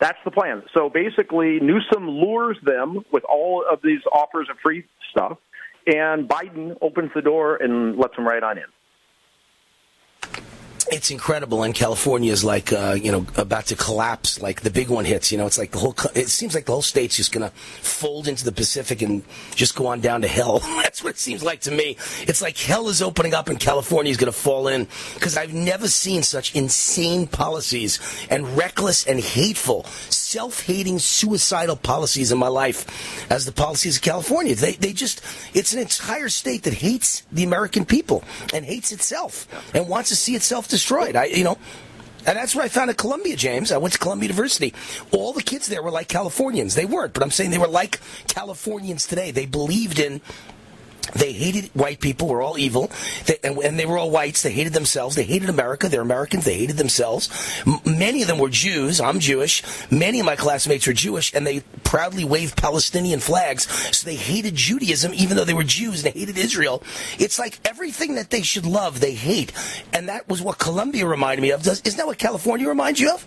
That's 0.01 0.19
the 0.25 0.31
plan. 0.31 0.63
So 0.75 0.91
basically, 0.91 1.61
Newsom 1.61 2.09
lures 2.09 2.57
them 2.63 3.05
with 3.13 3.25
all 3.25 3.65
of 3.71 3.81
these 3.83 4.01
offers 4.13 4.49
of 4.51 4.57
free 4.63 4.85
stuff, 5.11 5.39
and 5.87 6.29
Biden 6.29 6.77
opens 6.81 7.11
the 7.15 7.23
door 7.23 7.57
and 7.57 7.97
lets 7.97 8.17
them 8.17 8.27
right 8.27 8.43
on 8.43 8.59
in 8.59 8.65
it's 10.91 11.11
incredible 11.11 11.63
and 11.63 11.75
california 11.75 12.33
is 12.33 12.45
like 12.45 12.73
uh, 12.73 12.97
you 13.01 13.13
know 13.13 13.27
about 13.37 13.67
to 13.67 13.77
collapse 13.77 14.41
like 14.41 14.63
the 14.63 14.71
big 14.71 14.89
one 14.89 15.05
hits 15.05 15.33
you 15.33 15.39
know? 15.39 15.47
It's 15.47 15.59
like 15.59 15.71
the 15.71 15.79
whole 15.79 15.95
it 16.15 16.29
seems 16.29 16.55
like 16.55 16.67
the 16.67 16.73
whole 16.73 16.83
state's 16.83 17.17
just 17.17 17.33
gonna 17.33 17.51
fold 17.51 18.29
into 18.29 18.45
the 18.45 18.53
pacific 18.53 19.03
and 19.03 19.23
just 19.55 19.75
go 19.75 19.87
on 19.87 20.01
down 20.01 20.23
to 20.23 20.29
hell. 20.29 20.59
That's 20.83 21.03
what 21.03 21.11
it 21.11 21.19
seems 21.19 21.43
like 21.43 21.61
to 21.63 21.71
me. 21.71 21.97
It's 22.23 22.43
like 22.43 22.57
hell 22.57 22.89
is 22.89 23.03
opening 23.03 23.35
up 23.35 23.49
and 23.49 23.59
california 23.59 24.11
is 24.11 24.17
gonna 24.17 24.33
fall 24.33 24.69
in 24.69 24.87
because 25.15 25.37
i've 25.37 25.55
never 25.55 25.89
seen 25.89 26.23
such 26.23 26.55
insane 26.55 27.27
policies 27.27 28.01
and 28.31 28.57
reckless 28.57 29.07
and 29.07 29.21
hateful 29.21 29.85
self-hating 30.29 30.99
suicidal 30.99 31.77
policies 31.77 32.33
in 32.33 32.39
my 32.39 32.49
life 32.49 33.31
as 33.31 33.45
the 33.45 33.53
policies 33.53 33.97
of 33.97 34.03
california 34.03 34.55
they, 34.55 34.73
they 34.75 34.93
just 34.93 35.23
it's 35.55 35.73
an 35.73 35.81
entire 35.81 36.29
state 36.29 36.63
that 36.65 36.75
hates 36.75 37.23
the 37.33 37.45
american 37.45 37.85
people 37.85 38.23
and 38.53 38.65
hates 38.65 38.93
itself 38.93 39.47
and 39.75 39.89
wants 39.89 40.11
to 40.11 40.17
see 40.17 40.35
itself 40.35 40.69
destroyed. 40.69 41.17
I, 41.17 41.25
you 41.27 41.45
know, 41.45 41.59
and 42.27 42.37
that's 42.37 42.55
where 42.55 42.65
I 42.65 42.69
found 42.69 42.91
at 42.91 42.97
Columbia, 42.97 43.37
James. 43.37 43.73
I 43.73 43.79
went 43.79 43.95
to 43.95 43.99
Columbia 43.99 44.29
University. 44.29 44.75
All 45.13 45.33
the 45.33 45.43
kids 45.43 45.69
there 45.69 45.83
were 45.83 45.91
like 45.91 46.09
Californians. 46.09 46.75
They 46.75 46.85
weren't, 46.85 47.15
but 47.15 47.23
I'm 47.23 47.31
saying 47.31 47.51
they 47.51 47.59
were 47.59 47.69
like 47.69 48.01
Californians 48.27 49.07
today. 49.07 49.31
They 49.31 49.47
believed 49.47 49.99
in 49.99 50.21
they 51.15 51.33
hated 51.33 51.67
white 51.75 52.01
people. 52.01 52.29
We're 52.29 52.43
all 52.43 52.59
evil. 52.59 52.91
They, 53.27 53.39
and, 53.43 53.59
and, 53.59 53.79
they 53.79 53.87
were 53.87 53.99
all 53.99 54.11
whites. 54.11 54.43
They 54.43 54.53
hated 54.53 54.73
themselves. 54.73 55.17
They 55.17 55.25
hated 55.25 55.49
America. 55.49 55.89
They're 55.89 56.01
Americans. 56.01 56.45
They 56.45 56.59
hated 56.59 56.77
themselves. 56.77 57.29
M- 57.67 57.81
many 57.85 58.23
of 58.23 58.29
them 58.29 58.39
were 58.39 58.49
Jews. 58.49 59.01
I'm 59.01 59.21
Jewish. 59.21 59.63
Many 59.91 60.21
of 60.21 60.27
my 60.27 60.37
classmates 60.37 60.87
were 60.87 60.93
Jewish, 60.93 61.35
and 61.35 61.47
they 61.47 61.61
proudly 61.85 62.25
waved 62.25 62.57
Palestinian 62.57 63.21
flags. 63.21 63.69
So 63.97 64.07
they 64.07 64.17
hated 64.17 64.55
Judaism, 64.55 65.13
even 65.15 65.37
though 65.37 65.45
they 65.45 65.55
were 65.55 65.65
Jews, 65.65 66.05
and 66.05 66.13
they 66.13 66.19
hated 66.19 66.39
Israel. 66.39 66.83
It's 67.19 67.39
like 67.39 67.59
everything 67.65 68.17
that 68.17 68.31
they 68.31 68.43
should 68.43 68.67
love, 68.67 69.01
they 69.01 69.15
hate. 69.15 69.53
And 69.93 70.09
that 70.09 70.29
was 70.29 70.43
what 70.43 70.59
Columbia 70.59 71.07
reminded 71.07 71.43
me 71.43 71.51
of. 71.51 71.63
Does, 71.63 71.81
isn't 71.83 71.99
that 71.99 72.07
what 72.07 72.19
California 72.19 72.69
reminds 72.69 73.01
you 73.01 73.13
of? 73.13 73.27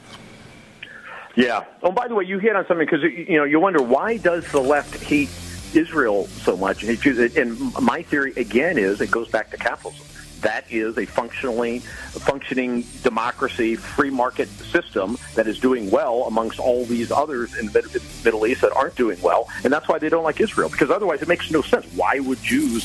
Yeah. 1.35 1.63
Oh, 1.81 1.91
by 1.91 2.07
the 2.07 2.15
way, 2.15 2.25
you 2.25 2.39
hit 2.39 2.55
on 2.55 2.65
something 2.67 2.85
because 2.85 3.03
you 3.03 3.37
know 3.37 3.45
you 3.45 3.59
wonder 3.59 3.81
why 3.81 4.17
does 4.17 4.49
the 4.51 4.59
left 4.59 5.01
hate 5.01 5.29
Israel 5.75 6.27
so 6.27 6.55
much. 6.57 6.83
And 6.83 7.73
my 7.81 8.01
theory 8.01 8.33
again 8.35 8.77
is 8.77 9.01
it 9.01 9.11
goes 9.11 9.29
back 9.29 9.51
to 9.51 9.57
capitalism. 9.57 10.05
That 10.41 10.65
is 10.71 10.97
a 10.97 11.05
functionally 11.05 11.79
functioning 11.79 12.83
democracy, 13.03 13.75
free 13.75 14.09
market 14.09 14.49
system 14.49 15.17
that 15.35 15.45
is 15.47 15.59
doing 15.59 15.91
well 15.91 16.23
amongst 16.23 16.59
all 16.59 16.83
these 16.85 17.11
others 17.11 17.55
in 17.57 17.67
the 17.67 18.01
Middle 18.25 18.47
East 18.47 18.61
that 18.61 18.71
aren't 18.71 18.95
doing 18.95 19.21
well, 19.21 19.47
and 19.63 19.71
that's 19.71 19.87
why 19.87 19.99
they 19.99 20.09
don't 20.09 20.23
like 20.23 20.41
Israel. 20.41 20.67
Because 20.69 20.89
otherwise, 20.89 21.21
it 21.21 21.27
makes 21.27 21.51
no 21.51 21.61
sense. 21.61 21.85
Why 21.93 22.19
would 22.19 22.41
Jews 22.41 22.83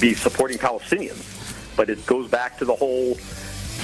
be 0.00 0.14
supporting 0.14 0.56
Palestinians? 0.56 1.32
But 1.76 1.90
it 1.90 2.06
goes 2.06 2.30
back 2.30 2.56
to 2.58 2.64
the 2.64 2.74
whole 2.74 3.18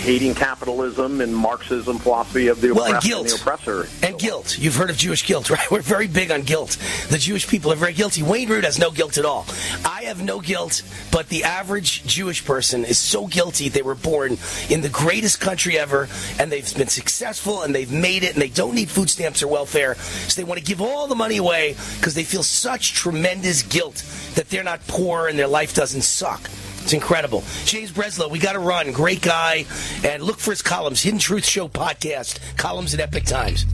hating 0.00 0.34
capitalism 0.34 1.20
and 1.20 1.34
Marxism 1.34 1.98
philosophy 1.98 2.48
of 2.48 2.60
the, 2.60 2.72
well, 2.72 2.94
and 2.94 3.02
guilt. 3.02 3.22
and 3.22 3.30
the 3.30 3.34
oppressor. 3.40 3.86
And 4.02 4.18
guilt. 4.18 4.58
You've 4.58 4.76
heard 4.76 4.90
of 4.90 4.96
Jewish 4.96 5.26
guilt, 5.26 5.50
right? 5.50 5.70
We're 5.70 5.82
very 5.82 6.06
big 6.06 6.30
on 6.30 6.42
guilt. 6.42 6.76
The 7.10 7.18
Jewish 7.18 7.46
people 7.46 7.72
are 7.72 7.76
very 7.76 7.92
guilty. 7.92 8.22
Wayne 8.22 8.48
Root 8.48 8.64
has 8.64 8.78
no 8.78 8.90
guilt 8.90 9.18
at 9.18 9.24
all. 9.24 9.46
I 9.84 10.02
have 10.04 10.22
no 10.22 10.40
guilt, 10.40 10.82
but 11.12 11.28
the 11.28 11.44
average 11.44 12.04
Jewish 12.04 12.44
person 12.44 12.84
is 12.84 12.98
so 12.98 13.26
guilty 13.26 13.68
they 13.68 13.82
were 13.82 13.94
born 13.94 14.38
in 14.68 14.80
the 14.80 14.88
greatest 14.88 15.40
country 15.40 15.78
ever 15.78 16.08
and 16.38 16.50
they've 16.50 16.76
been 16.76 16.88
successful 16.88 17.62
and 17.62 17.74
they've 17.74 17.92
made 17.92 18.22
it 18.22 18.32
and 18.32 18.42
they 18.42 18.48
don't 18.48 18.74
need 18.74 18.88
food 18.88 19.10
stamps 19.10 19.42
or 19.42 19.48
welfare. 19.48 19.94
So 19.94 20.40
they 20.40 20.44
want 20.44 20.58
to 20.58 20.64
give 20.64 20.80
all 20.80 21.06
the 21.06 21.14
money 21.14 21.36
away 21.36 21.76
because 21.98 22.14
they 22.14 22.24
feel 22.24 22.42
such 22.42 22.94
tremendous 22.94 23.62
guilt 23.62 24.04
that 24.34 24.48
they're 24.48 24.64
not 24.64 24.86
poor 24.86 25.28
and 25.28 25.38
their 25.38 25.46
life 25.46 25.74
doesn't 25.74 26.02
suck. 26.02 26.48
It's 26.82 26.92
incredible. 26.92 27.44
James 27.64 27.92
Breslo, 27.92 28.30
we 28.30 28.38
got 28.38 28.52
to 28.52 28.58
run. 28.58 28.92
Great 28.92 29.22
guy. 29.22 29.66
And 30.04 30.22
look 30.22 30.38
for 30.38 30.50
his 30.50 30.62
columns 30.62 31.02
Hidden 31.02 31.20
Truth 31.20 31.44
Show 31.44 31.68
podcast, 31.68 32.38
columns 32.56 32.94
at 32.94 33.00
Epoch 33.00 33.24
Times. 33.24 33.66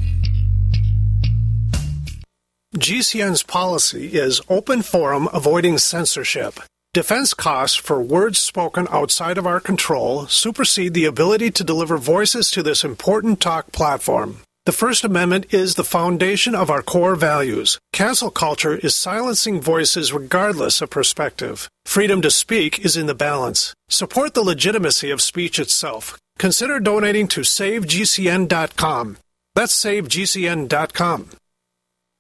GCN's 2.77 3.43
policy 3.43 4.09
is 4.09 4.43
open 4.51 4.83
forum 4.83 5.29
avoiding 5.33 5.79
censorship. 5.79 6.61
Defense 6.93 7.35
costs 7.35 7.77
for 7.77 8.03
words 8.03 8.39
spoken 8.39 8.87
outside 8.91 9.39
of 9.39 9.47
our 9.47 9.61
control 9.61 10.27
supersede 10.27 10.95
the 10.95 11.05
ability 11.05 11.51
to 11.51 11.65
deliver 11.65 11.97
voices 11.97 12.51
to 12.51 12.63
this 12.63 12.85
important 12.85 13.41
talk 13.41 13.71
platform. 13.73 14.39
The 14.67 14.73
First 14.73 15.05
Amendment 15.05 15.47
is 15.55 15.77
the 15.77 15.85
foundation 15.85 16.57
of 16.57 16.71
our 16.71 16.83
core 16.83 17.15
values. 17.15 17.79
Cancel 17.93 18.33
culture 18.33 18.75
is 18.75 18.97
silencing 18.97 19.61
voices 19.61 20.13
regardless 20.13 20.81
of 20.81 20.91
perspective. 20.91 21.69
Freedom 21.85 22.21
to 22.23 22.33
speak 22.33 22.85
is 22.85 22.97
in 22.97 23.07
the 23.07 23.15
balance. 23.15 23.75
Support 23.89 24.35
the 24.35 24.43
legitimacy 24.43 25.13
of 25.13 25.23
speech 25.23 25.61
itself. 25.61 26.19
Consider 26.41 26.81
donating 26.81 27.29
to 27.29 27.43
SaveGCN.com. 27.43 29.19
That's 29.55 29.85
SaveGCN.com. 29.85 31.31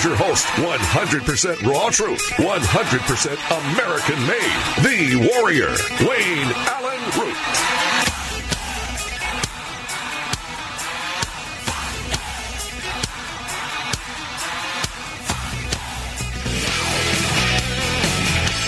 Here's 0.00 0.18
your 0.18 0.28
host, 0.28 0.46
100% 0.46 1.62
raw 1.62 1.90
truth, 1.90 2.22
100% 2.36 3.36
American 3.74 4.26
made, 4.26 4.40
the 4.82 5.28
warrior, 5.28 5.76
Wayne 6.08 6.50
Allyn 6.70 7.02
Root. 7.18 7.36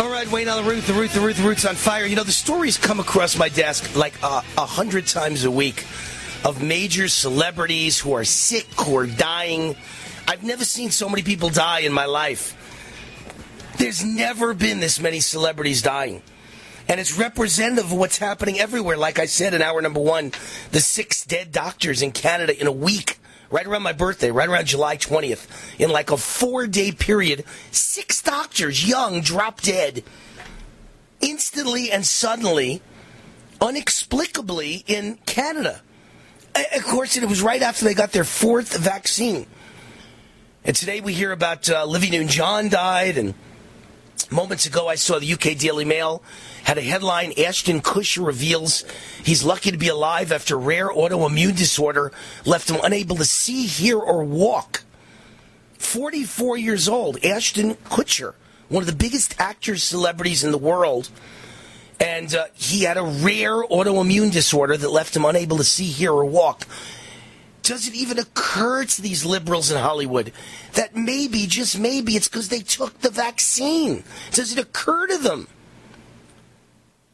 All 0.00 0.10
right, 0.10 0.30
Wayne 0.30 0.48
the 0.48 0.62
root, 0.62 0.84
the 0.84 0.92
root, 0.92 1.10
the 1.12 1.20
root, 1.20 1.36
the 1.36 1.42
root's 1.42 1.64
on 1.64 1.76
fire. 1.76 2.04
You 2.04 2.16
know, 2.16 2.24
the 2.24 2.32
stories 2.32 2.76
come 2.76 3.00
across 3.00 3.38
my 3.38 3.48
desk 3.48 3.96
like 3.96 4.12
uh, 4.22 4.42
a 4.58 4.66
hundred 4.66 5.06
times 5.06 5.44
a 5.44 5.50
week 5.50 5.86
of 6.44 6.62
major 6.62 7.08
celebrities 7.08 7.98
who 7.98 8.12
are 8.12 8.24
sick, 8.24 8.66
are 8.86 9.06
dying. 9.06 9.76
I've 10.26 10.42
never 10.42 10.64
seen 10.64 10.90
so 10.90 11.08
many 11.08 11.22
people 11.22 11.48
die 11.48 11.80
in 11.80 11.92
my 11.92 12.06
life. 12.06 12.58
There's 13.78 14.04
never 14.04 14.54
been 14.54 14.80
this 14.80 15.00
many 15.00 15.20
celebrities 15.20 15.82
dying. 15.82 16.22
And 16.88 17.00
it's 17.00 17.16
representative 17.16 17.86
of 17.86 17.98
what's 17.98 18.18
happening 18.18 18.58
everywhere. 18.60 18.96
Like 18.96 19.18
I 19.18 19.26
said 19.26 19.54
in 19.54 19.62
hour 19.62 19.80
number 19.80 20.00
one, 20.00 20.32
the 20.72 20.80
six 20.80 21.24
dead 21.24 21.52
doctors 21.52 22.02
in 22.02 22.12
Canada 22.12 22.58
in 22.58 22.66
a 22.66 22.72
week, 22.72 23.18
right 23.50 23.66
around 23.66 23.82
my 23.82 23.92
birthday, 23.92 24.30
right 24.30 24.48
around 24.48 24.66
July 24.66 24.96
20th, 24.96 25.80
in 25.80 25.90
like 25.90 26.10
a 26.10 26.16
four 26.16 26.66
day 26.66 26.92
period, 26.92 27.44
six 27.70 28.22
doctors, 28.22 28.86
young, 28.86 29.20
drop 29.20 29.60
dead. 29.60 30.04
Instantly 31.20 31.90
and 31.90 32.04
suddenly, 32.04 32.82
unexplicably 33.60 34.84
in 34.86 35.18
Canada. 35.24 35.80
Of 36.74 36.84
course, 36.84 37.16
it 37.16 37.26
was 37.28 37.40
right 37.42 37.62
after 37.62 37.84
they 37.84 37.94
got 37.94 38.12
their 38.12 38.24
fourth 38.24 38.76
vaccine. 38.76 39.46
And 40.64 40.76
today 40.76 41.00
we 41.00 41.12
hear 41.12 41.32
about 41.32 41.68
uh, 41.68 41.84
Livy 41.86 42.08
Newton 42.08 42.28
John 42.28 42.68
died, 42.68 43.18
and 43.18 43.34
moments 44.30 44.64
ago 44.64 44.86
I 44.86 44.94
saw 44.94 45.18
the 45.18 45.32
UK 45.32 45.58
Daily 45.58 45.84
Mail 45.84 46.22
had 46.62 46.78
a 46.78 46.82
headline 46.82 47.32
Ashton 47.36 47.80
Kutcher 47.80 48.24
reveals 48.24 48.84
he's 49.24 49.42
lucky 49.42 49.72
to 49.72 49.76
be 49.76 49.88
alive 49.88 50.30
after 50.30 50.56
rare 50.56 50.88
autoimmune 50.88 51.56
disorder 51.56 52.12
left 52.44 52.70
him 52.70 52.78
unable 52.84 53.16
to 53.16 53.24
see, 53.24 53.66
hear, 53.66 53.98
or 53.98 54.22
walk. 54.22 54.84
44 55.78 56.56
years 56.58 56.88
old, 56.88 57.24
Ashton 57.24 57.74
Kutcher, 57.74 58.34
one 58.68 58.84
of 58.84 58.86
the 58.86 58.94
biggest 58.94 59.34
actors, 59.40 59.82
celebrities 59.82 60.44
in 60.44 60.52
the 60.52 60.58
world. 60.58 61.10
And 61.98 62.32
uh, 62.32 62.46
he 62.54 62.84
had 62.84 62.96
a 62.96 63.02
rare 63.02 63.64
autoimmune 63.64 64.30
disorder 64.30 64.76
that 64.76 64.90
left 64.90 65.16
him 65.16 65.24
unable 65.24 65.56
to 65.56 65.64
see, 65.64 65.86
hear, 65.86 66.12
or 66.12 66.24
walk 66.24 66.68
does 67.62 67.88
it 67.88 67.94
even 67.94 68.18
occur 68.18 68.84
to 68.84 69.02
these 69.02 69.24
liberals 69.24 69.70
in 69.70 69.78
Hollywood 69.78 70.32
that 70.74 70.96
maybe, 70.96 71.46
just 71.46 71.78
maybe, 71.78 72.16
it's 72.16 72.28
because 72.28 72.48
they 72.48 72.60
took 72.60 73.00
the 73.00 73.10
vaccine? 73.10 74.04
Does 74.32 74.52
it 74.52 74.58
occur 74.58 75.06
to 75.06 75.18
them? 75.18 75.48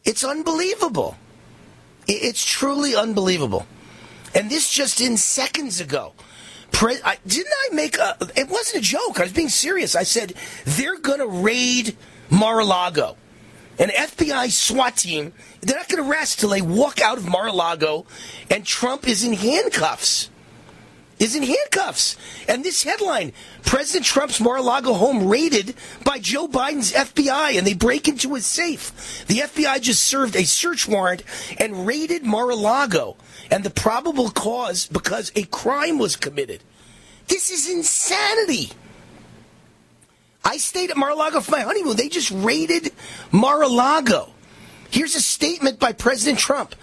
It's 0.05 0.25
unbelievable. 0.25 1.17
It's 2.07 2.45
truly 2.45 2.97
unbelievable. 2.97 3.67
And 4.35 4.51
this 4.51 4.71
just 4.71 5.01
in 5.01 5.17
seconds 5.17 5.81
ago. 5.81 6.13
Pre- 6.71 7.01
I, 7.05 7.19
didn't 7.27 7.53
I 7.71 7.75
make 7.75 7.99
a. 7.99 8.17
It 8.37 8.49
wasn't 8.49 8.85
a 8.85 8.87
joke. 8.87 9.21
I 9.21 9.25
was 9.25 9.33
being 9.33 9.49
serious. 9.49 9.97
I 9.97 10.03
said, 10.03 10.35
they're 10.65 10.99
going 10.99 11.19
to 11.19 11.27
raid 11.27 11.97
Mar 12.31 12.61
a 12.61 12.65
Lago. 12.65 13.17
An 13.79 13.89
FBI 13.89 14.51
SWAT 14.51 14.97
team, 14.97 15.33
they're 15.61 15.77
not 15.77 15.89
going 15.89 16.03
to 16.03 16.11
rest 16.11 16.41
till 16.41 16.49
they 16.51 16.63
walk 16.63 17.01
out 17.01 17.17
of 17.17 17.29
Mar 17.29 17.47
a 17.47 17.53
Lago 17.53 18.07
and 18.51 18.67
Trump 18.67 19.07
is 19.07 19.25
in 19.25 19.35
handcuffs. 19.35 20.31
Is 21.19 21.35
in 21.35 21.43
handcuffs. 21.43 22.17
And 22.49 22.65
this 22.65 22.85
headline 22.85 23.33
President 23.65 24.07
Trump's 24.07 24.41
Mar 24.41 24.59
a 24.59 24.63
Lago 24.63 24.93
home 24.93 25.29
raided 25.29 25.75
by 26.05 26.19
Joe 26.19 26.47
Biden's 26.47 26.93
FBI 26.93 27.59
and 27.59 27.67
they 27.67 27.75
break 27.75 28.07
into 28.07 28.35
his 28.35 28.47
safe. 28.47 29.27
The 29.27 29.41
FBI 29.41 29.81
just 29.81 30.05
served 30.05 30.37
a 30.37 30.45
search 30.45 30.89
warrant 30.89 31.25
and 31.59 31.87
raided 31.87 32.25
Mar 32.25 32.51
a 32.51 32.55
Lago. 32.55 33.17
And 33.51 33.65
the 33.65 33.71
probable 33.71 34.31
cause 34.31 34.87
because 34.87 35.33
a 35.35 35.43
crime 35.45 35.99
was 35.99 36.15
committed. 36.17 36.63
This 37.29 37.51
is 37.51 37.69
insanity. 37.69 38.73
I 40.45 40.57
stayed 40.57 40.91
at 40.91 40.97
Mar-a-Lago 40.97 41.41
for 41.41 41.51
my 41.51 41.61
honeymoon. 41.61 41.97
They 41.97 42.09
just 42.09 42.31
raided 42.31 42.91
Mar-a-Lago. 43.31 44.31
Here's 44.91 45.15
a 45.15 45.21
statement 45.21 45.79
by 45.79 45.93
President 45.93 46.39
Trump. 46.39 46.75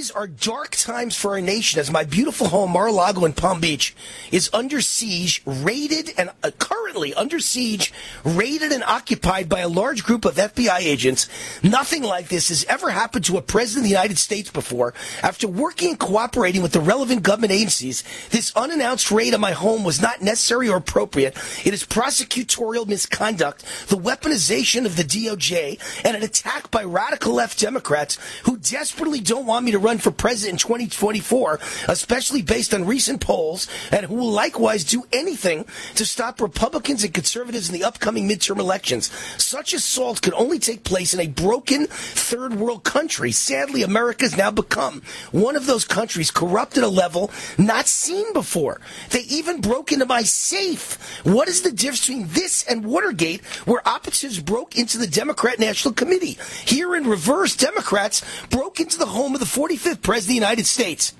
These 0.00 0.12
are 0.12 0.26
dark 0.26 0.70
times 0.76 1.14
for 1.14 1.32
our 1.32 1.42
nation 1.42 1.78
as 1.78 1.90
my 1.90 2.04
beautiful 2.04 2.48
home, 2.48 2.70
Mar-a-Lago 2.70 3.26
in 3.26 3.34
Palm 3.34 3.60
Beach, 3.60 3.94
is 4.32 4.48
under 4.50 4.80
siege, 4.80 5.42
raided 5.44 6.14
and 6.16 6.30
uh, 6.42 6.52
currently 6.58 7.12
under 7.12 7.38
siege, 7.38 7.92
raided 8.24 8.72
and 8.72 8.82
occupied 8.82 9.50
by 9.50 9.60
a 9.60 9.68
large 9.68 10.02
group 10.02 10.24
of 10.24 10.36
FBI 10.36 10.78
agents. 10.78 11.28
Nothing 11.62 12.02
like 12.02 12.28
this 12.28 12.48
has 12.48 12.64
ever 12.64 12.88
happened 12.88 13.26
to 13.26 13.36
a 13.36 13.42
president 13.42 13.80
of 13.80 13.90
the 13.90 13.94
United 13.94 14.18
States 14.18 14.50
before. 14.50 14.94
After 15.22 15.46
working 15.46 15.90
and 15.90 15.98
cooperating 15.98 16.62
with 16.62 16.72
the 16.72 16.80
relevant 16.80 17.22
government 17.22 17.52
agencies, 17.52 18.02
this 18.30 18.56
unannounced 18.56 19.10
raid 19.10 19.34
on 19.34 19.40
my 19.42 19.52
home 19.52 19.84
was 19.84 20.00
not 20.00 20.22
necessary 20.22 20.70
or 20.70 20.78
appropriate. 20.78 21.36
It 21.66 21.74
is 21.74 21.84
prosecutorial 21.84 22.88
misconduct, 22.88 23.66
the 23.88 23.98
weaponization 23.98 24.86
of 24.86 24.96
the 24.96 25.04
DOJ, 25.04 25.78
and 26.06 26.16
an 26.16 26.22
attack 26.22 26.70
by 26.70 26.84
radical 26.84 27.34
left 27.34 27.60
Democrats 27.60 28.16
who 28.44 28.56
desperately 28.56 29.20
don't 29.20 29.44
want 29.44 29.66
me 29.66 29.72
to 29.72 29.78
run 29.78 29.89
for 29.98 30.10
president 30.10 30.62
in 30.62 30.68
2024, 30.68 31.60
especially 31.88 32.42
based 32.42 32.74
on 32.74 32.86
recent 32.86 33.20
polls, 33.20 33.68
and 33.92 34.06
who 34.06 34.14
will 34.14 34.30
likewise 34.30 34.84
do 34.84 35.04
anything 35.12 35.64
to 35.94 36.04
stop 36.04 36.40
Republicans 36.40 37.04
and 37.04 37.14
conservatives 37.14 37.68
in 37.68 37.74
the 37.74 37.84
upcoming 37.84 38.28
midterm 38.28 38.58
elections. 38.58 39.10
Such 39.42 39.72
assault 39.72 40.22
could 40.22 40.34
only 40.34 40.58
take 40.58 40.84
place 40.84 41.14
in 41.14 41.20
a 41.20 41.28
broken 41.28 41.86
third 41.86 42.54
world 42.54 42.84
country. 42.84 43.32
Sadly, 43.32 43.82
America 43.82 44.24
has 44.24 44.36
now 44.36 44.50
become 44.50 45.02
one 45.32 45.56
of 45.56 45.66
those 45.66 45.84
countries 45.84 46.30
corrupt 46.30 46.76
at 46.76 46.84
a 46.84 46.88
level 46.88 47.30
not 47.58 47.86
seen 47.86 48.32
before. 48.32 48.80
They 49.10 49.22
even 49.22 49.60
broke 49.60 49.92
into 49.92 50.06
my 50.06 50.22
safe. 50.22 50.98
What 51.24 51.48
is 51.48 51.62
the 51.62 51.72
difference 51.72 52.06
between 52.06 52.28
this 52.28 52.64
and 52.64 52.84
Watergate, 52.84 53.44
where 53.66 53.86
operatives 53.86 54.40
broke 54.40 54.76
into 54.76 54.98
the 54.98 55.06
Democrat 55.06 55.58
National 55.58 55.94
Committee? 55.94 56.38
Here 56.64 56.94
in 56.94 57.06
reverse, 57.06 57.56
Democrats 57.56 58.22
broke 58.48 58.80
into 58.80 58.98
the 58.98 59.06
home 59.06 59.34
of 59.34 59.40
the 59.40 59.46
45th 59.80 60.02
President 60.02 60.24
of 60.24 60.28
the 60.28 60.34
United 60.34 60.66
States. 60.66 61.14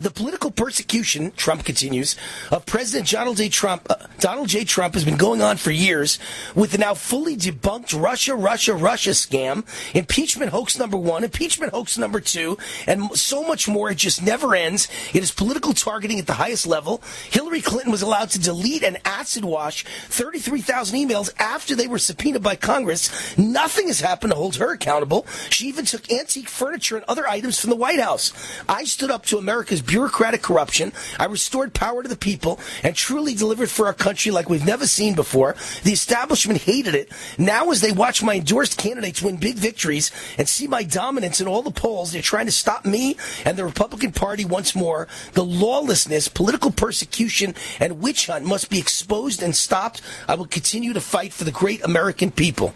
The 0.00 0.10
political 0.10 0.52
persecution, 0.52 1.32
Trump 1.32 1.64
continues, 1.64 2.14
of 2.52 2.64
President 2.66 3.10
Donald 3.10 3.38
J. 3.38 3.48
Trump, 3.48 3.84
uh, 3.90 3.96
Donald 4.20 4.48
J. 4.48 4.64
Trump 4.64 4.94
has 4.94 5.04
been 5.04 5.16
going 5.16 5.42
on 5.42 5.56
for 5.56 5.72
years 5.72 6.20
with 6.54 6.70
the 6.70 6.78
now 6.78 6.94
fully 6.94 7.36
debunked 7.36 8.00
Russia, 8.00 8.36
Russia, 8.36 8.74
Russia 8.74 9.10
scam, 9.10 9.64
impeachment 9.96 10.52
hoax 10.52 10.78
number 10.78 10.96
one, 10.96 11.24
impeachment 11.24 11.72
hoax 11.72 11.98
number 11.98 12.20
two, 12.20 12.56
and 12.86 13.10
so 13.18 13.42
much 13.42 13.66
more. 13.66 13.90
It 13.90 13.96
just 13.96 14.22
never 14.22 14.54
ends. 14.54 14.86
It 15.12 15.24
is 15.24 15.32
political 15.32 15.72
targeting 15.72 16.20
at 16.20 16.28
the 16.28 16.34
highest 16.34 16.66
level. 16.66 17.02
Hillary 17.30 17.60
Clinton 17.60 17.90
was 17.90 18.02
allowed 18.02 18.30
to 18.30 18.38
delete 18.38 18.84
and 18.84 18.98
acid 19.04 19.44
wash 19.44 19.84
33,000 20.10 20.96
emails 20.96 21.32
after 21.40 21.74
they 21.74 21.88
were 21.88 21.98
subpoenaed 21.98 22.42
by 22.42 22.54
Congress. 22.54 23.36
Nothing 23.36 23.88
has 23.88 24.00
happened 24.00 24.30
to 24.30 24.36
hold 24.36 24.54
her 24.56 24.72
accountable. 24.72 25.26
She 25.50 25.66
even 25.66 25.84
took 25.84 26.12
antique 26.12 26.48
furniture 26.48 26.94
and 26.94 27.04
other 27.08 27.26
items 27.28 27.58
from 27.58 27.70
the 27.70 27.76
White 27.76 27.98
House. 27.98 28.32
I 28.68 28.84
stood 28.84 29.10
up 29.10 29.26
to 29.26 29.38
America's 29.38 29.82
bureaucratic 29.88 30.42
corruption. 30.42 30.92
I 31.18 31.24
restored 31.24 31.74
power 31.74 32.04
to 32.04 32.08
the 32.08 32.16
people 32.16 32.60
and 32.84 32.94
truly 32.94 33.34
delivered 33.34 33.70
for 33.70 33.86
our 33.86 33.94
country 33.94 34.30
like 34.30 34.48
we've 34.48 34.64
never 34.64 34.86
seen 34.86 35.16
before. 35.16 35.56
The 35.82 35.92
establishment 35.92 36.60
hated 36.60 36.94
it. 36.94 37.10
Now, 37.38 37.70
as 37.70 37.80
they 37.80 37.90
watch 37.90 38.22
my 38.22 38.36
endorsed 38.36 38.78
candidates 38.78 39.22
win 39.22 39.38
big 39.38 39.56
victories 39.56 40.12
and 40.36 40.48
see 40.48 40.68
my 40.68 40.84
dominance 40.84 41.40
in 41.40 41.48
all 41.48 41.62
the 41.62 41.72
polls, 41.72 42.12
they're 42.12 42.22
trying 42.22 42.46
to 42.46 42.52
stop 42.52 42.84
me 42.84 43.16
and 43.44 43.56
the 43.56 43.64
Republican 43.64 44.12
Party 44.12 44.44
once 44.44 44.76
more. 44.76 45.08
The 45.32 45.44
lawlessness, 45.44 46.28
political 46.28 46.70
persecution, 46.70 47.54
and 47.80 48.00
witch 48.00 48.26
hunt 48.26 48.44
must 48.44 48.70
be 48.70 48.78
exposed 48.78 49.42
and 49.42 49.56
stopped. 49.56 50.02
I 50.28 50.34
will 50.34 50.46
continue 50.46 50.92
to 50.92 51.00
fight 51.00 51.32
for 51.32 51.44
the 51.44 51.50
great 51.50 51.82
American 51.82 52.30
people. 52.30 52.74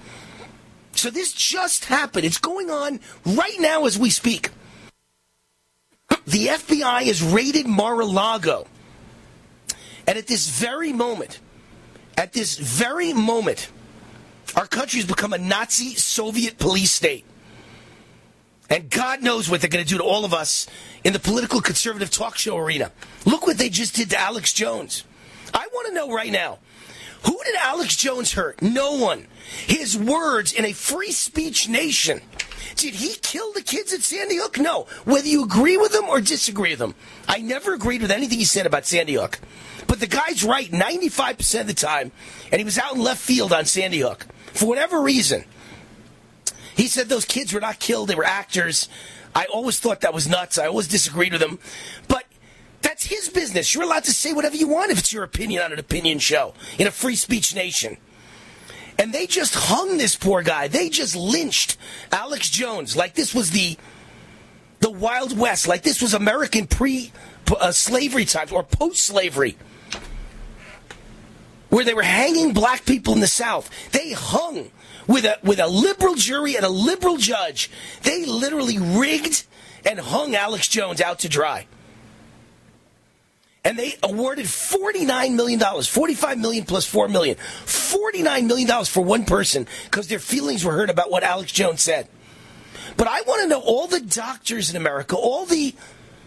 So 0.94 1.10
this 1.10 1.32
just 1.32 1.86
happened. 1.86 2.24
It's 2.24 2.38
going 2.38 2.70
on 2.70 3.00
right 3.24 3.56
now 3.58 3.84
as 3.84 3.98
we 3.98 4.10
speak. 4.10 4.50
The 6.26 6.46
FBI 6.46 7.04
has 7.04 7.22
raided 7.22 7.66
Mar-a-Lago. 7.66 8.66
And 10.06 10.18
at 10.18 10.26
this 10.26 10.48
very 10.48 10.92
moment, 10.92 11.40
at 12.16 12.32
this 12.32 12.56
very 12.56 13.12
moment, 13.12 13.70
our 14.56 14.66
country 14.66 15.00
has 15.00 15.08
become 15.08 15.32
a 15.32 15.38
Nazi 15.38 15.94
Soviet 15.94 16.58
police 16.58 16.92
state. 16.92 17.24
And 18.68 18.88
God 18.88 19.22
knows 19.22 19.50
what 19.50 19.60
they're 19.60 19.70
going 19.70 19.84
to 19.84 19.88
do 19.88 19.98
to 19.98 20.04
all 20.04 20.24
of 20.24 20.32
us 20.32 20.66
in 21.04 21.12
the 21.12 21.18
political 21.18 21.60
conservative 21.60 22.10
talk 22.10 22.38
show 22.38 22.56
arena. 22.56 22.90
Look 23.26 23.46
what 23.46 23.58
they 23.58 23.68
just 23.68 23.94
did 23.94 24.10
to 24.10 24.18
Alex 24.18 24.52
Jones. 24.52 25.04
I 25.52 25.68
want 25.72 25.88
to 25.88 25.94
know 25.94 26.10
right 26.10 26.32
now 26.32 26.58
who 27.24 27.38
did 27.44 27.54
Alex 27.56 27.96
Jones 27.96 28.32
hurt? 28.32 28.62
No 28.62 28.96
one. 28.96 29.26
His 29.66 29.96
words 29.96 30.52
in 30.52 30.64
a 30.64 30.72
free 30.72 31.12
speech 31.12 31.68
nation. 31.68 32.20
Did 32.76 32.94
he 32.94 33.14
kill 33.14 33.52
the 33.52 33.62
kids 33.62 33.92
at 33.92 34.02
Sandy 34.02 34.36
Hook? 34.36 34.58
No. 34.58 34.86
Whether 35.04 35.28
you 35.28 35.44
agree 35.44 35.76
with 35.76 35.94
him 35.94 36.04
or 36.04 36.20
disagree 36.20 36.70
with 36.70 36.80
him. 36.80 36.94
I 37.28 37.38
never 37.38 37.74
agreed 37.74 38.02
with 38.02 38.10
anything 38.10 38.38
he 38.38 38.44
said 38.44 38.66
about 38.66 38.86
Sandy 38.86 39.14
Hook. 39.14 39.38
But 39.86 40.00
the 40.00 40.06
guy's 40.06 40.44
right 40.44 40.70
95% 40.70 41.60
of 41.60 41.66
the 41.66 41.74
time, 41.74 42.12
and 42.50 42.58
he 42.58 42.64
was 42.64 42.78
out 42.78 42.94
in 42.94 43.02
left 43.02 43.20
field 43.20 43.52
on 43.52 43.66
Sandy 43.66 44.00
Hook. 44.00 44.26
For 44.52 44.66
whatever 44.66 45.00
reason, 45.00 45.44
he 46.76 46.86
said 46.86 47.08
those 47.08 47.24
kids 47.24 47.52
were 47.52 47.60
not 47.60 47.78
killed, 47.78 48.08
they 48.08 48.14
were 48.14 48.24
actors. 48.24 48.88
I 49.34 49.46
always 49.46 49.78
thought 49.80 50.02
that 50.02 50.14
was 50.14 50.28
nuts. 50.28 50.58
I 50.58 50.66
always 50.66 50.88
disagreed 50.88 51.32
with 51.32 51.42
him. 51.42 51.58
But 52.08 52.24
that's 52.82 53.04
his 53.04 53.28
business. 53.28 53.74
You're 53.74 53.84
allowed 53.84 54.04
to 54.04 54.12
say 54.12 54.32
whatever 54.32 54.56
you 54.56 54.68
want 54.68 54.90
if 54.90 54.98
it's 54.98 55.12
your 55.12 55.24
opinion 55.24 55.62
on 55.62 55.72
an 55.72 55.78
opinion 55.78 56.18
show 56.18 56.54
in 56.78 56.86
a 56.86 56.90
free 56.90 57.16
speech 57.16 57.54
nation. 57.54 57.96
And 59.02 59.12
they 59.12 59.26
just 59.26 59.56
hung 59.56 59.98
this 59.98 60.14
poor 60.14 60.42
guy. 60.42 60.68
They 60.68 60.88
just 60.88 61.16
lynched 61.16 61.76
Alex 62.12 62.48
Jones 62.48 62.94
like 62.94 63.14
this 63.14 63.34
was 63.34 63.50
the 63.50 63.76
the 64.78 64.92
Wild 64.92 65.36
West, 65.36 65.66
like 65.66 65.82
this 65.82 66.00
was 66.00 66.14
American 66.14 66.68
pre 66.68 67.10
uh, 67.50 67.72
slavery 67.72 68.24
times 68.24 68.52
or 68.52 68.62
post 68.62 69.02
slavery, 69.02 69.56
where 71.68 71.84
they 71.84 71.94
were 71.94 72.02
hanging 72.02 72.52
black 72.52 72.84
people 72.84 73.12
in 73.12 73.18
the 73.18 73.26
South. 73.26 73.68
They 73.90 74.12
hung 74.12 74.70
with 75.08 75.24
a 75.24 75.36
with 75.42 75.58
a 75.58 75.66
liberal 75.66 76.14
jury 76.14 76.54
and 76.54 76.64
a 76.64 76.68
liberal 76.68 77.16
judge. 77.16 77.72
They 78.04 78.24
literally 78.24 78.78
rigged 78.78 79.46
and 79.84 79.98
hung 79.98 80.36
Alex 80.36 80.68
Jones 80.68 81.00
out 81.00 81.18
to 81.18 81.28
dry 81.28 81.66
and 83.64 83.78
they 83.78 83.94
awarded 84.02 84.46
$49 84.46 85.34
million, 85.34 85.60
$45 85.60 86.38
million 86.38 86.64
plus 86.64 86.90
$4 86.90 87.10
million, 87.10 87.36
$49 87.36 88.46
million 88.46 88.84
for 88.84 89.02
one 89.02 89.24
person 89.24 89.66
because 89.84 90.08
their 90.08 90.18
feelings 90.18 90.64
were 90.64 90.72
hurt 90.72 90.90
about 90.90 91.10
what 91.10 91.22
Alex 91.22 91.52
Jones 91.52 91.80
said. 91.80 92.08
But 92.96 93.06
I 93.06 93.22
want 93.22 93.42
to 93.42 93.48
know 93.48 93.60
all 93.60 93.86
the 93.86 94.00
doctors 94.00 94.70
in 94.70 94.76
America, 94.76 95.16
all 95.16 95.46
the 95.46 95.74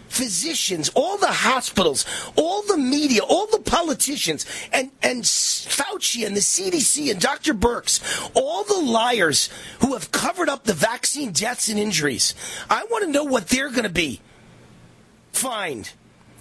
physicians, 0.07 0.89
all 0.95 1.17
the 1.17 1.27
hospitals, 1.27 2.05
all 2.37 2.61
the 2.63 2.77
media, 2.77 3.21
all 3.21 3.47
the 3.47 3.59
politicians, 3.59 4.45
and, 4.71 4.89
and 5.03 5.23
Fauci 5.23 6.25
and 6.25 6.35
the 6.35 6.41
CDC 6.41 7.11
and 7.11 7.19
Dr. 7.19 7.53
Birx, 7.53 8.31
all 8.33 8.63
the 8.63 8.79
liars 8.79 9.49
who 9.81 9.93
have 9.93 10.11
covered 10.11 10.47
up 10.47 10.63
the 10.63 10.73
vaccine 10.73 11.31
deaths 11.31 11.67
and 11.67 11.77
injuries. 11.77 12.33
I 12.69 12.85
want 12.89 13.03
to 13.03 13.11
know 13.11 13.25
what 13.25 13.49
they're 13.49 13.71
going 13.71 13.83
to 13.83 13.89
be 13.89 14.21
fined. 15.33 15.91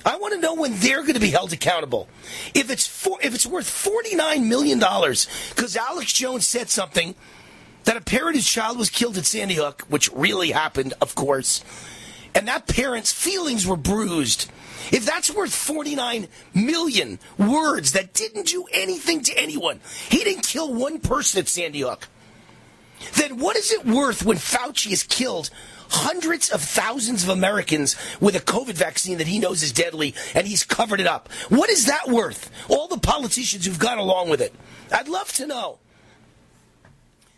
I 0.05 0.17
want 0.17 0.35
to 0.35 0.41
know 0.41 0.55
when 0.55 0.79
they're 0.79 1.03
going 1.03 1.15
to 1.15 1.21
be 1.21 1.31
held 1.31 1.53
accountable. 1.53 2.09
If 2.55 2.71
it's 2.71 2.87
for, 2.87 3.19
if 3.23 3.35
it's 3.35 3.47
worth 3.47 3.69
forty 3.69 4.15
nine 4.15 4.49
million 4.49 4.79
dollars 4.79 5.29
because 5.51 5.77
Alex 5.77 6.13
Jones 6.13 6.47
said 6.47 6.69
something 6.69 7.15
that 7.85 7.97
a 7.97 8.01
parent's 8.01 8.51
child 8.51 8.79
was 8.79 8.91
killed 8.91 9.17
at 9.19 9.27
Sandy 9.27 9.55
Hook, 9.55 9.83
which 9.89 10.11
really 10.13 10.51
happened, 10.51 10.95
of 11.01 11.15
course, 11.15 11.65
and 12.35 12.49
that 12.49 12.67
parent's 12.67 13.13
feelings 13.13 13.67
were 13.67 13.77
bruised. 13.77 14.51
If 14.93 15.07
that's 15.07 15.35
worth 15.35 15.55
49 15.55 16.29
million 16.53 17.19
words 17.39 17.93
that 17.93 18.13
didn't 18.13 18.47
do 18.47 18.67
anything 18.73 19.23
to 19.23 19.39
anyone, 19.39 19.81
he 20.11 20.25
didn't 20.25 20.47
kill 20.47 20.75
one 20.75 20.99
person 20.99 21.41
at 21.41 21.49
Sandy 21.49 21.81
Hook, 21.81 22.09
then 23.15 23.39
what 23.39 23.57
is 23.57 23.73
it 23.73 23.87
worth 23.87 24.25
when 24.25 24.37
Fauci 24.37 24.93
is 24.93 25.03
killed 25.03 25.51
hundreds 25.91 26.51
of 26.51 26.61
thousands 26.61 27.23
of 27.25 27.31
Americans 27.31 27.97
with 28.21 28.37
a 28.37 28.41
COVID 28.41 28.75
vaccine 28.75 29.19
that 29.19 29.27
he 29.27 29.39
knows 29.39 29.63
is 29.63 29.73
deadly 29.73 30.15
and 30.35 30.47
he's 30.47 30.65
covered 30.65 31.01
it 31.01 31.07
up. 31.07 31.31
What 31.49 31.71
is 31.71 31.87
that 31.87 32.09
worth? 32.09 32.51
All 32.69 32.89
the 32.89 32.99
politicians 32.99 33.67
who've 33.67 33.79
gone 33.79 33.99
along 33.99 34.31
with 34.31 34.41
it. 34.41 34.55
I'd 34.93 35.09
love 35.09 35.33
to 35.35 35.47
know. 35.47 35.79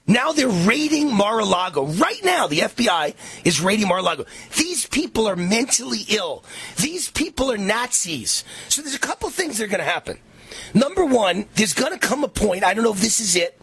Now 0.06 0.32
they're 0.32 0.48
raiding 0.48 1.12
Mar-a-Lago. 1.12 1.86
Right 1.86 2.24
now, 2.24 2.46
the 2.46 2.60
FBI 2.60 3.14
is 3.44 3.60
raiding 3.60 3.88
Mar-a-Lago. 3.88 4.24
These 4.56 4.86
people 4.86 5.26
are 5.26 5.34
mentally 5.34 6.02
ill. 6.08 6.44
These 6.76 7.10
people 7.10 7.50
are 7.50 7.58
Nazis. 7.58 8.44
So 8.68 8.82
there's 8.82 8.94
a 8.94 9.00
couple 9.00 9.28
things 9.30 9.58
that 9.58 9.64
are 9.64 9.68
going 9.68 9.80
to 9.80 9.84
happen. 9.84 10.18
Number 10.74 11.04
one, 11.04 11.46
there's 11.56 11.74
going 11.74 11.92
to 11.92 11.98
come 11.98 12.22
a 12.22 12.28
point, 12.28 12.62
I 12.62 12.72
don't 12.72 12.84
know 12.84 12.92
if 12.92 13.00
this 13.00 13.20
is 13.20 13.34
it, 13.34 13.60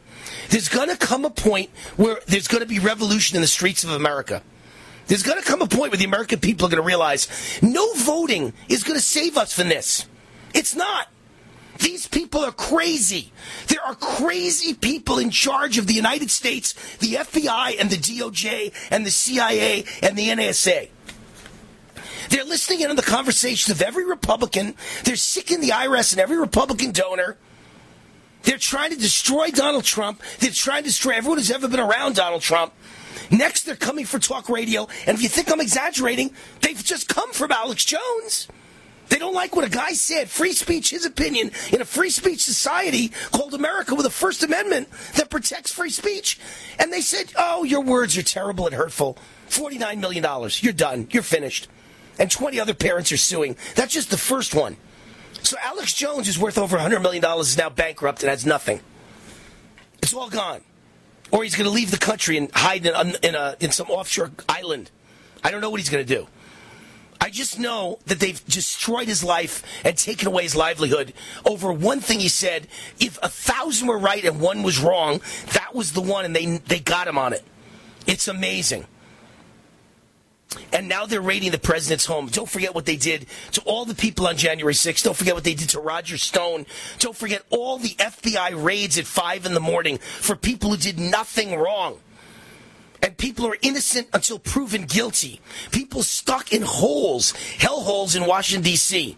there's 0.49 0.69
going 0.69 0.89
to 0.89 0.97
come 0.97 1.25
a 1.25 1.29
point 1.29 1.69
where 1.95 2.19
there's 2.27 2.47
going 2.47 2.61
to 2.61 2.67
be 2.67 2.79
revolution 2.79 3.35
in 3.35 3.41
the 3.41 3.47
streets 3.47 3.83
of 3.83 3.91
America. 3.91 4.43
There's 5.07 5.23
going 5.23 5.41
to 5.41 5.47
come 5.47 5.61
a 5.61 5.67
point 5.67 5.91
where 5.91 5.97
the 5.97 6.05
American 6.05 6.39
people 6.39 6.67
are 6.67 6.69
going 6.69 6.81
to 6.81 6.87
realize 6.87 7.27
no 7.61 7.93
voting 7.93 8.53
is 8.69 8.83
going 8.83 8.97
to 8.97 9.05
save 9.05 9.37
us 9.37 9.53
from 9.53 9.69
this. 9.69 10.05
It's 10.53 10.75
not. 10.75 11.07
These 11.79 12.07
people 12.07 12.41
are 12.41 12.51
crazy. 12.51 13.31
There 13.67 13.81
are 13.83 13.95
crazy 13.95 14.73
people 14.73 15.17
in 15.17 15.31
charge 15.31 15.77
of 15.77 15.87
the 15.87 15.93
United 15.93 16.29
States, 16.31 16.73
the 16.97 17.15
FBI 17.15 17.79
and 17.79 17.89
the 17.89 17.97
DOJ 17.97 18.73
and 18.91 19.05
the 19.05 19.11
CIA 19.11 19.83
and 20.01 20.15
the 20.15 20.29
NSA. 20.29 20.89
They're 22.29 22.45
listening 22.45 22.81
in 22.81 22.89
on 22.89 22.95
the 22.95 23.01
conversations 23.01 23.75
of 23.75 23.81
every 23.81 24.05
Republican. 24.05 24.75
They're 25.03 25.15
sicking 25.15 25.61
the 25.61 25.69
IRS 25.69 26.13
and 26.13 26.21
every 26.21 26.37
Republican 26.37 26.91
donor. 26.91 27.37
They're 28.43 28.57
trying 28.57 28.91
to 28.91 28.97
destroy 28.97 29.51
Donald 29.51 29.83
Trump. 29.83 30.21
They're 30.39 30.51
trying 30.51 30.83
to 30.83 30.89
destroy 30.89 31.13
everyone 31.13 31.37
who's 31.37 31.51
ever 31.51 31.67
been 31.67 31.79
around 31.79 32.15
Donald 32.15 32.41
Trump. 32.41 32.73
Next, 33.31 33.63
they're 33.63 33.75
coming 33.75 34.05
for 34.05 34.19
talk 34.19 34.49
radio. 34.49 34.87
And 35.05 35.15
if 35.15 35.23
you 35.23 35.29
think 35.29 35.51
I'm 35.51 35.61
exaggerating, 35.61 36.31
they've 36.61 36.83
just 36.83 37.07
come 37.07 37.31
from 37.33 37.51
Alex 37.51 37.85
Jones. 37.85 38.47
They 39.09 39.19
don't 39.19 39.33
like 39.33 39.55
what 39.55 39.65
a 39.65 39.69
guy 39.69 39.91
said. 39.93 40.29
Free 40.29 40.53
speech, 40.53 40.89
his 40.89 41.05
opinion, 41.05 41.51
in 41.71 41.81
a 41.81 41.85
free 41.85 42.09
speech 42.09 42.41
society 42.41 43.11
called 43.31 43.53
America 43.53 43.95
with 43.95 44.05
a 44.05 44.09
First 44.09 44.43
Amendment 44.43 44.89
that 45.15 45.29
protects 45.29 45.71
free 45.71 45.89
speech. 45.89 46.39
And 46.79 46.91
they 46.91 47.01
said, 47.01 47.31
oh, 47.37 47.63
your 47.63 47.81
words 47.81 48.17
are 48.17 48.23
terrible 48.23 48.65
and 48.65 48.75
hurtful. 48.75 49.17
$49 49.49 49.99
million. 49.99 50.25
You're 50.61 50.73
done. 50.73 51.07
You're 51.11 51.23
finished. 51.23 51.67
And 52.17 52.31
20 52.31 52.59
other 52.59 52.73
parents 52.73 53.11
are 53.11 53.17
suing. 53.17 53.55
That's 53.75 53.93
just 53.93 54.09
the 54.09 54.17
first 54.17 54.55
one. 54.55 54.77
So 55.41 55.57
Alex 55.61 55.93
Jones 55.93 56.27
is 56.27 56.39
worth 56.39 56.57
over 56.57 56.77
$100 56.77 57.01
million, 57.01 57.23
is 57.39 57.57
now 57.57 57.69
bankrupt 57.69 58.23
and 58.23 58.29
has 58.29 58.45
nothing. 58.45 58.79
It's 60.01 60.13
all 60.13 60.29
gone 60.29 60.61
or 61.33 61.43
he's 61.43 61.55
going 61.55 61.65
to 61.65 61.73
leave 61.73 61.89
the 61.91 61.97
country 61.97 62.37
and 62.37 62.49
hide 62.53 62.85
in, 62.85 63.15
in, 63.23 63.35
a, 63.35 63.57
in 63.59 63.71
some 63.71 63.89
offshore 63.89 64.31
island. 64.47 64.91
I 65.43 65.49
don't 65.49 65.61
know 65.61 65.71
what 65.71 65.79
he's 65.79 65.89
going 65.89 66.05
to 66.05 66.15
do. 66.15 66.27
I 67.19 67.29
just 67.29 67.57
know 67.57 67.99
that 68.05 68.19
they've 68.19 68.45
destroyed 68.45 69.07
his 69.07 69.23
life 69.23 69.63
and 69.83 69.97
taken 69.97 70.27
away 70.27 70.43
his 70.43 70.55
livelihood 70.55 71.13
over 71.43 71.73
one 71.73 72.01
thing 72.01 72.19
he 72.19 72.27
said. 72.27 72.67
If 72.99 73.17
a 73.23 73.29
thousand 73.29 73.87
were 73.87 73.97
right 73.97 74.23
and 74.23 74.39
one 74.39 74.61
was 74.61 74.79
wrong, 74.79 75.21
that 75.53 75.73
was 75.73 75.93
the 75.93 76.01
one, 76.01 76.25
and 76.25 76.35
they 76.35 76.57
they 76.57 76.79
got 76.79 77.07
him 77.07 77.17
on 77.17 77.33
it. 77.33 77.43
It's 78.05 78.27
amazing. 78.27 78.85
And 80.71 80.89
now 80.89 81.05
they're 81.05 81.21
raiding 81.21 81.51
the 81.51 81.59
president's 81.59 82.05
home. 82.05 82.27
Don't 82.27 82.49
forget 82.49 82.73
what 82.73 82.85
they 82.85 82.95
did 82.95 83.27
to 83.51 83.61
all 83.61 83.85
the 83.85 83.95
people 83.95 84.27
on 84.27 84.37
January 84.37 84.73
6th. 84.73 85.03
Don't 85.03 85.15
forget 85.15 85.35
what 85.35 85.43
they 85.43 85.53
did 85.53 85.69
to 85.69 85.79
Roger 85.79 86.17
Stone. 86.17 86.65
Don't 86.99 87.15
forget 87.15 87.43
all 87.49 87.77
the 87.77 87.89
FBI 87.89 88.63
raids 88.63 88.97
at 88.97 89.05
5 89.05 89.45
in 89.45 89.53
the 89.53 89.59
morning 89.59 89.97
for 89.97 90.35
people 90.35 90.71
who 90.71 90.77
did 90.77 90.99
nothing 90.99 91.57
wrong. 91.57 91.99
And 93.01 93.17
people 93.17 93.45
are 93.47 93.57
innocent 93.61 94.07
until 94.13 94.39
proven 94.39 94.85
guilty. 94.85 95.41
People 95.71 96.03
stuck 96.03 96.53
in 96.53 96.61
holes, 96.61 97.31
hell 97.31 97.81
holes 97.81 98.15
in 98.15 98.25
Washington, 98.25 98.63
D.C. 98.63 99.17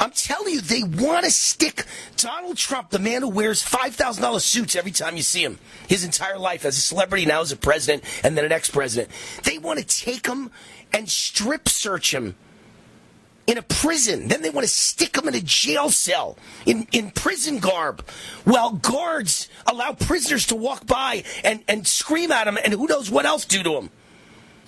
I'm 0.00 0.10
telling 0.10 0.54
you, 0.54 0.60
they 0.60 0.82
want 0.82 1.24
to 1.24 1.30
stick 1.30 1.84
Donald 2.16 2.56
Trump, 2.56 2.90
the 2.90 2.98
man 2.98 3.22
who 3.22 3.28
wears 3.28 3.62
$5,000 3.62 4.40
suits 4.40 4.76
every 4.76 4.90
time 4.90 5.16
you 5.16 5.22
see 5.22 5.42
him, 5.42 5.58
his 5.88 6.04
entire 6.04 6.38
life 6.38 6.64
as 6.64 6.76
a 6.76 6.80
celebrity, 6.80 7.26
now 7.26 7.40
as 7.40 7.52
a 7.52 7.56
president, 7.56 8.04
and 8.22 8.36
then 8.36 8.44
an 8.44 8.52
ex 8.52 8.70
president. 8.70 9.10
They 9.44 9.58
want 9.58 9.78
to 9.78 9.84
take 9.84 10.26
him 10.26 10.50
and 10.92 11.08
strip 11.08 11.68
search 11.68 12.14
him 12.14 12.36
in 13.46 13.58
a 13.58 13.62
prison. 13.62 14.28
Then 14.28 14.42
they 14.42 14.50
want 14.50 14.66
to 14.66 14.72
stick 14.72 15.16
him 15.16 15.28
in 15.28 15.34
a 15.34 15.40
jail 15.40 15.90
cell 15.90 16.38
in, 16.66 16.86
in 16.92 17.10
prison 17.10 17.58
garb 17.58 18.06
while 18.44 18.72
guards 18.72 19.48
allow 19.66 19.92
prisoners 19.92 20.46
to 20.46 20.56
walk 20.56 20.86
by 20.86 21.24
and, 21.42 21.62
and 21.68 21.86
scream 21.86 22.32
at 22.32 22.46
him 22.46 22.58
and 22.62 22.72
who 22.72 22.86
knows 22.86 23.10
what 23.10 23.26
else 23.26 23.44
do 23.44 23.62
to 23.62 23.74
him. 23.74 23.90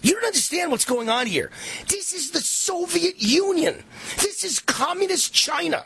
You 0.03 0.13
don't 0.13 0.25
understand 0.25 0.71
what's 0.71 0.85
going 0.85 1.09
on 1.09 1.27
here. 1.27 1.51
This 1.89 2.13
is 2.13 2.31
the 2.31 2.41
Soviet 2.41 3.17
Union. 3.19 3.83
This 4.19 4.45
is 4.45 4.61
communist 4.61 5.33
China. 5.33 5.85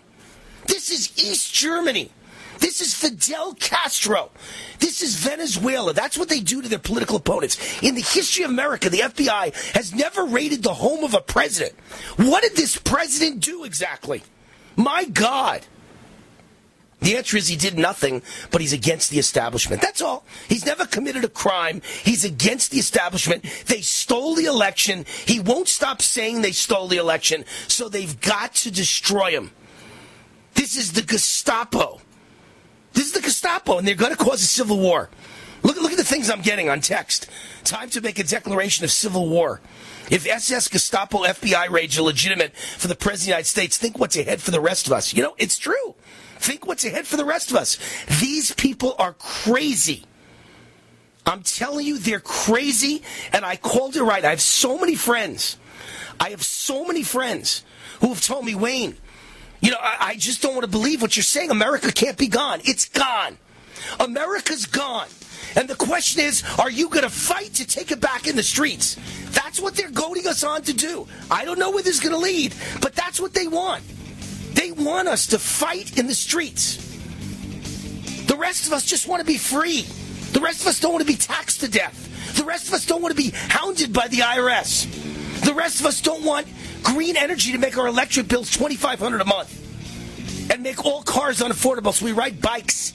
This 0.67 0.91
is 0.91 1.13
East 1.17 1.53
Germany. 1.55 2.11
This 2.59 2.83
is 2.83 2.95
Fidel 2.95 3.55
Castro. 3.55 4.31
This 4.79 5.03
is 5.03 5.17
Venezuela. 5.17 5.95
That's 5.95 6.19
what 6.19 6.29
they 6.29 6.41
do 6.41 6.61
to 6.61 6.69
their 6.69 6.79
political 6.79 7.17
opponents. 7.17 7.83
In 7.83 7.95
the 7.95 8.03
history 8.03 8.45
of 8.45 8.51
America, 8.51 8.91
the 8.91 8.99
FBI 8.99 9.75
has 9.75 9.95
never 9.95 10.27
raided 10.27 10.63
the 10.63 10.75
home 10.75 11.03
of 11.03 11.15
a 11.15 11.21
president. 11.21 11.75
What 12.17 12.43
did 12.43 12.57
this 12.57 12.77
president 12.77 13.41
do 13.41 13.65
exactly? 13.65 14.23
My 14.77 15.05
God. 15.05 15.67
The 17.01 17.17
answer 17.17 17.37
is 17.37 17.49
he 17.49 17.57
did 17.57 17.79
nothing, 17.79 18.23
but 18.51 18.61
he's 18.61 18.73
against 18.73 19.11
the 19.11 19.19
establishment. 19.19 19.81
That's 19.81 20.03
all. 20.03 20.25
He's 20.49 20.67
never 20.67 20.85
committed 20.85 21.25
a 21.25 21.29
crime. 21.29 21.81
He's 22.05 22.25
against 22.25 22.71
the 22.71 22.79
establishment. 22.79 23.45
They 23.67 23.81
stole 23.81 24.35
the 24.35 24.45
election. 24.45 25.07
He 25.27 25.41
won't 25.41 25.69
stop 25.69 26.03
saying 26.03 26.43
they 26.43 26.53
stole 26.53 26.89
the 26.89 26.99
election, 26.99 27.45
so 27.69 27.89
they've 27.89 28.21
got 28.21 28.55
to 28.57 28.71
destroy 28.71 29.31
him. 29.31 29.51
This 30.55 30.77
is 30.77 30.93
the 30.93 31.03
Gestapo. 31.03 32.01
This 32.93 33.07
is 33.07 33.13
the 33.13 33.23
Gestapo, 33.23 33.79
and 33.79 33.89
they're 33.89 33.95
going 33.95 34.15
to 34.15 34.23
cause 34.23 34.43
a 34.43 34.47
civil 34.47 34.79
war. 34.79 35.09
Look, 35.63 35.81
look 35.81 35.93
at 35.93 35.99
the 35.99 36.05
things 36.05 36.31
I'm 36.31 36.43
getting 36.43 36.69
on 36.69 36.81
text. 36.81 37.29
Time 37.65 37.91
to 37.91 38.01
make 38.01 38.19
a 38.19 38.25
declaration 38.25 38.85
of 38.85 38.91
civil 38.91 39.29
war. 39.29 39.61
If 40.11 40.27
SS, 40.27 40.69
Gestapo, 40.69 41.25
FBI 41.25 41.71
raids 41.71 41.99
are 41.99 42.03
legitimate 42.03 42.57
for 42.57 42.89
the 42.89 42.95
President 42.95 43.21
of 43.21 43.25
the 43.25 43.31
United 43.31 43.47
States, 43.47 43.79
think 43.79 43.99
what's 43.99 44.17
ahead 44.17 44.41
for 44.43 44.51
the 44.51 44.61
rest 44.61 44.87
of 44.87 44.93
us. 44.93 45.15
You 45.15 45.23
know, 45.23 45.35
it's 45.39 45.57
true. 45.57 45.95
Think 46.41 46.67
what's 46.67 46.87
ahead 46.87 47.07
for 47.07 47.19
the 47.19 47.25
rest 47.27 47.51
of 47.51 47.59
us. 47.59 47.79
These 48.19 48.53
people 48.55 48.95
are 48.99 49.13
crazy. 49.13 50.05
I'm 51.27 51.43
telling 51.43 51.87
you, 51.87 51.99
they're 51.99 52.19
crazy, 52.19 53.03
and 53.31 53.45
I 53.45 53.57
called 53.57 53.95
it 53.95 54.03
right. 54.03 54.25
I 54.25 54.31
have 54.31 54.41
so 54.41 54.79
many 54.79 54.95
friends. 54.95 55.59
I 56.19 56.31
have 56.31 56.43
so 56.43 56.87
many 56.87 57.03
friends 57.03 57.63
who 58.01 58.09
have 58.09 58.23
told 58.23 58.47
me, 58.47 58.55
Wayne, 58.55 58.97
you 59.61 59.71
know, 59.71 59.77
I, 59.79 59.97
I 60.01 60.17
just 60.17 60.41
don't 60.41 60.55
want 60.55 60.65
to 60.65 60.71
believe 60.71 61.03
what 61.03 61.15
you're 61.15 61.23
saying. 61.25 61.51
America 61.51 61.93
can't 61.93 62.17
be 62.17 62.29
gone. 62.29 62.63
It's 62.65 62.89
gone. 62.89 63.37
America's 64.01 64.65
gone. 64.65 65.09
And 65.57 65.69
the 65.69 65.75
question 65.75 66.23
is, 66.23 66.43
are 66.59 66.71
you 66.71 66.89
going 66.89 67.03
to 67.03 67.11
fight 67.11 67.53
to 67.55 67.67
take 67.67 67.91
it 67.91 68.01
back 68.01 68.27
in 68.27 68.35
the 68.35 68.43
streets? 68.43 68.97
That's 69.33 69.61
what 69.61 69.75
they're 69.75 69.91
goading 69.91 70.27
us 70.27 70.43
on 70.43 70.63
to 70.63 70.73
do. 70.73 71.07
I 71.31 71.45
don't 71.45 71.59
know 71.59 71.71
where 71.71 71.83
this 71.83 71.97
is 71.97 72.01
going 72.01 72.15
to 72.15 72.19
lead, 72.19 72.55
but 72.81 72.95
that's 72.95 73.21
what 73.21 73.35
they 73.35 73.47
want. 73.47 73.83
They 74.55 74.73
want 74.73 75.09
us 75.09 75.29
to 75.29 75.39
fight 75.39 75.99
in 75.99 76.07
the 76.07 76.15
streets. 76.15 76.77
The 78.27 78.37
rest 78.37 78.67
of 78.67 78.73
us 78.73 78.85
just 78.85 79.09
want 79.09 79.21
to 79.21 79.27
be 79.27 79.39
free. 79.39 79.83
The 80.33 80.41
rest 80.41 80.63
of 80.63 80.69
us 80.69 80.81
don't 80.81 80.93
want 80.93 81.07
to 81.07 81.13
be 81.13 81.19
taxed 81.19 81.61
to 81.61 81.69
death. 81.69 82.37
The 82.37 82.45
rest 82.45 82.69
of 82.69 82.75
us 82.75 82.87
don't 82.87 83.03
want 83.03 83.17
to 83.17 83.23
be 83.23 83.31
hounded 83.35 83.93
by 83.93 84.09
the 84.09 84.19
IRS. 84.19 85.45
The 85.45 85.55
rest 85.55 85.81
of 85.81 85.87
us 85.87 86.01
don't 86.01 86.25
want 86.25 86.47
green 86.83 87.17
energy 87.17 87.53
to 87.53 87.59
make 87.59 87.77
our 87.77 87.87
electric 87.87 88.29
bills 88.29 88.51
2500 88.51 89.21
a 89.21 89.25
month 89.25 90.51
and 90.51 90.63
make 90.63 90.85
all 90.85 91.03
cars 91.03 91.41
unaffordable 91.41 91.93
so 91.93 92.05
we 92.05 92.13
ride 92.13 92.41
bikes 92.41 92.93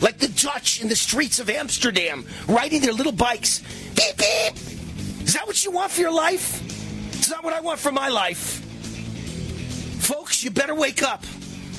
like 0.00 0.18
the 0.18 0.28
Dutch 0.28 0.80
in 0.80 0.88
the 0.88 0.96
streets 0.96 1.38
of 1.38 1.48
Amsterdam 1.48 2.26
riding 2.46 2.82
their 2.82 2.92
little 2.92 3.12
bikes. 3.12 3.60
Beep, 3.94 4.16
beep. 4.16 4.54
Is 5.22 5.34
that 5.34 5.46
what 5.46 5.64
you 5.64 5.70
want 5.70 5.90
for 5.90 6.00
your 6.00 6.12
life? 6.12 6.62
It's 7.14 7.30
not 7.30 7.42
what 7.42 7.54
I 7.54 7.60
want 7.60 7.80
for 7.80 7.92
my 7.92 8.08
life. 8.08 8.55
Folks, 10.36 10.44
you 10.44 10.50
better 10.50 10.74
wake 10.74 11.02
up. 11.02 11.24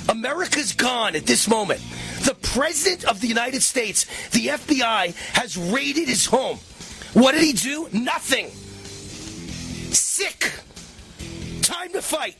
America's 0.09 0.73
gone 0.73 1.15
at 1.15 1.27
this 1.27 1.47
moment. 1.47 1.79
The 2.25 2.35
President 2.41 3.03
of 3.05 3.21
the 3.21 3.27
United 3.27 3.61
States, 3.61 4.05
the 4.31 4.47
FBI, 4.47 5.13
has 5.35 5.55
raided 5.55 6.07
his 6.07 6.25
home. 6.25 6.57
What 7.13 7.33
did 7.33 7.43
he 7.43 7.53
do? 7.53 7.87
Nothing. 7.93 8.49
Sick. 9.93 10.53
Time 11.61 11.91
to 11.93 12.01
fight. 12.01 12.35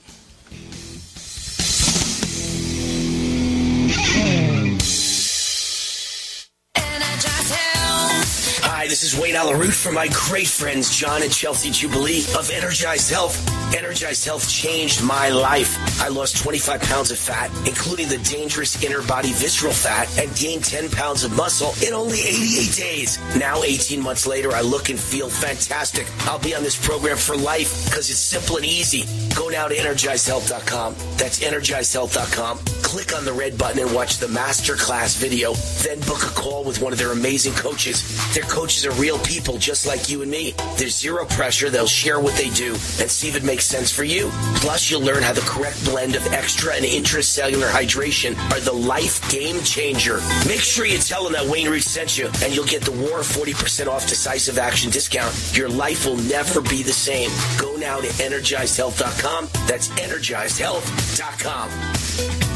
This 9.02 9.14
is 9.14 9.20
Wayne 9.20 9.36
Allyn 9.36 9.60
Root 9.60 9.76
from 9.76 9.94
my 9.94 10.08
great 10.12 10.48
friends 10.48 10.96
John 10.96 11.22
and 11.22 11.32
Chelsea 11.32 11.70
Jubilee 11.70 12.24
of 12.36 12.50
Energized 12.50 13.12
Health. 13.12 13.38
Energized 13.76 14.26
Health 14.26 14.50
changed 14.50 15.04
my 15.04 15.30
life. 15.30 15.78
I 16.02 16.08
lost 16.08 16.38
25 16.38 16.82
pounds 16.82 17.12
of 17.12 17.20
fat, 17.20 17.52
including 17.68 18.08
the 18.08 18.18
dangerous 18.20 18.84
inner 18.84 19.04
body 19.04 19.34
visceral 19.34 19.72
fat, 19.72 20.10
and 20.18 20.36
gained 20.36 20.64
10 20.64 20.90
pounds 20.90 21.24
of 21.24 21.36
muscle 21.36 21.74
in 21.86 21.94
only 21.94 22.18
88 22.22 22.76
days. 22.76 23.20
Now, 23.38 23.62
18 23.62 24.02
months 24.02 24.26
later, 24.26 24.52
I 24.52 24.62
look 24.62 24.90
and 24.90 25.00
feel 25.00 25.30
fantastic. 25.30 26.08
I'll 26.22 26.40
be 26.40 26.56
on 26.56 26.64
this 26.64 26.84
program 26.84 27.18
for 27.18 27.36
life 27.36 27.86
because 27.86 28.10
it's 28.10 28.18
simple 28.18 28.56
and 28.56 28.66
easy. 28.66 29.06
Go 29.36 29.50
now 29.50 29.68
to 29.68 29.76
energizedhealth.com. 29.76 30.96
That's 31.18 31.42
energizedhealth.com. 31.42 32.58
Click 32.82 33.16
on 33.16 33.26
the 33.26 33.34
red 33.34 33.60
button 33.60 33.80
and 33.80 33.94
watch 33.94 34.18
the 34.18 34.28
masterclass 34.28 35.20
video. 35.20 35.54
Then 35.84 36.00
book 36.08 36.24
a 36.24 36.34
call 36.34 36.64
with 36.64 36.82
one 36.82 36.94
of 36.94 37.00
their 37.00 37.12
amazing 37.12 37.54
coaches. 37.54 38.02
Their 38.34 38.46
coaches 38.46 38.87
are 38.88 38.92
real 38.94 39.20
people 39.20 39.58
just 39.58 39.86
like 39.86 40.10
you 40.10 40.22
and 40.22 40.32
me. 40.32 40.54
There's 40.78 40.98
zero 40.98 41.26
pressure. 41.26 41.70
They'll 41.70 41.88
share 41.88 42.20
what 42.20 42.36
they 42.36 42.50
do 42.50 42.72
and 42.72 43.12
see 43.12 43.30
if 43.30 43.36
it 43.36 43.44
makes 43.44 43.66
sense 43.66 43.92
for 43.92 44.04
you. 44.04 44.30
Plus, 44.56 44.90
you'll 44.90 45.02
learn 45.02 45.24
how 45.24 45.34
the 45.34 45.42
correct 45.42 45.84
blend 45.86 46.16
of 46.16 46.26
extra 46.28 46.76
and 46.76 46.86
intracellular 46.86 47.70
hydration 47.70 48.36
are 48.52 48.60
the 48.60 48.74
life 48.74 49.28
game 49.30 49.62
changer. 49.64 50.20
Make 50.48 50.62
sure 50.62 50.86
you 50.86 50.98
tell 50.98 51.24
them 51.24 51.34
that 51.34 51.46
Wayne 51.46 51.70
Root 51.70 51.84
sent 51.84 52.18
you, 52.18 52.28
and 52.44 52.56
you'll 52.56 52.66
get 52.66 52.84
the 52.84 52.92
War 52.92 53.20
40% 53.20 53.88
off 53.88 54.08
decisive 54.08 54.58
action 54.58 54.90
discount. 54.90 55.34
Your 55.56 55.70
life 55.70 56.06
will 56.06 56.18
never 56.18 56.62
be 56.62 56.84
the 56.84 56.94
same. 56.94 57.30
Go 57.60 57.76
now 57.76 58.00
to 58.00 58.08
energizedhealth.com. 58.08 59.50
That's 59.68 59.90
energizedhealth.com. 59.90 62.47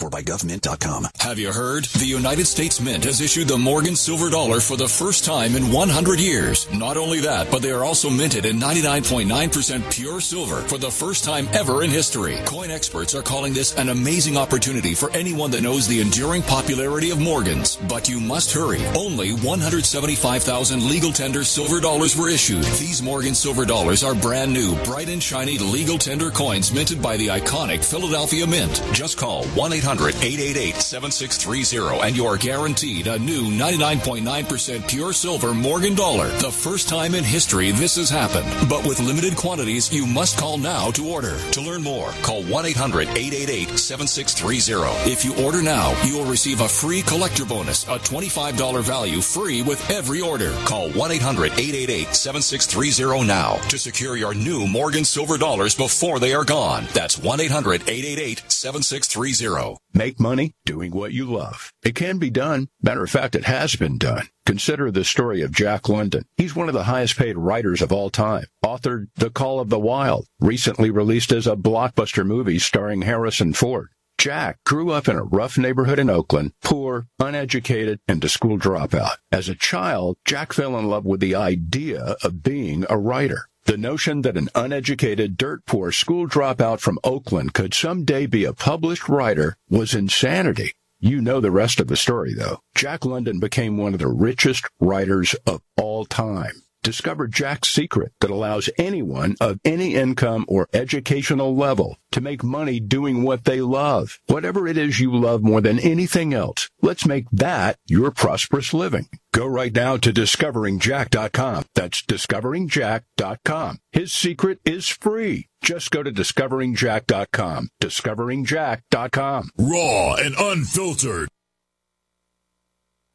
for 0.00 0.08
by 0.08 0.22
GovMint.com. 0.22 1.08
Have 1.18 1.38
you 1.38 1.52
heard? 1.52 1.84
The 1.84 2.06
United 2.06 2.46
States 2.46 2.80
Mint 2.80 3.04
has 3.04 3.20
issued 3.20 3.48
the 3.48 3.58
Morgan 3.58 3.94
Silver 3.94 4.30
Dollar 4.30 4.58
for 4.58 4.78
the 4.78 4.88
first 4.88 5.26
time 5.26 5.54
in 5.54 5.70
100 5.70 6.18
years. 6.18 6.66
Not 6.72 6.96
only 6.96 7.20
that, 7.20 7.50
but 7.50 7.60
they 7.60 7.70
are 7.70 7.84
also 7.84 8.08
minted 8.08 8.46
in 8.46 8.58
99.9% 8.58 9.92
pure 9.92 10.20
silver 10.20 10.62
for 10.62 10.78
the 10.78 10.90
first 10.90 11.22
time 11.22 11.46
ever 11.52 11.84
in 11.84 11.90
history. 11.90 12.38
Coin 12.46 12.70
experts 12.70 13.14
are 13.14 13.20
calling 13.20 13.52
this 13.52 13.76
an 13.76 13.90
amazing 13.90 14.38
opportunity 14.38 14.94
for 14.94 15.10
anyone 15.10 15.50
that 15.50 15.62
knows 15.62 15.86
the 15.86 16.00
enduring 16.00 16.42
popularity 16.42 17.10
of 17.10 17.20
Morgans. 17.20 17.76
But 17.86 18.08
you 18.08 18.20
must 18.20 18.52
hurry. 18.52 18.80
Only 18.96 19.34
175,000 19.34 20.88
legal 20.88 21.12
tender 21.12 21.44
silver 21.44 21.78
dollars 21.78 22.16
were 22.16 22.30
issued. 22.30 22.64
These 22.80 23.02
Morgan 23.02 23.34
Silver 23.34 23.66
Dollars 23.66 24.02
are 24.02 24.14
brand 24.14 24.50
new, 24.50 24.74
bright 24.82 25.10
and 25.10 25.22
shiny 25.22 25.58
legal 25.58 25.98
tender 25.98 26.30
coins 26.30 26.72
minted 26.72 27.02
by 27.02 27.18
the 27.18 27.26
iconic 27.26 27.84
Philadelphia 27.84 28.46
Mint. 28.46 28.82
Just 28.92 29.18
call 29.18 29.44
1 29.48 29.72
800 29.74 29.89
888 29.98 30.76
7630 30.76 32.06
and 32.06 32.16
you're 32.16 32.36
guaranteed 32.36 33.08
a 33.08 33.18
new 33.18 33.50
99.9% 33.50 34.88
pure 34.88 35.12
silver 35.12 35.52
Morgan 35.52 35.94
dollar. 35.94 36.28
The 36.38 36.50
first 36.50 36.88
time 36.88 37.14
in 37.14 37.24
history 37.24 37.72
this 37.72 37.96
has 37.96 38.08
happened. 38.08 38.46
But 38.68 38.86
with 38.86 39.00
limited 39.00 39.36
quantities, 39.36 39.92
you 39.92 40.06
must 40.06 40.38
call 40.38 40.58
now 40.58 40.92
to 40.92 41.08
order. 41.08 41.38
To 41.52 41.60
learn 41.60 41.82
more, 41.82 42.12
call 42.22 42.44
1 42.44 42.66
800 42.66 43.08
888 43.08 43.78
7630. 43.78 45.10
If 45.10 45.24
you 45.24 45.34
order 45.44 45.60
now, 45.60 46.00
you 46.04 46.18
will 46.18 46.30
receive 46.30 46.60
a 46.60 46.68
free 46.68 47.02
collector 47.02 47.44
bonus, 47.44 47.84
a 47.84 47.98
$25 47.98 48.82
value 48.82 49.20
free 49.20 49.62
with 49.62 49.90
every 49.90 50.20
order. 50.20 50.52
Call 50.64 50.90
1 50.90 51.10
800 51.10 51.52
888 51.52 52.14
7630 52.14 53.26
now 53.26 53.56
to 53.68 53.78
secure 53.78 54.16
your 54.16 54.34
new 54.34 54.68
Morgan 54.68 55.04
silver 55.04 55.36
dollars 55.36 55.74
before 55.74 56.20
they 56.20 56.32
are 56.32 56.44
gone. 56.44 56.86
That's 56.92 57.18
1 57.18 57.40
800 57.40 57.82
888 57.88 58.44
7630. 58.48 59.79
Make 59.92 60.20
money 60.20 60.54
doing 60.64 60.92
what 60.92 61.12
you 61.12 61.24
love. 61.24 61.72
It 61.82 61.94
can 61.96 62.18
be 62.18 62.30
done. 62.30 62.68
Matter 62.80 63.02
of 63.02 63.10
fact, 63.10 63.34
it 63.34 63.44
has 63.44 63.74
been 63.74 63.98
done. 63.98 64.28
Consider 64.46 64.90
the 64.90 65.04
story 65.04 65.42
of 65.42 65.52
Jack 65.52 65.88
London. 65.88 66.24
He's 66.36 66.54
one 66.54 66.68
of 66.68 66.74
the 66.74 66.84
highest 66.84 67.16
paid 67.16 67.36
writers 67.36 67.82
of 67.82 67.92
all 67.92 68.10
time. 68.10 68.44
Authored 68.64 69.08
The 69.16 69.30
Call 69.30 69.58
of 69.58 69.68
the 69.68 69.80
Wild, 69.80 70.26
recently 70.38 70.90
released 70.90 71.32
as 71.32 71.46
a 71.46 71.56
blockbuster 71.56 72.24
movie 72.24 72.58
starring 72.58 73.02
Harrison 73.02 73.52
Ford. 73.52 73.88
Jack 74.16 74.62
grew 74.64 74.90
up 74.90 75.08
in 75.08 75.16
a 75.16 75.24
rough 75.24 75.56
neighborhood 75.56 75.98
in 75.98 76.10
Oakland, 76.10 76.52
poor, 76.62 77.06
uneducated, 77.18 78.00
and 78.06 78.22
a 78.22 78.28
school 78.28 78.58
dropout. 78.58 79.16
As 79.32 79.48
a 79.48 79.54
child, 79.54 80.18
Jack 80.26 80.52
fell 80.52 80.78
in 80.78 80.88
love 80.88 81.06
with 81.06 81.20
the 81.20 81.34
idea 81.34 82.16
of 82.22 82.42
being 82.42 82.84
a 82.90 82.98
writer. 82.98 83.48
The 83.70 83.78
notion 83.78 84.22
that 84.22 84.36
an 84.36 84.48
uneducated, 84.56 85.36
dirt 85.36 85.64
poor 85.64 85.92
school 85.92 86.26
dropout 86.26 86.80
from 86.80 86.98
Oakland 87.04 87.54
could 87.54 87.72
someday 87.72 88.26
be 88.26 88.44
a 88.44 88.52
published 88.52 89.08
writer 89.08 89.56
was 89.68 89.94
insanity. 89.94 90.72
You 90.98 91.20
know 91.20 91.40
the 91.40 91.52
rest 91.52 91.78
of 91.78 91.86
the 91.86 91.96
story, 91.96 92.34
though. 92.34 92.62
Jack 92.74 93.04
London 93.04 93.38
became 93.38 93.76
one 93.76 93.92
of 93.92 94.00
the 94.00 94.08
richest 94.08 94.66
writers 94.80 95.34
of 95.46 95.62
all 95.76 96.04
time. 96.04 96.62
Discover 96.82 97.28
Jack's 97.28 97.68
secret 97.68 98.12
that 98.20 98.30
allows 98.30 98.70
anyone 98.78 99.36
of 99.40 99.60
any 99.64 99.94
income 99.94 100.44
or 100.48 100.68
educational 100.72 101.54
level 101.54 101.96
to 102.12 102.20
make 102.20 102.42
money 102.42 102.80
doing 102.80 103.22
what 103.22 103.44
they 103.44 103.60
love. 103.60 104.18
Whatever 104.26 104.66
it 104.66 104.78
is 104.78 104.98
you 104.98 105.14
love 105.14 105.42
more 105.42 105.60
than 105.60 105.78
anything 105.78 106.32
else, 106.32 106.70
let's 106.80 107.06
make 107.06 107.30
that 107.30 107.78
your 107.86 108.10
prosperous 108.10 108.72
living. 108.72 109.08
Go 109.32 109.46
right 109.46 109.74
now 109.74 109.96
to 109.98 110.12
discoveringjack.com. 110.12 111.64
That's 111.74 112.02
discoveringjack.com. 112.02 113.78
His 113.92 114.12
secret 114.12 114.60
is 114.64 114.88
free. 114.88 115.48
Just 115.62 115.90
go 115.90 116.02
to 116.02 116.10
discoveringjack.com. 116.10 117.68
Discoveringjack.com. 117.80 119.50
Raw 119.58 120.14
and 120.14 120.34
unfiltered. 120.38 121.28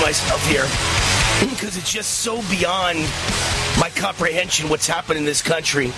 Myself 0.00 0.44
here 0.46 0.64
because 1.50 1.76
it's 1.76 1.92
just 1.92 2.20
so 2.20 2.42
beyond 2.50 2.98
my 3.78 3.90
comprehension 3.94 4.68
what's 4.68 4.86
happened 4.86 5.18
in 5.18 5.24
this 5.24 5.42
country. 5.42 5.92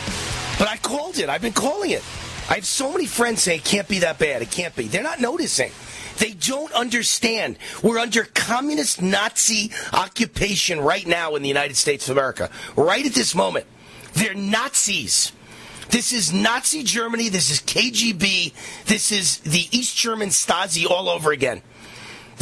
But 0.59 0.69
I 0.69 0.77
called 0.77 1.19
it. 1.19 1.29
I've 1.29 1.43
been 1.43 1.53
calling 1.53 1.91
it. 1.91 2.03
I 2.49 2.55
have 2.55 2.66
so 2.66 2.93
many 2.93 3.07
friends 3.07 3.43
saying 3.43 3.61
it 3.61 3.65
can't 3.65 3.89
be 3.89 4.01
that 4.01 4.19
bad. 4.19 4.43
It 4.43 4.51
can't 4.51 4.74
be. 4.74 4.89
They're 4.89 5.03
not 5.03 5.20
noticing. 5.20 5.70
They 6.19 6.33
don't 6.33 6.73
understand. 6.73 7.57
We're 7.83 7.99
under 7.99 8.24
communist 8.24 9.01
Nazi 9.01 9.70
occupation 9.93 10.81
right 10.81 11.07
now 11.07 11.35
in 11.35 11.43
the 11.43 11.49
United 11.49 11.77
States 11.77 12.09
of 12.09 12.16
America. 12.16 12.51
Right 12.77 13.07
at 13.07 13.12
this 13.12 13.35
moment. 13.35 13.66
They're 14.15 14.35
Nazis. 14.35 15.33
This 15.91 16.12
is 16.12 16.33
Nazi 16.33 16.83
Germany. 16.83 17.29
This 17.29 17.51
is 17.51 17.61
KGB. 17.61 18.53
This 18.87 19.12
is 19.12 19.39
the 19.39 19.66
East 19.70 19.97
German 19.97 20.29
Stasi 20.29 20.89
all 20.89 21.09
over 21.09 21.33
again. 21.33 21.62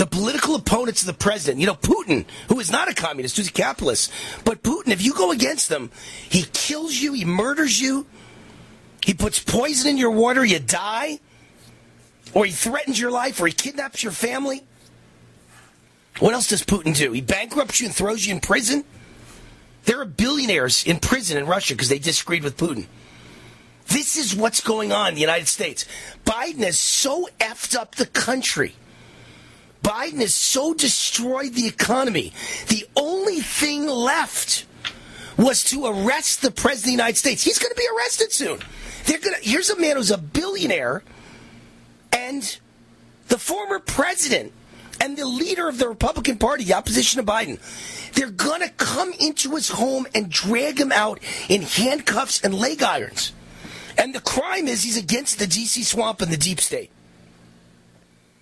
The 0.01 0.06
political 0.06 0.55
opponents 0.55 1.02
of 1.02 1.09
the 1.09 1.12
president, 1.12 1.60
you 1.60 1.66
know, 1.66 1.74
Putin, 1.74 2.24
who 2.48 2.59
is 2.59 2.72
not 2.72 2.89
a 2.89 2.94
communist, 2.94 3.36
who's 3.36 3.48
a 3.48 3.52
capitalist. 3.52 4.10
But 4.47 4.62
Putin, 4.62 4.89
if 4.93 5.05
you 5.05 5.12
go 5.12 5.31
against 5.31 5.70
him, 5.70 5.90
he 6.27 6.47
kills 6.55 6.94
you, 6.94 7.12
he 7.12 7.27
murders 7.27 7.78
you, 7.78 8.06
he 9.05 9.12
puts 9.12 9.40
poison 9.40 9.90
in 9.90 9.97
your 9.98 10.12
water, 10.12 10.43
you 10.43 10.59
die, 10.59 11.20
or 12.32 12.47
he 12.47 12.51
threatens 12.51 12.98
your 12.98 13.10
life, 13.10 13.43
or 13.43 13.47
he 13.47 13.52
kidnaps 13.52 14.02
your 14.02 14.12
family. 14.12 14.62
What 16.18 16.32
else 16.32 16.48
does 16.48 16.64
Putin 16.64 16.97
do? 16.97 17.12
He 17.12 17.20
bankrupts 17.20 17.78
you 17.78 17.86
and 17.89 17.94
throws 17.94 18.27
you 18.27 18.32
in 18.32 18.40
prison? 18.40 18.85
There 19.85 20.01
are 20.01 20.06
billionaires 20.06 20.82
in 20.82 20.98
prison 20.98 21.36
in 21.36 21.44
Russia 21.44 21.74
because 21.74 21.90
they 21.90 21.98
disagreed 21.98 22.43
with 22.43 22.56
Putin. 22.56 22.86
This 23.89 24.16
is 24.16 24.35
what's 24.35 24.62
going 24.62 24.93
on 24.93 25.09
in 25.09 25.14
the 25.16 25.20
United 25.20 25.48
States. 25.48 25.85
Biden 26.24 26.64
has 26.64 26.78
so 26.78 27.28
effed 27.39 27.77
up 27.77 27.97
the 27.97 28.06
country. 28.06 28.77
Biden 29.82 30.20
has 30.20 30.35
so 30.35 30.74
destroyed 30.74 31.55
the 31.55 31.66
economy. 31.66 32.32
The 32.69 32.86
only 32.97 33.40
thing 33.40 33.86
left 33.86 34.66
was 35.36 35.65
to 35.65 35.86
arrest 35.86 36.43
the 36.43 36.51
president 36.51 36.78
of 36.78 36.85
the 36.85 36.90
United 36.93 37.16
States. 37.16 37.43
He's 37.43 37.59
going 37.59 37.73
to 37.73 37.77
be 37.77 37.89
arrested 37.97 38.32
soon. 38.32 38.59
They're 39.07 39.19
going 39.19 39.40
to, 39.40 39.48
here's 39.48 39.70
a 39.70 39.78
man 39.81 39.97
who's 39.97 40.11
a 40.11 40.19
billionaire 40.19 41.02
and 42.12 42.59
the 43.28 43.39
former 43.39 43.78
president 43.78 44.52
and 45.01 45.16
the 45.16 45.27
leader 45.27 45.66
of 45.69 45.78
the 45.78 45.89
Republican 45.89 46.36
Party, 46.36 46.65
the 46.65 46.74
opposition 46.74 47.24
to 47.24 47.32
Biden. 47.32 47.59
They're 48.12 48.31
going 48.31 48.61
to 48.61 48.69
come 48.69 49.12
into 49.19 49.55
his 49.55 49.70
home 49.70 50.07
and 50.15 50.31
drag 50.31 50.78
him 50.78 50.93
out 50.93 51.20
in 51.48 51.62
handcuffs 51.62 52.43
and 52.43 52.52
leg 52.52 52.82
irons. 52.82 53.32
And 53.97 54.15
the 54.15 54.20
crime 54.20 54.69
is 54.69 54.82
he's 54.82 54.98
against 54.98 55.39
the 55.39 55.47
DC 55.47 55.85
swamp 55.85 56.20
and 56.20 56.31
the 56.31 56.36
deep 56.36 56.61
state. 56.61 56.90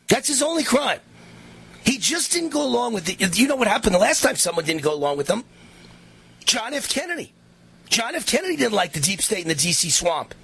That's 0.09 0.29
his 0.29 0.43
only 0.43 0.65
crime. 0.65 1.01
He 1.89 1.97
just 1.97 2.33
didn't 2.33 2.51
go 2.51 2.63
along 2.63 2.93
with 2.93 3.09
it. 3.09 3.39
You 3.39 3.49
know 3.49 3.57
what 3.57 3.67
happened 3.67 3.95
the 3.95 3.99
last 3.99 4.23
time 4.23 4.37
someone 4.37 4.67
didn't 4.67 4.83
go 4.83 4.93
along 4.93 5.17
with 5.17 5.27
him? 5.27 5.43
John 6.45 6.75
F. 6.75 6.87
Kennedy. 6.87 7.33
John 7.89 8.15
F. 8.15 8.27
Kennedy 8.27 8.57
didn't 8.57 8.75
like 8.75 8.93
the 8.93 9.01
deep 9.01 9.23
state 9.23 9.41
in 9.41 9.49
the 9.49 9.55
DC 9.55 9.91
swamp. 9.91 10.35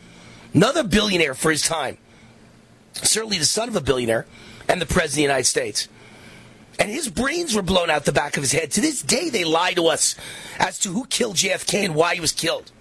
Another 0.54 0.82
billionaire 0.82 1.34
for 1.34 1.50
his 1.50 1.60
time. 1.60 1.98
certainly 2.94 3.36
the 3.36 3.44
son 3.44 3.68
of 3.68 3.76
a 3.76 3.82
billionaire 3.82 4.24
and 4.70 4.80
the 4.80 4.86
president 4.86 5.10
of 5.10 5.16
the 5.16 5.22
United 5.22 5.44
States. 5.44 5.86
And 6.78 6.88
his 6.88 7.10
brains 7.10 7.54
were 7.54 7.60
blown 7.60 7.90
out 7.90 8.06
the 8.06 8.12
back 8.12 8.38
of 8.38 8.42
his 8.42 8.52
head. 8.52 8.70
To 8.70 8.80
this 8.80 9.02
day, 9.02 9.28
they 9.28 9.44
lie 9.44 9.74
to 9.74 9.88
us 9.88 10.16
as 10.58 10.78
to 10.78 10.94
who 10.94 11.04
killed 11.04 11.36
JFK 11.36 11.84
and 11.84 11.94
why 11.94 12.14
he 12.14 12.22
was 12.22 12.32
killed. 12.32 12.72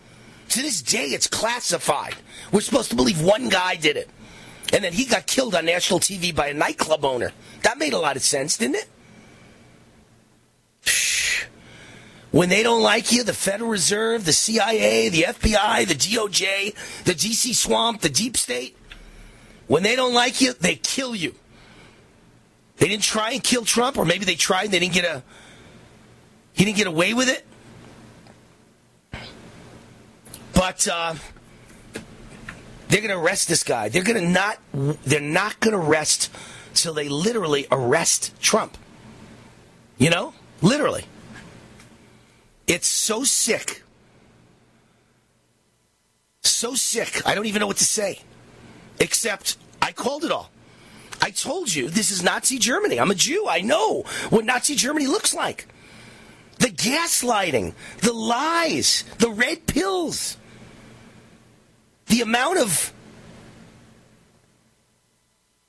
To 0.50 0.62
this 0.62 0.82
day, 0.82 1.08
it's 1.08 1.28
classified. 1.28 2.16
We're 2.54 2.62
supposed 2.62 2.92
to 2.92 2.96
believe 2.96 3.20
one 3.20 3.50
guy 3.50 3.76
did 3.76 3.98
it. 3.98 4.10
And 4.72 4.84
then 4.84 4.94
he 4.94 5.06
got 5.06 5.28
killed 5.28 5.56
on 5.56 5.66
national 5.66 6.00
TV 6.00 6.34
by 6.34 6.48
a 6.48 6.54
nightclub 6.54 7.04
owner. 7.06 7.32
That 7.64 7.78
made 7.78 7.94
a 7.94 8.00
lot 8.00 8.16
of 8.16 8.24
sense, 8.24 8.58
didn't 8.58 8.78
it? 8.78 8.90
When 12.32 12.50
they 12.50 12.64
don't 12.64 12.82
like 12.82 13.12
you, 13.12 13.24
the 13.24 13.34
Federal 13.34 13.70
Reserve, 13.70 14.26
the 14.26 14.34
CIA, 14.34 15.10
the 15.10 15.24
FBI, 15.24 15.88
the 15.88 15.94
DOJ, 15.94 17.04
the 17.04 17.14
DC 17.14 17.54
swamp, 17.54 18.02
the 18.02 18.10
deep 18.10 18.38
state, 18.38 18.76
when 19.68 19.84
they 19.84 19.96
don't 19.96 20.14
like 20.14 20.42
you, 20.42 20.54
they 20.54 20.76
kill 20.76 21.16
you. 21.16 21.36
They 22.78 22.88
didn't 22.88 23.04
try 23.04 23.32
and 23.32 23.44
kill 23.44 23.66
Trump, 23.66 23.98
or 23.98 24.06
maybe 24.06 24.26
they 24.26 24.36
tried 24.36 24.66
and 24.66 24.74
they 24.74 24.80
didn't 24.80 24.94
get 24.94 25.06
a 25.06 25.24
he 26.54 26.66
didn't 26.66 26.78
get 26.78 26.88
away 26.88 27.14
with 27.14 27.30
it. 27.30 27.46
But 30.54 30.88
uh, 30.88 31.16
they're 32.94 33.02
going 33.02 33.10
to 33.10 33.18
arrest 33.18 33.48
this 33.48 33.64
guy. 33.64 33.90
They're 33.90 34.04
going 34.04 34.24
to 34.24 34.30
not. 34.30 34.60
They're 34.72 35.20
not 35.20 35.60
going 35.60 35.74
to 35.74 35.84
arrest 35.84 36.30
till 36.76 36.94
they 36.94 37.10
literally 37.10 37.66
arrest 37.72 38.40
Trump. 38.40 38.78
You 39.98 40.12
know, 40.12 40.36
literally. 40.62 41.06
It's 42.68 42.86
so 42.86 43.24
sick. 43.24 43.82
So 46.44 46.76
sick. 46.76 47.26
I 47.26 47.34
don't 47.34 47.48
even 47.48 47.62
know 47.62 47.68
what 47.68 47.78
to 47.78 47.84
say. 47.84 48.20
Except 49.00 49.58
I 49.82 49.92
called 49.92 50.24
it 50.24 50.32
all. 50.32 50.52
I 51.20 51.32
told 51.32 51.74
you 51.74 51.90
this 51.90 52.12
is 52.12 52.22
Nazi 52.22 52.60
Germany. 52.60 53.00
I'm 53.00 53.10
a 53.10 53.16
Jew. 53.16 53.48
I 53.50 53.62
know 53.62 54.04
what 54.30 54.46
Nazi 54.46 54.76
Germany 54.76 55.08
looks 55.08 55.34
like. 55.34 55.68
The 56.60 56.68
gaslighting, 56.68 57.74
the 58.02 58.14
lies, 58.14 59.04
the 59.18 59.32
red 59.32 59.66
pills, 59.66 60.38
the 62.14 62.22
amount 62.22 62.60
of 62.60 62.94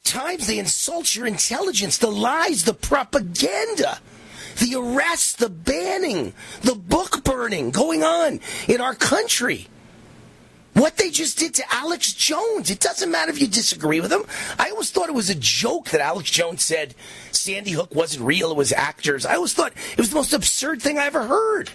times 0.05 0.47
they 0.47 0.59
insult 0.59 1.17
your 1.17 1.27
intelligence, 1.27 1.97
the 1.97 2.11
lies, 2.11 2.65
the 2.65 2.75
propaganda, 2.75 3.99
the 4.59 4.75
arrests, 4.75 5.37
the 5.37 5.49
banning, 5.49 6.35
the 6.61 6.75
book 6.75 7.25
burning 7.25 7.71
going 7.71 8.03
on 8.03 8.41
in 8.69 8.83
our 8.83 8.95
country. 8.95 9.69
What 10.75 10.99
they 10.99 11.09
just 11.09 11.39
did 11.39 11.55
to 11.55 11.65
Alex 11.73 12.13
Jones. 12.13 12.71
It 12.71 12.81
doesn't 12.81 13.11
matter 13.11 13.31
if 13.31 13.41
you 13.41 13.47
disagree 13.47 14.03
with 14.03 14.13
him. 14.13 14.25
I 14.59 14.69
always 14.69 14.91
thought 14.91 15.09
it 15.09 15.15
was 15.15 15.31
a 15.31 15.35
joke 15.35 15.89
that 15.91 16.03
Alex 16.03 16.31
Jones 16.31 16.63
said 16.63 16.95
Sandy 17.33 17.71
Hook 17.71 17.95
wasn't 17.95 18.27
real, 18.27 18.51
it 18.51 18.57
was 18.59 18.71
actors. 18.71 19.25
I 19.25 19.37
always 19.37 19.55
thought 19.55 19.73
it 19.93 19.99
was 19.99 20.11
the 20.11 20.17
most 20.17 20.35
absurd 20.35 20.83
thing 20.83 20.99
I 20.99 21.07
ever 21.07 21.25
heard. 21.27 21.71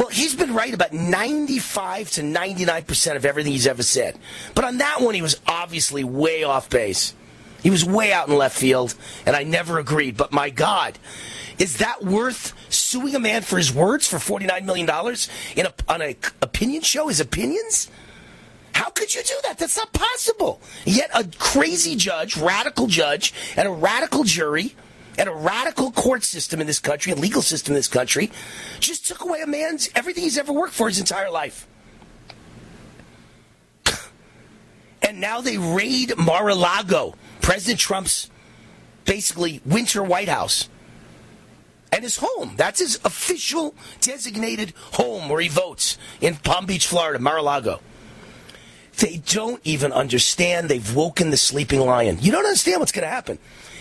Well, 0.00 0.08
he's 0.08 0.34
been 0.34 0.54
right 0.54 0.72
about 0.72 0.94
95 0.94 2.10
to 2.12 2.22
99% 2.22 3.16
of 3.16 3.26
everything 3.26 3.52
he's 3.52 3.66
ever 3.66 3.82
said. 3.82 4.18
But 4.54 4.64
on 4.64 4.78
that 4.78 5.02
one, 5.02 5.14
he 5.14 5.20
was 5.20 5.38
obviously 5.46 6.04
way 6.04 6.42
off 6.42 6.70
base. 6.70 7.12
He 7.62 7.68
was 7.68 7.84
way 7.84 8.10
out 8.10 8.26
in 8.26 8.34
left 8.34 8.56
field, 8.56 8.94
and 9.26 9.36
I 9.36 9.42
never 9.42 9.78
agreed. 9.78 10.16
But 10.16 10.32
my 10.32 10.48
God, 10.48 10.98
is 11.58 11.76
that 11.78 12.02
worth 12.02 12.54
suing 12.72 13.14
a 13.14 13.18
man 13.18 13.42
for 13.42 13.58
his 13.58 13.74
words 13.74 14.08
for 14.08 14.16
$49 14.16 14.64
million 14.64 14.88
in 15.54 15.66
a, 15.66 15.74
on 15.86 16.00
an 16.00 16.16
opinion 16.40 16.80
show, 16.80 17.08
his 17.08 17.20
opinions? 17.20 17.90
How 18.72 18.88
could 18.88 19.14
you 19.14 19.22
do 19.22 19.34
that? 19.42 19.58
That's 19.58 19.76
not 19.76 19.92
possible. 19.92 20.62
Yet 20.86 21.10
a 21.12 21.28
crazy 21.36 21.94
judge, 21.94 22.38
radical 22.38 22.86
judge, 22.86 23.34
and 23.54 23.68
a 23.68 23.70
radical 23.70 24.24
jury, 24.24 24.74
and 25.20 25.28
a 25.28 25.34
radical 25.34 25.90
court 25.90 26.24
system 26.24 26.62
in 26.62 26.66
this 26.66 26.78
country, 26.78 27.12
a 27.12 27.14
legal 27.14 27.42
system 27.42 27.72
in 27.72 27.76
this 27.76 27.88
country, 27.88 28.32
just 28.78 29.06
took 29.06 29.22
away 29.22 29.42
a 29.42 29.46
man's 29.46 29.90
everything 29.94 30.24
he's 30.24 30.38
ever 30.38 30.50
worked 30.50 30.72
for 30.72 30.88
his 30.88 30.98
entire 30.98 31.30
life. 31.30 31.68
And 35.02 35.20
now 35.20 35.40
they 35.40 35.56
raid 35.58 36.16
Mar-a-Lago, 36.16 37.14
President 37.40 37.80
Trump's 37.80 38.30
basically 39.06 39.60
winter 39.64 40.02
White 40.02 40.28
House 40.28 40.68
and 41.90 42.04
his 42.04 42.18
home. 42.18 42.54
That's 42.56 42.80
his 42.80 43.00
official 43.04 43.74
designated 44.00 44.72
home 44.92 45.28
where 45.28 45.40
he 45.40 45.48
votes 45.48 45.98
in 46.20 46.36
Palm 46.36 46.66
Beach, 46.66 46.86
Florida, 46.86 47.18
Mar-a-Lago. 47.18 47.80
They 48.98 49.16
don't 49.16 49.60
even 49.64 49.92
understand 49.92 50.68
they've 50.68 50.94
woken 50.94 51.30
the 51.30 51.38
sleeping 51.38 51.80
lion. 51.80 52.18
You 52.20 52.30
don't 52.30 52.44
understand 52.44 52.80
what's 52.80 52.92
going 52.92 53.06
to 53.06 53.10
happen. 53.10 53.38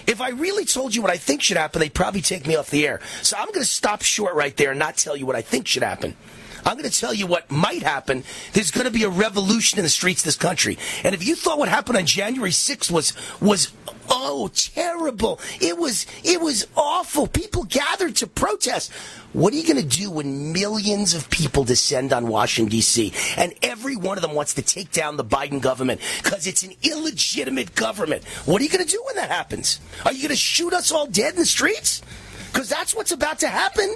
If 0.10 0.22
I 0.22 0.30
really 0.30 0.65
told 0.65 0.95
you 0.95 1.03
what 1.03 1.11
I 1.11 1.18
think 1.18 1.44
should 1.44 1.57
happen, 1.57 1.81
they'd 1.81 1.94
probably 1.94 2.22
take 2.22 2.48
me 2.48 2.56
off 2.56 2.72
the 2.72 2.88
air. 2.88 2.99
So 3.22 3.38
I'm 3.38 3.45
going 3.49 3.60
to 3.60 3.65
stop 3.65 4.02
short 4.02 4.34
right 4.34 4.57
there 4.57 4.72
and 4.72 4.80
not 4.80 4.98
tell 4.98 5.15
you 5.15 5.27
what 5.27 5.36
I 5.36 5.44
think 5.44 5.68
should 5.68 5.84
happen. 5.84 6.15
I'm 6.65 6.77
going 6.77 6.90
to 6.90 6.99
tell 6.99 7.14
you 7.14 7.27
what 7.27 7.49
might 7.52 7.84
happen. 7.84 8.23
There's 8.53 8.72
going 8.72 8.86
to 8.86 8.91
be 8.91 9.03
a 9.03 9.10
revolution 9.10 9.80
in 9.80 9.84
the 9.84 9.90
streets 9.90 10.22
of 10.22 10.26
this 10.26 10.36
country. 10.36 10.77
And 11.03 11.14
if 11.15 11.26
you 11.26 11.36
thought 11.36 11.60
what 11.60 11.69
happened 11.69 11.98
on 11.98 12.06
January 12.06 12.52
6th 12.52 12.91
was 12.91 13.14
was 13.41 13.72
oh 14.10 14.49
terrible, 14.53 15.40
it 15.61 15.77
was 15.77 16.06
it 16.23 16.41
was 16.41 16.68
awful. 16.76 17.27
People 17.27 17.64
gathered 17.64 18.15
to 18.18 18.27
protest. 18.27 18.91
What 19.31 19.53
are 19.53 19.57
you 19.57 19.64
going 19.64 19.88
to 19.88 19.98
do 19.98 20.10
when 20.10 20.52
millions 20.53 21.14
of 21.14 21.30
people 21.30 21.64
descend 21.64 22.14
on 22.14 22.27
Washington 22.27 22.72
D.C. 22.72 23.14
and 23.38 23.53
every 23.61 23.95
one 23.95 24.18
of 24.18 24.23
them 24.23 24.34
wants 24.34 24.56
to 24.56 24.64
take 24.64 24.91
down 24.91 25.18
the 25.18 25.23
Biden 25.23 25.61
government 25.61 26.02
because 26.23 26.48
it's 26.48 26.64
an 26.64 26.73
illegitimate 26.81 27.76
government? 27.76 28.23
What 28.45 28.60
are 28.61 28.64
you 28.64 28.72
going 28.72 28.86
to 28.86 28.91
do 28.91 29.02
when 29.06 29.15
that 29.18 29.30
happens? 29.30 29.80
Are 30.06 30.11
you 30.11 30.19
going 30.19 30.30
to 30.30 30.36
shoot 30.36 30.73
us 30.73 30.91
all 30.91 31.06
dead 31.06 31.34
in 31.34 31.40
the 31.40 31.45
streets? 31.45 32.02
Because 32.52 32.69
that's 32.69 32.95
what's 32.95 33.11
about 33.11 33.40
to 33.40 33.48
happen. 33.48 33.95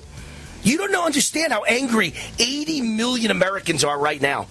You 0.63 0.77
don't 0.77 0.91
know, 0.91 1.05
understand 1.05 1.51
how 1.51 1.63
angry 1.63 2.13
80 2.39 2.81
million 2.81 3.31
Americans 3.31 3.83
are 3.83 3.99
right 3.99 4.21
now. 4.21 4.47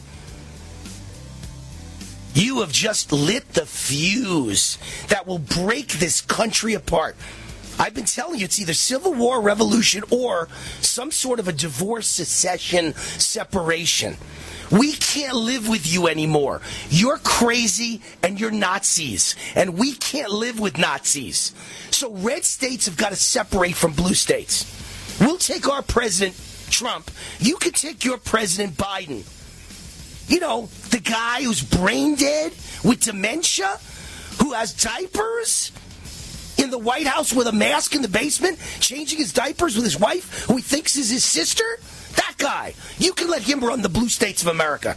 You 2.34 2.60
have 2.60 2.72
just 2.72 3.12
lit 3.12 3.48
the 3.52 3.66
fuse 3.66 4.78
that 5.08 5.26
will 5.26 5.38
break 5.38 5.88
this 5.88 6.20
country 6.20 6.74
apart. 6.74 7.16
I've 7.78 7.94
been 7.94 8.04
telling 8.04 8.38
you 8.38 8.44
it's 8.44 8.60
either 8.60 8.74
civil 8.74 9.12
war, 9.12 9.40
revolution, 9.40 10.02
or 10.10 10.48
some 10.80 11.10
sort 11.10 11.40
of 11.40 11.48
a 11.48 11.52
divorce, 11.52 12.06
secession, 12.06 12.94
separation. 12.94 14.16
We 14.70 14.92
can't 14.92 15.34
live 15.34 15.68
with 15.68 15.92
you 15.92 16.08
anymore. 16.08 16.62
You're 16.88 17.18
crazy 17.18 18.00
and 18.22 18.40
you're 18.40 18.50
Nazis, 18.50 19.36
and 19.54 19.78
we 19.78 19.92
can't 19.92 20.30
live 20.30 20.58
with 20.60 20.78
Nazis. 20.78 21.52
So 21.90 22.10
red 22.12 22.44
states 22.44 22.86
have 22.86 22.96
got 22.96 23.10
to 23.10 23.16
separate 23.16 23.74
from 23.74 23.92
blue 23.92 24.14
states. 24.14 24.81
We'll 25.20 25.38
take 25.38 25.68
our 25.68 25.82
president, 25.82 26.36
Trump. 26.70 27.10
You 27.38 27.56
can 27.56 27.72
take 27.72 28.04
your 28.04 28.18
president, 28.18 28.76
Biden. 28.76 29.24
You 30.28 30.40
know, 30.40 30.68
the 30.90 31.00
guy 31.00 31.42
who's 31.42 31.62
brain 31.62 32.14
dead 32.14 32.52
with 32.84 33.00
dementia, 33.00 33.78
who 34.40 34.52
has 34.52 34.72
diapers 34.72 35.72
in 36.56 36.70
the 36.70 36.78
White 36.78 37.06
House 37.06 37.32
with 37.32 37.46
a 37.46 37.52
mask 37.52 37.94
in 37.94 38.02
the 38.02 38.08
basement, 38.08 38.58
changing 38.80 39.18
his 39.18 39.32
diapers 39.32 39.74
with 39.74 39.84
his 39.84 39.98
wife, 39.98 40.44
who 40.44 40.56
he 40.56 40.62
thinks 40.62 40.96
is 40.96 41.10
his 41.10 41.24
sister. 41.24 41.64
That 42.16 42.34
guy. 42.38 42.74
You 42.98 43.12
can 43.12 43.28
let 43.28 43.42
him 43.42 43.60
run 43.60 43.82
the 43.82 43.88
blue 43.88 44.08
states 44.08 44.42
of 44.42 44.48
America. 44.48 44.96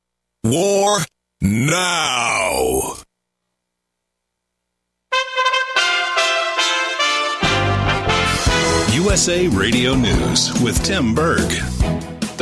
War 0.43 0.97
now. 1.41 2.95
USA 8.91 9.47
Radio 9.49 9.93
News 9.93 10.59
with 10.63 10.83
Tim 10.83 11.13
Berg. 11.13 11.51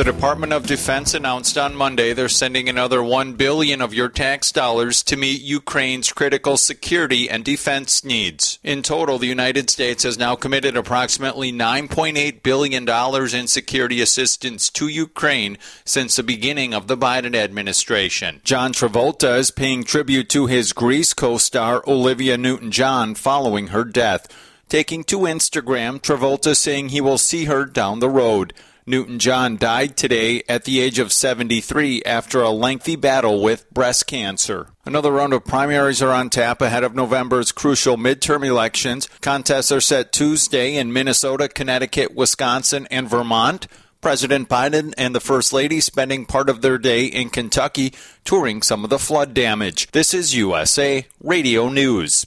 The 0.00 0.12
Department 0.12 0.54
of 0.54 0.66
Defense 0.66 1.12
announced 1.12 1.58
on 1.58 1.74
Monday 1.74 2.14
they're 2.14 2.30
sending 2.30 2.70
another 2.70 3.02
1 3.02 3.34
billion 3.34 3.82
of 3.82 3.92
your 3.92 4.08
tax 4.08 4.50
dollars 4.50 5.02
to 5.02 5.14
meet 5.14 5.42
Ukraine's 5.42 6.10
critical 6.10 6.56
security 6.56 7.28
and 7.28 7.44
defense 7.44 8.02
needs. 8.02 8.58
In 8.64 8.80
total, 8.80 9.18
the 9.18 9.26
United 9.26 9.68
States 9.68 10.04
has 10.04 10.16
now 10.16 10.36
committed 10.36 10.74
approximately 10.74 11.52
9.8 11.52 12.42
billion 12.42 12.86
dollars 12.86 13.34
in 13.34 13.46
security 13.46 14.00
assistance 14.00 14.70
to 14.70 14.88
Ukraine 14.88 15.58
since 15.84 16.16
the 16.16 16.22
beginning 16.22 16.72
of 16.72 16.86
the 16.86 16.96
Biden 16.96 17.34
administration. 17.34 18.40
John 18.42 18.72
Travolta 18.72 19.36
is 19.36 19.50
paying 19.50 19.84
tribute 19.84 20.30
to 20.30 20.46
his 20.46 20.72
Grease 20.72 21.12
co-star 21.12 21.84
Olivia 21.86 22.38
Newton-John 22.38 23.16
following 23.16 23.66
her 23.66 23.84
death. 23.84 24.28
Taking 24.70 25.04
to 25.04 25.18
Instagram, 25.18 26.00
Travolta 26.00 26.56
saying 26.56 26.88
he 26.88 27.02
will 27.02 27.18
see 27.18 27.44
her 27.44 27.66
down 27.66 27.98
the 27.98 28.08
road. 28.08 28.54
Newton 28.90 29.20
John 29.20 29.56
died 29.56 29.96
today 29.96 30.42
at 30.48 30.64
the 30.64 30.80
age 30.80 30.98
of 30.98 31.12
73 31.12 32.02
after 32.02 32.42
a 32.42 32.50
lengthy 32.50 32.96
battle 32.96 33.40
with 33.40 33.70
breast 33.70 34.08
cancer. 34.08 34.66
Another 34.84 35.12
round 35.12 35.32
of 35.32 35.44
primaries 35.44 36.02
are 36.02 36.12
on 36.12 36.28
tap 36.28 36.60
ahead 36.60 36.82
of 36.82 36.92
November's 36.92 37.52
crucial 37.52 37.96
midterm 37.96 38.44
elections. 38.44 39.08
Contests 39.20 39.70
are 39.70 39.80
set 39.80 40.12
Tuesday 40.12 40.74
in 40.74 40.92
Minnesota, 40.92 41.48
Connecticut, 41.48 42.16
Wisconsin, 42.16 42.88
and 42.90 43.08
Vermont. 43.08 43.68
President 44.00 44.48
Biden 44.48 44.92
and 44.98 45.14
the 45.14 45.20
First 45.20 45.52
Lady 45.52 45.80
spending 45.80 46.26
part 46.26 46.48
of 46.48 46.60
their 46.60 46.78
day 46.78 47.04
in 47.04 47.30
Kentucky 47.30 47.92
touring 48.24 48.60
some 48.62 48.82
of 48.82 48.90
the 48.90 48.98
flood 48.98 49.34
damage. 49.34 49.90
This 49.92 50.12
is 50.12 50.34
USA 50.34 51.06
Radio 51.22 51.68
News. 51.68 52.26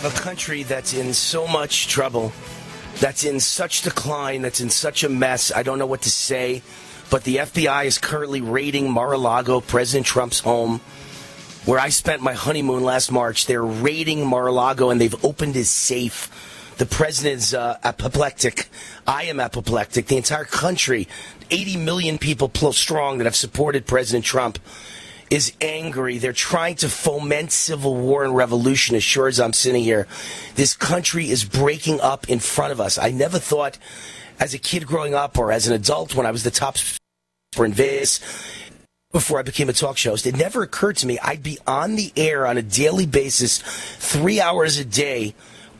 Have 0.00 0.18
a 0.18 0.22
country 0.22 0.62
that's 0.62 0.94
in 0.94 1.12
so 1.12 1.46
much 1.46 1.86
trouble, 1.88 2.32
that's 3.00 3.24
in 3.24 3.38
such 3.38 3.82
decline, 3.82 4.40
that's 4.40 4.60
in 4.60 4.70
such 4.70 5.04
a 5.04 5.08
mess. 5.10 5.52
I 5.54 5.62
don't 5.62 5.78
know 5.78 5.86
what 5.86 6.02
to 6.02 6.10
say, 6.10 6.62
but 7.10 7.24
the 7.24 7.36
FBI 7.36 7.84
is 7.84 7.98
currently 7.98 8.40
raiding 8.40 8.90
Mar 8.90 9.12
a 9.12 9.18
Lago, 9.18 9.60
President 9.60 10.06
Trump's 10.06 10.40
home, 10.40 10.80
where 11.66 11.78
I 11.78 11.90
spent 11.90 12.22
my 12.22 12.32
honeymoon 12.32 12.82
last 12.82 13.12
March. 13.12 13.44
They're 13.44 13.62
raiding 13.62 14.26
Mar 14.26 14.46
a 14.46 14.52
Lago 14.52 14.88
and 14.88 14.98
they've 14.98 15.24
opened 15.24 15.54
his 15.54 15.68
safe. 15.68 16.30
The 16.78 16.86
president's 16.86 17.52
uh, 17.52 17.76
apoplectic. 17.84 18.68
I 19.06 19.24
am 19.24 19.38
apoplectic. 19.38 20.06
The 20.06 20.16
entire 20.16 20.46
country, 20.46 21.08
80 21.50 21.76
million 21.76 22.16
people 22.16 22.48
plus 22.48 22.78
strong 22.78 23.18
that 23.18 23.24
have 23.24 23.36
supported 23.36 23.86
President 23.86 24.24
Trump, 24.24 24.58
is 25.30 25.52
angry. 25.60 26.18
They're 26.18 26.32
trying 26.32 26.74
to 26.76 26.88
foment 26.88 27.52
civil 27.52 27.96
war 27.96 28.24
and 28.24 28.36
revolution 28.36 28.96
as 28.96 29.04
sure 29.04 29.28
as 29.28 29.40
I'm 29.40 29.52
sitting 29.52 29.82
here. 29.82 30.06
This 30.56 30.74
country 30.74 31.30
is 31.30 31.44
breaking 31.44 32.00
up 32.00 32.28
in 32.28 32.40
front 32.40 32.72
of 32.72 32.80
us. 32.80 32.98
I 32.98 33.10
never 33.10 33.38
thought 33.38 33.78
as 34.38 34.54
a 34.54 34.58
kid 34.58 34.86
growing 34.86 35.14
up 35.14 35.38
or 35.38 35.52
as 35.52 35.66
an 35.66 35.74
adult 35.74 36.14
when 36.14 36.26
I 36.26 36.30
was 36.32 36.42
the 36.42 36.50
top 36.50 36.76
for 37.52 37.64
in 37.64 37.72
Vegas 37.72 38.20
before 39.12 39.40
I 39.40 39.42
became 39.42 39.68
a 39.68 39.72
talk 39.72 39.96
show 39.96 40.10
host, 40.10 40.26
it 40.26 40.36
never 40.36 40.62
occurred 40.62 40.96
to 40.98 41.06
me 41.06 41.18
I'd 41.18 41.42
be 41.42 41.58
on 41.66 41.96
the 41.96 42.12
air 42.16 42.46
on 42.46 42.56
a 42.56 42.62
daily 42.62 43.06
basis, 43.06 43.58
three 43.58 44.40
hours 44.40 44.78
a 44.78 44.84
day, 44.84 45.34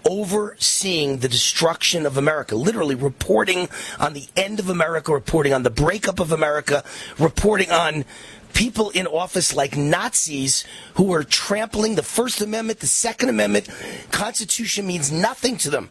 overseeing 0.08 1.18
the 1.18 1.28
destruction 1.28 2.06
of 2.06 2.16
America, 2.16 2.56
literally 2.56 2.96
reporting 2.96 3.68
on 4.00 4.14
the 4.14 4.26
end 4.34 4.58
of 4.58 4.68
America, 4.68 5.12
reporting 5.12 5.52
on 5.52 5.62
the 5.62 5.70
breakup 5.70 6.18
of 6.18 6.32
America, 6.32 6.82
reporting 7.18 7.70
on 7.70 8.04
people 8.52 8.90
in 8.90 9.06
office 9.06 9.54
like 9.54 9.76
Nazis 9.76 10.64
who 10.94 11.12
are 11.12 11.24
trampling 11.24 11.94
the 11.94 12.02
First 12.02 12.40
Amendment, 12.40 12.80
the 12.80 12.86
Second 12.86 13.28
Amendment. 13.28 13.68
Constitution 14.10 14.86
means 14.86 15.10
nothing 15.10 15.56
to 15.58 15.70
them. 15.70 15.90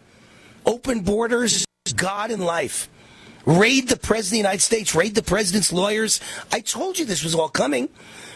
Open 0.65 1.02
borders, 1.02 1.65
God 1.95 2.31
and 2.31 2.44
life. 2.44 2.90
Raid 3.45 3.88
the 3.88 3.98
President 3.98 4.27
of 4.27 4.31
the 4.31 4.38
United 4.38 4.61
States, 4.61 4.94
raid 4.94 5.15
the 5.15 5.23
President's 5.23 5.73
lawyers. 5.73 6.19
I 6.52 6.60
told 6.60 6.99
you 6.99 7.06
this 7.06 7.23
was 7.23 7.34
all 7.34 7.49
coming 7.49 7.90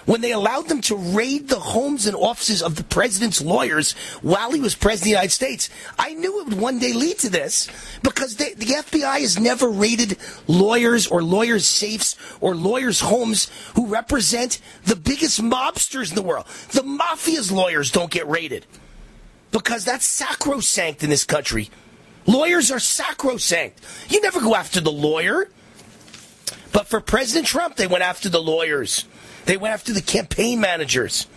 when 0.06 0.22
they 0.22 0.32
allowed 0.32 0.68
them 0.68 0.82
to 0.82 0.96
raid 0.96 1.48
the 1.48 1.60
homes 1.60 2.06
and 2.08 2.16
offices 2.16 2.62
of 2.62 2.76
the 2.76 2.84
president's 2.84 3.42
lawyers 3.42 3.94
while 4.22 4.52
he 4.52 4.60
was 4.60 4.76
president 4.76 5.02
of 5.02 5.04
the 5.04 5.10
United 5.10 5.32
States. 5.32 5.70
I 5.98 6.14
knew 6.14 6.42
it 6.42 6.50
would 6.50 6.60
one 6.60 6.80
day 6.80 6.94
lead 6.94 7.20
to 7.20 7.30
this 7.30 7.70
because 8.02 8.36
they, 8.36 8.54
the 8.54 8.66
FBI 8.66 9.22
has 9.22 9.40
never 9.40 9.70
raided 9.70 10.18
lawyers 10.48 11.08
or 11.08 11.24
lawyers' 11.24 11.66
safes 11.66 12.16
or 12.42 12.56
lawyers' 12.56 13.00
homes 13.00 13.50
who 13.76 13.88
represent 13.88 14.60
the 14.86 14.96
biggest 14.96 15.42
mobsters 15.42 16.10
in 16.10 16.16
the 16.16 16.22
world. 16.22 16.46
The 16.72 16.82
mafia's 16.82 17.52
lawyers 17.52 17.92
don't 17.92 18.12
get 18.12 18.28
raided 18.28 18.66
because 19.52 19.86
that's 19.86 20.06
sacrosanct 20.06 21.04
in 21.04 21.10
this 21.10 21.24
country. 21.24 21.70
Lawyers 22.26 22.72
are 22.72 22.80
sacrosanct. 22.80 23.80
You 24.10 24.22
never 24.22 24.40
go 24.40 24.56
after 24.56 24.80
the 24.80 24.92
lawyer. 24.92 25.50
But 26.72 26.88
for 26.88 27.00
President 27.00 27.46
Trump, 27.46 27.76
they 27.76 27.88
went 27.88 28.04
after 28.04 28.30
the 28.30 28.42
lawyers. 28.42 29.06
They 29.46 29.58
went 29.58 29.74
after 29.74 29.94
the 29.94 30.02
campaign 30.02 30.60
managers. 30.60 31.28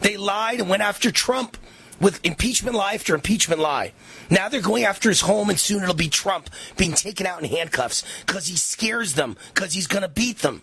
They 0.00 0.16
lied 0.16 0.60
and 0.60 0.68
went 0.68 0.82
after 0.82 1.10
Trump 1.10 1.56
with 2.00 2.24
impeachment 2.24 2.76
lie 2.76 2.94
after 2.94 3.14
impeachment 3.14 3.60
lie. 3.60 3.92
Now 4.30 4.48
they're 4.48 4.60
going 4.60 4.84
after 4.84 5.08
his 5.08 5.22
home, 5.22 5.48
and 5.48 5.58
soon 5.58 5.82
it'll 5.82 5.94
be 5.94 6.08
Trump 6.08 6.50
being 6.76 6.92
taken 6.92 7.26
out 7.26 7.42
in 7.42 7.48
handcuffs 7.48 8.04
because 8.26 8.46
he 8.46 8.56
scares 8.56 9.14
them, 9.14 9.36
because 9.54 9.72
he's 9.72 9.86
going 9.86 10.02
to 10.02 10.08
beat 10.08 10.38
them, 10.38 10.62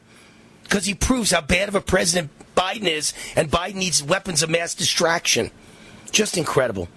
because 0.64 0.86
he 0.86 0.94
proves 0.94 1.32
how 1.32 1.42
bad 1.42 1.70
of 1.70 1.76
a 1.76 1.82
president 1.82 2.30
Biden 2.56 2.88
is, 2.88 3.14
and 3.36 3.50
Biden 3.50 3.76
needs 3.76 4.04
weapons 4.04 4.44
of 4.44 4.50
mass 4.50 4.76
distraction. 4.76 5.52
Just 6.12 6.38
incredible. 6.38 6.90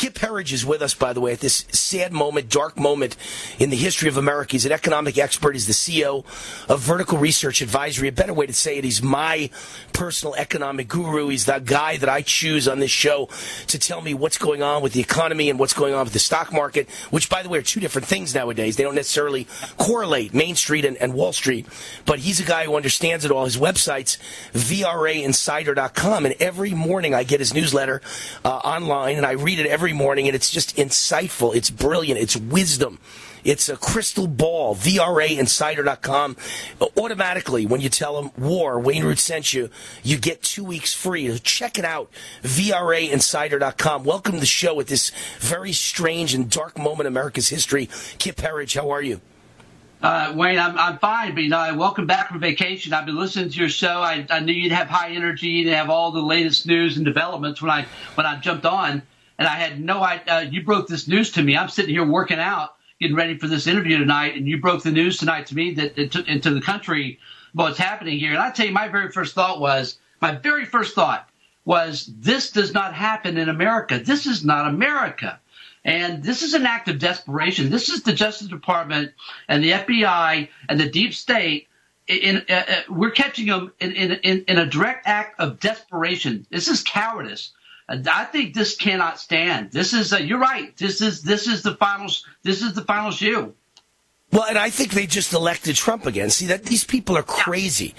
Kip 0.00 0.16
Herriage 0.16 0.54
is 0.54 0.64
with 0.64 0.80
us, 0.80 0.94
by 0.94 1.12
the 1.12 1.20
way, 1.20 1.34
at 1.34 1.40
this 1.40 1.66
sad 1.72 2.10
moment, 2.10 2.48
dark 2.48 2.78
moment 2.78 3.18
in 3.58 3.68
the 3.68 3.76
history 3.76 4.08
of 4.08 4.16
America. 4.16 4.52
He's 4.52 4.64
an 4.64 4.72
economic 4.72 5.18
expert. 5.18 5.54
He's 5.54 5.66
the 5.66 5.74
CEO 5.74 6.24
of 6.70 6.80
Vertical 6.80 7.18
Research 7.18 7.60
Advisory. 7.60 8.08
A 8.08 8.12
better 8.12 8.32
way 8.32 8.46
to 8.46 8.54
say 8.54 8.78
it, 8.78 8.84
he's 8.84 9.02
my 9.02 9.50
personal 9.92 10.34
economic 10.36 10.88
guru. 10.88 11.28
He's 11.28 11.44
the 11.44 11.58
guy 11.58 11.98
that 11.98 12.08
I 12.08 12.22
choose 12.22 12.66
on 12.66 12.80
this 12.80 12.90
show 12.90 13.28
to 13.66 13.78
tell 13.78 14.00
me 14.00 14.14
what's 14.14 14.38
going 14.38 14.62
on 14.62 14.80
with 14.80 14.94
the 14.94 15.00
economy 15.00 15.50
and 15.50 15.58
what's 15.58 15.74
going 15.74 15.92
on 15.92 16.04
with 16.04 16.14
the 16.14 16.18
stock 16.18 16.50
market, 16.50 16.88
which, 17.10 17.28
by 17.28 17.42
the 17.42 17.50
way, 17.50 17.58
are 17.58 17.62
two 17.62 17.80
different 17.80 18.08
things 18.08 18.34
nowadays. 18.34 18.76
They 18.76 18.84
don't 18.84 18.94
necessarily 18.94 19.46
correlate, 19.76 20.32
Main 20.32 20.56
Street 20.56 20.86
and, 20.86 20.96
and 20.96 21.12
Wall 21.12 21.34
Street. 21.34 21.66
But 22.06 22.20
he's 22.20 22.40
a 22.40 22.44
guy 22.44 22.64
who 22.64 22.74
understands 22.74 23.26
it 23.26 23.30
all. 23.30 23.44
His 23.44 23.58
website's 23.58 24.16
VRAinsider.com. 24.54 26.24
And 26.24 26.34
every 26.40 26.72
morning 26.72 27.14
I 27.14 27.22
get 27.22 27.38
his 27.38 27.52
newsletter 27.52 28.00
uh, 28.46 28.48
online 28.48 29.18
and 29.18 29.26
I 29.26 29.32
read 29.32 29.58
it 29.58 29.66
every 29.66 29.89
morning, 29.92 30.26
and 30.26 30.34
it's 30.34 30.50
just 30.50 30.76
insightful. 30.76 31.54
It's 31.54 31.70
brilliant. 31.70 32.20
It's 32.20 32.36
wisdom. 32.36 32.98
It's 33.44 33.68
a 33.68 33.76
crystal 33.76 34.26
ball. 34.26 34.74
VRAinsider.com. 34.74 36.36
Automatically, 36.96 37.66
when 37.66 37.80
you 37.80 37.88
tell 37.88 38.20
them 38.20 38.30
War, 38.36 38.78
Wayne 38.78 39.04
Root 39.04 39.18
sent 39.18 39.52
you, 39.52 39.70
you 40.02 40.18
get 40.18 40.42
two 40.42 40.64
weeks 40.64 40.92
free. 40.92 41.38
Check 41.38 41.78
it 41.78 41.84
out. 41.84 42.10
VRAinsider.com. 42.42 44.04
Welcome 44.04 44.34
to 44.34 44.40
the 44.40 44.46
show 44.46 44.80
at 44.80 44.88
this 44.88 45.10
very 45.38 45.72
strange 45.72 46.34
and 46.34 46.50
dark 46.50 46.78
moment 46.78 47.02
in 47.02 47.06
America's 47.06 47.48
history. 47.48 47.88
Kip 48.18 48.40
Herriage, 48.40 48.74
how 48.74 48.90
are 48.90 49.02
you? 49.02 49.20
Uh, 50.02 50.32
Wayne, 50.34 50.58
I'm, 50.58 50.78
I'm 50.78 50.98
fine, 50.98 51.34
but 51.34 51.42
you 51.42 51.50
know, 51.50 51.58
I 51.58 51.72
welcome 51.72 52.06
back 52.06 52.28
from 52.28 52.40
vacation. 52.40 52.94
I've 52.94 53.04
been 53.04 53.18
listening 53.18 53.50
to 53.50 53.58
your 53.58 53.68
show. 53.68 54.00
I, 54.00 54.26
I 54.30 54.40
knew 54.40 54.52
you'd 54.52 54.72
have 54.72 54.88
high 54.88 55.10
energy 55.10 55.60
and 55.60 55.70
have 55.70 55.90
all 55.90 56.10
the 56.10 56.22
latest 56.22 56.66
news 56.66 56.96
and 56.96 57.04
developments 57.04 57.60
when 57.60 57.70
I 57.70 57.86
when 58.14 58.24
I 58.24 58.40
jumped 58.40 58.64
on 58.64 59.02
and 59.40 59.48
I 59.48 59.54
had 59.54 59.80
no 59.80 60.02
idea. 60.02 60.34
Uh, 60.34 60.40
you 60.40 60.62
broke 60.62 60.86
this 60.86 61.08
news 61.08 61.32
to 61.32 61.42
me. 61.42 61.56
I'm 61.56 61.70
sitting 61.70 61.94
here 61.94 62.04
working 62.04 62.38
out, 62.38 62.76
getting 63.00 63.16
ready 63.16 63.38
for 63.38 63.46
this 63.46 63.66
interview 63.66 63.96
tonight, 63.96 64.36
and 64.36 64.46
you 64.46 64.60
broke 64.60 64.82
the 64.82 64.90
news 64.90 65.16
tonight 65.16 65.46
to 65.46 65.54
me 65.56 65.72
that 65.74 65.98
it 65.98 66.12
took 66.12 66.28
into 66.28 66.50
the 66.50 66.60
country 66.60 67.18
what's 67.54 67.78
happening 67.78 68.18
here. 68.18 68.32
And 68.32 68.38
I 68.38 68.50
tell 68.50 68.66
you, 68.66 68.72
my 68.72 68.88
very 68.88 69.10
first 69.10 69.34
thought 69.34 69.58
was, 69.58 69.98
my 70.20 70.32
very 70.32 70.66
first 70.66 70.94
thought 70.94 71.26
was, 71.64 72.12
this 72.18 72.50
does 72.50 72.74
not 72.74 72.92
happen 72.92 73.38
in 73.38 73.48
America. 73.48 73.98
This 73.98 74.26
is 74.26 74.44
not 74.44 74.68
America. 74.68 75.40
And 75.86 76.22
this 76.22 76.42
is 76.42 76.52
an 76.52 76.66
act 76.66 76.88
of 76.88 76.98
desperation. 76.98 77.70
This 77.70 77.88
is 77.88 78.02
the 78.02 78.12
Justice 78.12 78.48
Department 78.48 79.12
and 79.48 79.64
the 79.64 79.70
FBI 79.70 80.48
and 80.68 80.78
the 80.78 80.90
deep 80.90 81.14
state. 81.14 81.68
In, 82.08 82.44
uh, 82.50 82.52
uh, 82.52 82.80
we're 82.90 83.10
catching 83.10 83.46
them 83.46 83.72
in, 83.80 83.92
in, 83.92 84.44
in 84.46 84.58
a 84.58 84.66
direct 84.66 85.06
act 85.06 85.40
of 85.40 85.60
desperation. 85.60 86.46
This 86.50 86.68
is 86.68 86.82
cowardice. 86.82 87.52
I 87.90 88.24
think 88.24 88.54
this 88.54 88.76
cannot 88.76 89.18
stand. 89.18 89.72
This 89.72 89.92
is 89.92 90.12
uh, 90.12 90.18
you're 90.18 90.38
right. 90.38 90.76
This 90.76 91.00
is 91.00 91.22
this 91.22 91.48
is 91.48 91.62
the 91.62 91.74
final 91.74 92.08
this 92.42 92.62
is 92.62 92.74
the 92.74 92.82
final 92.82 93.10
shoe. 93.10 93.54
Well, 94.32 94.44
and 94.44 94.56
I 94.56 94.70
think 94.70 94.92
they 94.92 95.06
just 95.06 95.32
elected 95.32 95.74
Trump 95.74 96.06
again. 96.06 96.30
See 96.30 96.46
that 96.46 96.62
these 96.62 96.84
people 96.84 97.18
are 97.18 97.22
crazy, 97.24 97.96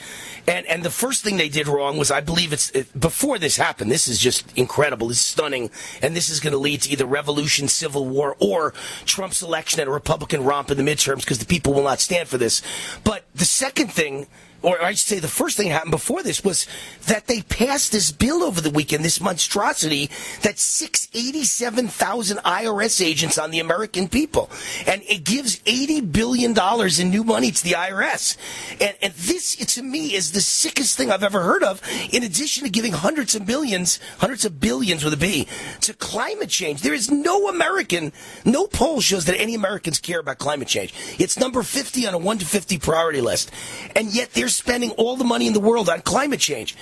and 0.48 0.66
and 0.68 0.82
the 0.82 0.90
first 0.90 1.26
thing 1.26 1.36
they 1.36 1.50
did 1.50 1.68
wrong 1.68 1.98
was 1.98 2.10
I 2.10 2.22
believe 2.22 2.54
it's 2.54 2.70
it, 2.70 2.98
before 2.98 3.38
this 3.38 3.58
happened. 3.58 3.92
This 3.92 4.08
is 4.08 4.18
just 4.18 4.58
incredible. 4.58 5.10
It's 5.10 5.20
stunning, 5.20 5.70
and 6.02 6.16
this 6.16 6.30
is 6.30 6.40
going 6.40 6.54
to 6.54 6.60
lead 6.60 6.84
to 6.84 6.90
either 6.90 7.06
revolution, 7.06 7.68
civil 7.68 8.08
war, 8.08 8.38
or 8.40 8.74
Trump's 9.06 9.42
election 9.42 9.82
and 9.82 9.90
a 9.90 9.94
Republican 9.94 10.46
romp 10.46 10.72
in 10.72 10.78
the 10.78 10.90
midterms 10.90 11.20
because 11.20 11.40
the 11.40 11.46
people 11.46 11.74
will 11.74 11.84
not 11.84 12.00
stand 12.00 12.30
for 12.30 12.38
this. 12.38 12.62
But 13.04 13.26
the 13.36 13.44
second 13.44 13.92
thing 13.92 14.28
or 14.62 14.82
I 14.82 14.92
should 14.92 15.08
say 15.08 15.20
the 15.20 15.28
first 15.28 15.58
thing 15.58 15.70
that 15.70 15.74
happened 15.74 15.92
before 15.92 16.24
this 16.24 16.44
was 16.44 16.68
that 17.08 17.28
they 17.28 17.42
passed 17.42 17.92
this 17.92 18.12
bill 18.12 18.44
over 18.44 18.62
the 18.62 18.70
weekend, 18.70 19.04
this 19.04 19.22
monstrosity 19.22 20.10
that 20.44 20.60
687,000 20.60 22.38
IRS 22.38 23.06
agents 23.06 23.38
on 23.38 23.52
the 23.52 23.60
American 23.60 24.08
people. 24.08 24.50
And 24.86 25.02
it 25.08 25.24
gives 25.24 25.60
$80 25.60 26.12
billion 26.12 26.56
in 27.00 27.10
new 27.10 27.24
money 27.24 27.52
to 27.52 27.64
the 27.64 27.72
IRS. 27.72 28.38
And, 28.80 28.96
and 29.02 29.14
this, 29.14 29.56
to 29.56 29.84
me, 29.84 30.14
is 30.14 30.32
the 30.32 30.42
sickest 30.42 30.98
thing 30.98 31.12
I've 31.12 31.24
ever 31.24 31.42
heard 31.42 31.64
of, 31.64 31.82
in 32.12 32.24
addition 32.24 32.64
to 32.64 32.70
giving 32.70 32.92
hundreds 32.92 33.36
of 33.36 33.48
millions, 33.48 34.00
hundreds 34.20 34.46
of 34.46 34.60
billions 34.60 35.04
with 35.04 35.14
a 35.14 35.18
B, 35.18 35.48
to 35.82 35.94
climate 35.94 36.50
change. 36.50 36.82
There 36.82 36.94
is 36.94 37.10
no 37.10 37.48
American, 37.48 38.12
no 38.46 38.68
poll 38.68 39.02
shows 39.02 39.26
that 39.26 39.40
any 39.40 39.56
Americans 39.56 40.00
care 40.00 40.20
about 40.20 40.38
climate 40.38 40.68
change. 40.68 40.94
It's 41.20 41.40
number 41.40 41.64
50 41.64 42.08
on 42.08 42.14
a 42.14 42.18
1 42.18 42.38
to 42.40 42.46
50 42.46 42.78
priority 42.80 43.22
list. 43.22 43.52
And 43.96 44.14
yet 44.14 44.34
there's 44.34 44.51
spending 44.56 44.92
all 44.92 45.16
the 45.16 45.24
money 45.24 45.48
in 45.48 45.54
the 45.54 45.60
world 45.60 45.90
on 45.90 46.02
climate 46.02 46.40
change 46.40 46.76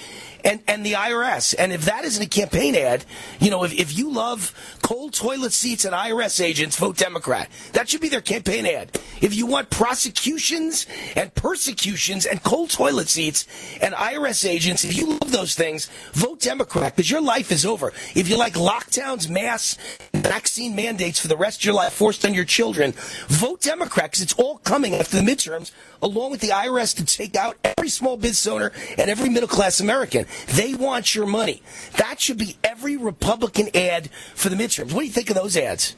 and, 0.43 0.61
and 0.67 0.85
the 0.85 0.93
IRS. 0.93 1.55
And 1.57 1.71
if 1.71 1.85
that 1.85 2.05
isn't 2.05 2.23
a 2.23 2.29
campaign 2.29 2.75
ad, 2.75 3.05
you 3.39 3.49
know, 3.49 3.63
if, 3.63 3.73
if 3.73 3.97
you 3.97 4.11
love 4.11 4.53
cold 4.81 5.13
toilet 5.13 5.53
seats 5.53 5.85
and 5.85 5.93
IRS 5.93 6.43
agents, 6.43 6.77
vote 6.77 6.97
Democrat. 6.97 7.49
That 7.73 7.89
should 7.89 8.01
be 8.01 8.09
their 8.09 8.21
campaign 8.21 8.65
ad. 8.65 8.99
If 9.21 9.35
you 9.35 9.45
want 9.45 9.69
prosecutions 9.69 10.85
and 11.15 11.33
persecutions 11.35 12.25
and 12.25 12.41
cold 12.43 12.69
toilet 12.69 13.09
seats 13.09 13.45
and 13.81 13.93
IRS 13.93 14.47
agents, 14.47 14.83
if 14.83 14.95
you 14.97 15.07
love 15.07 15.31
those 15.31 15.55
things, 15.55 15.89
vote 16.13 16.39
Democrat 16.39 16.95
because 16.95 17.11
your 17.11 17.21
life 17.21 17.51
is 17.51 17.65
over. 17.65 17.93
If 18.15 18.29
you 18.29 18.37
like 18.37 18.53
lockdowns, 18.53 19.29
mass 19.29 19.77
vaccine 20.13 20.75
mandates 20.75 21.19
for 21.19 21.27
the 21.27 21.37
rest 21.37 21.61
of 21.61 21.65
your 21.65 21.73
life 21.73 21.93
forced 21.93 22.25
on 22.25 22.33
your 22.33 22.45
children, 22.45 22.93
vote 23.27 23.61
Democrat 23.61 24.11
because 24.11 24.21
it's 24.21 24.33
all 24.33 24.57
coming 24.59 24.95
after 24.95 25.17
the 25.17 25.23
midterms, 25.23 25.71
along 26.01 26.31
with 26.31 26.41
the 26.41 26.49
IRS 26.49 26.95
to 26.95 27.05
take 27.05 27.35
out 27.35 27.57
every 27.63 27.89
small 27.89 28.17
business 28.17 28.47
owner 28.47 28.71
and 28.97 29.09
every 29.09 29.29
middle 29.29 29.49
class 29.49 29.79
American. 29.79 30.25
They 30.47 30.73
want 30.73 31.15
your 31.15 31.25
money. 31.25 31.61
That 31.97 32.19
should 32.19 32.37
be 32.37 32.57
every 32.63 32.97
Republican 32.97 33.69
ad 33.75 34.09
for 34.35 34.49
the 34.49 34.55
midterms. 34.55 34.93
What 34.93 35.01
do 35.01 35.05
you 35.05 35.11
think 35.11 35.29
of 35.29 35.35
those 35.35 35.57
ads? 35.57 35.95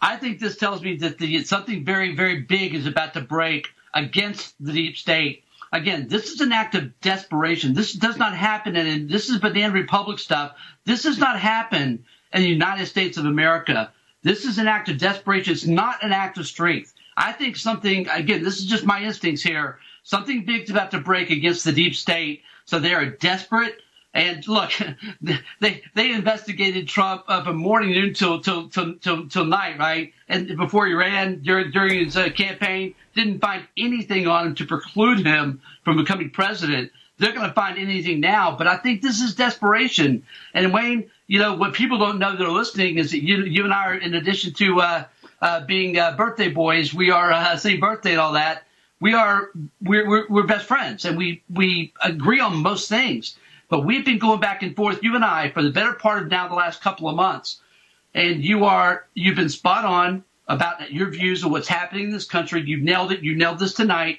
I 0.00 0.16
think 0.16 0.38
this 0.38 0.56
tells 0.56 0.82
me 0.82 0.96
that 0.96 1.18
the, 1.18 1.42
something 1.44 1.84
very, 1.84 2.14
very 2.14 2.40
big 2.40 2.74
is 2.74 2.86
about 2.86 3.14
to 3.14 3.20
break 3.20 3.68
against 3.94 4.54
the 4.58 4.72
deep 4.72 4.96
state. 4.96 5.44
Again, 5.72 6.08
this 6.08 6.32
is 6.32 6.40
an 6.40 6.52
act 6.52 6.74
of 6.74 6.98
desperation. 7.00 7.74
This 7.74 7.92
does 7.92 8.16
not 8.16 8.34
happen, 8.34 8.76
and 8.76 9.08
this 9.08 9.28
is 9.28 9.38
Banana 9.38 9.72
Republic 9.72 10.18
stuff. 10.18 10.56
This 10.84 11.02
does 11.02 11.18
not 11.18 11.38
happen 11.38 12.04
in 12.32 12.42
the 12.42 12.48
United 12.48 12.86
States 12.86 13.18
of 13.18 13.26
America. 13.26 13.92
This 14.22 14.44
is 14.44 14.58
an 14.58 14.66
act 14.66 14.88
of 14.88 14.98
desperation. 14.98 15.52
It's 15.52 15.66
not 15.66 16.02
an 16.02 16.12
act 16.12 16.38
of 16.38 16.46
strength. 16.46 16.94
I 17.16 17.32
think 17.32 17.56
something, 17.56 18.08
again, 18.08 18.42
this 18.42 18.58
is 18.58 18.66
just 18.66 18.84
my 18.84 19.02
instincts 19.02 19.42
here. 19.42 19.78
Something 20.02 20.44
big's 20.44 20.70
about 20.70 20.90
to 20.92 21.00
break 21.00 21.30
against 21.30 21.64
the 21.64 21.72
deep 21.72 21.94
state. 21.94 22.42
So 22.64 22.78
they 22.78 22.94
are 22.94 23.06
desperate. 23.06 23.80
And 24.12 24.46
look, 24.48 24.72
they 25.60 25.82
they 25.94 26.12
investigated 26.12 26.88
Trump 26.88 27.22
uh, 27.28 27.44
from 27.44 27.56
morning 27.56 27.90
noon 27.90 28.12
till 28.12 28.40
till 28.40 28.68
till 28.68 28.94
till, 28.96 29.28
till 29.28 29.44
night, 29.44 29.78
right? 29.78 30.12
And 30.28 30.56
before 30.56 30.86
he 30.86 30.94
ran 30.94 31.42
during 31.42 31.70
during 31.70 32.04
his 32.04 32.16
uh, 32.16 32.30
campaign, 32.30 32.94
didn't 33.14 33.40
find 33.40 33.66
anything 33.76 34.26
on 34.26 34.48
him 34.48 34.54
to 34.56 34.66
preclude 34.66 35.24
him 35.24 35.60
from 35.84 35.96
becoming 35.96 36.30
president. 36.30 36.90
They're 37.18 37.32
going 37.32 37.48
to 37.48 37.54
find 37.54 37.78
anything 37.78 38.20
now, 38.20 38.56
but 38.56 38.66
I 38.66 38.78
think 38.78 39.02
this 39.02 39.20
is 39.20 39.34
desperation. 39.34 40.22
And 40.54 40.72
Wayne, 40.72 41.10
you 41.26 41.38
know 41.38 41.54
what 41.54 41.74
people 41.74 41.98
don't 41.98 42.18
know 42.18 42.34
that 42.34 42.44
are 42.44 42.50
listening 42.50 42.98
is 42.98 43.12
that 43.12 43.22
you 43.22 43.44
you 43.44 43.62
and 43.64 43.72
I 43.72 43.84
are, 43.86 43.94
in 43.94 44.14
addition 44.14 44.54
to 44.54 44.80
uh, 44.80 45.04
uh, 45.40 45.64
being 45.66 45.98
uh, 45.98 46.16
birthday 46.16 46.48
boys, 46.48 46.92
we 46.92 47.10
are 47.10 47.30
uh, 47.30 47.56
same 47.56 47.78
birthday 47.78 48.12
and 48.12 48.20
all 48.20 48.32
that. 48.32 48.64
We 49.00 49.14
are 49.14 49.50
we're, 49.82 50.08
we're 50.08 50.26
we're 50.28 50.46
best 50.46 50.66
friends, 50.66 51.04
and 51.04 51.16
we 51.16 51.42
we 51.48 51.92
agree 52.02 52.40
on 52.40 52.56
most 52.58 52.88
things. 52.88 53.36
But 53.70 53.84
we've 53.84 54.04
been 54.04 54.18
going 54.18 54.40
back 54.40 54.62
and 54.62 54.74
forth, 54.74 55.02
you 55.02 55.14
and 55.14 55.24
I, 55.24 55.50
for 55.50 55.62
the 55.62 55.70
better 55.70 55.94
part 55.94 56.24
of 56.24 56.28
now 56.28 56.48
the 56.48 56.56
last 56.56 56.82
couple 56.82 57.08
of 57.08 57.14
months. 57.14 57.60
And 58.12 58.44
you 58.44 58.64
are, 58.64 59.06
you've 59.14 59.36
been 59.36 59.48
spot 59.48 59.84
on 59.84 60.24
about 60.48 60.92
your 60.92 61.08
views 61.08 61.44
of 61.44 61.52
what's 61.52 61.68
happening 61.68 62.06
in 62.06 62.10
this 62.10 62.24
country. 62.24 62.60
You've 62.66 62.82
nailed 62.82 63.12
it. 63.12 63.22
You 63.22 63.36
nailed 63.36 63.60
this 63.60 63.74
tonight. 63.74 64.18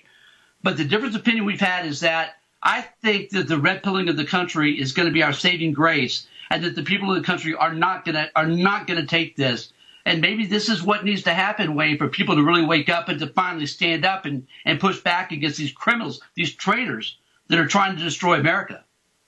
But 0.64 0.78
the 0.78 0.86
difference 0.86 1.16
opinion 1.16 1.44
we've 1.44 1.60
had 1.60 1.86
is 1.86 2.00
that 2.00 2.38
I 2.64 2.82
think 3.02 3.32
that 3.32 3.50
the 3.50 3.58
red 3.58 3.84
pilling 3.84 4.08
of 4.08 4.16
the 4.16 4.26
country 4.26 4.80
is 4.80 4.94
going 4.94 5.08
to 5.08 5.14
be 5.14 5.24
our 5.24 5.34
saving 5.34 5.74
grace, 5.74 6.28
and 6.50 6.64
that 6.64 6.76
the 6.76 6.84
people 6.84 7.10
of 7.10 7.18
the 7.18 7.26
country 7.26 7.54
are 7.54 7.74
not 7.74 8.06
going 8.06 8.16
to 8.16 8.32
are 8.36 8.48
not 8.48 8.88
going 8.88 9.02
to 9.02 9.08
take 9.08 9.36
this. 9.36 9.74
And 10.06 10.22
maybe 10.22 10.46
this 10.46 10.70
is 10.70 10.82
what 10.82 11.04
needs 11.04 11.24
to 11.24 11.34
happen, 11.34 11.76
Wayne, 11.76 11.98
for 11.98 12.08
people 12.08 12.36
to 12.36 12.44
really 12.44 12.66
wake 12.66 12.90
up 12.90 13.10
and 13.10 13.20
to 13.20 13.28
finally 13.28 13.66
stand 13.66 14.06
up 14.06 14.26
and, 14.26 14.48
and 14.66 14.80
push 14.80 15.00
back 15.00 15.32
against 15.32 15.58
these 15.58 15.72
criminals, 15.72 16.22
these 16.36 16.54
traitors 16.56 17.18
that 17.48 17.60
are 17.60 17.68
trying 17.68 17.96
to 17.96 18.04
destroy 18.04 18.40
America. 18.40 18.84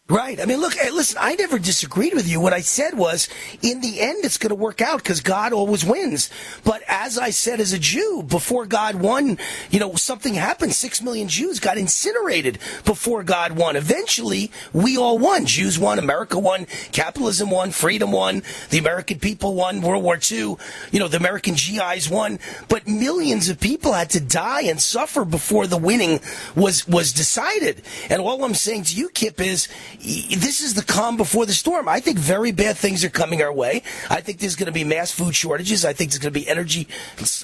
Right. 0.10 0.42
I 0.42 0.46
mean, 0.46 0.60
look, 0.60 0.76
eh, 0.76 0.90
listen, 0.92 1.18
I 1.22 1.36
never 1.36 1.58
disagreed 1.58 2.14
with 2.14 2.28
you. 2.28 2.42
What 2.42 2.52
I 2.52 2.60
said 2.60 2.98
was, 2.98 3.30
in 3.62 3.80
the 3.80 4.02
end, 4.02 4.26
it's 4.26 4.38
going 4.38 4.50
to 4.50 4.56
work 4.56 4.82
out 4.82 4.98
because 4.98 5.22
God 5.22 5.54
always 5.54 5.86
wins. 5.86 6.30
But 6.66 6.82
as 6.90 7.18
I 7.18 7.30
said 7.30 7.62
as 7.62 7.72
a 7.72 7.80
Jew, 7.80 8.22
before 8.28 8.66
God 8.66 8.96
won, 8.96 9.38
you 9.72 9.80
know, 9.80 9.96
something 9.96 10.34
happened. 10.34 10.74
Six 10.74 11.02
million 11.02 11.30
Jews 11.30 11.62
got 11.62 11.78
incinerated 11.78 12.60
before 12.84 13.24
God 13.24 13.54
won. 13.54 13.78
Eventually, 13.78 14.52
we 14.74 14.98
all 14.98 15.18
won. 15.18 15.46
Jews 15.46 15.80
won, 15.80 16.00
America 16.00 16.38
won, 16.38 16.66
capitalism 16.92 17.50
won, 17.50 17.72
freedom 17.72 18.12
won, 18.12 18.44
the 18.72 18.80
American 18.80 19.20
people 19.20 19.56
won, 19.56 19.82
World 19.82 20.04
War 20.04 20.20
II, 20.22 20.58
you 20.92 21.00
know, 21.00 21.08
the 21.08 21.16
American 21.16 21.54
GIs 21.56 22.10
won. 22.10 22.40
But 22.68 22.90
millions 22.90 23.48
of 23.48 23.58
people 23.58 23.94
had 23.94 24.10
to 24.10 24.20
die 24.20 24.64
and 24.64 24.82
suffer 24.82 25.24
before 25.24 25.66
the 25.66 25.78
winning 25.78 26.20
was, 26.58 26.86
was 26.90 27.14
decided. 27.14 27.84
And 28.10 28.22
all 28.22 28.44
I'm 28.44 28.54
saying 28.54 28.84
to 28.84 28.96
you, 28.98 29.08
Kip, 29.08 29.40
is, 29.40 29.70
this 30.04 30.62
is 30.62 30.74
the 30.74 30.84
calm 30.84 31.16
before 31.16 31.46
the 31.46 31.54
storm. 31.54 31.88
I 31.88 32.00
think 32.00 32.20
very 32.20 32.52
bad 32.52 32.76
things 32.76 33.06
are 33.06 33.10
coming 33.10 33.42
our 33.42 33.54
way. 33.54 33.84
I 34.10 34.20
think 34.22 34.40
there's 34.40 34.56
going 34.56 34.68
to 34.68 34.74
be 34.74 34.84
mass 34.84 35.12
food 35.12 35.34
shortages. 35.34 35.86
I 35.86 35.94
think 35.94 36.12
there's 36.12 36.20
going 36.20 36.34
to 36.34 36.40
be 36.40 36.48
energy 36.48 36.88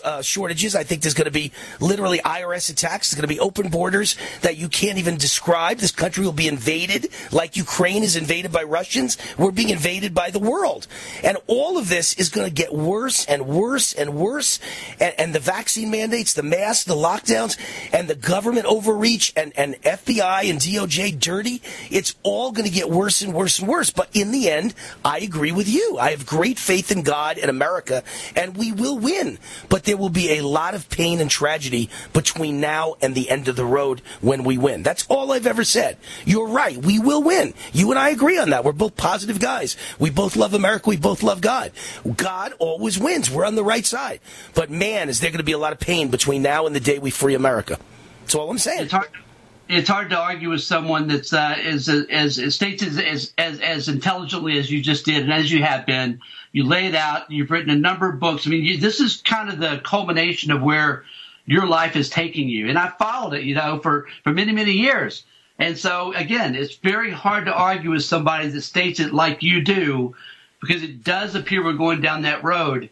uh, 0.03 0.22
shortages. 0.22 0.76
I 0.76 0.84
think 0.84 1.02
there's 1.02 1.14
going 1.14 1.26
to 1.26 1.31
be 1.31 1.53
literally 1.80 2.19
IRS 2.19 2.69
attacks. 2.69 3.11
There's 3.11 3.19
going 3.19 3.30
to 3.30 3.34
be 3.34 3.40
open 3.40 3.69
borders 3.69 4.18
that 4.41 4.57
you 4.57 4.68
can't 4.68 4.98
even 4.98 5.18
describe. 5.18 5.77
This 5.77 5.91
country 5.91 6.26
will 6.26 6.34
be 6.34 6.48
invaded 6.48 7.10
like 7.31 7.56
Ukraine 7.56 8.03
is 8.03 8.15
invaded 8.15 8.52
by 8.52 8.64
Russians. 8.64 9.18
We're 9.38 9.52
being 9.52 9.69
invaded 9.69 10.14
by 10.14 10.30
the 10.30 10.40
world. 10.40 10.88
And 11.23 11.38
all 11.48 11.77
of 11.77 11.90
this 11.90 12.14
is 12.15 12.30
going 12.30 12.48
to 12.48 12.53
get 12.53 12.73
worse 12.73 13.26
and 13.26 13.48
worse 13.48 13.94
and 13.94 14.15
worse. 14.15 14.60
And, 14.99 15.14
and 15.18 15.36
the 15.36 15.40
vaccine 15.40 15.91
mandates, 15.91 16.34
the 16.34 16.44
masks, 16.44 16.84
the 16.84 16.95
lockdowns, 16.95 17.57
and 17.94 18.07
the 18.07 18.15
government 18.15 18.65
overreach 18.65 19.31
and, 19.36 19.53
and 19.57 19.81
FBI 19.81 20.49
and 20.49 20.60
DOJ 20.60 21.19
dirty. 21.19 21.61
It's 21.90 22.15
all 22.23 22.49
all 22.50 22.54
going 22.54 22.68
to 22.68 22.74
get 22.74 22.90
worse 22.90 23.22
and 23.22 23.32
worse 23.32 23.60
and 23.60 23.68
worse. 23.68 23.92
But 23.92 24.10
in 24.14 24.32
the 24.32 24.50
end, 24.50 24.74
I 25.06 25.20
agree 25.20 25.52
with 25.52 25.70
you. 25.70 26.00
I 26.00 26.10
have 26.12 26.26
great 26.26 26.58
faith 26.58 26.92
in 26.92 27.04
God 27.04 27.38
and 27.38 27.48
America, 27.48 28.04
and 28.36 28.58
we 28.58 28.72
will 28.72 28.98
win. 28.98 29.38
But 29.70 29.84
there 29.84 29.98
will 29.98 30.10
be 30.10 30.40
a 30.40 30.42
lot 30.42 30.74
of 30.74 30.90
pain 30.90 31.22
and 31.22 31.30
tragedy 31.30 31.92
between 32.12 32.60
now 32.60 32.96
and 33.04 33.14
the 33.14 33.30
end 33.30 33.48
of 33.48 33.56
the 33.56 33.66
road 33.66 34.02
when 34.22 34.44
we 34.44 34.58
win. 34.58 34.82
That's 34.82 35.06
all 35.10 35.32
I've 35.32 35.46
ever 35.46 35.64
said. 35.64 35.98
You're 36.26 36.48
right. 36.48 36.76
We 36.76 36.98
will 36.98 37.22
win. 37.22 37.54
You 37.72 37.92
and 37.92 38.00
I 38.00 38.10
agree 38.10 38.40
on 38.40 38.50
that. 38.50 38.64
We're 38.64 38.72
both 38.72 38.98
positive 38.98 39.40
guys. 39.40 39.78
We 40.00 40.10
both 40.10 40.36
love 40.36 40.56
America. 40.56 40.90
We 40.90 40.98
both 40.98 41.22
love 41.22 41.42
God. 41.42 41.72
God 42.18 42.54
always 42.58 42.98
wins. 42.98 43.30
We're 43.30 43.46
on 43.46 43.54
the 43.54 43.64
right 43.64 43.86
side. 43.86 44.22
But 44.56 44.72
man, 44.72 45.08
is 45.08 45.20
there 45.20 45.30
going 45.30 45.38
to 45.38 45.44
be 45.44 45.52
a 45.52 45.60
lot 45.60 45.74
of 45.74 45.80
pain 45.80 46.10
between 46.10 46.42
now 46.42 46.66
and 46.66 46.76
the 46.76 46.80
day 46.80 46.98
we 46.98 47.12
free 47.12 47.36
America. 47.36 47.78
That's 48.22 48.34
all 48.34 48.50
I'm 48.50 48.58
saying. 48.58 48.90
It's 49.70 49.88
hard 49.88 50.10
to 50.10 50.18
argue 50.18 50.50
with 50.50 50.64
someone 50.64 51.08
that's 51.08 51.32
uh, 51.32 51.56
as, 51.64 51.88
as, 51.88 52.40
as 52.40 52.56
states 52.56 52.82
as, 52.84 53.32
as 53.38 53.60
as 53.60 53.88
intelligently 53.88 54.58
as 54.58 54.70
you 54.70 54.82
just 54.82 55.06
did 55.06 55.24
and 55.24 55.32
as 55.32 55.52
you 55.52 55.64
have 55.64 55.86
been. 55.86 56.20
You 56.52 56.66
lay 56.66 56.88
it 56.88 56.96
out. 56.96 57.30
You've 57.30 57.52
written 57.52 57.70
a 57.70 57.76
number 57.76 58.10
of 58.10 58.20
books. 58.20 58.48
I 58.48 58.50
mean, 58.50 58.66
you, 58.66 58.78
this 58.78 59.00
is 59.00 59.22
kind 59.22 59.50
of 59.50 59.60
the 59.60 59.80
culmination 59.84 60.52
of 60.52 60.64
where 60.64 61.06
your 61.46 61.68
life 61.68 61.96
is 61.96 62.10
taking 62.10 62.50
you. 62.50 62.68
And 62.68 62.80
I 62.80 62.90
followed 62.90 63.36
it, 63.36 63.44
you 63.44 63.54
know, 63.54 63.80
for 63.80 64.08
for 64.24 64.34
many 64.34 64.52
many 64.52 64.72
years. 64.72 65.24
And 65.60 65.78
so 65.78 66.14
again, 66.14 66.56
it's 66.56 66.76
very 66.76 67.12
hard 67.12 67.46
to 67.46 67.54
argue 67.54 67.91
with 67.91 68.04
somebody 68.04 68.48
that 68.48 68.62
states 68.62 69.00
it 69.00 69.14
like 69.14 69.44
you 69.44 69.62
do, 69.64 70.16
because 70.62 70.82
it 70.82 71.04
does 71.04 71.36
appear 71.36 71.64
we're 71.64 71.74
going 71.74 72.02
down 72.02 72.24
that 72.24 72.44
road. 72.44 72.90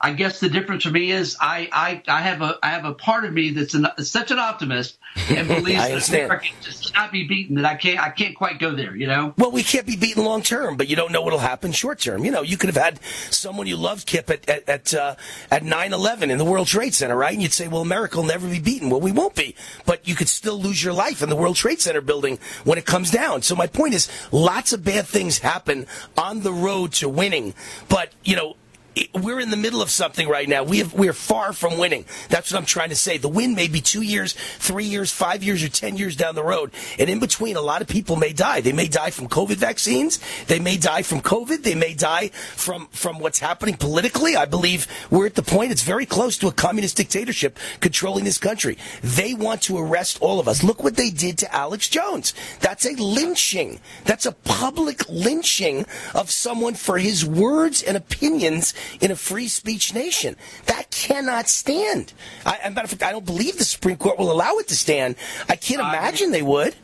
I 0.00 0.12
guess 0.12 0.38
the 0.38 0.48
difference 0.48 0.84
for 0.84 0.90
me 0.90 1.10
is 1.10 1.36
I, 1.40 1.68
I, 1.72 2.02
I 2.06 2.22
have 2.22 2.40
a 2.40 2.56
I 2.62 2.70
have 2.70 2.84
a 2.84 2.94
part 2.94 3.24
of 3.24 3.32
me 3.32 3.50
that's 3.50 3.74
an, 3.74 3.88
such 3.98 4.30
an 4.30 4.38
optimist 4.38 4.96
and 5.28 5.48
believes 5.48 6.08
that 6.08 6.08
America 6.08 6.46
just 6.62 6.92
cannot 6.92 7.10
be 7.10 7.26
beaten 7.26 7.56
that 7.56 7.64
I 7.64 7.74
can't 7.74 7.98
I 7.98 8.10
can't 8.10 8.36
quite 8.36 8.60
go 8.60 8.76
there. 8.76 8.94
You 8.94 9.08
know. 9.08 9.34
Well, 9.36 9.50
we 9.50 9.64
can't 9.64 9.86
be 9.86 9.96
beaten 9.96 10.24
long 10.24 10.42
term, 10.42 10.76
but 10.76 10.88
you 10.88 10.94
don't 10.94 11.10
know 11.10 11.22
what'll 11.22 11.40
happen 11.40 11.72
short 11.72 11.98
term. 11.98 12.24
You 12.24 12.30
know, 12.30 12.42
you 12.42 12.56
could 12.56 12.68
have 12.72 12.82
had 12.82 13.00
someone 13.30 13.66
you 13.66 13.76
loved 13.76 14.06
Kip 14.06 14.30
at 14.30 14.48
at 14.48 14.68
at, 14.68 14.94
uh, 14.94 15.16
at 15.50 15.64
9/11 15.64 16.30
in 16.30 16.38
the 16.38 16.44
World 16.44 16.68
Trade 16.68 16.94
Center, 16.94 17.16
right? 17.16 17.32
And 17.32 17.42
you'd 17.42 17.52
say, 17.52 17.66
well, 17.66 17.82
America 17.82 18.18
will 18.18 18.24
never 18.24 18.48
be 18.48 18.60
beaten. 18.60 18.90
Well, 18.90 19.00
we 19.00 19.10
won't 19.10 19.34
be, 19.34 19.56
but 19.84 20.06
you 20.06 20.14
could 20.14 20.28
still 20.28 20.60
lose 20.60 20.82
your 20.82 20.92
life 20.92 21.22
in 21.22 21.28
the 21.28 21.36
World 21.36 21.56
Trade 21.56 21.80
Center 21.80 22.00
building 22.00 22.38
when 22.62 22.78
it 22.78 22.86
comes 22.86 23.10
down. 23.10 23.42
So 23.42 23.56
my 23.56 23.66
point 23.66 23.94
is, 23.94 24.08
lots 24.30 24.72
of 24.72 24.84
bad 24.84 25.08
things 25.08 25.38
happen 25.38 25.88
on 26.16 26.42
the 26.42 26.52
road 26.52 26.92
to 26.94 27.08
winning, 27.08 27.54
but 27.88 28.12
you 28.22 28.36
know 28.36 28.54
we're 29.14 29.40
in 29.40 29.50
the 29.50 29.56
middle 29.56 29.82
of 29.82 29.90
something 29.90 30.28
right 30.28 30.48
now. 30.48 30.62
We 30.62 30.78
have, 30.78 30.94
we're 30.94 31.12
far 31.12 31.52
from 31.52 31.78
winning. 31.78 32.04
That's 32.28 32.52
what 32.52 32.58
I'm 32.58 32.66
trying 32.66 32.88
to 32.88 32.96
say. 32.96 33.18
The 33.18 33.28
win 33.28 33.54
may 33.54 33.68
be 33.68 33.80
two 33.80 34.02
years, 34.02 34.34
three 34.58 34.84
years, 34.84 35.12
five 35.12 35.42
years, 35.42 35.62
or 35.62 35.68
ten 35.68 35.96
years 35.96 36.16
down 36.16 36.34
the 36.34 36.44
road. 36.44 36.72
And 36.98 37.08
in 37.08 37.20
between, 37.20 37.56
a 37.56 37.60
lot 37.60 37.82
of 37.82 37.88
people 37.88 38.16
may 38.16 38.32
die. 38.32 38.60
They 38.60 38.72
may 38.72 38.88
die 38.88 39.10
from 39.10 39.28
COVID 39.28 39.56
vaccines. 39.56 40.18
They 40.46 40.58
may 40.58 40.76
die 40.76 41.02
from 41.02 41.20
COVID. 41.20 41.62
They 41.62 41.74
may 41.74 41.94
die 41.94 42.28
from, 42.28 42.88
from 42.88 43.18
what's 43.18 43.38
happening 43.38 43.76
politically. 43.76 44.36
I 44.36 44.46
believe 44.46 44.86
we're 45.10 45.26
at 45.26 45.34
the 45.34 45.42
point 45.42 45.72
it's 45.72 45.82
very 45.82 46.06
close 46.06 46.38
to 46.38 46.48
a 46.48 46.52
communist 46.52 46.96
dictatorship 46.96 47.58
controlling 47.80 48.24
this 48.24 48.38
country. 48.38 48.78
They 49.02 49.34
want 49.34 49.62
to 49.62 49.78
arrest 49.78 50.18
all 50.20 50.40
of 50.40 50.48
us. 50.48 50.62
Look 50.62 50.82
what 50.82 50.96
they 50.96 51.10
did 51.10 51.38
to 51.38 51.54
Alex 51.54 51.88
Jones. 51.88 52.34
That's 52.60 52.86
a 52.86 52.94
lynching. 52.94 53.80
That's 54.04 54.26
a 54.26 54.32
public 54.32 55.08
lynching 55.08 55.86
of 56.14 56.30
someone 56.30 56.74
for 56.74 56.98
his 56.98 57.24
words 57.24 57.82
and 57.82 57.96
opinions 57.96 58.74
in 59.00 59.10
a 59.10 59.16
free 59.16 59.48
speech 59.48 59.94
nation. 59.94 60.36
That 60.66 60.90
cannot 60.90 61.48
stand. 61.48 62.12
I, 62.44 62.58
I, 62.64 62.70
fact, 62.70 63.02
I 63.02 63.12
don't 63.12 63.24
believe 63.26 63.58
the 63.58 63.64
Supreme 63.64 63.96
Court 63.96 64.18
will 64.18 64.30
allow 64.30 64.56
it 64.56 64.68
to 64.68 64.76
stand. 64.76 65.16
I 65.48 65.56
can't 65.56 65.80
imagine 65.80 66.30
they 66.30 66.42
would. 66.42 66.74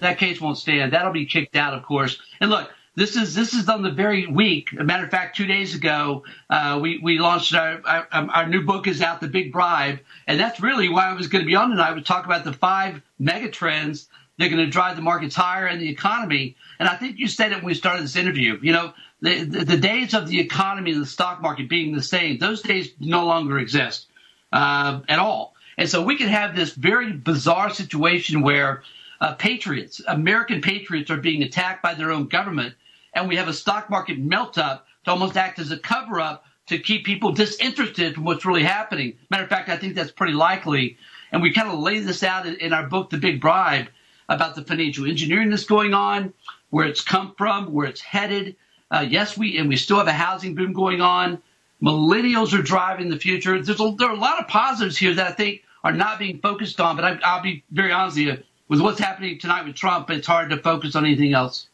That 0.00 0.18
case 0.18 0.40
won't 0.40 0.58
stand. 0.58 0.92
That'll 0.92 1.12
be 1.12 1.26
kicked 1.26 1.56
out, 1.56 1.74
of 1.74 1.82
course. 1.82 2.20
And 2.40 2.50
look, 2.50 2.70
this 2.98 3.16
is 3.16 3.34
this 3.34 3.54
is 3.54 3.68
on 3.68 3.82
the 3.82 3.90
very 3.90 4.26
week. 4.26 4.72
As 4.72 4.80
a 4.80 4.84
matter 4.84 5.04
of 5.04 5.10
fact, 5.10 5.36
two 5.36 5.46
days 5.46 5.74
ago, 5.74 6.24
uh, 6.50 6.78
we 6.82 6.98
we 6.98 7.18
launched 7.18 7.54
our, 7.54 7.80
our, 7.86 8.06
our 8.12 8.48
new 8.48 8.62
book 8.62 8.86
is 8.88 9.00
out, 9.00 9.20
The 9.20 9.28
Big 9.28 9.52
Bribe, 9.52 10.00
and 10.26 10.38
that's 10.38 10.60
really 10.60 10.88
why 10.88 11.08
I 11.08 11.12
was 11.14 11.28
going 11.28 11.42
to 11.44 11.46
be 11.46 11.54
on 11.54 11.70
tonight. 11.70 11.94
We 11.94 12.02
talk 12.02 12.24
about 12.26 12.44
the 12.44 12.52
five 12.52 13.00
mega 13.18 13.50
trends 13.50 14.08
that 14.36 14.46
are 14.46 14.48
going 14.48 14.64
to 14.64 14.70
drive 14.70 14.96
the 14.96 15.02
markets 15.02 15.34
higher 15.34 15.66
and 15.66 15.80
the 15.80 15.88
economy. 15.88 16.56
And 16.78 16.88
I 16.88 16.96
think 16.96 17.18
you 17.18 17.28
said 17.28 17.52
it 17.52 17.56
when 17.56 17.66
we 17.66 17.74
started 17.74 18.02
this 18.02 18.16
interview. 18.16 18.58
You 18.62 18.72
know, 18.72 18.92
the, 19.20 19.44
the, 19.44 19.76
days 19.76 20.14
of 20.14 20.28
the 20.28 20.38
economy 20.38 20.92
and 20.92 21.02
the 21.02 21.06
stock 21.06 21.42
market 21.42 21.68
being 21.68 21.94
the 21.94 22.02
same, 22.02 22.38
those 22.38 22.62
days 22.62 22.92
no 23.00 23.26
longer 23.26 23.58
exist 23.58 24.06
uh, 24.52 25.00
at 25.08 25.18
all. 25.18 25.54
And 25.76 25.88
so 25.88 26.02
we 26.02 26.16
could 26.16 26.28
have 26.28 26.54
this 26.54 26.72
very 26.72 27.12
bizarre 27.12 27.70
situation 27.70 28.42
where 28.42 28.82
uh, 29.20 29.34
patriots, 29.34 30.00
American 30.06 30.60
patriots, 30.60 31.10
are 31.10 31.16
being 31.16 31.42
attacked 31.42 31.82
by 31.82 31.94
their 31.94 32.12
own 32.12 32.26
government, 32.28 32.74
and 33.14 33.28
we 33.28 33.36
have 33.36 33.48
a 33.48 33.52
stock 33.52 33.90
market 33.90 34.18
melt 34.18 34.58
up 34.58 34.86
to 35.04 35.10
almost 35.10 35.36
act 35.36 35.58
as 35.58 35.70
a 35.70 35.78
cover 35.78 36.20
up 36.20 36.44
to 36.66 36.78
keep 36.78 37.04
people 37.04 37.32
disinterested 37.32 38.14
from 38.14 38.24
what's 38.24 38.44
really 38.44 38.62
happening. 38.62 39.14
Matter 39.30 39.44
of 39.44 39.48
fact, 39.48 39.68
I 39.68 39.76
think 39.76 39.94
that's 39.94 40.10
pretty 40.10 40.34
likely. 40.34 40.96
And 41.32 41.42
we 41.42 41.52
kind 41.52 41.68
of 41.68 41.78
lay 41.78 41.98
this 41.98 42.22
out 42.22 42.46
in 42.46 42.72
our 42.72 42.86
book, 42.86 43.10
The 43.10 43.18
Big 43.18 43.40
Bribe, 43.40 43.88
about 44.28 44.54
the 44.54 44.62
financial 44.62 45.06
engineering 45.06 45.50
that's 45.50 45.64
going 45.64 45.94
on, 45.94 46.32
where 46.70 46.86
it's 46.86 47.00
come 47.00 47.34
from, 47.36 47.72
where 47.72 47.86
it's 47.86 48.00
headed. 48.00 48.56
Uh, 48.90 49.06
yes, 49.08 49.36
we 49.36 49.58
and 49.58 49.68
we 49.68 49.76
still 49.76 49.98
have 49.98 50.06
a 50.06 50.12
housing 50.12 50.54
boom 50.54 50.72
going 50.72 51.00
on. 51.00 51.42
Millennials 51.82 52.58
are 52.58 52.62
driving 52.62 53.08
the 53.08 53.18
future. 53.18 53.62
There's 53.62 53.80
a, 53.80 53.94
there 53.98 54.08
are 54.08 54.14
a 54.14 54.18
lot 54.18 54.40
of 54.40 54.48
positives 54.48 54.96
here 54.96 55.14
that 55.14 55.26
I 55.26 55.32
think 55.32 55.62
are 55.84 55.92
not 55.92 56.18
being 56.18 56.40
focused 56.40 56.80
on. 56.80 56.96
But 56.96 57.04
I, 57.04 57.18
I'll 57.22 57.42
be 57.42 57.64
very 57.70 57.92
honest 57.92 58.16
with 58.16 58.26
you, 58.26 58.42
with 58.68 58.80
what's 58.80 58.98
happening 58.98 59.38
tonight 59.38 59.66
with 59.66 59.76
Trump, 59.76 60.10
it's 60.10 60.26
hard 60.26 60.50
to 60.50 60.56
focus 60.56 60.96
on 60.96 61.04
anything 61.04 61.34
else. 61.34 61.68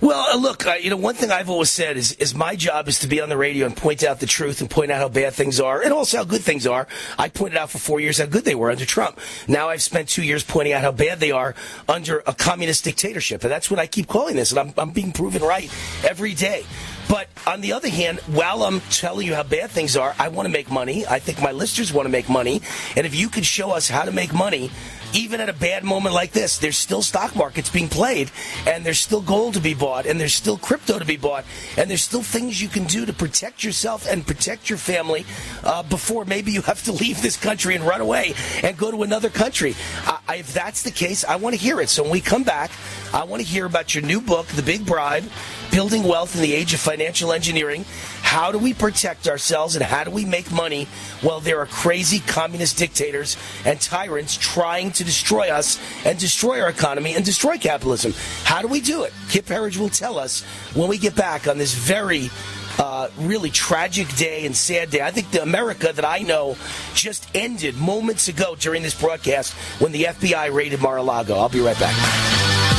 Well, 0.00 0.26
uh, 0.32 0.38
look, 0.38 0.66
uh, 0.66 0.74
you 0.80 0.90
know, 0.90 0.96
one 0.96 1.14
thing 1.14 1.30
I've 1.30 1.50
always 1.50 1.70
said 1.70 1.96
is, 1.96 2.12
is 2.12 2.34
my 2.34 2.54
job 2.54 2.86
is 2.88 3.00
to 3.00 3.08
be 3.08 3.20
on 3.20 3.28
the 3.28 3.36
radio 3.36 3.66
and 3.66 3.76
point 3.76 4.04
out 4.04 4.20
the 4.20 4.26
truth 4.26 4.60
and 4.60 4.70
point 4.70 4.92
out 4.92 4.98
how 4.98 5.08
bad 5.08 5.34
things 5.34 5.58
are 5.58 5.82
and 5.82 5.92
also 5.92 6.18
how 6.18 6.24
good 6.24 6.42
things 6.42 6.66
are. 6.66 6.86
I 7.18 7.28
pointed 7.28 7.58
out 7.58 7.70
for 7.70 7.78
four 7.78 7.98
years 7.98 8.18
how 8.18 8.26
good 8.26 8.44
they 8.44 8.54
were 8.54 8.70
under 8.70 8.84
Trump. 8.84 9.18
Now 9.48 9.68
I've 9.68 9.82
spent 9.82 10.08
two 10.08 10.22
years 10.22 10.44
pointing 10.44 10.72
out 10.72 10.82
how 10.82 10.92
bad 10.92 11.18
they 11.18 11.32
are 11.32 11.54
under 11.88 12.22
a 12.26 12.32
communist 12.32 12.84
dictatorship. 12.84 13.42
And 13.42 13.50
that's 13.50 13.70
what 13.70 13.80
I 13.80 13.86
keep 13.86 14.06
calling 14.06 14.36
this. 14.36 14.52
And 14.52 14.60
I'm, 14.60 14.74
I'm 14.76 14.90
being 14.90 15.12
proven 15.12 15.42
right 15.42 15.70
every 16.04 16.34
day. 16.34 16.64
But 17.08 17.28
on 17.46 17.60
the 17.60 17.72
other 17.72 17.88
hand, 17.88 18.18
while 18.20 18.64
I'm 18.64 18.80
telling 18.90 19.26
you 19.26 19.34
how 19.34 19.44
bad 19.44 19.70
things 19.70 19.96
are, 19.96 20.14
I 20.18 20.28
want 20.28 20.46
to 20.46 20.52
make 20.52 20.70
money. 20.70 21.06
I 21.06 21.18
think 21.20 21.40
my 21.40 21.52
listeners 21.52 21.92
want 21.92 22.06
to 22.06 22.10
make 22.10 22.28
money. 22.28 22.62
And 22.96 23.06
if 23.06 23.14
you 23.14 23.28
could 23.28 23.46
show 23.46 23.70
us 23.70 23.88
how 23.88 24.04
to 24.04 24.12
make 24.12 24.34
money, 24.34 24.70
even 25.16 25.40
at 25.40 25.48
a 25.48 25.52
bad 25.54 25.82
moment 25.82 26.14
like 26.14 26.32
this, 26.32 26.58
there's 26.58 26.76
still 26.76 27.02
stock 27.02 27.34
markets 27.34 27.70
being 27.70 27.88
played, 27.88 28.30
and 28.66 28.84
there's 28.84 29.00
still 29.00 29.22
gold 29.22 29.54
to 29.54 29.60
be 29.60 29.74
bought, 29.74 30.04
and 30.06 30.20
there's 30.20 30.34
still 30.34 30.58
crypto 30.58 30.98
to 30.98 31.04
be 31.04 31.16
bought, 31.16 31.44
and 31.76 31.88
there's 31.88 32.02
still 32.02 32.22
things 32.22 32.60
you 32.60 32.68
can 32.68 32.84
do 32.84 33.06
to 33.06 33.12
protect 33.12 33.64
yourself 33.64 34.06
and 34.06 34.26
protect 34.26 34.68
your 34.68 34.78
family 34.78 35.24
uh, 35.64 35.82
before 35.84 36.24
maybe 36.24 36.52
you 36.52 36.60
have 36.62 36.82
to 36.84 36.92
leave 36.92 37.22
this 37.22 37.36
country 37.36 37.74
and 37.74 37.84
run 37.84 38.00
away 38.00 38.34
and 38.62 38.76
go 38.76 38.90
to 38.90 39.02
another 39.02 39.30
country. 39.30 39.74
Uh, 40.06 40.18
if 40.30 40.52
that's 40.52 40.82
the 40.82 40.90
case, 40.90 41.24
I 41.24 41.36
want 41.36 41.54
to 41.54 41.60
hear 41.60 41.80
it. 41.80 41.88
So 41.88 42.02
when 42.02 42.12
we 42.12 42.20
come 42.20 42.42
back, 42.42 42.70
I 43.14 43.24
want 43.24 43.40
to 43.40 43.48
hear 43.48 43.64
about 43.64 43.94
your 43.94 44.04
new 44.04 44.20
book, 44.20 44.46
The 44.48 44.62
Big 44.62 44.84
Bribe 44.84 45.24
Building 45.70 46.02
Wealth 46.02 46.34
in 46.34 46.42
the 46.42 46.54
Age 46.54 46.74
of 46.74 46.80
Financial 46.80 47.32
Engineering. 47.32 47.84
How 48.22 48.52
do 48.52 48.58
we 48.58 48.74
protect 48.74 49.28
ourselves 49.28 49.76
and 49.76 49.84
how 49.84 50.04
do 50.04 50.10
we 50.10 50.24
make 50.24 50.50
money 50.50 50.86
while 51.20 51.40
there 51.40 51.60
are 51.60 51.66
crazy 51.66 52.20
communist 52.20 52.76
dictators 52.76 53.36
and 53.64 53.80
tyrants 53.80 54.36
trying 54.36 54.90
to 54.92 55.04
destroy 55.04 55.48
us 55.50 55.80
and 56.04 56.18
destroy 56.18 56.60
our 56.60 56.68
economy 56.68 57.14
and 57.14 57.24
destroy 57.24 57.58
capitalism? 57.58 58.12
How 58.44 58.62
do 58.62 58.68
we 58.68 58.80
do 58.80 59.04
it? 59.04 59.12
Kip 59.28 59.48
Herriage 59.48 59.78
will 59.78 59.88
tell 59.88 60.18
us 60.18 60.42
when 60.74 60.88
we 60.88 60.98
get 60.98 61.14
back 61.14 61.46
on 61.48 61.58
this 61.58 61.74
very 61.74 62.30
uh, 62.78 63.08
really 63.18 63.50
tragic 63.50 64.08
day 64.16 64.46
and 64.46 64.56
sad 64.56 64.90
day. 64.90 65.00
I 65.00 65.10
think 65.10 65.30
the 65.30 65.42
America 65.42 65.92
that 65.92 66.04
I 66.04 66.18
know 66.18 66.56
just 66.94 67.28
ended 67.34 67.76
moments 67.76 68.28
ago 68.28 68.56
during 68.58 68.82
this 68.82 68.98
broadcast 68.98 69.54
when 69.80 69.92
the 69.92 70.04
FBI 70.04 70.52
raided 70.52 70.80
Mar-a-Lago. 70.80 71.36
I'll 71.36 71.48
be 71.48 71.60
right 71.60 71.78
back. 71.78 72.75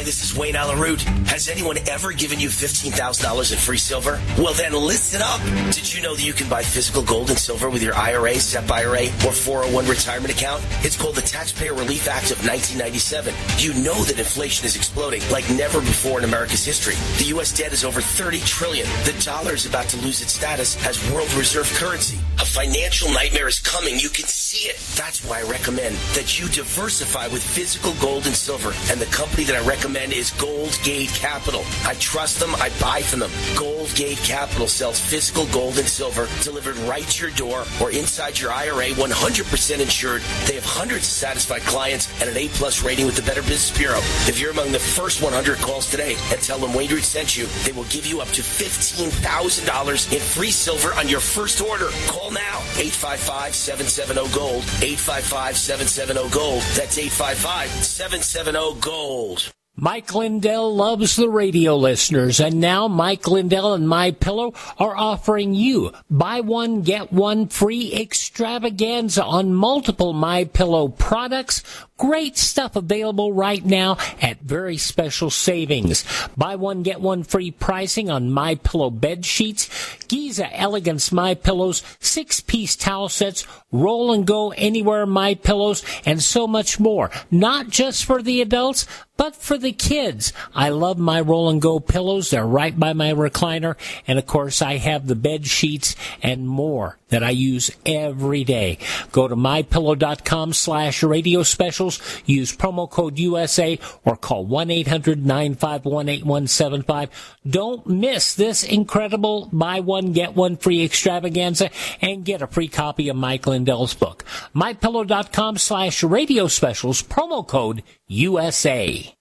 Hi, 0.00 0.04
this 0.04 0.24
is 0.24 0.34
Wayne 0.34 0.56
Allyn 0.56 0.80
Root. 0.80 1.02
Has 1.28 1.50
anyone 1.50 1.76
ever 1.86 2.12
given 2.12 2.40
you 2.40 2.48
$15,000 2.48 3.52
in 3.52 3.58
free 3.58 3.76
silver? 3.76 4.18
Well, 4.38 4.54
then 4.54 4.72
listen 4.72 5.20
up. 5.20 5.42
Did 5.74 5.94
you 5.94 6.00
know 6.00 6.14
that 6.14 6.24
you 6.24 6.32
can 6.32 6.48
buy 6.48 6.62
physical 6.62 7.02
gold 7.02 7.28
and 7.28 7.38
silver 7.38 7.68
with 7.68 7.82
your 7.82 7.94
IRA, 7.94 8.36
SEP 8.36 8.70
IRA, 8.70 9.08
or 9.26 9.32
401 9.32 9.86
retirement 9.86 10.32
account? 10.32 10.64
It's 10.80 10.96
called 10.96 11.16
the 11.16 11.20
Taxpayer 11.20 11.74
Relief 11.74 12.08
Act 12.08 12.30
of 12.30 12.38
1997. 12.48 13.34
You 13.58 13.74
know 13.84 14.02
that 14.04 14.18
inflation 14.18 14.64
is 14.64 14.74
exploding 14.74 15.20
like 15.30 15.44
never 15.50 15.80
before 15.80 16.16
in 16.16 16.24
America's 16.24 16.64
history. 16.64 16.94
The 17.18 17.28
U.S. 17.36 17.52
debt 17.52 17.74
is 17.74 17.84
over 17.84 18.00
30 18.00 18.40
trillion. 18.40 18.86
The 19.04 19.12
dollar 19.22 19.52
is 19.52 19.66
about 19.66 19.90
to 19.90 19.98
lose 19.98 20.22
its 20.22 20.32
status 20.32 20.82
as 20.86 20.96
world 21.12 21.30
reserve 21.34 21.70
currency. 21.74 22.18
A 22.40 22.46
financial 22.46 23.12
nightmare 23.12 23.48
is 23.48 23.60
coming. 23.60 23.98
You 23.98 24.08
can 24.08 24.24
see 24.24 24.66
it. 24.66 24.76
That's 24.96 25.22
why 25.26 25.40
I 25.40 25.42
recommend 25.42 25.96
that 26.16 26.40
you 26.40 26.48
diversify 26.48 27.28
with 27.28 27.42
physical 27.42 27.92
gold 28.00 28.24
and 28.24 28.34
silver. 28.34 28.72
And 28.90 28.98
the 28.98 29.12
company 29.14 29.44
that 29.44 29.62
I 29.62 29.66
recommend 29.68 29.89
recommend 29.90 30.12
is 30.12 30.30
Gold 30.32 30.78
Gate 30.84 31.08
Capital. 31.08 31.64
I 31.84 31.94
trust 31.94 32.38
them. 32.38 32.54
I 32.56 32.68
buy 32.80 33.00
from 33.02 33.20
them. 33.20 33.30
Gold 33.56 33.94
Gate 33.96 34.18
Capital 34.18 34.68
sells 34.68 35.00
physical 35.00 35.46
gold 35.46 35.78
and 35.78 35.88
silver 35.88 36.28
delivered 36.42 36.76
right 36.88 37.08
to 37.08 37.26
your 37.26 37.34
door 37.36 37.64
or 37.80 37.90
inside 37.90 38.38
your 38.38 38.52
IRA, 38.52 38.90
100% 38.90 39.80
insured. 39.80 40.22
They 40.46 40.54
have 40.54 40.64
hundreds 40.64 41.06
of 41.06 41.12
satisfied 41.12 41.62
clients 41.62 42.08
and 42.20 42.30
an 42.30 42.36
A-plus 42.36 42.84
rating 42.84 43.06
with 43.06 43.16
the 43.16 43.22
Better 43.22 43.42
Business 43.42 43.76
Bureau. 43.76 43.98
If 44.28 44.38
you're 44.38 44.52
among 44.52 44.70
the 44.70 44.78
first 44.78 45.22
100 45.22 45.58
calls 45.58 45.90
today 45.90 46.14
and 46.30 46.40
tell 46.40 46.58
them 46.58 46.72
Wayne 46.72 46.90
Root 46.90 47.02
sent 47.02 47.36
you, 47.36 47.46
they 47.64 47.72
will 47.72 47.82
give 47.84 48.06
you 48.06 48.20
up 48.20 48.28
to 48.28 48.42
$15,000 48.42 50.12
in 50.12 50.20
free 50.20 50.52
silver 50.52 50.94
on 50.94 51.08
your 51.08 51.20
first 51.20 51.60
order. 51.60 51.88
Call 52.06 52.30
now. 52.30 52.60
855-770-GOLD. 52.78 54.62
855-770-GOLD. 54.62 56.62
That's 56.76 56.96
855-770-GOLD. 56.98 59.52
Mike 59.76 60.12
Lindell 60.14 60.74
loves 60.74 61.14
the 61.14 61.28
radio 61.28 61.76
listeners, 61.76 62.40
and 62.40 62.60
now 62.60 62.88
Mike 62.88 63.26
Lindell 63.28 63.72
and 63.72 63.88
My 63.88 64.10
Pillow 64.10 64.52
are 64.78 64.96
offering 64.96 65.54
you 65.54 65.92
buy 66.10 66.40
one 66.40 66.82
get 66.82 67.12
one 67.12 67.46
free 67.46 67.94
extravaganza 67.94 69.24
on 69.24 69.54
multiple 69.54 70.12
My 70.12 70.44
Pillow 70.44 70.88
products. 70.88 71.62
Great 71.96 72.36
stuff 72.36 72.76
available 72.76 73.32
right 73.32 73.64
now 73.64 73.96
at 74.20 74.40
very 74.40 74.76
special 74.76 75.30
savings. 75.30 76.04
Buy 76.36 76.56
one 76.56 76.82
get 76.82 77.00
one 77.00 77.22
free 77.22 77.50
pricing 77.50 78.10
on 78.10 78.30
My 78.30 78.56
Pillow 78.56 78.90
bed 78.90 79.24
sheets, 79.24 79.70
Giza 80.10 80.52
Elegance 80.58 81.12
My 81.12 81.34
Pillows, 81.34 81.84
six 82.00 82.40
piece 82.40 82.74
towel 82.74 83.08
sets, 83.08 83.46
roll 83.70 84.12
and 84.12 84.26
go 84.26 84.50
anywhere 84.50 85.06
My 85.06 85.36
Pillows, 85.36 85.84
and 86.04 86.20
so 86.20 86.48
much 86.48 86.80
more. 86.80 87.12
Not 87.30 87.68
just 87.68 88.04
for 88.04 88.20
the 88.20 88.40
adults, 88.40 88.88
but 89.20 89.36
for 89.36 89.58
the 89.58 89.72
kids. 89.72 90.32
I 90.54 90.70
love 90.70 90.96
my 90.96 91.20
roll 91.20 91.50
and 91.50 91.60
go 91.60 91.78
pillows. 91.78 92.30
They're 92.30 92.46
right 92.46 92.78
by 92.78 92.94
my 92.94 93.12
recliner. 93.12 93.76
And 94.06 94.18
of 94.18 94.24
course, 94.24 94.62
I 94.62 94.78
have 94.78 95.06
the 95.06 95.14
bed 95.14 95.46
sheets 95.46 95.94
and 96.22 96.48
more 96.48 96.96
that 97.10 97.22
I 97.22 97.28
use 97.28 97.70
every 97.84 98.44
day. 98.44 98.78
Go 99.12 99.28
to 99.28 99.36
mypillow.com 99.36 100.54
slash 100.54 101.02
radio 101.02 101.42
specials. 101.42 102.00
Use 102.24 102.56
promo 102.56 102.88
code 102.88 103.18
USA 103.18 103.78
or 104.06 104.16
call 104.16 104.46
1-800-951-8175. 104.46 107.10
Don't 107.46 107.86
miss 107.86 108.34
this 108.34 108.64
incredible 108.64 109.50
buy 109.52 109.80
one, 109.80 109.99
get 110.08 110.34
one 110.34 110.56
free 110.56 110.84
extravaganza 110.84 111.70
and 112.00 112.24
get 112.24 112.42
a 112.42 112.46
free 112.46 112.68
copy 112.68 113.08
of 113.08 113.16
Mike 113.16 113.46
Lindell's 113.46 113.94
book. 113.94 114.24
mypillow.com 114.54 115.58
slash 115.58 116.02
radio 116.02 116.46
specials, 116.46 117.02
promo 117.02 117.46
code 117.46 117.82
USA. 118.08 119.14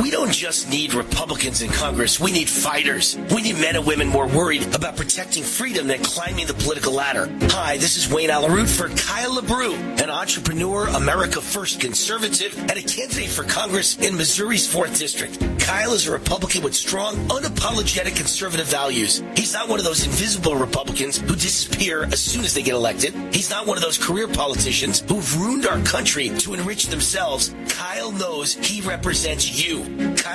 We 0.00 0.10
don't 0.10 0.32
just 0.32 0.70
need 0.70 0.94
Republicans 0.94 1.60
in 1.60 1.70
Congress. 1.70 2.18
We 2.18 2.32
need 2.32 2.48
fighters. 2.48 3.18
We 3.34 3.42
need 3.42 3.58
men 3.58 3.76
and 3.76 3.84
women 3.84 4.08
more 4.08 4.26
worried 4.26 4.74
about 4.74 4.96
protecting 4.96 5.42
freedom 5.42 5.88
than 5.88 6.02
climbing 6.02 6.46
the 6.46 6.54
political 6.54 6.94
ladder. 6.94 7.28
Hi, 7.50 7.76
this 7.76 7.98
is 7.98 8.10
Wayne 8.10 8.30
Allyn 8.30 8.50
Root 8.50 8.70
for 8.70 8.88
Kyle 8.88 9.36
LaBrue, 9.36 10.00
an 10.02 10.08
entrepreneur, 10.08 10.86
America 10.86 11.42
First 11.42 11.80
conservative, 11.80 12.58
and 12.58 12.72
a 12.72 12.82
candidate 12.82 13.28
for 13.28 13.44
Congress 13.44 13.98
in 13.98 14.16
Missouri's 14.16 14.66
4th 14.72 14.98
District. 14.98 15.38
Kyle 15.60 15.92
is 15.92 16.08
a 16.08 16.12
Republican 16.12 16.62
with 16.62 16.74
strong, 16.74 17.16
unapologetic 17.28 18.16
conservative 18.16 18.68
values. 18.68 19.22
He's 19.36 19.52
not 19.52 19.68
one 19.68 19.78
of 19.78 19.84
those 19.84 20.06
invisible 20.06 20.56
Republicans 20.56 21.18
who 21.18 21.36
disappear 21.36 22.04
as 22.04 22.20
soon 22.20 22.44
as 22.46 22.54
they 22.54 22.62
get 22.62 22.74
elected. 22.74 23.14
He's 23.34 23.50
not 23.50 23.66
one 23.66 23.76
of 23.76 23.82
those 23.82 23.98
career 23.98 24.28
politicians 24.28 25.00
who've 25.00 25.38
ruined 25.38 25.66
our 25.66 25.80
country 25.82 26.30
to 26.38 26.54
enrich 26.54 26.86
themselves. 26.86 27.54
Kyle 27.68 28.12
knows 28.12 28.54
he 28.54 28.80
represents 28.80 29.62
you. 29.62 29.89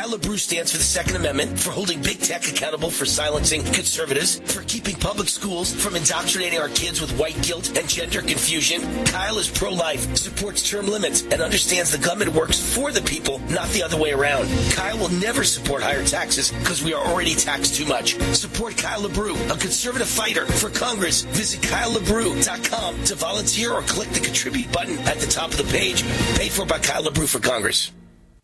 Kyle 0.06 0.10
LaBrue 0.10 0.38
stands 0.38 0.72
for 0.72 0.78
the 0.78 0.84
Second 0.84 1.16
Amendment, 1.16 1.60
for 1.60 1.72
holding 1.72 2.02
big 2.02 2.20
tech 2.20 2.48
accountable 2.48 2.90
for 2.90 3.06
silencing 3.06 3.64
conservatives, 3.64 4.40
for 4.54 4.62
keeping 4.64 4.96
public 4.96 5.30
schools 5.30 5.74
from 5.74 5.96
indoctrinating 5.96 6.60
our 6.60 6.70
kids 6.70 7.02
with 7.02 7.12
white 7.18 7.42
guilt 7.42 7.76
and 7.78 7.88
gender 7.90 8.22
confusion. 8.22 8.82
Kyle 9.06 9.38
is 9.38 9.50
pro-life, 9.50 10.16
supports 10.16 10.70
term 10.70 10.88
limits, 10.88 11.24
and 11.24 11.42
understands 11.42 11.92
the 11.92 11.98
government 11.98 12.34
works 12.34 12.60
for 12.60 12.92
the 12.92 13.02
people, 13.02 13.40
not 13.50 13.68
the 13.70 13.82
other 13.82 13.98
way 13.98 14.12
around. 14.12 14.48
Kyle 14.72 14.98
will 14.98 15.10
never 15.10 15.44
support 15.44 15.82
higher 15.82 16.06
taxes 16.06 16.52
because 16.52 16.84
we 16.84 16.94
are 16.94 17.06
already 17.06 17.34
taxed 17.34 17.76
too 17.76 17.86
much. 17.86 18.16
Support 18.36 18.78
Kyle 18.78 19.02
LaBrue, 19.02 19.36
a 19.50 19.58
conservative 19.58 20.08
fighter 20.08 20.46
for 20.46 20.70
Congress. 20.70 21.24
Visit 21.24 21.62
KyleLaBrue.com 21.62 23.04
to 23.06 23.16
volunteer 23.16 23.72
or 23.72 23.82
click 23.82 24.10
the 24.10 24.20
contribute 24.20 24.72
button 24.72 25.00
at 25.00 25.20
the 25.20 25.28
top 25.28 25.52
of 25.52 25.58
the 25.58 25.64
page. 25.66 26.04
Paid 26.38 26.52
for 26.52 26.66
by 26.66 26.80
Kyle 26.80 27.04
LaBrue 27.04 27.28
for 27.28 27.40
Congress. 27.40 27.92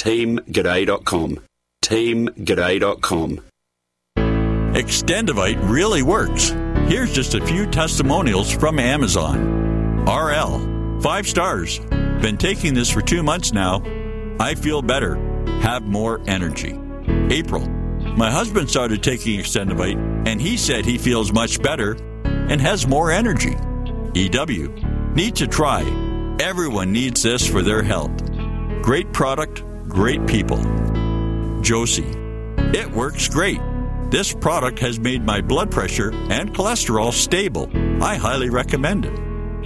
teamg'day.com. 0.00 1.40
teamg'day.com. 1.84 3.40
Extendovite 4.74 5.68
really 5.68 6.02
works. 6.02 6.50
Here's 6.88 7.12
just 7.12 7.34
a 7.34 7.44
few 7.44 7.66
testimonials 7.66 8.50
from 8.50 8.78
Amazon. 8.78 10.04
RL, 10.06 11.00
five 11.02 11.26
stars. 11.28 11.80
Been 12.22 12.38
taking 12.38 12.72
this 12.72 12.88
for 12.88 13.02
two 13.02 13.22
months 13.22 13.52
now. 13.52 13.82
I 14.40 14.54
feel 14.54 14.80
better, 14.80 15.16
have 15.60 15.82
more 15.82 16.22
energy. 16.26 16.78
April, 17.30 17.68
my 18.16 18.30
husband 18.30 18.70
started 18.70 19.02
taking 19.02 19.38
Extendovite 19.38 20.26
and 20.26 20.40
he 20.40 20.56
said 20.56 20.86
he 20.86 20.96
feels 20.96 21.30
much 21.32 21.60
better 21.60 21.96
and 22.24 22.60
has 22.60 22.86
more 22.86 23.10
energy. 23.10 23.56
EW, 24.14 24.74
need 25.14 25.36
to 25.36 25.46
try. 25.46 25.82
Everyone 26.40 26.90
needs 26.90 27.22
this 27.22 27.46
for 27.46 27.60
their 27.60 27.82
health. 27.82 28.16
Great 28.82 29.12
product, 29.12 29.62
great 29.90 30.26
people. 30.26 30.58
Josie, 31.60 32.16
it 32.72 32.90
works 32.90 33.28
great. 33.28 33.60
This 34.10 34.32
product 34.32 34.78
has 34.78 34.98
made 34.98 35.24
my 35.24 35.40
blood 35.40 35.70
pressure 35.70 36.12
and 36.30 36.54
cholesterol 36.54 37.12
stable. 37.12 37.68
I 38.02 38.16
highly 38.16 38.48
recommend 38.50 39.04
it. 39.04 39.14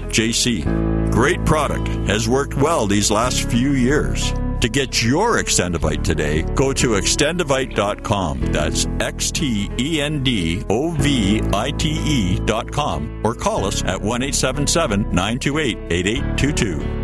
JC, 0.09 0.65
great 1.13 1.45
product, 1.45 1.89
has 2.09 2.29
worked 2.29 2.55
well 2.55 2.87
these 2.87 3.11
last 3.11 3.51
few 3.51 3.73
years. 3.73 4.33
To 4.61 4.69
get 4.71 5.03
your 5.03 5.37
Extendovite 5.37 6.03
today, 6.03 6.43
go 6.55 6.73
to 6.73 6.91
extendivite.com. 6.93 8.41
That's 8.53 8.87
X 8.99 9.31
T 9.31 9.71
E 9.79 10.01
N 10.01 10.23
D 10.23 10.65
O 10.71 10.91
V 10.93 11.43
I 11.53 11.71
T 11.73 11.91
E.com 11.91 13.21
or 13.25 13.35
call 13.35 13.67
us 13.67 13.85
at 13.85 14.01
1 14.01 14.23
877 14.23 15.03
928 15.11 15.79
8822. 15.91 17.04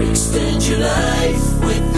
Extend 0.00 0.62
your 0.68 0.78
life 0.78 1.60
with 1.60 1.97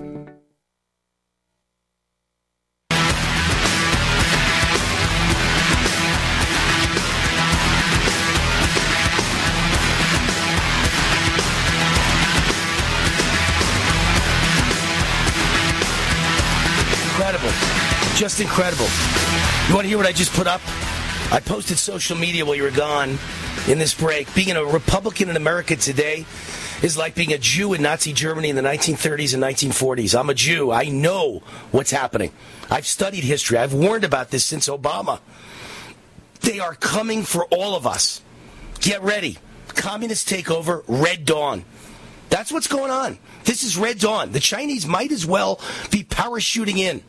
Incredible. 18.41 18.87
You 19.67 19.75
want 19.75 19.85
to 19.85 19.87
hear 19.87 19.97
what 19.97 20.07
I 20.07 20.11
just 20.11 20.33
put 20.33 20.47
up? 20.47 20.61
I 21.31 21.39
posted 21.39 21.77
social 21.77 22.17
media 22.17 22.43
while 22.43 22.55
you 22.55 22.63
were 22.63 22.71
gone 22.71 23.17
in 23.67 23.77
this 23.77 23.93
break. 23.93 24.33
Being 24.33 24.51
a 24.51 24.65
Republican 24.65 25.29
in 25.29 25.37
America 25.37 25.75
today 25.75 26.25
is 26.81 26.97
like 26.97 27.13
being 27.13 27.31
a 27.31 27.37
Jew 27.37 27.73
in 27.73 27.83
Nazi 27.83 28.11
Germany 28.11 28.49
in 28.49 28.55
the 28.55 28.63
1930s 28.63 29.33
and 29.35 29.43
1940s. 29.43 30.19
I'm 30.19 30.29
a 30.29 30.33
Jew. 30.33 30.71
I 30.71 30.85
know 30.85 31.43
what's 31.71 31.91
happening. 31.91 32.31
I've 32.69 32.87
studied 32.87 33.23
history. 33.23 33.57
I've 33.57 33.73
warned 33.73 34.03
about 34.03 34.31
this 34.31 34.43
since 34.43 34.67
Obama. 34.67 35.19
They 36.41 36.59
are 36.59 36.73
coming 36.73 37.23
for 37.23 37.45
all 37.45 37.75
of 37.75 37.85
us. 37.85 38.21
Get 38.79 39.03
ready. 39.03 39.37
Communist 39.69 40.27
takeover, 40.27 40.83
Red 40.87 41.25
Dawn. 41.25 41.63
That's 42.29 42.51
what's 42.51 42.67
going 42.67 42.91
on. 42.91 43.19
This 43.43 43.63
is 43.63 43.77
Red 43.77 43.99
Dawn. 43.99 44.31
The 44.31 44.39
Chinese 44.39 44.87
might 44.87 45.11
as 45.11 45.25
well 45.25 45.61
be 45.91 46.03
parachuting 46.03 46.77
in 46.77 47.03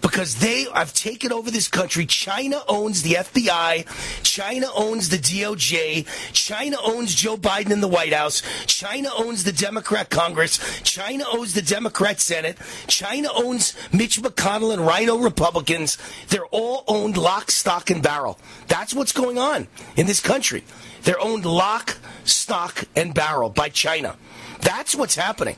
because 0.00 0.36
they 0.36 0.66
have 0.74 0.92
taken 0.92 1.32
over 1.32 1.50
this 1.50 1.68
country. 1.68 2.06
China 2.06 2.62
owns 2.68 3.02
the 3.02 3.14
FBI. 3.14 4.22
China 4.22 4.66
owns 4.74 5.08
the 5.08 5.18
DOJ. 5.18 6.06
China 6.32 6.76
owns 6.84 7.14
Joe 7.14 7.36
Biden 7.36 7.70
in 7.70 7.80
the 7.80 7.88
White 7.88 8.12
House. 8.12 8.42
China 8.66 9.10
owns 9.16 9.44
the 9.44 9.52
Democrat 9.52 10.10
Congress. 10.10 10.58
China 10.82 11.24
owns 11.32 11.54
the 11.54 11.62
Democrat 11.62 12.20
Senate. 12.20 12.58
China 12.86 13.28
owns 13.34 13.74
Mitch 13.92 14.20
McConnell 14.20 14.72
and 14.72 14.86
RINO 14.86 15.18
Republicans. 15.18 15.98
They're 16.28 16.46
all 16.46 16.84
owned 16.88 17.16
lock, 17.16 17.50
stock, 17.50 17.90
and 17.90 18.02
barrel. 18.02 18.38
That's 18.68 18.94
what's 18.94 19.12
going 19.12 19.38
on 19.38 19.68
in 19.96 20.06
this 20.06 20.20
country. 20.20 20.64
They're 21.02 21.20
owned 21.20 21.44
lock, 21.44 21.96
stock, 22.24 22.84
and 22.94 23.14
barrel 23.14 23.50
by 23.50 23.68
China. 23.68 24.16
That's 24.60 24.94
what's 24.94 25.14
happening. 25.14 25.56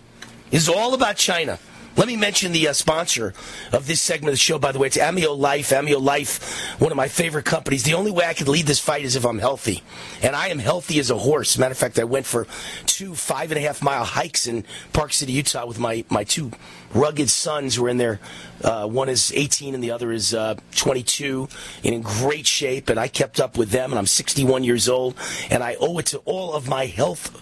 It's 0.50 0.68
all 0.68 0.94
about 0.94 1.16
China. 1.16 1.58
Let 1.94 2.08
me 2.08 2.16
mention 2.16 2.52
the 2.52 2.68
uh, 2.68 2.72
sponsor 2.72 3.34
of 3.70 3.86
this 3.86 4.00
segment 4.00 4.30
of 4.30 4.34
the 4.34 4.38
show, 4.38 4.58
by 4.58 4.72
the 4.72 4.78
way. 4.78 4.86
It's 4.86 4.96
Amio 4.96 5.36
Life. 5.36 5.70
Amio 5.70 6.00
Life, 6.00 6.80
one 6.80 6.90
of 6.90 6.96
my 6.96 7.08
favorite 7.08 7.44
companies. 7.44 7.82
The 7.82 7.92
only 7.92 8.10
way 8.10 8.24
I 8.24 8.32
can 8.32 8.46
lead 8.46 8.64
this 8.66 8.78
fight 8.78 9.04
is 9.04 9.14
if 9.14 9.26
I'm 9.26 9.38
healthy. 9.38 9.82
And 10.22 10.34
I 10.34 10.48
am 10.48 10.58
healthy 10.58 10.98
as 11.00 11.10
a 11.10 11.18
horse. 11.18 11.58
Matter 11.58 11.72
of 11.72 11.78
fact, 11.78 11.98
I 11.98 12.04
went 12.04 12.24
for 12.24 12.46
two 12.86 13.14
five 13.14 13.50
and 13.50 13.58
a 13.58 13.60
half 13.60 13.82
mile 13.82 14.04
hikes 14.04 14.46
in 14.46 14.64
Park 14.94 15.12
City, 15.12 15.32
Utah 15.32 15.66
with 15.66 15.78
my, 15.78 16.02
my 16.08 16.24
two 16.24 16.50
rugged 16.94 17.28
sons 17.28 17.74
who 17.74 17.84
are 17.84 17.90
in 17.90 17.98
there. 17.98 18.20
Uh, 18.64 18.86
one 18.86 19.10
is 19.10 19.30
18 19.34 19.74
and 19.74 19.84
the 19.84 19.90
other 19.90 20.12
is 20.12 20.32
uh, 20.32 20.54
22 20.76 21.46
and 21.84 21.94
in 21.94 22.00
great 22.00 22.46
shape. 22.46 22.88
And 22.88 22.98
I 22.98 23.08
kept 23.08 23.38
up 23.38 23.58
with 23.58 23.68
them 23.68 23.90
and 23.90 23.98
I'm 23.98 24.06
61 24.06 24.64
years 24.64 24.88
old. 24.88 25.14
And 25.50 25.62
I 25.62 25.76
owe 25.78 25.98
it 25.98 26.06
to 26.06 26.18
all 26.20 26.54
of 26.54 26.68
my 26.68 26.86
health 26.86 27.38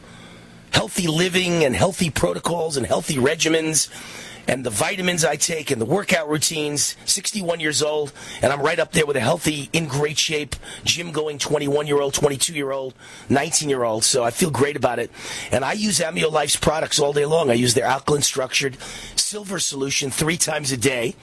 healthy 0.72 1.09
living 1.09 1.64
and 1.64 1.74
healthy 1.74 2.10
protocols 2.10 2.77
and 2.77 2.86
healthy 2.86 3.16
regimens 3.16 3.90
and 4.47 4.65
the 4.65 4.71
vitamins 4.71 5.25
I 5.25 5.37
take 5.37 5.71
and 5.71 5.81
the 5.81 5.87
workout 5.87 6.29
routines. 6.29 6.97
61 7.05 7.61
years 7.61 7.83
old, 7.83 8.12
and 8.43 8.53
I'm 8.53 8.61
right 8.62 8.79
up 8.79 8.93
there 8.93 9.07
with 9.07 9.17
a 9.17 9.21
healthy, 9.21 9.69
in 9.73 9.87
great 9.87 10.19
shape, 10.19 10.57
gym 10.85 11.12
going 11.12 11.39
21 11.39 11.87
year 11.87 12.01
old, 12.01 12.15
22 12.15 12.55
year 12.55 12.71
old, 12.71 12.95
19 13.29 13.69
year 13.69 13.85
old. 13.85 14.05
So 14.05 14.25
I 14.25 14.31
feel 14.31 14.51
great 14.51 14.77
about 14.77 14.99
it. 14.99 15.11
And 15.51 15.65
I 15.65 15.73
use 15.73 16.01
Amio 16.01 16.31
Life's 16.31 16.57
products 16.57 16.99
all 16.99 17.12
day 17.12 17.27
long. 17.27 17.51
I 17.51 17.55
use 17.55 17.75
their 17.75 17.87
alkaline 17.87 18.23
structured 18.23 18.77
silver 19.17 19.59
solution 19.59 20.11
three 20.11 20.37
times 20.37 20.73
a 20.73 20.77
day. 20.77 21.15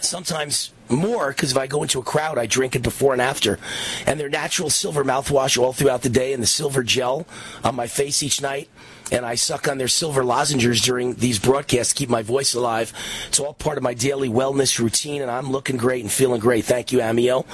Sometimes 0.00 0.72
more 0.88 1.28
because 1.28 1.52
if 1.52 1.58
I 1.58 1.66
go 1.66 1.82
into 1.82 1.98
a 1.98 2.02
crowd, 2.02 2.38
I 2.38 2.46
drink 2.46 2.76
it 2.76 2.82
before 2.82 3.12
and 3.12 3.22
after. 3.22 3.58
And 4.06 4.18
their 4.18 4.28
natural 4.28 4.70
silver 4.70 5.04
mouthwash 5.04 5.58
all 5.58 5.72
throughout 5.72 6.02
the 6.02 6.08
day 6.08 6.32
and 6.32 6.42
the 6.42 6.46
silver 6.46 6.82
gel 6.82 7.26
on 7.64 7.74
my 7.74 7.86
face 7.86 8.22
each 8.22 8.42
night. 8.42 8.68
And 9.12 9.24
I 9.24 9.36
suck 9.36 9.68
on 9.68 9.78
their 9.78 9.88
silver 9.88 10.24
lozenges 10.24 10.80
during 10.80 11.14
these 11.14 11.38
broadcasts 11.38 11.92
to 11.92 11.98
keep 11.98 12.08
my 12.08 12.22
voice 12.22 12.54
alive. 12.54 12.92
It's 13.28 13.38
all 13.38 13.54
part 13.54 13.76
of 13.76 13.84
my 13.84 13.94
daily 13.94 14.28
wellness 14.28 14.80
routine, 14.80 15.22
and 15.22 15.30
I'm 15.30 15.50
looking 15.50 15.76
great 15.76 16.02
and 16.02 16.10
feeling 16.10 16.40
great. 16.40 16.64
Thank 16.64 16.90
you, 16.90 16.98
Amio. 16.98 17.46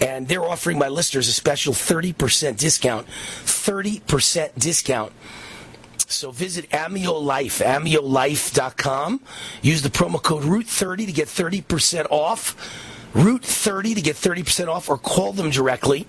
And 0.00 0.28
they're 0.28 0.44
offering 0.44 0.78
my 0.78 0.88
listeners 0.88 1.26
a 1.26 1.32
special 1.32 1.72
30% 1.74 2.56
discount. 2.56 3.08
30% 3.08 4.58
discount. 4.58 5.12
So 6.06 6.30
visit 6.30 6.68
Amio 6.70 7.20
Life, 7.22 7.58
amiolife.com. 7.58 9.20
Use 9.62 9.82
the 9.82 9.90
promo 9.90 10.22
code 10.22 10.44
ROOT30 10.44 11.06
to 11.06 11.12
get 11.12 11.28
30% 11.28 12.06
off. 12.10 12.56
Root30 13.14 13.94
to 13.96 14.00
get 14.00 14.16
30% 14.16 14.68
off, 14.68 14.88
or 14.88 14.96
call 14.96 15.32
them 15.32 15.50
directly 15.50 16.06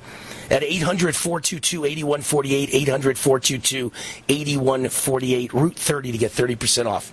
at 0.51 0.63
800 0.63 1.15
422 1.15 1.85
8148. 1.85 2.69
800 2.73 3.17
422 3.17 3.91
8148. 4.29 5.53
Root 5.53 5.75
30 5.75 6.11
to 6.11 6.17
get 6.17 6.31
30% 6.31 6.85
off. 6.85 7.11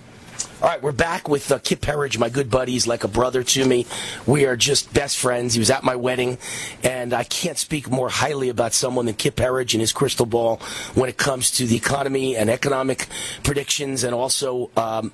All 0.61 0.67
right, 0.67 0.81
we're 0.81 0.91
back 0.91 1.29
with 1.29 1.49
uh, 1.53 1.59
Kip 1.59 1.85
Herriage, 1.85 2.17
my 2.17 2.27
good 2.27 2.49
buddy. 2.49 2.73
He's 2.73 2.85
like 2.85 3.05
a 3.05 3.07
brother 3.07 3.43
to 3.43 3.65
me. 3.65 3.85
We 4.25 4.45
are 4.45 4.57
just 4.57 4.93
best 4.93 5.17
friends. 5.17 5.53
He 5.53 5.59
was 5.59 5.69
at 5.69 5.85
my 5.85 5.95
wedding, 5.95 6.37
and 6.83 7.13
I 7.13 7.23
can't 7.23 7.57
speak 7.57 7.89
more 7.89 8.09
highly 8.09 8.49
about 8.49 8.73
someone 8.73 9.05
than 9.05 9.15
Kip 9.15 9.39
Herriage 9.39 9.73
and 9.73 9.79
his 9.79 9.93
crystal 9.93 10.25
ball 10.25 10.57
when 10.95 11.09
it 11.09 11.15
comes 11.15 11.51
to 11.51 11.65
the 11.65 11.77
economy 11.77 12.35
and 12.35 12.49
economic 12.49 13.07
predictions 13.43 14.03
and 14.03 14.13
also 14.13 14.69
um, 14.75 15.13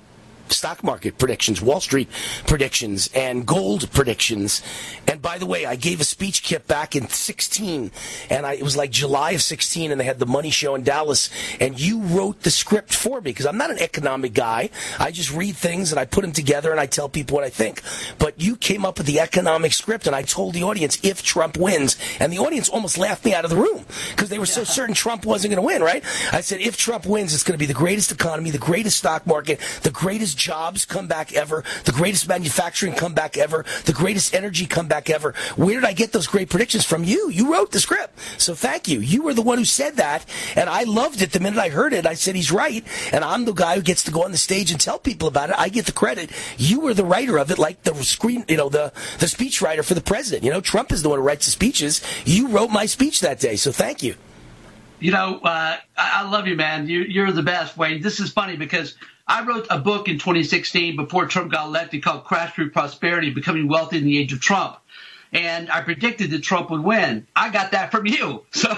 stock 0.52 0.82
market 0.84 1.18
predictions, 1.18 1.60
Wall 1.62 1.80
Street 1.80 2.08
predictions, 2.46 3.10
and 3.14 3.46
gold 3.46 3.90
predictions. 3.92 4.62
And 5.06 5.22
by 5.22 5.38
the 5.38 5.46
way, 5.46 5.66
I 5.66 5.76
gave 5.76 6.00
a 6.00 6.04
speech 6.04 6.42
Kip 6.42 6.66
back 6.66 6.96
in 6.96 7.08
16, 7.08 7.90
and 8.30 8.46
I, 8.46 8.54
it 8.54 8.62
was 8.62 8.76
like 8.76 8.90
July 8.90 9.32
of 9.32 9.42
16, 9.42 9.90
and 9.90 10.00
they 10.00 10.04
had 10.04 10.18
the 10.18 10.26
money 10.26 10.50
show 10.50 10.74
in 10.74 10.82
Dallas, 10.82 11.30
and 11.60 11.78
you 11.78 12.00
wrote 12.00 12.42
the 12.42 12.50
script 12.50 12.94
for 12.94 13.20
me 13.20 13.30
because 13.30 13.46
I'm 13.46 13.58
not 13.58 13.70
an 13.70 13.78
economic 13.78 14.34
guy. 14.34 14.70
I 14.98 15.10
just 15.10 15.32
read 15.32 15.56
things 15.56 15.92
and 15.92 16.00
I 16.00 16.04
put 16.04 16.22
them 16.22 16.32
together 16.32 16.70
and 16.70 16.80
I 16.80 16.86
tell 16.86 17.08
people 17.08 17.36
what 17.36 17.44
I 17.44 17.50
think. 17.50 17.82
But 18.18 18.40
you 18.40 18.56
came 18.56 18.84
up 18.84 18.98
with 18.98 19.06
the 19.06 19.20
economic 19.20 19.72
script, 19.72 20.06
and 20.06 20.16
I 20.16 20.22
told 20.22 20.54
the 20.54 20.62
audience 20.62 20.98
if 21.02 21.22
Trump 21.22 21.56
wins, 21.56 21.96
and 22.20 22.32
the 22.32 22.38
audience 22.38 22.68
almost 22.68 22.98
laughed 22.98 23.24
me 23.24 23.34
out 23.34 23.44
of 23.44 23.50
the 23.50 23.56
room 23.56 23.84
because 24.10 24.28
they 24.28 24.38
were 24.38 24.46
so 24.46 24.64
certain 24.64 24.94
Trump 24.94 25.24
wasn't 25.24 25.52
going 25.52 25.62
to 25.62 25.66
win, 25.66 25.82
right? 25.82 26.04
I 26.32 26.40
said 26.40 26.60
if 26.60 26.76
Trump 26.76 27.06
wins, 27.06 27.34
it's 27.34 27.44
going 27.44 27.58
to 27.58 27.62
be 27.62 27.66
the 27.66 27.74
greatest 27.74 28.12
economy, 28.12 28.50
the 28.50 28.58
greatest 28.58 28.98
stock 28.98 29.26
market, 29.26 29.60
the 29.82 29.90
greatest 29.90 30.35
jobs 30.36 30.84
comeback 30.84 31.32
ever, 31.32 31.64
the 31.84 31.92
greatest 31.92 32.28
manufacturing 32.28 32.94
comeback 32.94 33.36
ever, 33.36 33.64
the 33.84 33.92
greatest 33.92 34.34
energy 34.34 34.66
comeback 34.66 35.10
ever. 35.10 35.34
Where 35.56 35.80
did 35.80 35.88
I 35.88 35.92
get 35.92 36.12
those 36.12 36.26
great 36.26 36.50
predictions 36.50 36.84
from? 36.84 37.04
You. 37.04 37.30
You 37.30 37.52
wrote 37.52 37.72
the 37.72 37.80
script. 37.80 38.18
So 38.38 38.54
thank 38.54 38.88
you. 38.88 39.00
You 39.00 39.22
were 39.22 39.34
the 39.34 39.42
one 39.42 39.58
who 39.58 39.64
said 39.64 39.96
that, 39.96 40.24
and 40.54 40.68
I 40.68 40.84
loved 40.84 41.22
it 41.22 41.32
the 41.32 41.40
minute 41.40 41.58
I 41.58 41.68
heard 41.68 41.92
it. 41.92 42.06
I 42.06 42.14
said 42.14 42.36
he's 42.36 42.52
right, 42.52 42.84
and 43.12 43.24
I'm 43.24 43.44
the 43.44 43.52
guy 43.52 43.76
who 43.76 43.82
gets 43.82 44.02
to 44.04 44.10
go 44.10 44.24
on 44.24 44.32
the 44.32 44.38
stage 44.38 44.70
and 44.70 44.80
tell 44.80 44.98
people 44.98 45.28
about 45.28 45.50
it. 45.50 45.56
I 45.58 45.68
get 45.68 45.86
the 45.86 45.92
credit. 45.92 46.30
You 46.56 46.80
were 46.80 46.94
the 46.94 47.04
writer 47.04 47.38
of 47.38 47.50
it, 47.50 47.58
like 47.58 47.82
the 47.82 47.94
screen, 48.04 48.44
you 48.48 48.56
know, 48.56 48.68
the 48.68 48.92
the 49.18 49.28
speech 49.28 49.62
writer 49.62 49.82
for 49.82 49.94
the 49.94 50.00
president. 50.00 50.44
You 50.44 50.50
know, 50.50 50.60
Trump 50.60 50.92
is 50.92 51.02
the 51.02 51.08
one 51.08 51.18
who 51.18 51.24
writes 51.24 51.46
the 51.46 51.52
speeches. 51.52 52.02
You 52.24 52.48
wrote 52.48 52.70
my 52.70 52.86
speech 52.86 53.20
that 53.20 53.40
day, 53.40 53.56
so 53.56 53.72
thank 53.72 54.02
you. 54.02 54.14
You 54.98 55.12
know, 55.12 55.40
uh, 55.40 55.76
I, 55.96 56.28
love 56.28 56.46
you, 56.46 56.56
man. 56.56 56.88
You, 56.88 57.00
you're 57.00 57.30
the 57.30 57.42
best, 57.42 57.76
Wayne. 57.76 58.00
This 58.00 58.18
is 58.18 58.32
funny 58.32 58.56
because 58.56 58.94
I 59.28 59.44
wrote 59.44 59.66
a 59.70 59.78
book 59.78 60.08
in 60.08 60.18
2016 60.18 60.96
before 60.96 61.26
Trump 61.26 61.50
got 61.52 61.66
elected 61.66 62.02
called 62.02 62.24
Crash 62.24 62.54
Through 62.54 62.70
Prosperity, 62.70 63.30
Becoming 63.30 63.66
Wealthy 63.68 63.98
in 63.98 64.04
the 64.04 64.18
Age 64.18 64.32
of 64.32 64.40
Trump. 64.40 64.76
And 65.32 65.68
I 65.70 65.80
predicted 65.80 66.30
that 66.30 66.42
Trump 66.44 66.70
would 66.70 66.84
win. 66.84 67.26
I 67.34 67.50
got 67.50 67.72
that 67.72 67.90
from 67.90 68.06
you. 68.06 68.44
So 68.52 68.72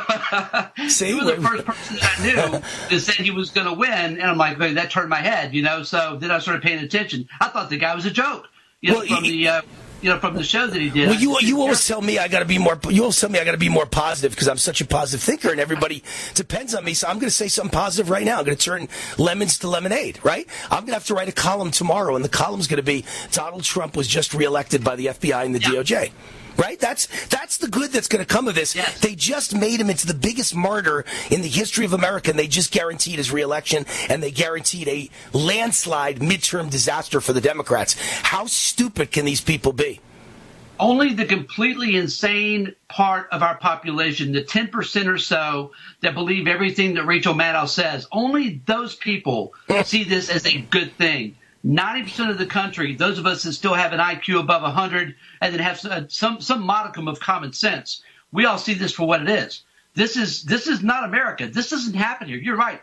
See, 0.89 1.11
you 1.11 1.19
were 1.19 1.25
the 1.37 1.43
first 1.43 1.65
person 1.67 1.99
I 2.01 2.23
knew 2.27 2.35
that 2.91 3.01
said 3.01 3.17
he 3.17 3.31
was 3.31 3.51
going 3.51 3.67
to 3.67 3.75
win. 3.75 3.91
And 3.93 4.23
I'm 4.23 4.39
like, 4.39 4.59
that 4.59 4.91
turned 4.91 5.11
my 5.11 5.21
head, 5.21 5.55
you 5.55 5.63
know. 5.63 5.83
So 5.83 6.17
then 6.19 6.31
I 6.31 6.39
started 6.39 6.63
paying 6.63 6.79
attention. 6.83 7.29
I 7.41 7.49
thought 7.49 7.69
the 7.69 7.77
guy 7.77 7.95
was 7.95 8.07
a 8.07 8.11
joke, 8.11 8.49
you 8.81 8.91
know, 8.93 8.99
Well, 9.01 9.07
from 9.07 9.25
he- 9.25 9.45
the 9.45 9.49
uh, 9.49 9.63
you 10.01 10.11
know 10.11 10.19
from 10.19 10.35
the 10.35 10.45
show 10.45 10.67
that 10.67 10.81
he 10.81 10.91
did. 10.91 11.09
Well, 11.09 11.19
you 11.19 11.39
you 11.41 11.61
always 11.61 11.87
tell 11.87 12.01
me 12.01 12.19
I 12.19 12.29
got 12.29 12.41
to 12.41 12.45
be 12.45 12.59
more. 12.59 12.79
You 12.89 13.03
always 13.03 13.21
tell 13.21 13.31
me 13.31 13.39
I 13.39 13.45
got 13.45 13.53
to 13.53 13.59
be 13.59 13.69
more 13.69 13.87
positive 13.87 14.33
because 14.33 14.49
I'm 14.49 14.59
such 14.59 14.81
a 14.81 14.87
positive 14.87 15.23
thinker, 15.23 15.51
and 15.51 15.61
everybody 15.61 16.03
depends 16.35 16.75
on 16.75 16.85
me. 16.85 16.95
So 16.95 17.09
I'm 17.09 17.17
going 17.17 17.29
to 17.29 17.35
say 17.35 17.49
something 17.49 17.71
positive 17.71 18.11
right 18.11 18.25
now. 18.25 18.39
I'm 18.39 18.45
going 18.45 18.57
to 18.57 18.63
turn 18.63 18.89
lemons 19.17 19.59
to 19.61 19.69
lemonade. 19.69 20.21
Right? 20.25 20.47
I'm 20.71 20.81
going 20.81 20.89
to 20.89 20.95
have 20.95 21.07
to 21.07 21.15
write 21.15 21.29
a 21.29 21.33
column 21.33 21.71
tomorrow, 21.71 22.17
and 22.17 22.25
the 22.25 22.29
column's 22.29 22.67
going 22.67 22.79
to 22.79 22.83
be 22.83 23.05
Donald 23.33 23.65
Trump 23.65 23.97
was 23.97 24.07
just 24.07 24.35
reelected 24.35 24.85
by 24.85 24.97
the 24.97 25.07
FBI 25.07 25.45
and 25.45 25.55
the 25.55 25.61
DOJ. 25.61 26.13
Right? 26.59 26.79
That's 26.79 27.07
that's 27.27 27.59
the 27.59 27.69
good 27.69 27.93
that's 27.93 28.09
going 28.09 28.25
to 28.25 28.29
come 28.29 28.49
of 28.49 28.55
this. 28.55 28.75
They 29.01 29.15
just 29.15 29.55
made 29.55 29.81
him 29.81 29.91
into 29.91 30.07
the 30.07 30.15
biggest 30.15 30.55
martyr 30.55 31.05
in 31.31 31.43
the 31.43 31.49
history 31.49 31.85
of 31.85 31.93
America, 31.93 32.31
and 32.31 32.39
they 32.39 32.49
just 32.49 32.73
guaranteed 32.73 33.17
his 33.17 33.31
reelection, 33.31 33.87
and 34.09 34.23
they 34.23 34.33
guaranteed 34.33 34.89
a 34.89 35.11
landslide 35.33 36.19
midterm 36.19 36.71
disaster 36.71 37.21
for 37.21 37.33
the 37.33 37.41
Democrats. 37.41 37.97
How 38.23 38.47
stupid 38.47 39.13
can 39.13 39.25
these 39.25 39.41
people 39.41 39.73
be? 39.73 40.01
only 40.81 41.15
the 41.15 41.25
completely 41.25 41.97
insane 41.97 42.75
part 42.89 43.29
of 43.33 43.43
our 43.43 43.57
population, 43.57 44.33
the 44.33 44.43
10% 44.43 45.07
or 45.07 45.19
so 45.19 45.73
that 46.01 46.15
believe 46.15 46.47
everything 46.47 46.95
that 46.95 47.05
Rachel 47.05 47.35
Maddow 47.35 47.69
says, 47.69 48.07
only 48.13 48.63
those 48.67 48.95
people 48.95 49.55
see 49.85 50.05
this 50.05 50.31
as 50.31 50.47
a 50.47 50.61
good 50.61 50.93
thing. 50.95 51.37
90% 51.67 52.31
of 52.31 52.39
the 52.39 52.47
country, 52.47 52.95
those 52.95 53.19
of 53.19 53.27
us 53.27 53.43
that 53.43 53.53
still 53.53 53.75
have 53.75 53.93
an 53.93 54.01
IQ 54.01 54.41
above 54.41 54.63
100 54.63 55.15
and 55.41 55.55
that 55.55 55.61
have 55.61 55.79
some, 55.79 56.09
some, 56.09 56.41
some 56.41 56.63
modicum 56.63 57.09
of 57.09 57.21
common 57.21 57.53
sense, 57.53 58.03
we 58.33 58.45
all 58.45 58.59
see 58.59 58.75
this 58.75 58.93
for 58.93 59.07
what 59.07 59.23
it 59.23 59.29
is. 59.29 59.63
This 59.95 60.17
is, 60.17 60.45
this 60.45 60.67
is 60.69 60.83
not 60.83 61.05
America. 61.05 61.49
This 61.49 61.71
doesn't 61.71 61.95
happen 61.95 62.29
here. 62.29 62.39
You're 62.39 62.57
right. 62.57 62.81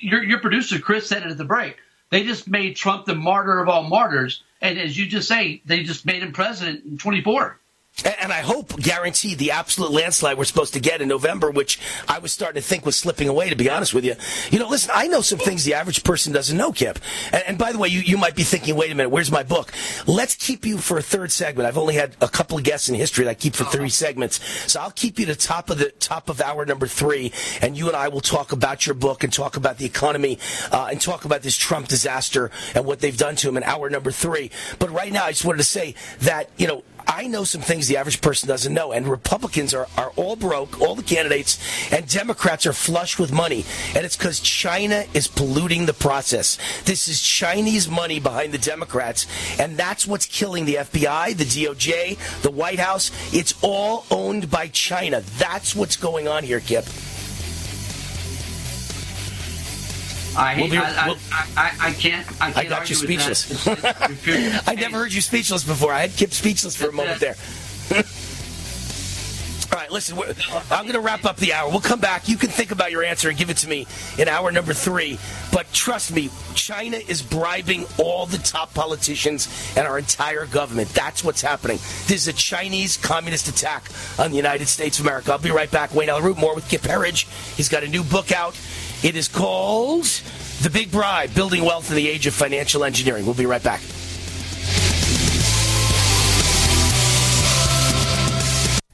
Your, 0.00 0.22
your 0.24 0.40
producer, 0.40 0.78
Chris, 0.78 1.06
said 1.08 1.22
it 1.22 1.30
at 1.30 1.38
the 1.38 1.44
break. 1.44 1.76
They 2.10 2.24
just 2.24 2.48
made 2.48 2.76
Trump 2.76 3.04
the 3.04 3.14
martyr 3.14 3.60
of 3.60 3.68
all 3.68 3.84
martyrs. 3.84 4.42
And 4.60 4.78
as 4.78 4.96
you 4.96 5.06
just 5.06 5.28
say, 5.28 5.62
they 5.64 5.82
just 5.82 6.06
made 6.06 6.22
him 6.22 6.32
president 6.32 6.84
in 6.84 6.98
24. 6.98 7.58
And, 8.04 8.32
I 8.36 8.40
hope 8.40 8.76
guaranteed 8.76 9.38
the 9.38 9.52
absolute 9.52 9.90
landslide 9.90 10.36
we're 10.36 10.44
supposed 10.44 10.74
to 10.74 10.80
get 10.80 11.00
in 11.00 11.08
November, 11.08 11.50
which 11.50 11.80
I 12.06 12.18
was 12.18 12.32
starting 12.32 12.60
to 12.60 12.68
think 12.68 12.84
was 12.84 12.96
slipping 12.96 13.28
away, 13.28 13.48
to 13.48 13.56
be 13.56 13.70
honest 13.70 13.94
with 13.94 14.04
you. 14.04 14.14
You 14.50 14.58
know, 14.58 14.68
listen, 14.68 14.90
I 14.92 15.06
know 15.06 15.22
some 15.22 15.38
things 15.38 15.64
the 15.64 15.74
average 15.74 16.04
person 16.04 16.32
doesn't 16.32 16.56
know, 16.56 16.72
Kip. 16.72 16.98
And, 17.32 17.42
and 17.46 17.58
by 17.58 17.72
the 17.72 17.78
way, 17.78 17.88
you, 17.88 18.00
you 18.00 18.18
might 18.18 18.34
be 18.34 18.42
thinking, 18.42 18.76
wait 18.76 18.90
a 18.90 18.94
minute, 18.94 19.08
where's 19.08 19.30
my 19.30 19.42
book? 19.42 19.72
Let's 20.06 20.34
keep 20.34 20.66
you 20.66 20.76
for 20.76 20.98
a 20.98 21.02
third 21.02 21.32
segment. 21.32 21.66
I've 21.66 21.78
only 21.78 21.94
had 21.94 22.16
a 22.20 22.28
couple 22.28 22.58
of 22.58 22.64
guests 22.64 22.90
in 22.90 22.94
history 22.94 23.24
that 23.24 23.30
I 23.30 23.34
keep 23.34 23.54
for 23.54 23.64
three 23.64 23.88
segments. 23.88 24.44
So 24.70 24.80
I'll 24.80 24.90
keep 24.90 25.18
you 25.18 25.26
to 25.26 25.34
top 25.34 25.70
of 25.70 25.78
the 25.78 25.90
top 25.92 26.28
of 26.28 26.42
hour 26.42 26.66
number 26.66 26.86
three, 26.86 27.32
and 27.62 27.78
you 27.78 27.86
and 27.86 27.96
I 27.96 28.08
will 28.08 28.20
talk 28.20 28.52
about 28.52 28.86
your 28.86 28.94
book 28.94 29.24
and 29.24 29.32
talk 29.32 29.56
about 29.56 29.78
the 29.78 29.86
economy 29.86 30.38
uh, 30.70 30.88
and 30.90 31.00
talk 31.00 31.24
about 31.24 31.40
this 31.40 31.56
Trump 31.56 31.88
disaster 31.88 32.50
and 32.74 32.84
what 32.84 33.00
they've 33.00 33.16
done 33.16 33.36
to 33.36 33.48
him 33.48 33.56
in 33.56 33.62
hour 33.62 33.88
number 33.88 34.10
three. 34.10 34.50
But 34.78 34.90
right 34.90 35.12
now, 35.12 35.24
I 35.24 35.30
just 35.30 35.46
wanted 35.46 35.58
to 35.58 35.64
say 35.64 35.94
that, 36.20 36.50
you 36.58 36.66
know, 36.66 36.82
I 37.06 37.26
know 37.26 37.44
some 37.44 37.60
things 37.60 37.88
the 37.88 37.96
average 37.96 38.20
person 38.20 38.48
doesn't 38.48 38.72
know, 38.72 38.92
and 38.92 39.06
Republicans 39.06 39.72
are, 39.74 39.86
are 39.96 40.10
all 40.16 40.36
broke, 40.36 40.80
all 40.80 40.94
the 40.94 41.02
candidates, 41.02 41.58
and 41.92 42.06
Democrats 42.08 42.66
are 42.66 42.72
flush 42.72 43.18
with 43.18 43.32
money. 43.32 43.64
And 43.94 44.04
it's 44.04 44.16
because 44.16 44.40
China 44.40 45.04
is 45.14 45.28
polluting 45.28 45.86
the 45.86 45.94
process. 45.94 46.58
This 46.84 47.08
is 47.08 47.22
Chinese 47.22 47.88
money 47.88 48.20
behind 48.20 48.52
the 48.52 48.58
Democrats, 48.58 49.26
and 49.58 49.76
that's 49.76 50.06
what's 50.06 50.26
killing 50.26 50.64
the 50.64 50.76
FBI, 50.76 51.36
the 51.36 51.44
DOJ, 51.44 52.42
the 52.42 52.50
White 52.50 52.80
House. 52.80 53.10
It's 53.32 53.54
all 53.62 54.04
owned 54.10 54.50
by 54.50 54.68
China. 54.68 55.22
That's 55.38 55.74
what's 55.74 55.96
going 55.96 56.28
on 56.28 56.44
here, 56.44 56.60
Kip. 56.60 56.86
I, 60.36 60.56
We'll 60.60 60.70
be- 60.70 60.76
I, 60.78 61.06
we'll- 61.06 61.18
I, 61.32 61.46
I, 61.56 61.88
I 61.88 61.92
can't. 61.92 62.26
I, 62.40 62.52
can't 62.52 62.56
I 62.58 62.64
got 62.68 62.88
you 62.90 62.96
speechless. 62.96 63.66
I 64.68 64.74
never 64.74 64.98
heard 64.98 65.12
you 65.12 65.20
speechless 65.20 65.64
before. 65.64 65.92
I 65.92 66.00
had 66.02 66.12
Kip 66.16 66.32
speechless 66.32 66.76
for 66.76 66.88
a 66.88 66.92
moment 66.92 67.20
there. 67.20 67.36
All 69.72 69.82
right, 69.82 69.90
listen, 69.90 70.16
I'm 70.70 70.84
going 70.84 70.94
to 70.94 71.00
wrap 71.00 71.24
up 71.24 71.36
the 71.36 71.52
hour. 71.52 71.68
We'll 71.68 71.80
come 71.80 71.98
back. 72.00 72.28
You 72.28 72.36
can 72.36 72.48
think 72.48 72.70
about 72.70 72.92
your 72.92 73.02
answer 73.04 73.28
and 73.28 73.36
give 73.36 73.50
it 73.50 73.56
to 73.58 73.68
me 73.68 73.86
in 74.16 74.26
hour 74.28 74.50
number 74.52 74.72
three. 74.72 75.18
But 75.52 75.70
trust 75.72 76.12
me, 76.14 76.30
China 76.54 76.96
is 76.96 77.20
bribing 77.20 77.84
all 77.98 78.26
the 78.26 78.38
top 78.38 78.72
politicians 78.74 79.48
and 79.76 79.86
our 79.86 79.98
entire 79.98 80.46
government. 80.46 80.88
That's 80.90 81.24
what's 81.24 81.42
happening. 81.42 81.76
This 82.06 82.12
is 82.22 82.28
a 82.28 82.32
Chinese 82.32 82.96
communist 82.96 83.48
attack 83.48 83.90
on 84.18 84.30
the 84.30 84.36
United 84.36 84.68
States 84.68 84.98
of 85.00 85.04
America. 85.04 85.32
I'll 85.32 85.38
be 85.38 85.50
right 85.50 85.70
back. 85.70 85.94
Wayne 85.94 86.10
Root 86.22 86.38
more 86.38 86.54
with 86.54 86.68
Kip 86.68 86.82
Herriage. 86.84 87.26
He's 87.56 87.68
got 87.68 87.82
a 87.82 87.88
new 87.88 88.04
book 88.04 88.30
out. 88.32 88.58
It 89.02 89.14
is 89.14 89.28
called 89.28 90.04
The 90.62 90.70
Big 90.70 90.90
Bribe 90.90 91.34
Building 91.34 91.64
Wealth 91.64 91.90
in 91.90 91.96
the 91.96 92.08
Age 92.08 92.26
of 92.26 92.32
Financial 92.32 92.82
Engineering. 92.82 93.26
We'll 93.26 93.34
be 93.34 93.44
right 93.44 93.62
back. 93.62 93.82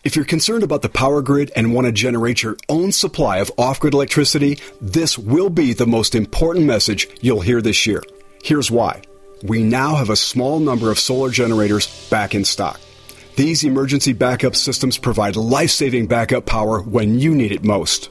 If 0.03 0.17
you're 0.17 0.25
concerned 0.25 0.65
about 0.65 0.83
the 0.83 0.89
power 0.89 1.23
grid 1.23 1.53
and 1.55 1.73
want 1.73 1.87
to 1.87 1.93
generate 1.93 2.43
your 2.43 2.57
own 2.69 2.91
supply 2.91 3.39
of 3.39 3.53
off 3.57 3.79
grid 3.79 3.95
electricity, 3.95 4.59
this 4.81 5.17
will 5.17 5.51
be 5.51 5.73
the 5.73 5.87
most 5.87 6.17
important 6.17 6.67
message 6.67 7.07
you'll 7.21 7.41
hear 7.41 7.63
this 7.63 7.87
year. 7.87 8.03
Here's 8.43 8.73
why. 8.73 9.03
We 9.45 9.63
now 9.63 9.95
have 9.95 10.11
a 10.11 10.17
small 10.17 10.59
number 10.59 10.91
of 10.91 10.99
solar 10.99 11.31
generators 11.31 12.09
back 12.11 12.35
in 12.35 12.45
stock. 12.45 12.81
These 13.37 13.63
emergency 13.63 14.13
backup 14.13 14.57
systems 14.57 14.99
provide 14.99 15.37
life 15.37 15.71
saving 15.71 16.09
backup 16.09 16.45
power 16.45 16.83
when 16.83 17.21
you 17.21 17.37
need 17.37 17.53
it 17.53 17.63
most. 17.63 18.11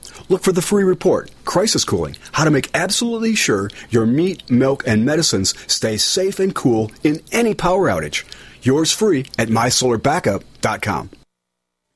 Look 0.31 0.41
for 0.43 0.53
the 0.53 0.61
free 0.61 0.85
report, 0.85 1.29
Crisis 1.43 1.83
Cooling, 1.83 2.15
how 2.31 2.45
to 2.45 2.51
make 2.51 2.69
absolutely 2.73 3.35
sure 3.35 3.69
your 3.89 4.05
meat, 4.05 4.49
milk, 4.49 4.81
and 4.87 5.03
medicines 5.03 5.53
stay 5.67 5.97
safe 5.97 6.39
and 6.39 6.55
cool 6.55 6.89
in 7.03 7.19
any 7.33 7.53
power 7.53 7.89
outage. 7.89 8.23
Yours 8.61 8.93
free 8.93 9.25
at 9.37 9.49
mysolarbackup.com. 9.49 11.09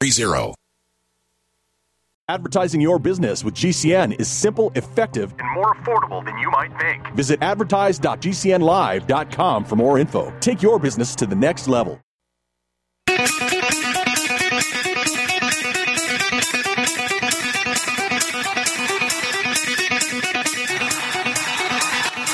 Zero. 0.04 0.54
Advertising 2.28 2.82
your 2.82 3.00
business 3.00 3.46
with 3.46 3.54
GCN 3.54 4.20
is 4.20 4.28
simple, 4.28 4.74
effective, 4.76 5.34
and 5.40 5.50
more 5.54 5.74
affordable 5.76 6.26
than 6.26 6.38
you 6.38 6.52
might 6.52 6.78
think. 6.78 7.08
Visit 7.16 7.42
advertise.gcnlive.com 7.42 9.64
for 9.64 9.76
more 9.78 9.98
info. 9.98 10.34
Take 10.42 10.62
your 10.62 10.78
business 10.78 11.16
to 11.16 11.26
the 11.26 11.36
next 11.36 11.70
level. 11.70 12.02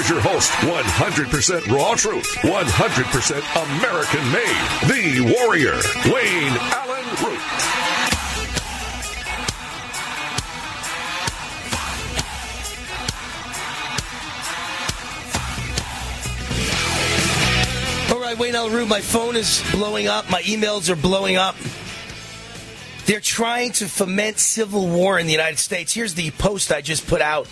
Here's 0.00 0.08
your 0.08 0.20
host, 0.22 0.50
100% 0.52 1.76
raw 1.76 1.94
truth, 1.94 2.24
100% 2.40 3.76
American 3.76 4.32
made, 4.32 4.56
the 4.88 5.20
warrior, 5.36 5.78
Wayne 6.06 6.56
Allyn 6.72 7.04
Root. 7.22 7.38
right, 18.22 18.38
Wayne 18.38 18.54
Allyn 18.54 18.72
Root, 18.72 18.88
my 18.88 19.02
phone 19.02 19.36
is 19.36 19.62
blowing 19.70 20.08
up. 20.08 20.30
My 20.30 20.40
emails 20.44 20.88
are 20.88 20.96
blowing 20.96 21.36
up. 21.36 21.56
They're 23.04 23.20
trying 23.20 23.72
to 23.72 23.86
foment 23.86 24.38
civil 24.38 24.88
war 24.88 25.18
in 25.18 25.26
the 25.26 25.32
United 25.32 25.58
States. 25.58 25.92
Here's 25.92 26.14
the 26.14 26.30
post 26.30 26.72
I 26.72 26.80
just 26.80 27.06
put 27.06 27.20
out. 27.20 27.46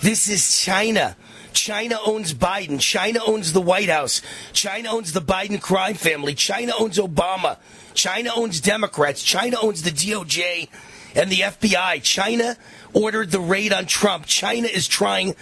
This 0.00 0.30
is 0.30 0.62
China. 0.62 1.14
China 1.54 1.98
owns 2.04 2.34
Biden. 2.34 2.80
China 2.80 3.20
owns 3.26 3.52
the 3.52 3.60
White 3.60 3.88
House. 3.88 4.20
China 4.52 4.90
owns 4.90 5.12
the 5.12 5.20
Biden 5.20 5.60
crime 5.60 5.94
family. 5.94 6.34
China 6.34 6.72
owns 6.78 6.98
Obama. 6.98 7.58
China 7.94 8.30
owns 8.36 8.60
Democrats. 8.60 9.22
China 9.22 9.56
owns 9.62 9.82
the 9.82 9.90
DOJ 9.90 10.68
and 11.14 11.30
the 11.30 11.40
FBI. 11.40 12.02
China 12.02 12.56
ordered 12.92 13.30
the 13.30 13.40
raid 13.40 13.72
on 13.72 13.86
Trump. 13.86 14.26
China 14.26 14.66
is 14.66 14.88
trying 14.88 15.34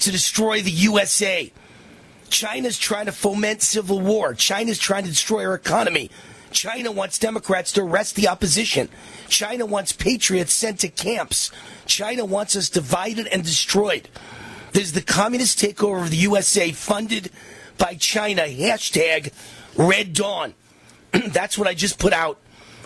to 0.00 0.10
destroy 0.10 0.60
the 0.60 0.70
USA. 0.70 1.52
China's 2.28 2.78
trying 2.78 3.06
to 3.06 3.12
foment 3.12 3.62
civil 3.62 4.00
war. 4.00 4.34
China's 4.34 4.78
trying 4.78 5.04
to 5.04 5.10
destroy 5.10 5.44
our 5.44 5.54
economy. 5.54 6.10
China 6.52 6.90
wants 6.90 7.18
Democrats 7.18 7.72
to 7.72 7.82
arrest 7.82 8.16
the 8.16 8.28
opposition. 8.28 8.88
China 9.28 9.66
wants 9.66 9.92
patriots 9.92 10.52
sent 10.52 10.80
to 10.80 10.88
camps. 10.88 11.50
China 11.86 12.24
wants 12.24 12.56
us 12.56 12.68
divided 12.68 13.26
and 13.28 13.44
destroyed. 13.44 14.08
There's 14.72 14.92
the 14.92 15.02
communist 15.02 15.58
takeover 15.58 16.02
of 16.02 16.10
the 16.10 16.16
USA 16.18 16.72
funded 16.72 17.30
by 17.78 17.94
China. 17.94 18.42
Hashtag 18.42 19.32
Red 19.76 20.12
Dawn. 20.12 20.54
That's 21.12 21.58
what 21.58 21.66
I 21.66 21.74
just 21.74 21.98
put 21.98 22.12
out. 22.12 22.38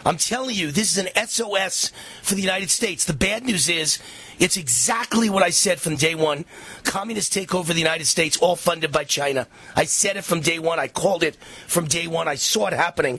I'm 0.06 0.18
telling 0.18 0.54
you, 0.54 0.70
this 0.70 0.96
is 0.96 0.98
an 0.98 1.26
SOS 1.26 1.90
for 2.22 2.34
the 2.34 2.42
United 2.42 2.70
States. 2.70 3.06
The 3.06 3.14
bad 3.14 3.44
news 3.44 3.70
is 3.70 3.98
it's 4.38 4.58
exactly 4.58 5.30
what 5.30 5.42
I 5.42 5.48
said 5.50 5.80
from 5.80 5.96
day 5.96 6.14
one. 6.14 6.44
Communist 6.82 7.32
takeover 7.32 7.70
of 7.70 7.74
the 7.74 7.80
United 7.80 8.06
States, 8.06 8.36
all 8.36 8.56
funded 8.56 8.92
by 8.92 9.04
China. 9.04 9.46
I 9.74 9.84
said 9.84 10.18
it 10.18 10.24
from 10.24 10.40
day 10.40 10.58
one. 10.58 10.78
I 10.78 10.88
called 10.88 11.22
it 11.22 11.36
from 11.66 11.86
day 11.86 12.06
one. 12.06 12.28
I 12.28 12.34
saw 12.34 12.66
it 12.66 12.74
happening. 12.74 13.18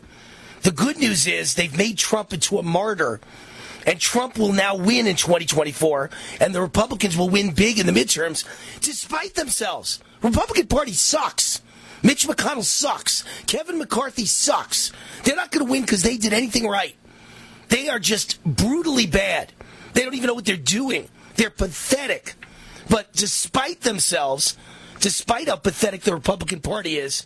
The 0.62 0.72
good 0.72 0.98
news 0.98 1.26
is 1.26 1.56
they've 1.56 1.76
made 1.76 1.98
Trump 1.98 2.34
into 2.34 2.60
a 2.60 2.64
martyr. 2.64 3.20
And 3.86 4.00
Trump 4.00 4.38
will 4.38 4.54
now 4.54 4.76
win 4.76 5.08
in 5.08 5.16
2024, 5.16 6.10
and 6.42 6.56
the 6.56 6.62
Republicans 6.62 7.16
will 7.16 7.30
win 7.30 7.52
big 7.52 7.80
in 7.80 7.86
the 7.86 7.92
midterms, 7.92 8.44
despite 8.82 9.36
themselves. 9.36 10.00
Republican 10.22 10.68
Party 10.68 10.94
sucks. 10.94 11.62
Mitch 12.02 12.28
McConnell 12.28 12.64
sucks. 12.64 13.24
Kevin 13.48 13.78
McCarthy 13.78 14.26
sucks. 14.26 14.92
They're 15.24 15.36
not 15.36 15.52
going 15.52 15.66
to 15.66 15.72
win 15.72 15.82
because 15.82 16.04
they 16.04 16.18
did 16.18 16.34
anything 16.34 16.68
right. 16.68 16.96
They 17.70 17.90
are 17.90 18.00
just 18.00 18.44
brutally 18.44 19.08
bad. 19.08 19.52
They 19.94 20.04
don't 20.04 20.14
even 20.14 20.28
know 20.28 20.34
what 20.34 20.46
they're 20.46 20.58
doing. 20.58 21.08
They're 21.36 21.50
pathetic. 21.50 22.36
But 22.90 23.12
despite 23.14 23.82
themselves, 23.82 24.58
despite 25.00 25.48
how 25.48 25.56
pathetic 25.56 26.02
the 26.02 26.14
Republican 26.14 26.60
Party 26.60 26.98
is, 26.98 27.26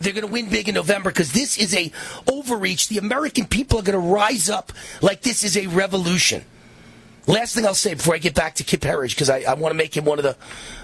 they're 0.00 0.12
going 0.12 0.26
to 0.26 0.32
win 0.32 0.48
big 0.48 0.68
in 0.68 0.74
November 0.74 1.10
because 1.10 1.32
this 1.32 1.58
is 1.58 1.74
a 1.74 1.92
overreach. 2.26 2.88
The 2.88 2.98
American 2.98 3.46
people 3.46 3.78
are 3.78 3.82
going 3.82 4.00
to 4.00 4.08
rise 4.12 4.48
up 4.48 4.72
like 5.02 5.22
this 5.22 5.44
is 5.44 5.56
a 5.56 5.66
revolution. 5.66 6.44
Last 7.26 7.54
thing 7.54 7.66
I'll 7.66 7.74
say 7.74 7.94
before 7.94 8.14
I 8.14 8.18
get 8.18 8.34
back 8.34 8.56
to 8.56 8.64
Kip 8.64 8.82
Herriage, 8.82 9.14
because 9.14 9.30
I, 9.30 9.42
I 9.42 9.54
want 9.54 9.72
to 9.72 9.76
make 9.76 9.96
him 9.96 10.04
one 10.04 10.18
of 10.18 10.24
the 10.24 10.36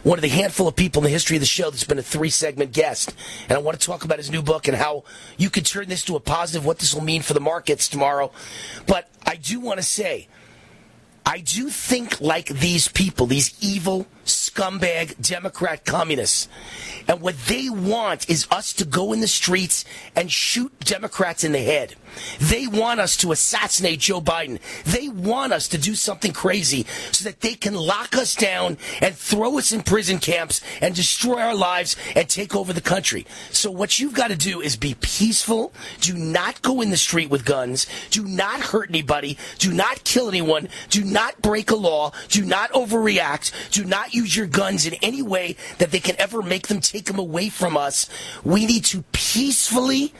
one 0.02 0.18
of 0.18 0.22
the 0.22 0.28
handful 0.28 0.68
of 0.68 0.76
people 0.76 1.00
in 1.00 1.04
the 1.04 1.10
history 1.10 1.36
of 1.36 1.40
the 1.40 1.46
show 1.46 1.70
that's 1.70 1.84
been 1.84 1.98
a 1.98 2.02
three 2.02 2.30
segment 2.30 2.72
guest, 2.72 3.14
and 3.48 3.56
I 3.56 3.60
want 3.60 3.80
to 3.80 3.84
talk 3.84 4.04
about 4.04 4.18
his 4.18 4.30
new 4.30 4.42
book 4.42 4.68
and 4.68 4.76
how 4.76 5.04
you 5.38 5.50
could 5.50 5.66
turn 5.66 5.88
this 5.88 6.04
to 6.04 6.14
a 6.14 6.20
positive, 6.20 6.64
what 6.64 6.78
this 6.78 6.94
will 6.94 7.02
mean 7.02 7.22
for 7.22 7.34
the 7.34 7.40
markets 7.40 7.88
tomorrow. 7.88 8.30
But 8.86 9.08
I 9.24 9.36
do 9.36 9.58
want 9.60 9.78
to 9.78 9.82
say 9.82 10.28
I 11.24 11.40
do 11.40 11.68
think 11.68 12.20
like 12.20 12.46
these 12.46 12.86
people, 12.86 13.26
these 13.26 13.56
evil 13.60 14.06
scumbag 14.26 15.20
Democrat 15.20 15.84
communists. 15.84 16.48
And 17.08 17.20
what 17.20 17.36
they 17.46 17.68
want 17.68 18.28
is 18.28 18.46
us 18.50 18.72
to 18.74 18.84
go 18.84 19.12
in 19.12 19.20
the 19.20 19.28
streets 19.28 19.84
and 20.14 20.30
shoot 20.30 20.72
Democrats 20.80 21.44
in 21.44 21.52
the 21.52 21.62
head. 21.62 21.94
They 22.40 22.66
want 22.66 23.00
us 23.00 23.16
to 23.18 23.32
assassinate 23.32 24.00
Joe 24.00 24.20
Biden. 24.20 24.58
They 24.84 25.08
want 25.08 25.52
us 25.52 25.68
to 25.68 25.78
do 25.78 25.94
something 25.94 26.32
crazy 26.32 26.86
so 27.12 27.24
that 27.24 27.40
they 27.40 27.54
can 27.54 27.74
lock 27.74 28.16
us 28.16 28.34
down 28.34 28.78
and 29.00 29.14
throw 29.14 29.58
us 29.58 29.72
in 29.72 29.82
prison 29.82 30.18
camps 30.18 30.60
and 30.80 30.94
destroy 30.94 31.40
our 31.40 31.54
lives 31.54 31.96
and 32.14 32.28
take 32.28 32.56
over 32.56 32.72
the 32.72 32.80
country. 32.80 33.26
So 33.50 33.70
what 33.70 33.98
you've 34.00 34.14
got 34.14 34.28
to 34.28 34.36
do 34.36 34.60
is 34.60 34.76
be 34.76 34.96
peaceful. 35.00 35.72
Do 36.00 36.14
not 36.14 36.62
go 36.62 36.80
in 36.80 36.90
the 36.90 36.96
street 36.96 37.30
with 37.30 37.44
guns. 37.44 37.86
Do 38.10 38.24
not 38.24 38.60
hurt 38.60 38.88
anybody. 38.88 39.38
Do 39.58 39.72
not 39.72 40.04
kill 40.04 40.28
anyone. 40.28 40.68
Do 40.90 41.04
not 41.04 41.40
break 41.42 41.70
a 41.70 41.76
law. 41.76 42.12
Do 42.28 42.44
not 42.44 42.72
overreact. 42.72 43.70
Do 43.70 43.84
not 43.84 44.14
use 44.16 44.36
your 44.36 44.46
guns 44.46 44.86
in 44.86 44.94
any 44.94 45.22
way 45.22 45.56
that 45.78 45.90
they 45.90 46.00
can 46.00 46.16
ever 46.18 46.42
make 46.42 46.68
them 46.68 46.80
take 46.80 47.04
them 47.04 47.18
away 47.18 47.48
from 47.48 47.76
us. 47.76 48.08
We 48.42 48.66
need 48.66 48.84
to 48.86 49.02
peacefully 49.12 50.12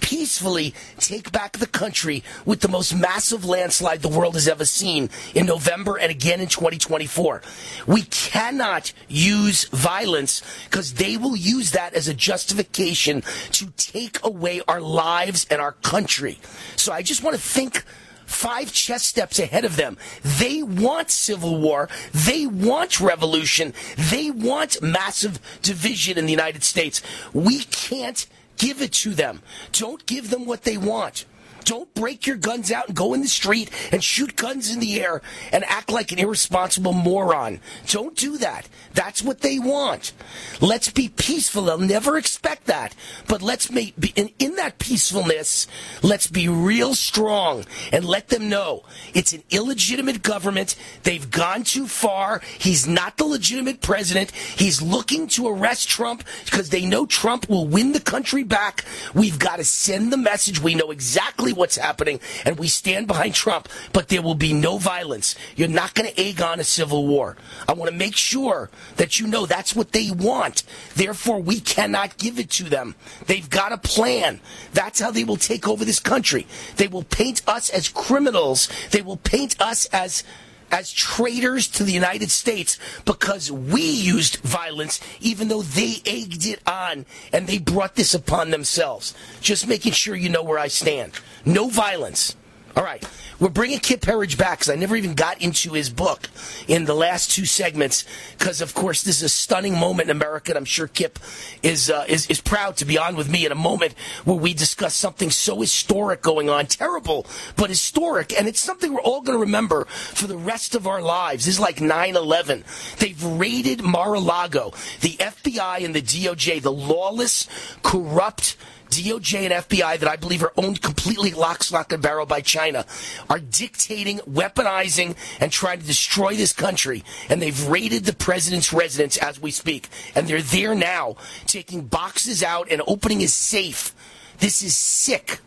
peacefully 0.00 0.74
take 0.98 1.30
back 1.32 1.58
the 1.58 1.66
country 1.66 2.22
with 2.46 2.60
the 2.60 2.68
most 2.68 2.94
massive 2.94 3.44
landslide 3.44 4.00
the 4.00 4.08
world 4.08 4.34
has 4.34 4.48
ever 4.48 4.64
seen 4.64 5.10
in 5.34 5.44
November 5.44 5.98
and 5.98 6.10
again 6.10 6.40
in 6.40 6.46
2024. 6.46 7.42
We 7.86 8.02
cannot 8.02 8.92
use 9.08 9.64
violence 9.64 10.42
because 10.64 10.94
they 10.94 11.16
will 11.16 11.36
use 11.36 11.72
that 11.72 11.94
as 11.94 12.08
a 12.08 12.14
justification 12.14 13.22
to 13.52 13.66
take 13.76 14.24
away 14.24 14.62
our 14.66 14.80
lives 14.80 15.46
and 15.50 15.60
our 15.60 15.72
country. 15.72 16.38
So 16.76 16.92
I 16.92 17.02
just 17.02 17.22
want 17.22 17.36
to 17.36 17.42
think 17.42 17.84
five 18.28 18.72
chess 18.72 19.04
steps 19.04 19.38
ahead 19.38 19.64
of 19.64 19.76
them. 19.76 19.96
They 20.22 20.62
want 20.62 21.10
civil 21.10 21.58
war. 21.58 21.88
They 22.12 22.46
want 22.46 23.00
revolution. 23.00 23.72
They 23.96 24.30
want 24.30 24.82
massive 24.82 25.40
division 25.62 26.18
in 26.18 26.26
the 26.26 26.32
United 26.32 26.62
States. 26.62 27.02
We 27.32 27.60
can't 27.64 28.26
give 28.58 28.82
it 28.82 28.92
to 28.92 29.14
them. 29.14 29.40
Don't 29.72 30.04
give 30.06 30.30
them 30.30 30.44
what 30.44 30.62
they 30.62 30.76
want. 30.76 31.24
Don't 31.68 31.92
break 31.92 32.26
your 32.26 32.36
guns 32.36 32.72
out 32.72 32.86
and 32.86 32.96
go 32.96 33.12
in 33.12 33.20
the 33.20 33.28
street 33.28 33.70
and 33.92 34.02
shoot 34.02 34.36
guns 34.36 34.72
in 34.72 34.80
the 34.80 35.02
air 35.02 35.20
and 35.52 35.62
act 35.64 35.92
like 35.92 36.12
an 36.12 36.18
irresponsible 36.18 36.94
moron. 36.94 37.60
Don't 37.88 38.16
do 38.16 38.38
that. 38.38 38.66
That's 38.94 39.22
what 39.22 39.42
they 39.42 39.58
want. 39.58 40.14
Let's 40.62 40.88
be 40.90 41.10
peaceful. 41.10 41.64
They'll 41.64 41.76
never 41.76 42.16
expect 42.16 42.64
that. 42.68 42.94
But 43.26 43.42
let's 43.42 43.70
make, 43.70 44.00
be, 44.00 44.14
in, 44.16 44.30
in 44.38 44.54
that 44.54 44.78
peacefulness, 44.78 45.66
let's 46.02 46.26
be 46.26 46.48
real 46.48 46.94
strong 46.94 47.66
and 47.92 48.02
let 48.02 48.28
them 48.28 48.48
know 48.48 48.84
it's 49.12 49.34
an 49.34 49.42
illegitimate 49.50 50.22
government. 50.22 50.74
They've 51.02 51.30
gone 51.30 51.64
too 51.64 51.86
far. 51.86 52.40
He's 52.58 52.86
not 52.86 53.18
the 53.18 53.26
legitimate 53.26 53.82
president. 53.82 54.30
He's 54.30 54.80
looking 54.80 55.26
to 55.28 55.48
arrest 55.48 55.90
Trump 55.90 56.24
because 56.46 56.70
they 56.70 56.86
know 56.86 57.04
Trump 57.04 57.46
will 57.50 57.66
win 57.66 57.92
the 57.92 58.00
country 58.00 58.42
back. 58.42 58.86
We've 59.12 59.38
got 59.38 59.56
to 59.56 59.64
send 59.64 60.10
the 60.10 60.16
message. 60.16 60.62
We 60.62 60.74
know 60.74 60.90
exactly 60.92 61.57
what's 61.58 61.76
happening, 61.76 62.20
and 62.44 62.58
we 62.58 62.68
stand 62.68 63.06
behind 63.06 63.34
Trump, 63.34 63.68
but 63.92 64.08
there 64.08 64.22
will 64.22 64.34
be 64.34 64.52
no 64.52 64.78
violence. 64.78 65.34
You're 65.56 65.68
not 65.68 65.94
going 65.94 66.08
to 66.08 66.20
egg 66.20 66.40
on 66.40 66.60
a 66.60 66.64
civil 66.64 67.06
war. 67.06 67.36
I 67.68 67.74
want 67.74 67.90
to 67.90 67.96
make 67.96 68.16
sure 68.16 68.70
that 68.96 69.20
you 69.20 69.26
know 69.26 69.44
that's 69.44 69.76
what 69.76 69.92
they 69.92 70.10
want. 70.10 70.62
Therefore, 70.94 71.40
we 71.40 71.60
cannot 71.60 72.16
give 72.16 72.38
it 72.38 72.50
to 72.50 72.64
them. 72.64 72.94
They've 73.26 73.48
got 73.48 73.72
a 73.72 73.78
plan. 73.78 74.40
That's 74.72 75.00
how 75.00 75.10
they 75.10 75.24
will 75.24 75.36
take 75.36 75.68
over 75.68 75.84
this 75.84 76.00
country. 76.00 76.46
They 76.76 76.88
will 76.88 77.04
paint 77.04 77.42
us 77.46 77.68
as 77.70 77.88
criminals. 77.88 78.68
They 78.90 79.02
will 79.02 79.16
paint 79.18 79.60
us 79.60 79.86
as 79.86 80.24
as 80.70 80.92
traitors 80.92 81.68
to 81.68 81.84
the 81.84 81.92
United 81.92 82.30
States 82.30 82.78
because 83.04 83.50
we 83.50 83.82
used 83.82 84.36
violence 84.38 85.00
even 85.20 85.48
though 85.48 85.62
they 85.62 85.96
egged 86.06 86.46
it 86.46 86.60
on 86.66 87.06
and 87.32 87.46
they 87.46 87.58
brought 87.58 87.94
this 87.94 88.14
upon 88.14 88.50
themselves. 88.50 89.14
Just 89.40 89.66
making 89.66 89.92
sure 89.92 90.14
you 90.14 90.28
know 90.28 90.42
where 90.42 90.58
I 90.58 90.68
stand. 90.68 91.12
No 91.44 91.68
violence. 91.68 92.36
All 92.78 92.84
right. 92.84 93.04
We're 93.40 93.48
bringing 93.48 93.80
Kip 93.80 94.04
Herriage 94.04 94.38
back 94.38 94.60
because 94.60 94.70
I 94.70 94.76
never 94.76 94.94
even 94.94 95.14
got 95.14 95.42
into 95.42 95.72
his 95.72 95.90
book 95.90 96.28
in 96.68 96.84
the 96.84 96.94
last 96.94 97.32
two 97.32 97.44
segments 97.44 98.04
because, 98.38 98.60
of 98.60 98.72
course, 98.72 99.02
this 99.02 99.16
is 99.16 99.22
a 99.24 99.28
stunning 99.28 99.76
moment 99.76 100.10
in 100.10 100.16
America. 100.16 100.52
And 100.52 100.58
I'm 100.58 100.64
sure 100.64 100.86
Kip 100.86 101.18
is, 101.64 101.90
uh, 101.90 102.04
is, 102.06 102.28
is 102.28 102.40
proud 102.40 102.76
to 102.76 102.84
be 102.84 102.96
on 102.96 103.16
with 103.16 103.28
me 103.28 103.44
in 103.44 103.50
a 103.50 103.56
moment 103.56 103.94
where 104.24 104.36
we 104.36 104.54
discuss 104.54 104.94
something 104.94 105.30
so 105.30 105.60
historic 105.60 106.22
going 106.22 106.48
on. 106.48 106.66
Terrible, 106.66 107.26
but 107.56 107.68
historic. 107.68 108.32
And 108.38 108.46
it's 108.46 108.60
something 108.60 108.94
we're 108.94 109.00
all 109.00 109.22
going 109.22 109.36
to 109.36 109.44
remember 109.44 109.86
for 109.86 110.28
the 110.28 110.38
rest 110.38 110.76
of 110.76 110.86
our 110.86 111.02
lives. 111.02 111.46
This 111.46 111.54
is 111.54 111.60
like 111.60 111.80
9 111.80 112.14
11. 112.14 112.62
They've 113.00 113.24
raided 113.24 113.82
Mar 113.82 114.14
a 114.14 114.20
Lago. 114.20 114.72
The 115.00 115.16
FBI 115.16 115.84
and 115.84 115.96
the 115.96 116.02
DOJ, 116.02 116.62
the 116.62 116.72
lawless, 116.72 117.48
corrupt, 117.82 118.56
DOJ 118.90 119.50
and 119.50 119.52
FBI 119.52 119.98
that 119.98 120.08
I 120.08 120.16
believe 120.16 120.42
are 120.42 120.52
owned 120.56 120.82
completely 120.82 121.32
lock, 121.32 121.62
stock, 121.62 121.92
and 121.92 122.02
barrel 122.02 122.26
by 122.26 122.40
China 122.40 122.86
are 123.28 123.38
dictating, 123.38 124.18
weaponizing, 124.20 125.16
and 125.40 125.52
trying 125.52 125.80
to 125.80 125.86
destroy 125.86 126.34
this 126.34 126.52
country. 126.52 127.04
And 127.28 127.40
they've 127.40 127.68
raided 127.68 128.04
the 128.04 128.14
president's 128.14 128.72
residence 128.72 129.16
as 129.16 129.40
we 129.40 129.50
speak. 129.50 129.88
And 130.14 130.26
they're 130.26 130.42
there 130.42 130.74
now, 130.74 131.16
taking 131.46 131.86
boxes 131.86 132.42
out 132.42 132.70
and 132.70 132.82
opening 132.86 133.20
his 133.20 133.34
safe. 133.34 133.94
This 134.38 134.62
is 134.62 134.76
sick. 134.76 135.40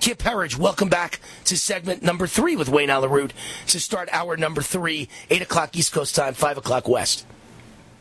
Kip 0.00 0.22
Herriage, 0.22 0.58
welcome 0.58 0.88
back 0.88 1.20
to 1.44 1.56
segment 1.56 2.02
number 2.02 2.26
three 2.26 2.56
with 2.56 2.68
Wayne 2.68 2.90
Allyn 2.90 3.10
Root 3.10 3.32
to 3.68 3.78
start 3.78 4.08
hour 4.10 4.36
number 4.36 4.60
three, 4.60 5.08
8 5.30 5.42
o'clock 5.42 5.76
East 5.76 5.92
Coast 5.92 6.16
time, 6.16 6.34
5 6.34 6.58
o'clock 6.58 6.88
West. 6.88 7.24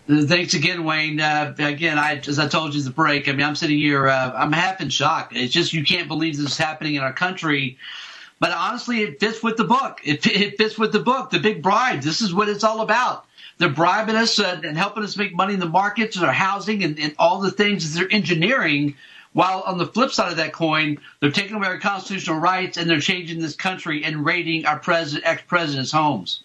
Thanks 0.07 0.53
again, 0.55 0.83
Wayne. 0.83 1.19
Uh, 1.21 1.53
again, 1.59 1.97
I, 1.97 2.15
as 2.27 2.39
I 2.39 2.47
told 2.47 2.73
you, 2.73 2.81
the 2.81 2.89
break. 2.89 3.29
I 3.29 3.33
mean, 3.33 3.45
I'm 3.45 3.55
sitting 3.55 3.77
here. 3.77 4.07
Uh, 4.07 4.33
I'm 4.35 4.51
half 4.51 4.81
in 4.81 4.89
shock. 4.89 5.31
It's 5.33 5.53
just 5.53 5.73
you 5.73 5.83
can't 5.83 6.07
believe 6.07 6.37
this 6.37 6.51
is 6.51 6.57
happening 6.57 6.95
in 6.95 7.03
our 7.03 7.13
country. 7.13 7.77
But 8.39 8.51
honestly, 8.51 9.03
it 9.03 9.19
fits 9.19 9.43
with 9.43 9.57
the 9.57 9.63
book. 9.63 10.01
It, 10.03 10.25
it 10.25 10.57
fits 10.57 10.77
with 10.77 10.91
the 10.91 10.99
book. 10.99 11.29
The 11.29 11.39
big 11.39 11.61
bribe. 11.61 12.01
This 12.01 12.21
is 12.21 12.33
what 12.33 12.49
it's 12.49 12.63
all 12.63 12.81
about. 12.81 13.25
They're 13.59 13.69
bribing 13.69 14.15
us 14.15 14.39
uh, 14.39 14.59
and 14.63 14.75
helping 14.75 15.03
us 15.03 15.15
make 15.15 15.35
money 15.35 15.53
in 15.53 15.59
the 15.59 15.69
markets 15.69 16.15
and 16.15 16.25
our 16.25 16.33
housing 16.33 16.83
and, 16.83 16.99
and 16.99 17.13
all 17.19 17.39
the 17.39 17.51
things 17.51 17.93
that 17.93 17.99
they're 17.99 18.11
engineering. 18.11 18.95
While 19.33 19.61
on 19.61 19.77
the 19.77 19.85
flip 19.85 20.11
side 20.11 20.31
of 20.31 20.37
that 20.37 20.51
coin, 20.51 20.97
they're 21.19 21.31
taking 21.31 21.55
away 21.55 21.67
our 21.67 21.79
constitutional 21.79 22.39
rights 22.39 22.77
and 22.77 22.89
they're 22.89 22.99
changing 22.99 23.39
this 23.39 23.55
country 23.55 24.03
and 24.03 24.25
raiding 24.25 24.65
our 24.65 24.79
president, 24.79 25.25
ex-president's 25.25 25.91
homes. 25.91 26.43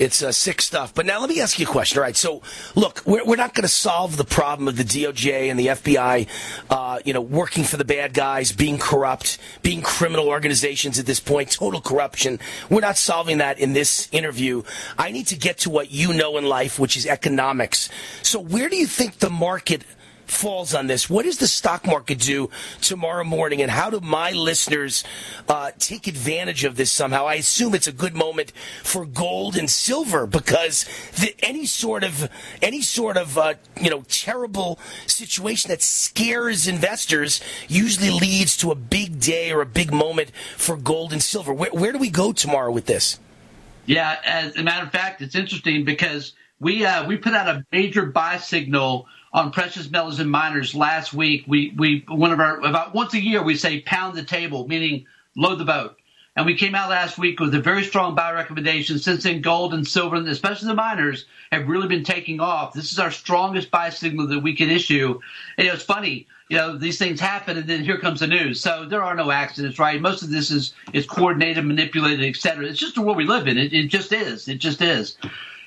It's 0.00 0.22
uh, 0.22 0.32
sick 0.32 0.62
stuff. 0.62 0.94
But 0.94 1.04
now 1.04 1.20
let 1.20 1.28
me 1.28 1.42
ask 1.42 1.58
you 1.58 1.66
a 1.66 1.68
question. 1.68 1.98
All 1.98 2.02
right. 2.02 2.16
So, 2.16 2.40
look, 2.74 3.02
we're, 3.04 3.22
we're 3.22 3.36
not 3.36 3.54
going 3.54 3.64
to 3.64 3.68
solve 3.68 4.16
the 4.16 4.24
problem 4.24 4.66
of 4.66 4.78
the 4.78 4.82
DOJ 4.82 5.50
and 5.50 5.60
the 5.60 5.66
FBI, 5.66 6.26
uh, 6.70 7.00
you 7.04 7.12
know, 7.12 7.20
working 7.20 7.64
for 7.64 7.76
the 7.76 7.84
bad 7.84 8.14
guys, 8.14 8.50
being 8.50 8.78
corrupt, 8.78 9.38
being 9.62 9.82
criminal 9.82 10.26
organizations 10.28 10.98
at 10.98 11.04
this 11.04 11.20
point, 11.20 11.50
total 11.50 11.82
corruption. 11.82 12.40
We're 12.70 12.80
not 12.80 12.96
solving 12.96 13.38
that 13.38 13.58
in 13.58 13.74
this 13.74 14.08
interview. 14.10 14.62
I 14.96 15.10
need 15.10 15.26
to 15.26 15.36
get 15.36 15.58
to 15.58 15.70
what 15.70 15.90
you 15.90 16.14
know 16.14 16.38
in 16.38 16.46
life, 16.46 16.78
which 16.78 16.96
is 16.96 17.04
economics. 17.04 17.90
So, 18.22 18.40
where 18.40 18.70
do 18.70 18.76
you 18.76 18.86
think 18.86 19.18
the 19.18 19.28
market 19.28 19.84
falls 20.30 20.74
on 20.74 20.86
this. 20.86 21.08
What 21.08 21.24
does 21.24 21.38
the 21.38 21.46
stock 21.46 21.86
market 21.86 22.18
do 22.18 22.50
tomorrow 22.80 23.24
morning, 23.24 23.62
and 23.62 23.70
how 23.70 23.90
do 23.90 24.00
my 24.00 24.32
listeners 24.32 25.04
uh, 25.48 25.70
take 25.78 26.06
advantage 26.06 26.64
of 26.64 26.76
this 26.76 26.90
somehow? 26.90 27.26
I 27.26 27.34
assume 27.34 27.74
it's 27.74 27.86
a 27.86 27.92
good 27.92 28.14
moment 28.14 28.52
for 28.82 29.04
gold 29.04 29.56
and 29.56 29.70
silver 29.70 30.26
because 30.26 30.84
the, 31.16 31.34
any 31.42 31.66
sort 31.66 32.04
of 32.04 32.28
any 32.62 32.82
sort 32.82 33.16
of 33.16 33.36
uh, 33.38 33.54
you 33.80 33.90
know 33.90 34.02
terrible 34.08 34.78
situation 35.06 35.68
that 35.68 35.82
scares 35.82 36.66
investors 36.66 37.40
usually 37.68 38.10
leads 38.10 38.56
to 38.58 38.70
a 38.70 38.74
big 38.74 39.20
day 39.20 39.52
or 39.52 39.60
a 39.60 39.66
big 39.66 39.92
moment 39.92 40.30
for 40.56 40.76
gold 40.76 41.12
and 41.12 41.22
silver. 41.22 41.52
Where, 41.52 41.70
where 41.70 41.92
do 41.92 41.98
we 41.98 42.10
go 42.10 42.32
tomorrow 42.32 42.70
with 42.70 42.86
this? 42.86 43.18
Yeah, 43.86 44.16
as 44.24 44.56
a 44.56 44.62
matter 44.62 44.86
of 44.86 44.92
fact, 44.92 45.20
it's 45.20 45.34
interesting 45.34 45.84
because 45.84 46.34
we 46.60 46.84
uh, 46.84 47.06
we 47.06 47.16
put 47.16 47.34
out 47.34 47.48
a 47.48 47.64
major 47.72 48.06
buy 48.06 48.36
signal 48.36 49.06
on 49.32 49.52
precious 49.52 49.90
metals 49.90 50.20
and 50.20 50.30
miners 50.30 50.74
last 50.74 51.12
week. 51.12 51.44
We 51.46 51.72
we 51.76 52.04
one 52.08 52.32
of 52.32 52.40
our 52.40 52.60
about 52.60 52.94
once 52.94 53.14
a 53.14 53.20
year 53.20 53.42
we 53.42 53.56
say 53.56 53.80
pound 53.80 54.16
the 54.16 54.24
table, 54.24 54.66
meaning 54.66 55.06
load 55.36 55.56
the 55.58 55.64
boat. 55.64 55.96
And 56.36 56.46
we 56.46 56.56
came 56.56 56.76
out 56.76 56.90
last 56.90 57.18
week 57.18 57.40
with 57.40 57.54
a 57.56 57.60
very 57.60 57.82
strong 57.82 58.14
buy 58.14 58.32
recommendation. 58.32 58.98
Since 59.00 59.24
then, 59.24 59.42
gold 59.42 59.74
and 59.74 59.86
silver, 59.86 60.16
especially 60.16 60.68
the 60.68 60.74
miners, 60.74 61.26
have 61.50 61.68
really 61.68 61.88
been 61.88 62.04
taking 62.04 62.40
off. 62.40 62.72
This 62.72 62.92
is 62.92 63.00
our 63.00 63.10
strongest 63.10 63.70
buy 63.72 63.90
signal 63.90 64.28
that 64.28 64.38
we 64.38 64.54
can 64.54 64.70
issue. 64.70 65.20
And 65.58 65.66
it 65.66 65.72
was 65.72 65.82
funny, 65.82 66.28
you 66.48 66.56
know, 66.56 66.78
these 66.78 66.98
things 66.98 67.18
happen, 67.18 67.58
and 67.58 67.68
then 67.68 67.82
here 67.84 67.98
comes 67.98 68.20
the 68.20 68.28
news. 68.28 68.60
So 68.60 68.86
there 68.86 69.02
are 69.02 69.16
no 69.16 69.32
accidents, 69.32 69.80
right? 69.80 70.00
Most 70.00 70.22
of 70.22 70.30
this 70.30 70.52
is 70.52 70.72
is 70.92 71.04
coordinated, 71.04 71.64
manipulated, 71.64 72.24
et 72.24 72.36
cetera. 72.36 72.64
It's 72.64 72.78
just 72.78 72.94
the 72.94 73.02
world 73.02 73.16
we 73.16 73.24
live 73.24 73.48
in. 73.48 73.58
It, 73.58 73.72
it 73.72 73.88
just 73.88 74.12
is. 74.12 74.46
It 74.46 74.58
just 74.58 74.80
is. 74.80 75.18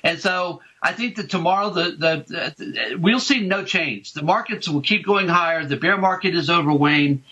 And 0.02 0.18
so 0.18 0.62
I 0.84 0.92
think 0.92 1.16
that 1.16 1.30
tomorrow 1.30 1.70
the, 1.70 1.82
the, 1.92 2.24
the, 2.28 2.96
we'll 3.00 3.18
see 3.18 3.40
no 3.40 3.64
change. 3.64 4.12
The 4.12 4.22
markets 4.22 4.68
will 4.68 4.82
keep 4.82 5.06
going 5.06 5.28
higher. 5.28 5.64
The 5.64 5.78
bear 5.78 5.96
market 5.96 6.34
is 6.34 6.50
over, 6.50 6.74
Wayne. 6.74 7.24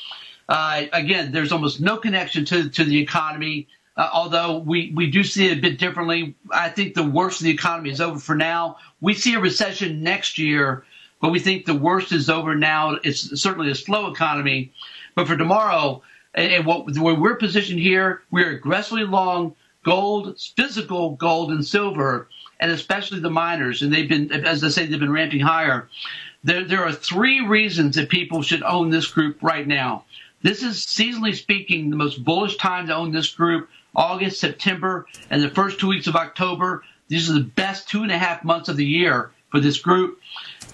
Uh, 0.49 0.85
again, 0.91 1.33
there's 1.33 1.53
almost 1.53 1.79
no 1.79 1.99
connection 1.99 2.47
to 2.47 2.71
to 2.71 2.85
the 2.85 2.99
economy. 2.99 3.69
Uh, 3.95 4.09
although 4.11 4.57
we, 4.57 4.91
we 4.95 5.11
do 5.11 5.23
see 5.23 5.51
it 5.51 5.59
a 5.59 5.61
bit 5.61 5.79
differently, 5.79 6.35
I 6.51 6.71
think 6.71 6.95
the 6.95 7.05
worst 7.05 7.41
of 7.41 7.45
the 7.45 7.51
economy 7.51 7.91
is 7.91 8.01
over 8.01 8.19
for 8.19 8.35
now. 8.35 8.79
We 9.03 9.13
see 9.13 9.35
a 9.35 9.39
recession 9.39 10.03
next 10.03 10.39
year, 10.39 10.85
but 11.21 11.31
we 11.31 11.39
think 11.39 11.67
the 11.67 11.75
worst 11.75 12.11
is 12.11 12.31
over 12.31 12.55
now. 12.55 12.97
It's 13.05 13.39
certainly 13.39 13.71
a 13.71 13.75
slow 13.75 14.11
economy. 14.11 14.73
But 15.15 15.29
for 15.29 15.37
tomorrow, 15.37 16.03
and 16.35 16.65
what 16.65 16.97
where 16.97 17.15
we're 17.15 17.37
positioned 17.37 17.81
here, 17.81 18.23
we're 18.31 18.57
aggressively 18.57 19.05
long 19.05 19.55
gold, 19.85 20.41
physical 20.57 21.17
gold 21.17 21.51
and 21.51 21.67
silver 21.67 22.29
and 22.63 22.71
especially 22.71 23.19
the 23.19 23.29
miners, 23.29 23.83
and 23.83 23.93
they've 23.93 24.09
been, 24.09 24.31
as 24.31 24.63
I 24.63 24.69
say, 24.69 24.87
they've 24.87 25.01
been 25.01 25.13
ramping 25.13 25.41
higher. 25.41 25.89
There, 26.45 26.65
there 26.65 26.85
are 26.85 26.93
three 26.93 27.45
reasons 27.45 27.97
that 27.97 28.09
people 28.09 28.41
should 28.43 28.63
own 28.63 28.89
this 28.91 29.09
group 29.09 29.43
right 29.43 29.67
now. 29.67 30.05
This 30.43 30.63
is 30.63 30.87
seasonally 30.87 31.35
speaking 31.35 31.91
the 31.91 31.97
most 31.97 32.25
bullish 32.25 32.57
time 32.57 32.87
to 32.87 32.95
own 32.95 33.11
this 33.11 33.35
group. 33.35 33.69
August, 33.97 34.39
September, 34.41 35.07
and 35.29 35.43
the 35.43 35.51
first 35.51 35.81
two 35.81 35.89
weeks 35.89 36.07
of 36.07 36.15
October. 36.15 36.85
These 37.09 37.29
are 37.29 37.35
the 37.35 37.41
best 37.41 37.89
two 37.89 38.05
and 38.05 38.13
a 38.13 38.17
half 38.17 38.45
months 38.45 38.69
of 38.69 38.77
the 38.77 38.87
year 38.87 39.33
for 39.51 39.59
this 39.59 39.81
group. 39.81 40.21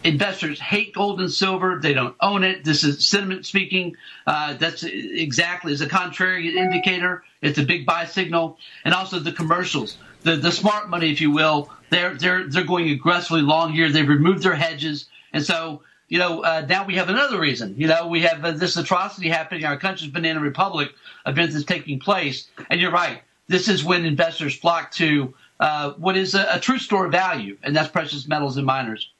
Investors 0.04 0.60
hate 0.60 0.94
gold 0.94 1.20
and 1.20 1.32
silver. 1.32 1.80
They 1.82 1.94
don't 1.94 2.14
own 2.20 2.44
it. 2.44 2.64
This 2.64 2.84
is 2.84 3.08
sentiment 3.08 3.46
speaking. 3.46 3.96
Uh, 4.26 4.54
that's 4.54 4.84
exactly 4.84 5.72
as 5.72 5.80
a 5.80 5.88
contrary 5.88 6.56
indicator. 6.56 7.24
It's 7.42 7.58
a 7.58 7.64
big 7.64 7.86
buy 7.86 8.04
signal. 8.04 8.58
And 8.84 8.94
also 8.94 9.18
the 9.18 9.32
commercials, 9.32 9.96
the, 10.22 10.36
the 10.36 10.52
smart 10.52 10.88
money, 10.88 11.10
if 11.10 11.20
you 11.20 11.32
will, 11.32 11.70
they're 11.90 12.14
they're 12.14 12.48
they're 12.48 12.64
going 12.64 12.90
aggressively 12.90 13.42
long 13.42 13.72
here. 13.72 13.90
They've 13.90 14.08
removed 14.08 14.42
their 14.42 14.54
hedges, 14.54 15.06
and 15.32 15.44
so 15.44 15.82
you 16.08 16.18
know 16.18 16.42
uh, 16.42 16.66
now 16.68 16.84
we 16.84 16.94
have 16.96 17.08
another 17.08 17.40
reason. 17.40 17.74
You 17.76 17.88
know 17.88 18.06
we 18.06 18.20
have 18.22 18.44
uh, 18.44 18.52
this 18.52 18.76
atrocity 18.76 19.28
happening 19.28 19.62
in 19.62 19.66
our 19.66 19.78
country's 19.78 20.10
banana 20.10 20.40
republic 20.40 20.90
event 21.26 21.52
that's 21.52 21.64
taking 21.64 21.98
place, 22.00 22.48
and 22.70 22.80
you're 22.80 22.92
right. 22.92 23.22
This 23.48 23.68
is 23.68 23.84
when 23.84 24.04
investors 24.04 24.54
flock 24.54 24.90
to 24.92 25.34
uh, 25.60 25.92
what 25.92 26.16
is 26.16 26.34
a, 26.34 26.46
a 26.52 26.60
true 26.60 26.78
store 26.78 27.06
of 27.06 27.12
value, 27.12 27.56
and 27.62 27.74
that's 27.74 27.88
precious 27.88 28.28
metals 28.28 28.56
and 28.56 28.66
miners. 28.66 29.10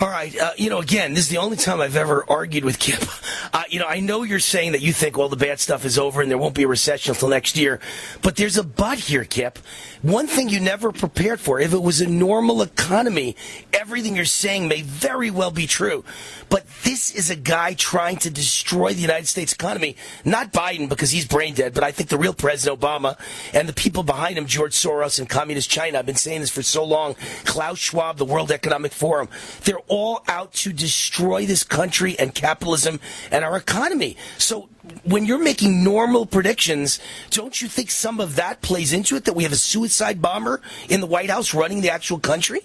All 0.00 0.08
right. 0.08 0.36
Uh, 0.38 0.52
you 0.56 0.70
know, 0.70 0.78
again, 0.78 1.14
this 1.14 1.24
is 1.24 1.28
the 1.28 1.38
only 1.38 1.56
time 1.56 1.80
I've 1.80 1.96
ever 1.96 2.24
argued 2.28 2.64
with 2.64 2.78
Kip. 2.78 3.02
Uh, 3.50 3.62
you 3.70 3.78
know, 3.78 3.86
I 3.86 4.00
know 4.00 4.24
you're 4.24 4.40
saying 4.40 4.72
that 4.72 4.82
you 4.82 4.92
think, 4.92 5.16
well, 5.16 5.30
the 5.30 5.36
bad 5.36 5.58
stuff 5.58 5.86
is 5.86 5.98
over 5.98 6.20
and 6.20 6.30
there 6.30 6.36
won't 6.36 6.54
be 6.54 6.64
a 6.64 6.68
recession 6.68 7.14
until 7.14 7.28
next 7.28 7.56
year. 7.56 7.80
But 8.20 8.36
there's 8.36 8.58
a 8.58 8.62
but 8.62 8.98
here, 8.98 9.24
Kip. 9.24 9.58
One 10.02 10.26
thing 10.26 10.50
you 10.50 10.60
never 10.60 10.92
prepared 10.92 11.40
for. 11.40 11.58
If 11.58 11.72
it 11.72 11.82
was 11.82 12.02
a 12.02 12.06
normal 12.06 12.60
economy, 12.60 13.36
everything 13.72 14.16
you're 14.16 14.26
saying 14.26 14.68
may 14.68 14.82
very 14.82 15.30
well 15.30 15.50
be 15.50 15.66
true. 15.66 16.04
But 16.50 16.66
this 16.84 17.10
is 17.10 17.30
a 17.30 17.36
guy 17.36 17.72
trying 17.72 18.18
to 18.18 18.30
destroy 18.30 18.92
the 18.92 19.00
United 19.00 19.26
States 19.28 19.52
economy. 19.54 19.96
Not 20.26 20.52
Biden, 20.52 20.90
because 20.90 21.10
he's 21.10 21.26
brain 21.26 21.54
dead, 21.54 21.72
but 21.72 21.84
I 21.84 21.90
think 21.90 22.10
the 22.10 22.18
real 22.18 22.34
President 22.34 22.80
Obama 22.80 23.18
and 23.54 23.68
the 23.68 23.72
people 23.72 24.02
behind 24.02 24.36
him, 24.36 24.46
George 24.46 24.74
Soros 24.74 25.18
and 25.18 25.28
Communist 25.28 25.70
China, 25.70 25.98
I've 25.98 26.06
been 26.06 26.16
saying 26.16 26.40
this 26.42 26.50
for 26.50 26.62
so 26.62 26.84
long. 26.84 27.16
Klaus 27.44 27.78
Schwab, 27.78 28.18
the 28.18 28.26
World 28.26 28.52
Economic 28.52 28.92
Forum. 28.92 29.28
They're 29.64 29.80
all 29.88 30.22
out 30.28 30.52
to 30.52 30.72
destroy 30.72 31.46
this 31.46 31.64
country 31.64 32.18
and 32.18 32.34
capitalism 32.34 33.00
and 33.30 33.44
our 33.44 33.56
economy. 33.56 34.16
So 34.38 34.68
when 35.04 35.26
you're 35.26 35.42
making 35.42 35.84
normal 35.84 36.26
predictions, 36.26 37.00
don't 37.30 37.60
you 37.60 37.68
think 37.68 37.90
some 37.90 38.20
of 38.20 38.36
that 38.36 38.62
plays 38.62 38.92
into 38.92 39.16
it 39.16 39.24
that 39.24 39.34
we 39.34 39.42
have 39.42 39.52
a 39.52 39.56
suicide 39.56 40.22
bomber 40.22 40.60
in 40.88 41.00
the 41.00 41.06
White 41.06 41.30
House 41.30 41.54
running 41.54 41.80
the 41.80 41.90
actual 41.90 42.18
country? 42.18 42.60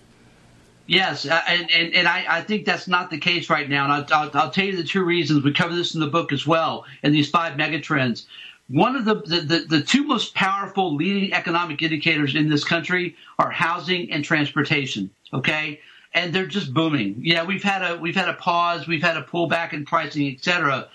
Yes, 0.86 1.26
uh, 1.26 1.42
and, 1.48 1.72
and, 1.72 1.94
and 1.94 2.08
I, 2.08 2.26
I, 2.28 2.42
think 2.42 2.66
that's 2.66 2.90
not 2.90 3.10
the 3.10 3.18
case 3.18 3.50
right 3.50 3.70
now. 3.70 3.86
And 3.86 3.94
I'll, 3.94 4.06
I'll, 4.12 4.32
I'll, 4.34 4.52
tell 4.52 4.66
you 4.66 4.76
the 4.76 4.84
two 4.84 5.04
reasons. 5.04 5.44
We 5.44 5.54
cover 5.54 5.74
this 5.74 5.94
in 5.94 6.02
the 6.02 6.08
book 6.08 6.34
as 6.34 6.46
well, 6.46 6.86
in 7.04 7.14
these 7.14 7.30
five 7.30 7.58
megatrends. 7.58 8.26
one 8.68 8.98
of 8.98 9.06
the, 9.06 9.16
the, 9.16 9.42
the, 9.42 9.60
the, 9.78 9.82
two 9.82 10.04
most 10.04 10.36
powerful 10.36 10.94
leading 10.94 11.34
economic 11.34 11.82
indicators 11.82 12.36
in 12.36 12.50
this 12.50 12.66
country 12.66 13.16
are 13.40 13.50
housing 13.50 14.12
and 14.12 14.26
transportation. 14.26 15.10
Okay. 15.34 15.80
And 16.14 16.34
they're 16.34 16.46
just 16.46 16.74
booming. 16.74 17.16
Yeah, 17.20 17.44
we've 17.44 17.64
had 17.64 17.82
a 17.82 17.98
we've 17.98 18.16
had 18.16 18.30
a 18.30 18.34
pause, 18.34 18.88
we've 18.88 19.02
had 19.02 19.18
a 19.18 19.24
pullback 19.24 19.74
in 19.74 19.86
pricing, 19.86 20.32
et 20.32 20.44
cetera. 20.44 20.88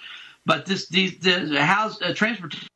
But 0.47 0.66
this 0.66 0.86
these 0.89 1.19
the 1.19 1.62
house 1.62 2.01
uh, 2.01 2.15
transportation 2.15 2.69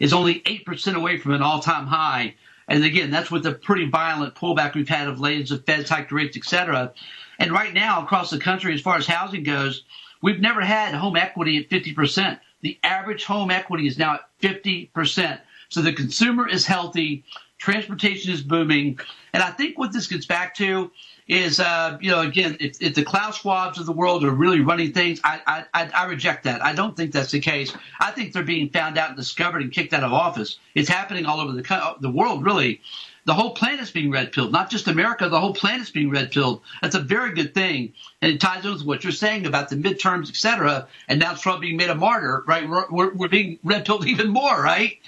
is 0.00 0.12
only 0.12 0.42
eight 0.46 0.66
percent 0.66 0.96
away 0.96 1.18
from 1.18 1.32
an 1.32 1.42
all 1.42 1.60
time 1.60 1.86
high. 1.86 2.34
And 2.68 2.84
again, 2.84 3.10
that's 3.10 3.30
with 3.30 3.42
the 3.42 3.52
pretty 3.52 3.88
violent 3.88 4.34
pullback 4.34 4.74
we've 4.74 4.88
had 4.88 5.08
of 5.08 5.20
late 5.20 5.42
as 5.42 5.48
the 5.50 5.58
Fed's 5.58 5.90
hiked 5.90 6.12
rates, 6.12 6.36
et 6.36 6.44
cetera. 6.44 6.92
And 7.38 7.52
right 7.52 7.74
now, 7.74 8.02
across 8.02 8.30
the 8.30 8.38
country, 8.38 8.74
as 8.74 8.80
far 8.80 8.96
as 8.96 9.06
housing 9.06 9.42
goes, 9.42 9.84
we've 10.22 10.40
never 10.40 10.62
had 10.62 10.94
home 10.94 11.16
equity 11.16 11.58
at 11.58 11.68
50%. 11.68 12.38
The 12.62 12.78
average 12.82 13.24
home 13.24 13.50
equity 13.50 13.86
is 13.86 13.98
now 13.98 14.14
at 14.14 14.40
50%. 14.40 15.40
So 15.68 15.82
the 15.82 15.92
consumer 15.92 16.48
is 16.48 16.66
healthy, 16.66 17.24
transportation 17.58 18.32
is 18.32 18.42
booming. 18.42 18.98
And 19.34 19.42
I 19.42 19.50
think 19.50 19.76
what 19.76 19.92
this 19.92 20.06
gets 20.06 20.24
back 20.24 20.54
to 20.56 20.90
is, 21.28 21.60
uh, 21.60 21.98
you 22.00 22.10
know, 22.10 22.20
again, 22.20 22.56
if, 22.60 22.80
if, 22.80 22.94
the 22.94 23.02
Klaus 23.02 23.42
Schwabs 23.42 23.78
of 23.78 23.84
the 23.84 23.92
world 23.92 24.24
are 24.24 24.30
really 24.30 24.60
running 24.60 24.92
things, 24.92 25.20
I, 25.24 25.66
I, 25.74 25.90
I 25.94 26.04
reject 26.06 26.44
that. 26.44 26.64
I 26.64 26.74
don't 26.74 26.96
think 26.96 27.12
that's 27.12 27.32
the 27.32 27.40
case. 27.40 27.74
I 28.00 28.10
think 28.12 28.32
they're 28.32 28.42
being 28.42 28.70
found 28.70 28.96
out 28.96 29.08
and 29.08 29.16
discovered 29.18 29.60
and 29.60 29.70
kicked 29.70 29.92
out 29.92 30.04
of 30.04 30.12
office. 30.12 30.58
It's 30.74 30.88
happening 30.88 31.26
all 31.26 31.40
over 31.40 31.52
the, 31.52 31.96
the 32.00 32.10
world, 32.10 32.44
really 32.46 32.80
the 33.24 33.34
whole 33.34 33.54
planet's 33.54 33.90
being 33.90 34.10
red 34.10 34.32
pilled, 34.32 34.52
not 34.52 34.70
just 34.70 34.86
America, 34.86 35.28
the 35.28 35.40
whole 35.40 35.54
planet's 35.54 35.90
being 35.90 36.10
red 36.10 36.30
pilled. 36.30 36.60
That's 36.82 36.94
a 36.94 37.00
very 37.00 37.34
good 37.34 37.54
thing. 37.54 37.94
And 38.20 38.32
it 38.32 38.40
ties 38.40 38.64
in 38.64 38.72
with 38.72 38.84
what 38.84 39.02
you're 39.02 39.12
saying 39.12 39.46
about 39.46 39.70
the 39.70 39.76
midterms, 39.76 40.28
et 40.28 40.36
cetera. 40.36 40.88
And 41.08 41.18
now 41.20 41.34
Trump 41.34 41.62
being 41.62 41.76
made 41.76 41.90
a 41.90 41.94
martyr, 41.94 42.44
right? 42.46 42.68
We're, 42.68 42.84
we're, 42.90 43.14
we're 43.14 43.28
being 43.28 43.58
red 43.64 43.86
pilled 43.86 44.06
even 44.06 44.28
more, 44.28 44.62
right? 44.62 44.98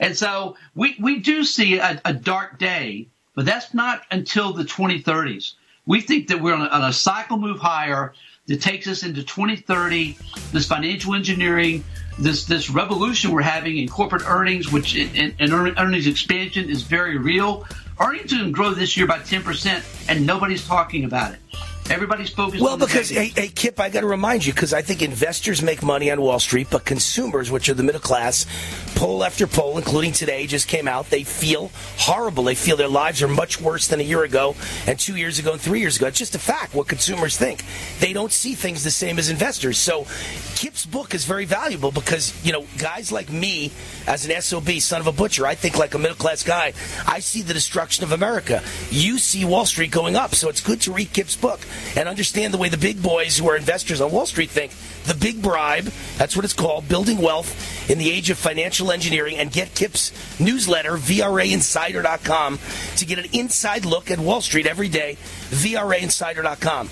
And 0.00 0.16
so 0.16 0.56
we, 0.74 0.96
we 1.00 1.20
do 1.20 1.44
see 1.44 1.78
a, 1.78 2.00
a, 2.04 2.12
dark 2.12 2.58
day, 2.58 3.06
but 3.34 3.44
that's 3.44 3.74
not 3.74 4.02
until 4.10 4.52
the 4.52 4.64
2030s. 4.64 5.54
We 5.86 6.00
think 6.00 6.28
that 6.28 6.40
we're 6.40 6.54
on 6.54 6.62
a, 6.62 6.68
on 6.68 6.84
a 6.84 6.92
cycle 6.92 7.38
move 7.38 7.58
higher 7.58 8.12
that 8.46 8.60
takes 8.60 8.86
us 8.88 9.02
into 9.02 9.22
2030, 9.22 10.16
this 10.52 10.66
financial 10.66 11.14
engineering, 11.14 11.84
this 12.18 12.44
this 12.44 12.70
revolution 12.70 13.30
we're 13.30 13.42
having 13.42 13.78
in 13.78 13.88
corporate 13.88 14.22
earnings, 14.26 14.70
which 14.70 14.96
and, 14.96 15.34
earnings 15.40 16.06
expansion 16.06 16.68
is 16.68 16.82
very 16.82 17.16
real. 17.16 17.66
Earnings 18.00 18.30
to 18.30 18.50
grow 18.50 18.70
this 18.70 18.96
year 18.96 19.06
by 19.06 19.18
10%, 19.18 20.08
and 20.08 20.26
nobody's 20.26 20.66
talking 20.66 21.04
about 21.04 21.34
it. 21.34 21.40
Everybody's 21.92 22.30
focused. 22.30 22.62
Well, 22.62 22.78
because 22.78 23.10
hey, 23.10 23.28
hey, 23.28 23.48
Kip, 23.48 23.78
I 23.78 23.90
got 23.90 24.00
to 24.00 24.06
remind 24.06 24.46
you 24.46 24.54
because 24.54 24.72
I 24.72 24.80
think 24.80 25.02
investors 25.02 25.62
make 25.62 25.82
money 25.82 26.10
on 26.10 26.22
Wall 26.22 26.38
Street, 26.38 26.68
but 26.70 26.86
consumers, 26.86 27.50
which 27.50 27.68
are 27.68 27.74
the 27.74 27.82
middle 27.82 28.00
class, 28.00 28.46
poll 28.94 29.22
after 29.22 29.46
poll, 29.46 29.76
including 29.76 30.12
today, 30.12 30.46
just 30.46 30.68
came 30.68 30.88
out. 30.88 31.10
They 31.10 31.22
feel 31.22 31.70
horrible. 31.98 32.44
They 32.44 32.54
feel 32.54 32.78
their 32.78 32.88
lives 32.88 33.22
are 33.22 33.28
much 33.28 33.60
worse 33.60 33.88
than 33.88 34.00
a 34.00 34.04
year 34.04 34.24
ago, 34.24 34.56
and 34.86 34.98
two 34.98 35.16
years 35.16 35.38
ago, 35.38 35.52
and 35.52 35.60
three 35.60 35.80
years 35.80 35.98
ago. 35.98 36.06
It's 36.06 36.18
just 36.18 36.34
a 36.34 36.38
fact. 36.38 36.74
What 36.74 36.88
consumers 36.88 37.36
think. 37.36 37.62
They 38.00 38.14
don't 38.14 38.32
see 38.32 38.54
things 38.54 38.84
the 38.84 38.90
same 38.90 39.18
as 39.18 39.28
investors. 39.28 39.76
So, 39.76 40.06
Kip's 40.56 40.86
book 40.86 41.14
is 41.14 41.26
very 41.26 41.44
valuable 41.44 41.90
because 41.90 42.32
you 42.42 42.52
know 42.52 42.64
guys 42.78 43.12
like 43.12 43.30
me, 43.30 43.70
as 44.06 44.24
an 44.26 44.40
sob, 44.40 44.70
son 44.80 45.00
of 45.02 45.06
a 45.06 45.12
butcher, 45.12 45.46
I 45.46 45.56
think 45.56 45.76
like 45.76 45.92
a 45.94 45.98
middle 45.98 46.16
class 46.16 46.42
guy. 46.42 46.72
I 47.06 47.20
see 47.20 47.42
the 47.42 47.52
destruction 47.52 48.02
of 48.02 48.12
America. 48.12 48.62
You 48.90 49.18
see 49.18 49.44
Wall 49.44 49.66
Street 49.66 49.90
going 49.90 50.16
up, 50.16 50.34
so 50.34 50.48
it's 50.48 50.62
good 50.62 50.80
to 50.82 50.92
read 50.92 51.12
Kip's 51.12 51.36
book 51.36 51.60
and 51.96 52.08
understand 52.08 52.52
the 52.52 52.58
way 52.58 52.68
the 52.68 52.76
big 52.76 53.02
boys 53.02 53.36
who 53.36 53.48
are 53.48 53.56
investors 53.56 54.00
on 54.00 54.10
Wall 54.10 54.26
Street 54.26 54.50
think. 54.50 54.72
The 55.04 55.14
big 55.14 55.42
bribe, 55.42 55.84
that's 56.16 56.36
what 56.36 56.44
it's 56.44 56.54
called, 56.54 56.88
building 56.88 57.18
wealth 57.18 57.90
in 57.90 57.98
the 57.98 58.10
age 58.10 58.30
of 58.30 58.38
financial 58.38 58.92
engineering, 58.92 59.36
and 59.36 59.50
get 59.50 59.74
Kip's 59.74 60.12
newsletter, 60.40 60.92
VRAinsider.com, 60.92 62.58
to 62.96 63.04
get 63.04 63.18
an 63.18 63.26
inside 63.32 63.84
look 63.84 64.10
at 64.10 64.18
Wall 64.18 64.40
Street 64.40 64.66
every 64.66 64.88
day, 64.88 65.16
VRAinsider.com. 65.50 66.88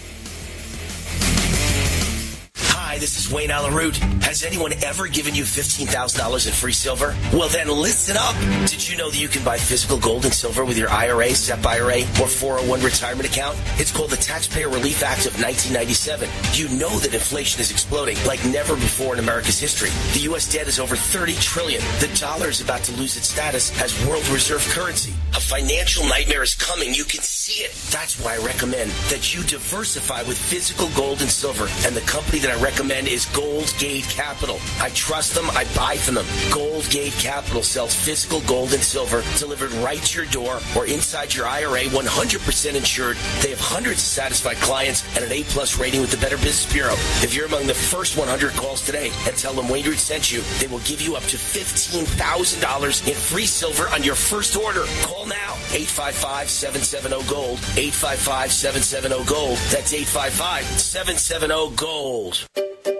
Hi, 2.82 2.97
this 2.97 3.19
is 3.19 3.31
Wayne 3.31 3.51
Allyn 3.51 3.74
Root. 3.74 3.98
Has 4.24 4.43
anyone 4.43 4.73
ever 4.82 5.07
given 5.07 5.35
you 5.35 5.44
$15,000 5.44 6.47
in 6.47 6.52
free 6.52 6.73
silver? 6.73 7.15
Well, 7.31 7.48
then 7.51 7.69
listen 7.69 8.16
up. 8.16 8.35
Did 8.66 8.89
you 8.89 8.97
know 8.97 9.11
that 9.11 9.20
you 9.20 9.28
can 9.28 9.44
buy 9.44 9.59
physical 9.59 9.98
gold 9.98 10.24
and 10.24 10.32
silver 10.32 10.65
with 10.65 10.78
your 10.78 10.89
IRA, 10.89 11.28
SEP 11.28 11.65
IRA, 11.65 12.01
or 12.19 12.27
401 12.27 12.81
retirement 12.81 13.28
account? 13.28 13.59
It's 13.77 13.93
called 13.93 14.11
the 14.11 14.16
Taxpayer 14.16 14.70
Relief 14.70 15.02
Act 15.02 15.27
of 15.27 15.35
1997. 15.39 16.27
You 16.55 16.69
know 16.78 16.89
that 17.01 17.12
inflation 17.12 17.61
is 17.61 17.70
exploding 17.70 18.16
like 18.27 18.43
never 18.47 18.74
before 18.74 19.12
in 19.12 19.20
America's 19.20 19.61
history. 19.61 19.90
The 20.15 20.24
U.S. 20.31 20.51
debt 20.51 20.66
is 20.66 20.81
over 20.81 20.97
30 20.97 21.35
trillion. 21.35 21.82
The 22.01 22.11
dollar 22.19 22.48
is 22.48 22.62
about 22.62 22.82
to 22.85 22.97
lose 22.97 23.15
its 23.16 23.28
status 23.28 23.78
as 23.81 23.94
world 24.09 24.27
reserve 24.28 24.66
currency. 24.70 25.12
A 25.36 25.40
financial 25.40 26.05
nightmare 26.09 26.43
is 26.43 26.55
coming. 26.55 26.94
You 26.94 27.05
can 27.05 27.20
see 27.20 27.62
it. 27.62 27.73
That's 27.93 28.19
why 28.24 28.35
I 28.35 28.39
recommend 28.39 28.90
that 29.12 29.35
you 29.35 29.43
diversify 29.44 30.23
with 30.23 30.39
physical 30.39 30.89
gold 30.97 31.20
and 31.20 31.31
silver. 31.31 31.69
And 31.86 31.94
the 31.94 32.01
company 32.09 32.39
that 32.40 32.51
I 32.51 32.55
recommend 32.55 32.70
recommend 32.71 33.09
is 33.09 33.27
Gold 33.27 33.75
Gate 33.79 34.05
Capital. 34.05 34.59
I 34.81 34.91
trust 34.91 35.35
them. 35.35 35.51
I 35.51 35.65
buy 35.75 35.97
from 35.97 36.15
them. 36.15 36.27
Gold 36.53 36.89
Gate 36.89 37.15
Capital 37.15 37.65
sells 37.65 37.93
physical 37.95 38.41
gold 38.43 38.73
and 38.73 38.83
silver 38.83 39.25
delivered 39.39 39.73
right 39.83 40.01
to 40.01 40.23
your 40.23 40.31
door 40.31 40.61
or 40.77 40.87
inside 40.87 41.35
your 41.35 41.47
IRA, 41.47 41.87
100% 41.91 42.75
insured. 42.77 43.17
They 43.43 43.51
have 43.51 43.59
hundreds 43.59 44.03
of 44.03 44.07
satisfied 44.07 44.59
clients 44.59 45.03
and 45.17 45.25
an 45.25 45.33
A-plus 45.33 45.81
rating 45.81 46.01
with 46.01 46.13
the 46.13 46.19
Better 46.19 46.37
Business 46.37 46.73
Bureau. 46.73 46.95
If 47.27 47.35
you're 47.35 47.47
among 47.47 47.67
the 47.67 47.75
first 47.75 48.17
100 48.17 48.53
calls 48.53 48.87
today 48.87 49.11
and 49.27 49.37
tell 49.37 49.53
them 49.53 49.69
Wayne 49.69 49.87
Root 49.87 49.99
sent 49.99 50.31
you, 50.31 50.43
they 50.61 50.69
will 50.69 50.79
give 50.81 51.03
you 51.03 51.17
up 51.17 51.25
to 51.25 51.37
$15,000 51.37 53.09
in 53.09 53.15
free 53.15 53.47
silver 53.47 53.89
on 53.89 54.05
your 54.05 54.15
first 54.15 54.55
order. 54.57 54.85
Call 55.03 55.27
now. 55.27 55.57
855-770-GOLD. 55.75 57.59
855-770-GOLD. 57.59 59.59
That's 59.73 59.93
855-770-GOLD 59.93 62.60
thank 62.61 62.87
you 62.87 62.99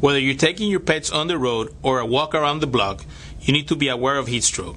Whether 0.00 0.20
you're 0.20 0.34
taking 0.36 0.70
your 0.70 0.78
pets 0.78 1.10
on 1.10 1.26
the 1.26 1.36
road 1.38 1.74
or 1.82 1.98
a 1.98 2.06
walk 2.06 2.32
around 2.32 2.60
the 2.60 2.68
block, 2.68 3.04
you 3.40 3.52
need 3.52 3.66
to 3.66 3.74
be 3.74 3.88
aware 3.88 4.16
of 4.16 4.28
heat 4.28 4.44
stroke. 4.44 4.76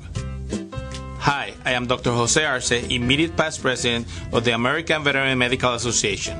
Hi, 1.19 1.53
I 1.63 1.73
am 1.73 1.85
Dr. 1.85 2.09
Jose 2.09 2.43
Arce, 2.43 2.71
immediate 2.71 3.37
past 3.37 3.61
president 3.61 4.07
of 4.33 4.45
the 4.45 4.55
American 4.55 5.03
Veterinary 5.03 5.35
Medical 5.35 5.75
Association. 5.75 6.35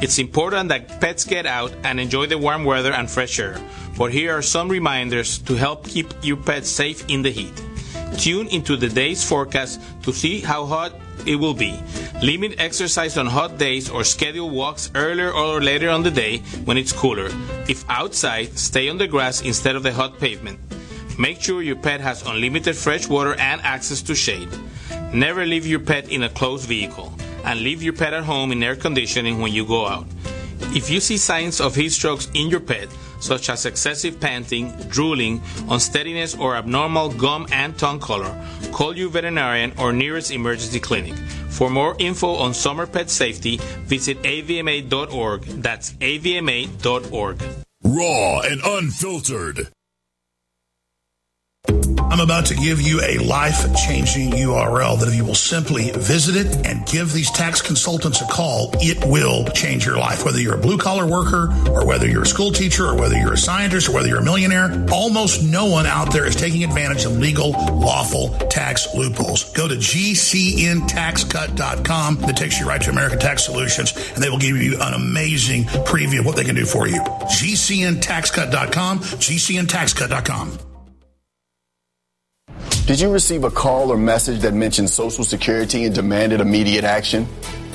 It's 0.00 0.18
important 0.18 0.70
that 0.70 0.98
pets 0.98 1.26
get 1.26 1.44
out 1.44 1.74
and 1.84 2.00
enjoy 2.00 2.24
the 2.24 2.38
warm 2.38 2.64
weather 2.64 2.94
and 2.94 3.10
fresh 3.10 3.38
air, 3.38 3.60
but 3.98 4.12
here 4.12 4.32
are 4.34 4.40
some 4.40 4.70
reminders 4.70 5.36
to 5.40 5.54
help 5.54 5.86
keep 5.86 6.06
your 6.22 6.38
pets 6.38 6.70
safe 6.70 7.04
in 7.10 7.20
the 7.20 7.30
heat. 7.30 7.62
Tune 8.16 8.48
into 8.48 8.78
the 8.78 8.88
day's 8.88 9.22
forecast 9.22 9.78
to 10.04 10.12
see 10.12 10.40
how 10.40 10.64
hot 10.64 10.94
it 11.26 11.36
will 11.36 11.54
be. 11.54 11.82
Limit 12.22 12.54
exercise 12.58 13.16
on 13.16 13.26
hot 13.26 13.58
days 13.58 13.90
or 13.90 14.04
schedule 14.04 14.50
walks 14.50 14.90
earlier 14.94 15.32
or 15.32 15.60
later 15.60 15.90
on 15.90 16.02
the 16.02 16.10
day 16.10 16.38
when 16.64 16.76
it's 16.76 16.92
cooler. 16.92 17.28
If 17.68 17.84
outside, 17.88 18.58
stay 18.58 18.88
on 18.88 18.98
the 18.98 19.06
grass 19.06 19.42
instead 19.42 19.76
of 19.76 19.82
the 19.82 19.92
hot 19.92 20.18
pavement. 20.18 20.58
Make 21.18 21.40
sure 21.40 21.62
your 21.62 21.76
pet 21.76 22.00
has 22.00 22.26
unlimited 22.26 22.76
fresh 22.76 23.08
water 23.08 23.34
and 23.34 23.60
access 23.62 24.02
to 24.02 24.14
shade. 24.14 24.48
Never 25.12 25.44
leave 25.44 25.66
your 25.66 25.80
pet 25.80 26.08
in 26.10 26.22
a 26.22 26.28
closed 26.28 26.66
vehicle 26.66 27.12
and 27.44 27.60
leave 27.60 27.82
your 27.82 27.92
pet 27.92 28.14
at 28.14 28.24
home 28.24 28.52
in 28.52 28.62
air 28.62 28.76
conditioning 28.76 29.40
when 29.40 29.52
you 29.52 29.66
go 29.66 29.86
out. 29.86 30.06
If 30.74 30.88
you 30.88 31.00
see 31.00 31.18
signs 31.18 31.60
of 31.60 31.74
heat 31.74 31.90
strokes 31.90 32.30
in 32.34 32.48
your 32.48 32.60
pet, 32.60 32.88
such 33.22 33.48
as 33.48 33.64
excessive 33.64 34.20
panting, 34.20 34.72
drooling, 34.88 35.40
unsteadiness, 35.70 36.34
or 36.36 36.56
abnormal 36.56 37.08
gum 37.10 37.46
and 37.52 37.78
tongue 37.78 38.00
color, 38.00 38.34
call 38.72 38.96
your 38.96 39.08
veterinarian 39.08 39.72
or 39.78 39.92
nearest 39.92 40.30
emergency 40.30 40.80
clinic. 40.80 41.14
For 41.48 41.70
more 41.70 41.96
info 41.98 42.34
on 42.34 42.52
summer 42.52 42.86
pet 42.86 43.08
safety, 43.08 43.58
visit 43.86 44.20
avma.org. 44.22 45.42
That's 45.62 45.92
avma.org. 45.92 47.42
Raw 47.84 48.40
and 48.40 48.60
unfiltered. 48.64 49.68
I'm 52.12 52.20
about 52.20 52.46
to 52.46 52.54
give 52.54 52.80
you 52.80 53.00
a 53.00 53.18
life 53.18 53.74
changing 53.74 54.30
URL 54.32 54.98
that 54.98 55.06
if 55.08 55.14
you 55.14 55.24
will 55.24 55.34
simply 55.34 55.90
visit 55.92 56.34
it 56.36 56.66
and 56.66 56.84
give 56.86 57.12
these 57.12 57.30
tax 57.30 57.62
consultants 57.62 58.20
a 58.20 58.26
call, 58.26 58.72
it 58.80 59.02
will 59.06 59.44
change 59.46 59.86
your 59.86 59.96
life. 59.96 60.24
Whether 60.24 60.40
you're 60.40 60.56
a 60.56 60.60
blue 60.60 60.76
collar 60.76 61.06
worker 61.06 61.54
or 61.70 61.86
whether 61.86 62.06
you're 62.06 62.24
a 62.24 62.26
school 62.26 62.52
teacher 62.52 62.84
or 62.86 62.96
whether 62.96 63.16
you're 63.16 63.32
a 63.32 63.38
scientist 63.38 63.88
or 63.88 63.94
whether 63.94 64.08
you're 64.08 64.18
a 64.18 64.24
millionaire, 64.24 64.84
almost 64.92 65.42
no 65.42 65.64
one 65.66 65.86
out 65.86 66.12
there 66.12 66.26
is 66.26 66.36
taking 66.36 66.64
advantage 66.64 67.06
of 67.06 67.16
legal, 67.16 67.52
lawful 67.52 68.36
tax 68.48 68.94
loopholes. 68.94 69.50
Go 69.52 69.66
to 69.68 69.76
gcntaxcut.com. 69.76 72.16
That 72.16 72.36
takes 72.36 72.60
you 72.60 72.68
right 72.68 72.82
to 72.82 72.90
American 72.90 73.20
Tax 73.20 73.46
Solutions 73.46 73.94
and 74.14 74.22
they 74.22 74.28
will 74.28 74.38
give 74.38 74.58
you 74.58 74.78
an 74.82 74.92
amazing 74.94 75.64
preview 75.64 76.18
of 76.18 76.26
what 76.26 76.36
they 76.36 76.44
can 76.44 76.56
do 76.56 76.66
for 76.66 76.86
you. 76.88 77.00
gcntaxcut.com, 77.00 78.98
gcntaxcut.com. 78.98 80.71
Did 82.86 82.98
you 82.98 83.10
receive 83.10 83.44
a 83.44 83.50
call 83.50 83.92
or 83.92 83.96
message 83.96 84.40
that 84.40 84.54
mentioned 84.54 84.90
Social 84.90 85.22
Security 85.22 85.84
and 85.84 85.94
demanded 85.94 86.40
immediate 86.40 86.82
action? 86.82 87.28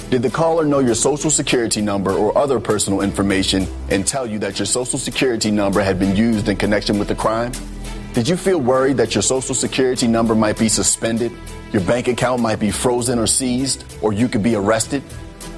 Did 0.09 0.21
the 0.21 0.29
caller 0.29 0.65
know 0.65 0.79
your 0.79 0.95
Social 0.95 1.31
Security 1.31 1.81
number 1.81 2.11
or 2.11 2.37
other 2.37 2.59
personal 2.59 3.01
information 3.01 3.67
and 3.89 4.05
tell 4.05 4.27
you 4.27 4.37
that 4.39 4.59
your 4.59 4.65
Social 4.65 4.99
Security 4.99 5.49
number 5.49 5.81
had 5.81 5.97
been 5.97 6.15
used 6.15 6.49
in 6.49 6.57
connection 6.57 6.99
with 6.99 7.07
the 7.07 7.15
crime? 7.15 7.51
Did 8.13 8.27
you 8.27 8.37
feel 8.37 8.59
worried 8.59 8.97
that 8.97 9.15
your 9.15 9.21
Social 9.21 9.55
Security 9.55 10.07
number 10.07 10.35
might 10.35 10.59
be 10.59 10.69
suspended, 10.69 11.31
your 11.71 11.81
bank 11.83 12.09
account 12.09 12.41
might 12.41 12.59
be 12.59 12.69
frozen 12.69 13.17
or 13.17 13.27
seized, 13.27 13.85
or 14.01 14.13
you 14.13 14.27
could 14.27 14.43
be 14.43 14.55
arrested? 14.55 15.03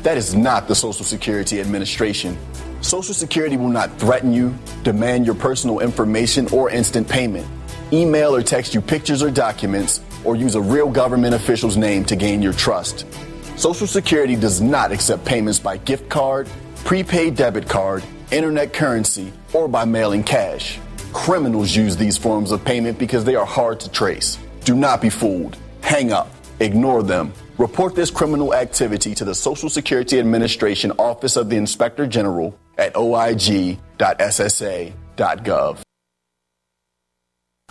That 0.03 0.15
is 0.15 0.35
not 0.35 0.67
the 0.67 0.75
Social 0.75 1.05
Security 1.05 1.59
Administration. 1.59 2.37
Social 2.81 3.13
Security 3.13 3.57
will 3.57 3.67
not 3.67 3.99
threaten 3.99 4.31
you, 4.31 4.57
demand 4.83 5.25
your 5.25 5.35
personal 5.35 5.79
information, 5.79 6.47
or 6.53 6.69
instant 6.69 7.09
payment 7.09 7.47
email 7.93 8.35
or 8.35 8.41
text 8.41 8.73
you 8.73 8.81
pictures 8.81 9.23
or 9.23 9.31
documents, 9.31 10.01
or 10.23 10.35
use 10.35 10.55
a 10.55 10.61
real 10.61 10.89
government 10.89 11.33
official's 11.33 11.77
name 11.77 12.03
to 12.05 12.15
gain 12.15 12.41
your 12.41 12.53
trust. 12.53 13.05
Social 13.57 13.87
Security 13.87 14.35
does 14.35 14.61
not 14.61 14.91
accept 14.91 15.25
payments 15.25 15.59
by 15.59 15.77
gift 15.77 16.09
card, 16.09 16.49
prepaid 16.85 17.35
debit 17.35 17.67
card, 17.67 18.03
internet 18.31 18.73
currency, 18.73 19.33
or 19.53 19.67
by 19.67 19.85
mailing 19.85 20.23
cash. 20.23 20.79
Criminals 21.13 21.75
use 21.75 21.97
these 21.97 22.17
forms 22.17 22.51
of 22.51 22.63
payment 22.63 22.97
because 22.99 23.25
they 23.25 23.35
are 23.35 23.45
hard 23.45 23.79
to 23.81 23.91
trace. 23.91 24.37
Do 24.63 24.75
not 24.75 25.01
be 25.01 25.09
fooled. 25.09 25.57
Hang 25.81 26.11
up. 26.11 26.29
Ignore 26.59 27.03
them. 27.03 27.33
Report 27.57 27.95
this 27.95 28.11
criminal 28.11 28.53
activity 28.53 29.15
to 29.15 29.25
the 29.25 29.35
Social 29.35 29.69
Security 29.69 30.19
Administration 30.19 30.91
Office 30.97 31.35
of 31.35 31.49
the 31.49 31.57
Inspector 31.57 32.05
General 32.07 32.57
at 32.77 32.93
oig.ssa.gov. 32.93 33.79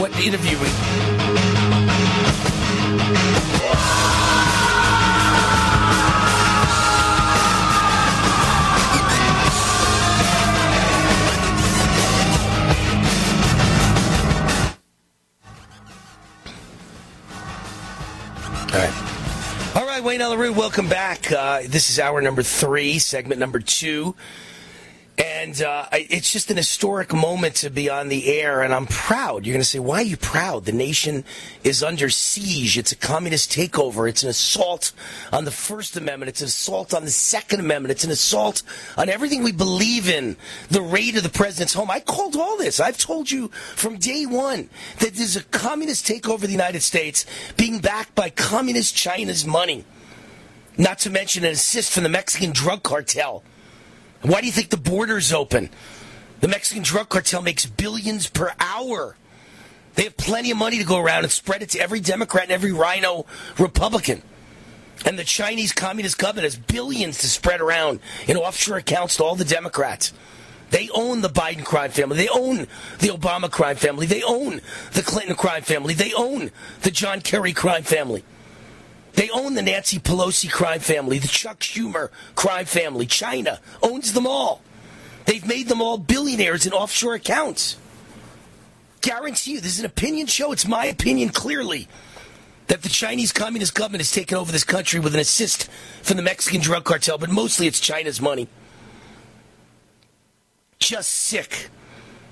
What 0.00 0.12
what 0.12 0.24
interview 0.24 0.58
we 0.58 0.64
All 18.72 18.78
right. 18.78 19.76
All 19.76 19.86
right, 19.86 20.02
Wayne 20.02 20.22
Ellery, 20.22 20.48
welcome 20.48 20.88
back. 20.88 21.30
Uh, 21.30 21.60
this 21.66 21.90
is 21.90 21.98
hour 21.98 22.22
number 22.22 22.42
three, 22.42 22.98
segment 22.98 23.38
number 23.38 23.60
two. 23.60 24.14
And 25.20 25.60
uh, 25.60 25.86
it's 25.92 26.32
just 26.32 26.50
an 26.50 26.56
historic 26.56 27.12
moment 27.12 27.56
to 27.56 27.68
be 27.68 27.90
on 27.90 28.08
the 28.08 28.40
air, 28.40 28.62
and 28.62 28.72
I'm 28.72 28.86
proud. 28.86 29.44
You're 29.44 29.52
going 29.52 29.60
to 29.60 29.68
say, 29.68 29.78
why 29.78 29.96
are 29.96 30.02
you 30.02 30.16
proud? 30.16 30.64
The 30.64 30.72
nation 30.72 31.24
is 31.62 31.82
under 31.82 32.08
siege. 32.08 32.78
It's 32.78 32.92
a 32.92 32.96
communist 32.96 33.52
takeover. 33.52 34.08
It's 34.08 34.22
an 34.22 34.30
assault 34.30 34.92
on 35.30 35.44
the 35.44 35.50
First 35.50 35.94
Amendment. 35.98 36.30
It's 36.30 36.40
an 36.40 36.46
assault 36.46 36.94
on 36.94 37.04
the 37.04 37.10
Second 37.10 37.60
Amendment. 37.60 37.92
It's 37.92 38.04
an 38.04 38.10
assault 38.10 38.62
on 38.96 39.10
everything 39.10 39.42
we 39.42 39.52
believe 39.52 40.08
in. 40.08 40.38
The 40.70 40.80
raid 40.80 41.18
of 41.18 41.22
the 41.22 41.28
president's 41.28 41.74
home. 41.74 41.90
I 41.90 42.00
called 42.00 42.36
all 42.36 42.56
this. 42.56 42.80
I've 42.80 42.96
told 42.96 43.30
you 43.30 43.48
from 43.48 43.98
day 43.98 44.24
one 44.24 44.70
that 45.00 45.14
there's 45.14 45.36
a 45.36 45.42
communist 45.44 46.06
takeover 46.06 46.34
of 46.34 46.40
the 46.42 46.48
United 46.48 46.80
States 46.80 47.26
being 47.58 47.80
backed 47.80 48.14
by 48.14 48.30
communist 48.30 48.96
China's 48.96 49.44
money. 49.44 49.84
Not 50.78 51.00
to 51.00 51.10
mention 51.10 51.44
an 51.44 51.50
assist 51.50 51.92
from 51.92 52.04
the 52.04 52.08
Mexican 52.08 52.52
drug 52.52 52.82
cartel. 52.82 53.42
Why 54.22 54.40
do 54.40 54.46
you 54.46 54.52
think 54.52 54.70
the 54.70 54.76
border's 54.76 55.32
open? 55.32 55.70
The 56.40 56.48
Mexican 56.48 56.82
drug 56.82 57.08
cartel 57.08 57.42
makes 57.42 57.66
billions 57.66 58.28
per 58.28 58.52
hour. 58.58 59.16
They 59.94 60.04
have 60.04 60.16
plenty 60.16 60.50
of 60.50 60.56
money 60.56 60.78
to 60.78 60.84
go 60.84 60.98
around 60.98 61.24
and 61.24 61.32
spread 61.32 61.62
it 61.62 61.70
to 61.70 61.80
every 61.80 62.00
Democrat 62.00 62.44
and 62.44 62.52
every 62.52 62.72
RINO 62.72 63.26
Republican. 63.58 64.22
And 65.04 65.18
the 65.18 65.24
Chinese 65.24 65.72
Communist 65.72 66.18
government 66.18 66.44
has 66.44 66.56
billions 66.56 67.18
to 67.18 67.28
spread 67.28 67.60
around 67.60 68.00
in 68.28 68.36
offshore 68.36 68.76
accounts 68.76 69.16
to 69.16 69.24
all 69.24 69.34
the 69.34 69.44
Democrats. 69.44 70.12
They 70.70 70.88
own 70.90 71.20
the 71.20 71.28
Biden 71.28 71.64
crime 71.64 71.90
family. 71.90 72.16
They 72.16 72.28
own 72.28 72.68
the 73.00 73.08
Obama 73.08 73.50
crime 73.50 73.76
family. 73.76 74.06
They 74.06 74.22
own 74.22 74.60
the 74.92 75.02
Clinton 75.02 75.34
crime 75.34 75.62
family. 75.62 75.94
They 75.94 76.12
own 76.12 76.50
the 76.82 76.90
John 76.90 77.20
Kerry 77.20 77.52
crime 77.52 77.82
family. 77.82 78.22
They 79.14 79.30
own 79.30 79.54
the 79.54 79.62
Nancy 79.62 79.98
Pelosi 79.98 80.50
crime 80.50 80.80
family, 80.80 81.18
the 81.18 81.28
Chuck 81.28 81.60
Schumer 81.60 82.10
crime 82.34 82.66
family. 82.66 83.06
China 83.06 83.60
owns 83.82 84.12
them 84.12 84.26
all. 84.26 84.62
They've 85.26 85.46
made 85.46 85.68
them 85.68 85.82
all 85.82 85.98
billionaires 85.98 86.66
in 86.66 86.72
offshore 86.72 87.14
accounts. 87.14 87.76
Guarantee 89.00 89.52
you, 89.52 89.60
this 89.60 89.74
is 89.74 89.80
an 89.80 89.86
opinion 89.86 90.26
show. 90.26 90.52
It's 90.52 90.66
my 90.66 90.86
opinion, 90.86 91.30
clearly, 91.30 91.88
that 92.66 92.82
the 92.82 92.88
Chinese 92.88 93.32
Communist 93.32 93.74
government 93.74 94.00
has 94.00 94.12
taken 94.12 94.36
over 94.36 94.52
this 94.52 94.64
country 94.64 95.00
with 95.00 95.14
an 95.14 95.20
assist 95.20 95.68
from 96.02 96.16
the 96.16 96.22
Mexican 96.22 96.60
drug 96.60 96.84
cartel, 96.84 97.18
but 97.18 97.30
mostly 97.30 97.66
it's 97.66 97.80
China's 97.80 98.20
money. 98.20 98.48
Just 100.78 101.10
sick. 101.10 101.68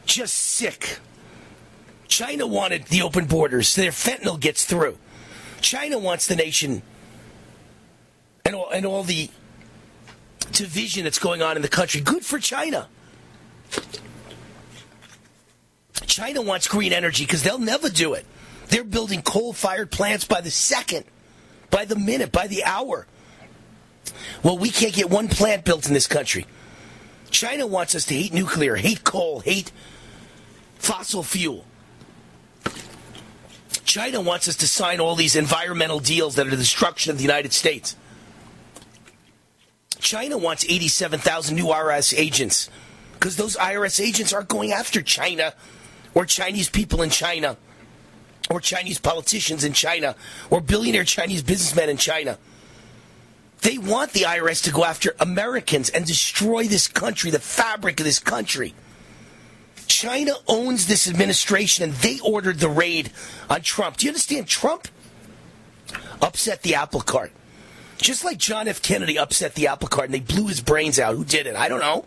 Just 0.07 0.35
sick. 0.35 0.99
China 2.07 2.47
wanted 2.47 2.85
the 2.87 3.03
open 3.03 3.27
borders 3.27 3.69
so 3.69 3.83
their 3.83 3.91
fentanyl 3.91 4.41
gets 4.41 4.65
through. 4.65 4.99
China 5.61 5.99
wants 5.99 6.27
the 6.27 6.37
nation 6.37 6.83
and 8.45 8.55
all, 8.55 8.71
and 8.71 8.87
all 8.87 9.03
the 9.03 9.31
division 10.53 11.05
that's 11.05 11.19
going 11.19 11.43
on 11.43 11.57
in 11.57 11.63
the 11.63 11.69
country. 11.69 12.01
Good 12.01 12.25
for 12.25 12.39
China. 12.39 12.89
China 16.07 16.43
wants 16.43 16.67
green 16.67 16.93
energy 16.93 17.25
because 17.25 17.43
they'll 17.43 17.59
never 17.59 17.89
do 17.89 18.15
it. 18.15 18.25
They're 18.69 18.85
building 18.85 19.23
coal 19.23 19.53
fired 19.53 19.91
plants 19.91 20.25
by 20.25 20.41
the 20.41 20.51
second, 20.51 21.05
by 21.71 21.85
the 21.85 21.97
minute, 21.97 22.33
by 22.33 22.47
the 22.47 22.65
hour. 22.65 23.07
Well, 24.43 24.59
we 24.59 24.71
can't 24.71 24.95
get 24.95 25.11
one 25.11 25.29
plant 25.29 25.65
built 25.65 25.87
in 25.87 25.95
this 25.95 26.07
country. 26.07 26.47
China 27.31 27.67
wants 27.67 27.95
us 27.95 28.07
to 28.07 28.15
hate 28.15 28.33
nuclear, 28.33 28.77
hate 28.77 29.05
coal, 29.05 29.41
hate 29.41 29.71
fossil 30.77 31.23
fuel. 31.23 31.65
China 33.89 34.21
wants 34.21 34.47
us 34.47 34.57
to 34.57 34.69
sign 34.69 35.01
all 35.01 35.17
these 35.17 35.35
environmental 35.35 35.99
deals 35.99 36.35
that 36.35 36.47
are 36.47 36.51
the 36.51 36.57
destruction 36.59 37.11
of 37.11 37.17
the 37.17 37.25
United 37.25 37.55
States. 37.55 37.97
China 39.99 40.37
wants 40.37 40.63
87,000 40.69 41.57
new 41.57 41.65
IRS 41.65 42.17
agents 42.17 42.69
because 43.15 43.37
those 43.37 43.57
IRS 43.57 43.99
agents 43.99 44.35
aren't 44.35 44.49
going 44.49 44.73
after 44.73 45.01
China 45.01 45.55
or 46.15 46.27
Chinese 46.27 46.69
people 46.69 47.01
in 47.01 47.09
China 47.09 47.57
or 48.51 48.61
Chinese 48.61 48.99
politicians 48.99 49.65
in 49.65 49.73
China 49.73 50.15
or 50.51 50.61
billionaire 50.61 51.05
Chinese 51.05 51.43
businessmen 51.43 51.89
in 51.89 51.97
China. 51.97 52.39
They 53.63 53.79
want 53.79 54.13
the 54.13 54.25
IRS 54.25 54.63
to 54.65 54.71
go 54.71 54.85
after 54.85 55.17
Americans 55.19 55.89
and 55.89 56.05
destroy 56.05 56.65
this 56.65 56.89
country, 56.89 57.31
the 57.31 57.41
fabric 57.41 57.99
of 58.01 58.05
this 58.05 58.19
country. 58.19 58.75
China 59.89 60.33
owns 60.47 60.87
this 60.87 61.09
administration 61.09 61.85
and 61.85 61.93
they 61.95 62.21
ordered 62.21 62.59
the 62.59 62.69
raid 62.69 63.11
on 63.49 63.63
Trump. 63.63 63.97
Do 63.97 64.07
you 64.07 64.11
understand? 64.11 64.47
Trump 64.47 64.89
upset 66.21 66.63
the 66.63 66.75
apple 66.75 67.01
cart. 67.01 67.33
Just 67.97 68.25
like 68.25 68.39
John 68.39 68.69
F. 68.69 68.81
Kennedy 68.81 69.19
upset 69.19 69.55
the 69.55 69.67
apple 69.67 69.89
cart 69.89 70.07
and 70.07 70.15
they 70.15 70.21
blew 70.21 70.47
his 70.47 70.61
brains 70.61 70.99
out. 70.99 71.15
Who 71.17 71.25
did 71.25 71.47
it? 71.47 71.57
I 71.57 71.69
don't 71.69 71.81
know. 71.81 72.05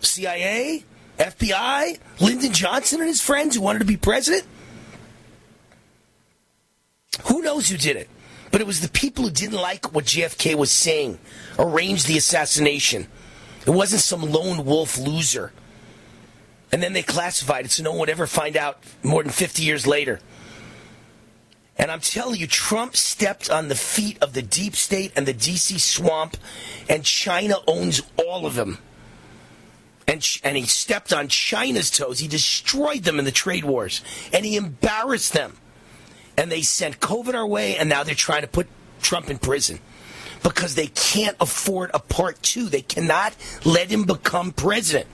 CIA? 0.00 0.84
FBI? 1.18 1.98
Lyndon 2.20 2.52
Johnson 2.52 3.00
and 3.00 3.08
his 3.08 3.20
friends 3.20 3.54
who 3.54 3.62
wanted 3.62 3.80
to 3.80 3.84
be 3.84 3.96
president? 3.96 4.44
Who 7.24 7.42
knows 7.42 7.68
who 7.68 7.76
did 7.76 7.96
it? 7.96 8.08
But 8.50 8.60
it 8.60 8.66
was 8.66 8.80
the 8.80 8.88
people 8.88 9.24
who 9.24 9.30
didn't 9.30 9.60
like 9.60 9.94
what 9.94 10.04
JFK 10.04 10.54
was 10.54 10.70
saying, 10.70 11.18
arranged 11.58 12.06
the 12.06 12.18
assassination. 12.18 13.06
It 13.66 13.70
wasn't 13.70 14.02
some 14.02 14.22
lone 14.22 14.64
wolf 14.64 14.98
loser. 14.98 15.52
And 16.72 16.82
then 16.82 16.94
they 16.94 17.02
classified 17.02 17.66
it 17.66 17.70
so 17.70 17.82
no 17.82 17.90
one 17.90 18.00
would 18.00 18.08
ever 18.08 18.26
find 18.26 18.56
out 18.56 18.82
more 19.02 19.22
than 19.22 19.30
50 19.30 19.62
years 19.62 19.86
later. 19.86 20.20
And 21.76 21.90
I'm 21.90 22.00
telling 22.00 22.40
you, 22.40 22.46
Trump 22.46 22.96
stepped 22.96 23.50
on 23.50 23.68
the 23.68 23.74
feet 23.74 24.18
of 24.22 24.32
the 24.32 24.42
deep 24.42 24.74
state 24.74 25.12
and 25.16 25.26
the 25.26 25.34
DC 25.34 25.80
swamp, 25.80 26.36
and 26.88 27.04
China 27.04 27.56
owns 27.66 28.02
all 28.16 28.46
of 28.46 28.54
them. 28.54 28.78
And, 30.06 30.26
and 30.44 30.56
he 30.56 30.64
stepped 30.64 31.12
on 31.12 31.28
China's 31.28 31.90
toes. 31.90 32.18
He 32.18 32.28
destroyed 32.28 33.04
them 33.04 33.18
in 33.18 33.24
the 33.24 33.30
trade 33.30 33.64
wars, 33.64 34.02
and 34.32 34.44
he 34.44 34.56
embarrassed 34.56 35.32
them. 35.32 35.56
And 36.36 36.50
they 36.50 36.62
sent 36.62 37.00
COVID 37.00 37.34
our 37.34 37.46
way, 37.46 37.76
and 37.76 37.88
now 37.88 38.02
they're 38.02 38.14
trying 38.14 38.42
to 38.42 38.48
put 38.48 38.66
Trump 39.00 39.30
in 39.30 39.38
prison 39.38 39.78
because 40.42 40.74
they 40.74 40.86
can't 40.88 41.36
afford 41.40 41.90
a 41.94 41.98
part 41.98 42.42
two. 42.42 42.68
They 42.68 42.82
cannot 42.82 43.34
let 43.64 43.90
him 43.90 44.04
become 44.04 44.52
president. 44.52 45.06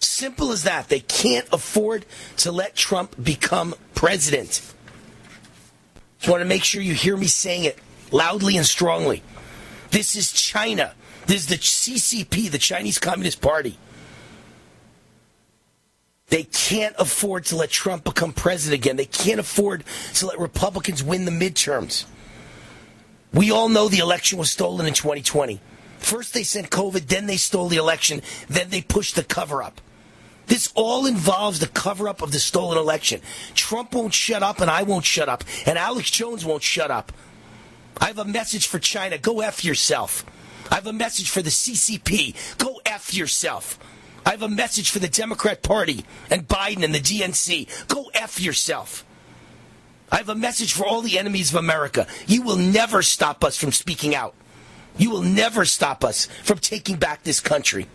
Simple 0.00 0.52
as 0.52 0.64
that. 0.64 0.88
They 0.88 1.00
can't 1.00 1.46
afford 1.52 2.04
to 2.38 2.52
let 2.52 2.76
Trump 2.76 3.14
become 3.22 3.74
president. 3.94 4.62
Just 6.18 6.30
want 6.30 6.40
to 6.40 6.46
make 6.46 6.64
sure 6.64 6.80
you 6.80 6.94
hear 6.94 7.16
me 7.16 7.26
saying 7.26 7.64
it 7.64 7.78
loudly 8.10 8.56
and 8.56 8.66
strongly. 8.66 9.22
This 9.90 10.16
is 10.16 10.32
China. 10.32 10.94
This 11.26 11.42
is 11.42 11.46
the 11.46 11.56
CCP, 11.56 12.50
the 12.50 12.58
Chinese 12.58 12.98
Communist 12.98 13.40
Party. 13.40 13.78
They 16.28 16.44
can't 16.44 16.94
afford 16.98 17.44
to 17.46 17.56
let 17.56 17.70
Trump 17.70 18.04
become 18.04 18.32
president 18.32 18.82
again. 18.82 18.96
They 18.96 19.04
can't 19.04 19.38
afford 19.38 19.84
to 20.14 20.26
let 20.26 20.38
Republicans 20.38 21.02
win 21.02 21.26
the 21.26 21.30
midterms. 21.30 22.06
We 23.32 23.50
all 23.50 23.68
know 23.68 23.88
the 23.88 23.98
election 23.98 24.38
was 24.38 24.50
stolen 24.50 24.86
in 24.86 24.94
2020. 24.94 25.60
First 26.04 26.34
they 26.34 26.42
sent 26.42 26.68
COVID, 26.68 27.06
then 27.06 27.24
they 27.24 27.38
stole 27.38 27.68
the 27.68 27.78
election, 27.78 28.20
then 28.46 28.68
they 28.68 28.82
pushed 28.82 29.16
the 29.16 29.24
cover 29.24 29.62
up. 29.62 29.80
This 30.46 30.70
all 30.74 31.06
involves 31.06 31.60
the 31.60 31.66
cover 31.66 32.10
up 32.10 32.20
of 32.20 32.30
the 32.30 32.38
stolen 32.38 32.76
election. 32.76 33.22
Trump 33.54 33.94
won't 33.94 34.12
shut 34.12 34.42
up, 34.42 34.60
and 34.60 34.70
I 34.70 34.82
won't 34.82 35.06
shut 35.06 35.30
up, 35.30 35.44
and 35.64 35.78
Alex 35.78 36.10
Jones 36.10 36.44
won't 36.44 36.62
shut 36.62 36.90
up. 36.90 37.10
I 37.98 38.08
have 38.08 38.18
a 38.18 38.26
message 38.26 38.66
for 38.66 38.78
China. 38.78 39.16
Go 39.16 39.40
F 39.40 39.64
yourself. 39.64 40.26
I 40.70 40.74
have 40.74 40.86
a 40.86 40.92
message 40.92 41.30
for 41.30 41.40
the 41.40 41.48
CCP. 41.48 42.58
Go 42.58 42.82
F 42.84 43.14
yourself. 43.14 43.78
I 44.26 44.32
have 44.32 44.42
a 44.42 44.48
message 44.48 44.90
for 44.90 44.98
the 44.98 45.08
Democrat 45.08 45.62
Party 45.62 46.04
and 46.30 46.46
Biden 46.46 46.84
and 46.84 46.94
the 46.94 47.00
DNC. 47.00 47.88
Go 47.88 48.10
F 48.12 48.38
yourself. 48.42 49.06
I 50.12 50.18
have 50.18 50.28
a 50.28 50.34
message 50.34 50.74
for 50.74 50.84
all 50.84 51.00
the 51.00 51.18
enemies 51.18 51.50
of 51.50 51.58
America. 51.58 52.06
You 52.26 52.42
will 52.42 52.56
never 52.56 53.00
stop 53.00 53.42
us 53.42 53.56
from 53.56 53.72
speaking 53.72 54.14
out. 54.14 54.34
You 54.96 55.10
will 55.10 55.22
never 55.22 55.64
stop 55.64 56.04
us 56.04 56.26
from 56.44 56.58
taking 56.58 56.96
back 56.96 57.22
this 57.24 57.40
country. 57.40 57.86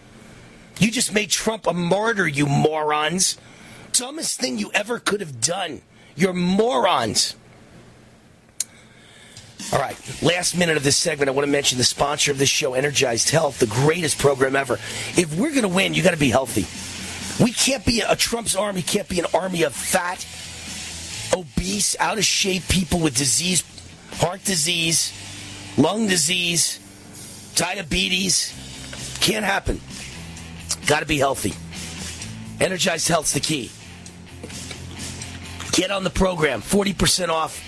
You 0.80 0.92
just 0.92 1.14
made 1.14 1.30
Trump 1.30 1.68
a 1.68 1.74
martyr, 1.74 2.28
you 2.28 2.46
morons. 2.46 3.38
Dumbest 3.92 4.40
thing 4.40 4.58
you 4.58 4.72
ever 4.74 5.00
could 5.00 5.20
have 5.20 5.42
done. 5.42 5.82
You're 6.16 6.34
morons. 6.34 7.36
All 9.72 9.80
right, 9.80 9.96
last 10.24 10.58
minute 10.58 10.78
of 10.78 10.84
this 10.84 10.98
segment, 10.98 11.30
I 11.30 11.32
want 11.32 11.46
to 11.46 11.52
mention 11.52 11.78
the 11.78 11.84
sponsor 11.84 12.32
of 12.32 12.40
this 12.40 12.50
show, 12.50 12.74
Energized 12.74 13.30
Health, 13.30 13.60
the 13.60 13.68
greatest 13.68 14.18
program 14.18 14.56
ever. 14.56 14.76
If 15.16 15.38
we're 15.38 15.52
going 15.52 15.62
to 15.62 15.68
win, 15.68 15.94
you 15.94 16.02
got 16.02 16.12
to 16.12 16.18
be 16.18 16.30
healthy. 16.30 16.66
We 17.44 17.52
can't 17.52 17.86
be 17.86 18.02
a, 18.02 18.16
Trump's 18.16 18.56
army, 18.56 18.82
can't 18.82 19.08
be 19.08 19.20
an 19.20 19.28
army 19.34 19.64
of 19.64 19.74
fat, 19.74 20.26
obese, 21.38 21.96
out 22.00 22.18
of 22.18 22.26
shape 22.26 22.68
people 22.68 23.00
with 23.00 23.16
disease, 23.16 23.64
heart 24.14 24.44
disease, 24.44 25.14
lung 25.78 26.08
disease, 26.08 26.79
diabetes. 27.60 29.18
Can't 29.20 29.44
happen. 29.44 29.82
Got 30.88 31.02
to 31.02 31.06
be 31.06 31.18
healthy. 31.18 31.54
Energized 32.64 33.08
Health's 33.10 33.34
the 33.34 33.42
key. 33.42 33.70
Get 35.74 35.92
on 35.92 36.04
the 36.06 36.10
program. 36.10 36.62
40% 36.62 37.28
off 37.28 37.60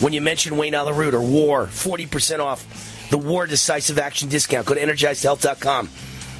when 0.00 0.14
you 0.14 0.22
mention 0.22 0.56
Wayne 0.56 0.74
Allyn 0.74 0.96
Root 0.96 1.14
or 1.14 1.20
WAR. 1.20 1.66
40% 1.66 2.40
off 2.40 3.08
the 3.10 3.18
WAR 3.18 3.46
Decisive 3.46 3.98
Action 3.98 4.30
Discount. 4.30 4.66
Go 4.66 4.74
to 4.74 4.80
EnergizedHealth.com. 4.80 5.88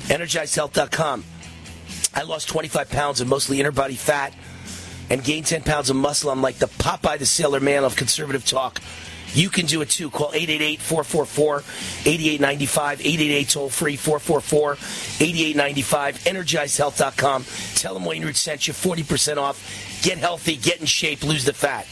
EnergizedHealth.com. 0.09 1.25
I 2.15 2.23
lost 2.23 2.49
25 2.49 2.89
pounds 2.89 3.21
of 3.21 3.29
mostly 3.29 3.61
inner 3.61 3.73
body 3.73 3.95
fat 3.95 4.33
and 5.11 5.23
gained 5.23 5.47
10 5.47 5.63
pounds 5.63 5.91
of 5.91 5.97
muscle. 5.97 6.31
I'm 6.31 6.41
like 6.41 6.57
the 6.57 6.67
Popeye 6.67 7.19
the 7.19 7.27
Sailor 7.27 7.61
Man 7.61 7.85
of 7.85 7.95
conservative 7.95 8.47
talk. 8.47 8.81
You 9.37 9.51
can 9.51 9.67
do 9.67 9.83
it 9.83 9.91
too. 9.91 10.11
Call 10.11 10.33
888-444-8895, 10.33 12.93
888 12.93 13.49
toll 13.51 13.69
free 13.69 13.99
444-8895, 13.99 16.25
energizedhealth.com. 16.25 17.45
Tell 17.75 17.93
them 17.93 18.07
Wayne 18.07 18.25
Root 18.25 18.37
sent 18.37 18.67
you 18.67 18.73
40% 18.73 19.37
off. 19.37 19.63
Get 20.03 20.17
healthy, 20.17 20.57
get 20.57 20.81
in 20.81 20.87
shape, 20.87 21.23
lose 21.23 21.45
the 21.45 21.53
fat. 21.53 21.87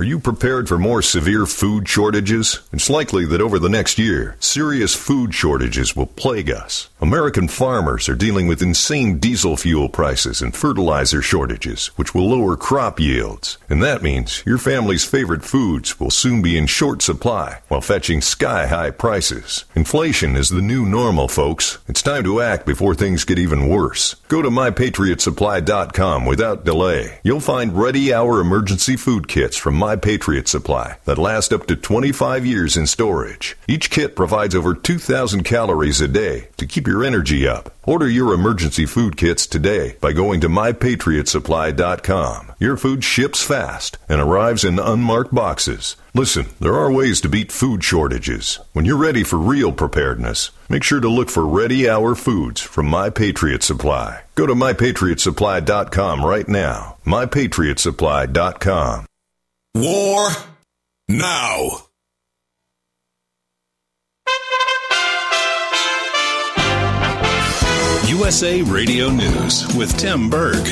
Are 0.00 0.12
you 0.12 0.18
prepared 0.18 0.66
for 0.66 0.78
more 0.78 1.02
severe 1.02 1.44
food 1.44 1.86
shortages? 1.86 2.60
It's 2.72 2.88
likely 2.88 3.26
that 3.26 3.42
over 3.42 3.58
the 3.58 3.68
next 3.68 3.98
year, 3.98 4.34
serious 4.40 4.94
food 4.94 5.34
shortages 5.34 5.94
will 5.94 6.06
plague 6.06 6.50
us. 6.50 6.88
American 7.02 7.48
farmers 7.48 8.08
are 8.08 8.14
dealing 8.14 8.46
with 8.46 8.62
insane 8.62 9.18
diesel 9.18 9.58
fuel 9.58 9.90
prices 9.90 10.40
and 10.40 10.56
fertilizer 10.56 11.20
shortages, 11.20 11.88
which 11.96 12.14
will 12.14 12.30
lower 12.30 12.56
crop 12.56 12.98
yields. 12.98 13.58
And 13.68 13.82
that 13.82 14.02
means 14.02 14.42
your 14.46 14.56
family's 14.56 15.04
favorite 15.04 15.44
foods 15.44 16.00
will 16.00 16.10
soon 16.10 16.40
be 16.40 16.56
in 16.56 16.66
short 16.66 17.02
supply 17.02 17.60
while 17.68 17.82
fetching 17.82 18.22
sky 18.22 18.68
high 18.68 18.92
prices. 18.92 19.66
Inflation 19.74 20.34
is 20.34 20.48
the 20.48 20.62
new 20.62 20.86
normal, 20.86 21.28
folks. 21.28 21.76
It's 21.88 22.00
time 22.00 22.24
to 22.24 22.40
act 22.40 22.64
before 22.64 22.94
things 22.94 23.24
get 23.24 23.38
even 23.38 23.68
worse. 23.68 24.14
Go 24.28 24.40
to 24.40 24.48
mypatriotsupply.com 24.48 26.24
without 26.24 26.64
delay. 26.64 27.18
You'll 27.22 27.40
find 27.40 27.78
ready 27.78 28.14
hour 28.14 28.40
emergency 28.40 28.96
food 28.96 29.28
kits 29.28 29.58
from 29.58 29.74
My 29.74 29.89
Patriot 29.96 30.48
Supply 30.48 30.96
that 31.04 31.18
last 31.18 31.52
up 31.52 31.66
to 31.66 31.76
25 31.76 32.46
years 32.46 32.76
in 32.76 32.86
storage. 32.86 33.56
Each 33.68 33.90
kit 33.90 34.16
provides 34.16 34.54
over 34.54 34.74
2,000 34.74 35.44
calories 35.44 36.00
a 36.00 36.08
day 36.08 36.48
to 36.56 36.66
keep 36.66 36.86
your 36.86 37.04
energy 37.04 37.46
up. 37.46 37.74
Order 37.84 38.08
your 38.08 38.34
emergency 38.34 38.86
food 38.86 39.16
kits 39.16 39.46
today 39.46 39.96
by 40.00 40.12
going 40.12 40.40
to 40.42 40.48
mypatriotsupply.com. 40.48 42.52
Your 42.58 42.76
food 42.76 43.02
ships 43.02 43.42
fast 43.42 43.98
and 44.08 44.20
arrives 44.20 44.64
in 44.64 44.78
unmarked 44.78 45.34
boxes. 45.34 45.96
Listen, 46.14 46.46
there 46.60 46.76
are 46.76 46.92
ways 46.92 47.20
to 47.22 47.28
beat 47.28 47.52
food 47.52 47.82
shortages. 47.82 48.58
When 48.72 48.84
you're 48.84 48.96
ready 48.96 49.24
for 49.24 49.38
real 49.38 49.72
preparedness, 49.72 50.50
make 50.68 50.82
sure 50.82 51.00
to 51.00 51.08
look 51.08 51.30
for 51.30 51.46
Ready 51.46 51.88
Hour 51.88 52.14
Foods 52.14 52.60
from 52.60 52.86
My 52.86 53.10
Patriot 53.10 53.62
Supply. 53.62 54.22
Go 54.34 54.46
to 54.46 54.54
mypatriotsupply.com 54.54 56.24
right 56.24 56.48
now. 56.48 56.96
mypatriotsupply.com. 57.06 59.09
War 59.74 60.30
now. 61.08 61.86
USA 68.08 68.62
Radio 68.62 69.10
News 69.10 69.72
with 69.76 69.96
Tim 69.96 70.28
Berg. 70.28 70.66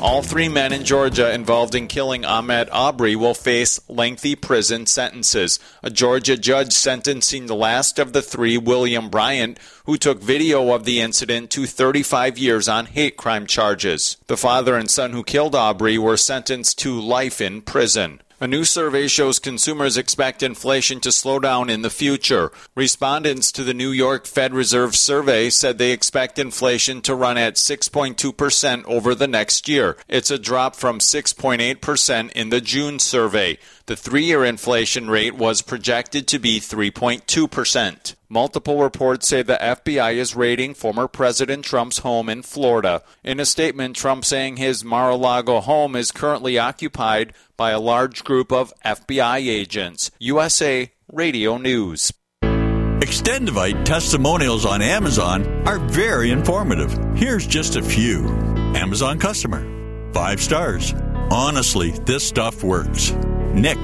All 0.00 0.22
three 0.22 0.48
men 0.48 0.72
in 0.72 0.86
Georgia 0.86 1.30
involved 1.30 1.74
in 1.74 1.86
killing 1.86 2.22
Ahmaud 2.22 2.70
Arbery 2.72 3.14
will 3.16 3.34
face 3.34 3.78
lengthy 3.86 4.34
prison 4.34 4.86
sentences. 4.86 5.58
A 5.82 5.90
Georgia 5.90 6.38
judge 6.38 6.72
sentencing 6.72 7.44
the 7.44 7.54
last 7.54 7.98
of 7.98 8.14
the 8.14 8.22
three, 8.22 8.56
William 8.56 9.10
Bryan, 9.10 9.58
who 9.84 9.98
took 9.98 10.22
video 10.22 10.72
of 10.72 10.86
the 10.86 11.02
incident, 11.02 11.50
to 11.50 11.66
35 11.66 12.38
years 12.38 12.66
on 12.66 12.86
hate 12.86 13.18
crime 13.18 13.46
charges. 13.46 14.16
The 14.26 14.38
father 14.38 14.74
and 14.74 14.90
son 14.90 15.12
who 15.12 15.22
killed 15.22 15.54
Arbery 15.54 15.98
were 15.98 16.16
sentenced 16.16 16.78
to 16.78 16.98
life 16.98 17.42
in 17.42 17.60
prison. 17.60 18.22
A 18.42 18.46
new 18.46 18.64
survey 18.64 19.06
shows 19.06 19.38
consumers 19.38 19.98
expect 19.98 20.42
inflation 20.42 20.98
to 21.00 21.12
slow 21.12 21.40
down 21.40 21.68
in 21.68 21.82
the 21.82 21.90
future. 21.90 22.50
Respondents 22.74 23.52
to 23.52 23.62
the 23.62 23.74
New 23.74 23.90
York 23.90 24.26
Fed 24.26 24.54
Reserve 24.54 24.96
survey 24.96 25.50
said 25.50 25.76
they 25.76 25.90
expect 25.90 26.38
inflation 26.38 27.02
to 27.02 27.14
run 27.14 27.36
at 27.36 27.56
6.2% 27.56 28.84
over 28.86 29.14
the 29.14 29.28
next 29.28 29.68
year. 29.68 29.98
It's 30.08 30.30
a 30.30 30.38
drop 30.38 30.74
from 30.74 31.00
6.8% 31.00 32.32
in 32.32 32.48
the 32.48 32.62
June 32.62 32.98
survey. 32.98 33.58
The 33.90 33.96
three 33.96 34.22
year 34.22 34.44
inflation 34.44 35.10
rate 35.10 35.34
was 35.34 35.62
projected 35.62 36.28
to 36.28 36.38
be 36.38 36.60
3.2%. 36.60 38.14
Multiple 38.28 38.80
reports 38.80 39.26
say 39.26 39.42
the 39.42 39.58
FBI 39.60 40.14
is 40.14 40.36
raiding 40.36 40.74
former 40.74 41.08
President 41.08 41.64
Trump's 41.64 41.98
home 41.98 42.28
in 42.28 42.42
Florida. 42.42 43.02
In 43.24 43.40
a 43.40 43.44
statement, 43.44 43.96
Trump 43.96 44.24
saying 44.24 44.58
his 44.58 44.84
Mar 44.84 45.10
a 45.10 45.16
Lago 45.16 45.58
home 45.58 45.96
is 45.96 46.12
currently 46.12 46.56
occupied 46.56 47.32
by 47.56 47.72
a 47.72 47.80
large 47.80 48.22
group 48.22 48.52
of 48.52 48.72
FBI 48.84 49.38
agents. 49.38 50.12
USA 50.20 50.92
Radio 51.10 51.58
News. 51.58 52.12
Extendovite 52.44 53.84
testimonials 53.84 54.66
on 54.66 54.82
Amazon 54.82 55.66
are 55.66 55.80
very 55.80 56.30
informative. 56.30 56.96
Here's 57.16 57.44
just 57.44 57.74
a 57.74 57.82
few 57.82 58.28
Amazon 58.76 59.18
customer, 59.18 59.66
five 60.12 60.40
stars. 60.40 60.94
Honestly, 61.32 61.90
this 62.06 62.24
stuff 62.24 62.62
works. 62.62 63.12
Nick, 63.54 63.78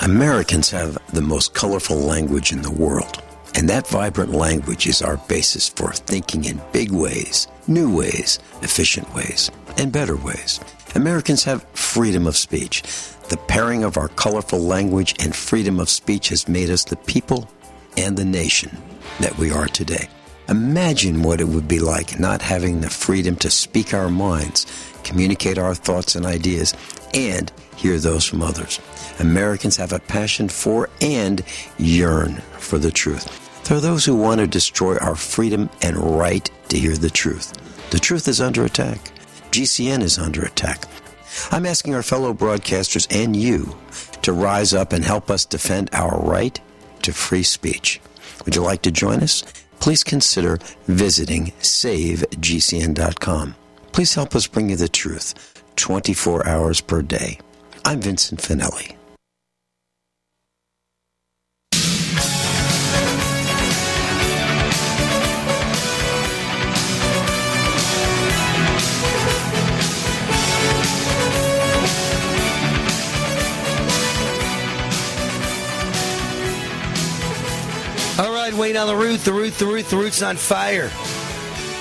Americans 0.00 0.70
have 0.70 0.96
the 1.12 1.20
most 1.20 1.54
colorful 1.54 1.96
language 1.96 2.52
in 2.52 2.62
the 2.62 2.70
world. 2.70 3.20
And 3.56 3.68
that 3.68 3.88
vibrant 3.88 4.30
language 4.30 4.86
is 4.86 5.02
our 5.02 5.16
basis 5.16 5.68
for 5.68 5.92
thinking 5.92 6.44
in 6.44 6.62
big 6.72 6.92
ways, 6.92 7.48
new 7.66 7.94
ways, 7.94 8.38
efficient 8.62 9.12
ways, 9.12 9.50
and 9.76 9.90
better 9.90 10.14
ways. 10.14 10.60
Americans 10.94 11.42
have 11.44 11.66
freedom 11.72 12.28
of 12.28 12.36
speech. 12.36 12.84
The 13.28 13.38
pairing 13.48 13.82
of 13.82 13.96
our 13.96 14.06
colorful 14.08 14.60
language 14.60 15.16
and 15.18 15.34
freedom 15.34 15.80
of 15.80 15.90
speech 15.90 16.28
has 16.28 16.46
made 16.48 16.70
us 16.70 16.84
the 16.84 16.96
people 16.96 17.50
and 17.96 18.16
the 18.16 18.24
nation 18.24 18.70
that 19.18 19.36
we 19.36 19.50
are 19.50 19.66
today. 19.66 20.08
Imagine 20.48 21.24
what 21.24 21.40
it 21.40 21.48
would 21.48 21.66
be 21.66 21.80
like 21.80 22.20
not 22.20 22.40
having 22.40 22.80
the 22.80 22.88
freedom 22.88 23.34
to 23.36 23.50
speak 23.50 23.92
our 23.92 24.08
minds, 24.08 24.64
communicate 25.02 25.58
our 25.58 25.74
thoughts 25.74 26.14
and 26.14 26.24
ideas, 26.24 26.72
and 27.12 27.50
hear 27.74 27.98
those 27.98 28.24
from 28.24 28.42
others. 28.42 28.80
Americans 29.20 29.76
have 29.76 29.92
a 29.92 29.98
passion 29.98 30.48
for 30.48 30.88
and 31.00 31.42
yearn 31.78 32.36
for 32.58 32.78
the 32.78 32.90
truth. 32.90 33.64
There 33.64 33.76
are 33.76 33.80
those 33.80 34.04
who 34.04 34.16
want 34.16 34.40
to 34.40 34.46
destroy 34.46 34.96
our 34.96 35.14
freedom 35.14 35.68
and 35.82 35.96
right 36.18 36.50
to 36.68 36.78
hear 36.78 36.96
the 36.96 37.10
truth. 37.10 37.52
The 37.90 37.98
truth 37.98 38.28
is 38.28 38.40
under 38.40 38.64
attack. 38.64 39.12
GCN 39.50 40.02
is 40.02 40.18
under 40.18 40.42
attack. 40.42 40.84
I'm 41.50 41.66
asking 41.66 41.94
our 41.94 42.02
fellow 42.02 42.34
broadcasters 42.34 43.06
and 43.10 43.36
you 43.36 43.76
to 44.22 44.32
rise 44.32 44.74
up 44.74 44.92
and 44.92 45.04
help 45.04 45.30
us 45.30 45.44
defend 45.44 45.90
our 45.92 46.18
right 46.20 46.60
to 47.02 47.12
free 47.12 47.42
speech. 47.42 48.00
Would 48.44 48.54
you 48.54 48.62
like 48.62 48.82
to 48.82 48.90
join 48.90 49.22
us? 49.22 49.44
Please 49.80 50.02
consider 50.02 50.58
visiting 50.86 51.52
SaveGCN.com. 51.60 53.54
Please 53.92 54.14
help 54.14 54.34
us 54.34 54.46
bring 54.46 54.70
you 54.70 54.76
the 54.76 54.88
truth 54.88 55.62
24 55.76 56.46
hours 56.46 56.80
per 56.80 57.02
day. 57.02 57.38
I'm 57.84 58.00
Vincent 58.00 58.40
Finelli. 58.40 58.97
On 78.78 78.86
the 78.86 78.94
route, 78.94 79.18
the 79.20 79.32
route, 79.32 79.54
the 79.54 79.66
route, 79.66 79.86
the 79.86 79.96
route's 79.96 80.22
on 80.22 80.36
fire. 80.36 80.88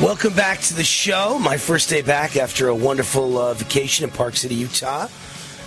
Welcome 0.01 0.33
back 0.33 0.61
to 0.61 0.73
the 0.73 0.83
show. 0.83 1.37
My 1.37 1.57
first 1.57 1.89
day 1.89 2.01
back 2.01 2.35
after 2.35 2.69
a 2.69 2.75
wonderful 2.75 3.37
uh, 3.37 3.53
vacation 3.53 4.03
in 4.03 4.09
Park 4.09 4.35
City, 4.35 4.55
Utah. 4.55 5.07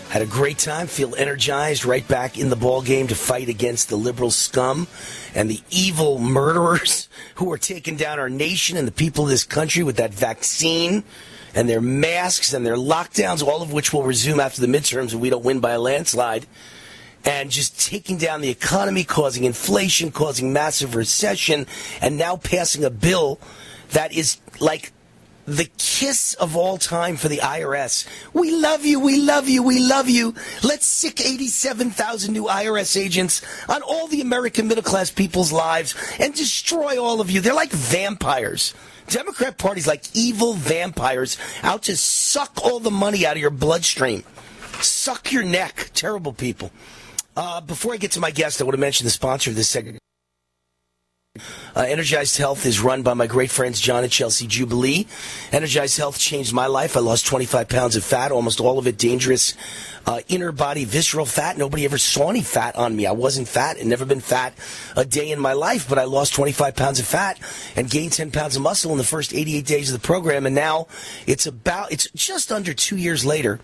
Had 0.08 0.22
a 0.22 0.26
great 0.26 0.58
time, 0.58 0.88
feel 0.88 1.14
energized, 1.14 1.84
right 1.84 2.06
back 2.08 2.36
in 2.36 2.50
the 2.50 2.56
ball 2.56 2.82
game 2.82 3.06
to 3.06 3.14
fight 3.14 3.48
against 3.48 3.88
the 3.88 3.96
liberal 3.96 4.32
scum 4.32 4.88
and 5.32 5.48
the 5.48 5.60
evil 5.70 6.18
murderers 6.18 7.08
who 7.36 7.52
are 7.52 7.58
taking 7.58 7.94
down 7.94 8.18
our 8.18 8.30
nation 8.30 8.76
and 8.76 8.88
the 8.88 8.92
people 8.92 9.24
of 9.24 9.30
this 9.30 9.44
country 9.44 9.84
with 9.84 9.98
that 9.98 10.12
vaccine 10.12 11.04
and 11.54 11.68
their 11.68 11.80
masks 11.80 12.52
and 12.52 12.66
their 12.66 12.76
lockdowns, 12.76 13.40
all 13.40 13.62
of 13.62 13.72
which 13.72 13.92
will 13.92 14.02
resume 14.02 14.40
after 14.40 14.60
the 14.60 14.66
midterms 14.66 15.14
if 15.14 15.20
we 15.20 15.30
don't 15.30 15.44
win 15.44 15.60
by 15.60 15.72
a 15.72 15.80
landslide. 15.80 16.44
And 17.24 17.50
just 17.50 17.78
taking 17.78 18.16
down 18.16 18.40
the 18.40 18.48
economy, 18.48 19.04
causing 19.04 19.44
inflation, 19.44 20.10
causing 20.10 20.52
massive 20.52 20.94
recession, 20.94 21.66
and 22.00 22.16
now 22.16 22.36
passing 22.36 22.82
a 22.82 22.90
bill 22.90 23.38
that 23.90 24.12
is 24.12 24.38
like 24.58 24.92
the 25.46 25.68
kiss 25.78 26.34
of 26.34 26.56
all 26.56 26.78
time 26.78 27.16
for 27.16 27.28
the 27.28 27.38
IRS. 27.38 28.06
We 28.32 28.52
love 28.52 28.84
you, 28.84 29.00
we 29.00 29.20
love 29.20 29.48
you, 29.48 29.62
we 29.62 29.80
love 29.80 30.08
you. 30.08 30.34
Let's 30.62 30.86
sic 30.86 31.20
87,000 31.20 32.32
new 32.32 32.44
IRS 32.44 33.00
agents 33.00 33.42
on 33.68 33.82
all 33.82 34.06
the 34.06 34.20
American 34.20 34.68
middle 34.68 34.84
class 34.84 35.10
people's 35.10 35.52
lives 35.52 35.94
and 36.20 36.34
destroy 36.34 37.02
all 37.02 37.20
of 37.20 37.30
you. 37.30 37.40
They're 37.40 37.54
like 37.54 37.72
vampires. 37.72 38.74
Democrat 39.08 39.58
Party's 39.58 39.88
like 39.88 40.04
evil 40.14 40.54
vampires 40.54 41.36
out 41.64 41.82
to 41.84 41.96
suck 41.96 42.60
all 42.62 42.78
the 42.78 42.92
money 42.92 43.26
out 43.26 43.32
of 43.36 43.40
your 43.40 43.50
bloodstream. 43.50 44.22
Suck 44.80 45.32
your 45.32 45.42
neck. 45.42 45.90
Terrible 45.94 46.32
people. 46.32 46.70
Uh, 47.36 47.60
before 47.60 47.94
I 47.94 47.96
get 47.96 48.12
to 48.12 48.20
my 48.20 48.30
guest, 48.30 48.60
I 48.60 48.64
want 48.64 48.74
to 48.74 48.80
mention 48.80 49.04
the 49.04 49.10
sponsor 49.10 49.50
of 49.50 49.56
this 49.56 49.68
segment. 49.68 49.98
Uh, 51.76 51.82
Energized 51.82 52.36
Health 52.38 52.66
is 52.66 52.80
run 52.80 53.02
by 53.02 53.14
my 53.14 53.28
great 53.28 53.50
friends 53.50 53.80
John 53.80 54.02
and 54.02 54.12
Chelsea 54.12 54.48
Jubilee. 54.48 55.06
Energized 55.52 55.96
Health 55.96 56.18
changed 56.18 56.52
my 56.52 56.66
life. 56.66 56.96
I 56.96 57.00
lost 57.00 57.26
25 57.26 57.68
pounds 57.68 57.94
of 57.94 58.02
fat, 58.02 58.32
almost 58.32 58.58
all 58.58 58.80
of 58.80 58.88
it 58.88 58.98
dangerous 58.98 59.54
uh, 60.06 60.20
inner 60.26 60.50
body 60.50 60.84
visceral 60.84 61.26
fat. 61.26 61.56
Nobody 61.56 61.84
ever 61.84 61.98
saw 61.98 62.30
any 62.30 62.42
fat 62.42 62.74
on 62.74 62.96
me. 62.96 63.06
I 63.06 63.12
wasn't 63.12 63.46
fat 63.46 63.78
and 63.78 63.88
never 63.88 64.04
been 64.04 64.20
fat 64.20 64.54
a 64.96 65.04
day 65.04 65.30
in 65.30 65.38
my 65.38 65.52
life, 65.52 65.88
but 65.88 65.98
I 65.98 66.04
lost 66.04 66.34
25 66.34 66.74
pounds 66.74 66.98
of 66.98 67.06
fat 67.06 67.38
and 67.76 67.88
gained 67.88 68.12
10 68.12 68.32
pounds 68.32 68.56
of 68.56 68.62
muscle 68.62 68.90
in 68.90 68.98
the 68.98 69.04
first 69.04 69.32
88 69.32 69.64
days 69.64 69.92
of 69.92 70.00
the 70.00 70.04
program. 70.04 70.46
And 70.46 70.54
now 70.56 70.88
it's 71.28 71.46
about, 71.46 71.92
it's 71.92 72.10
just 72.10 72.50
under 72.50 72.74
two 72.74 72.96
years 72.96 73.24
later 73.24 73.60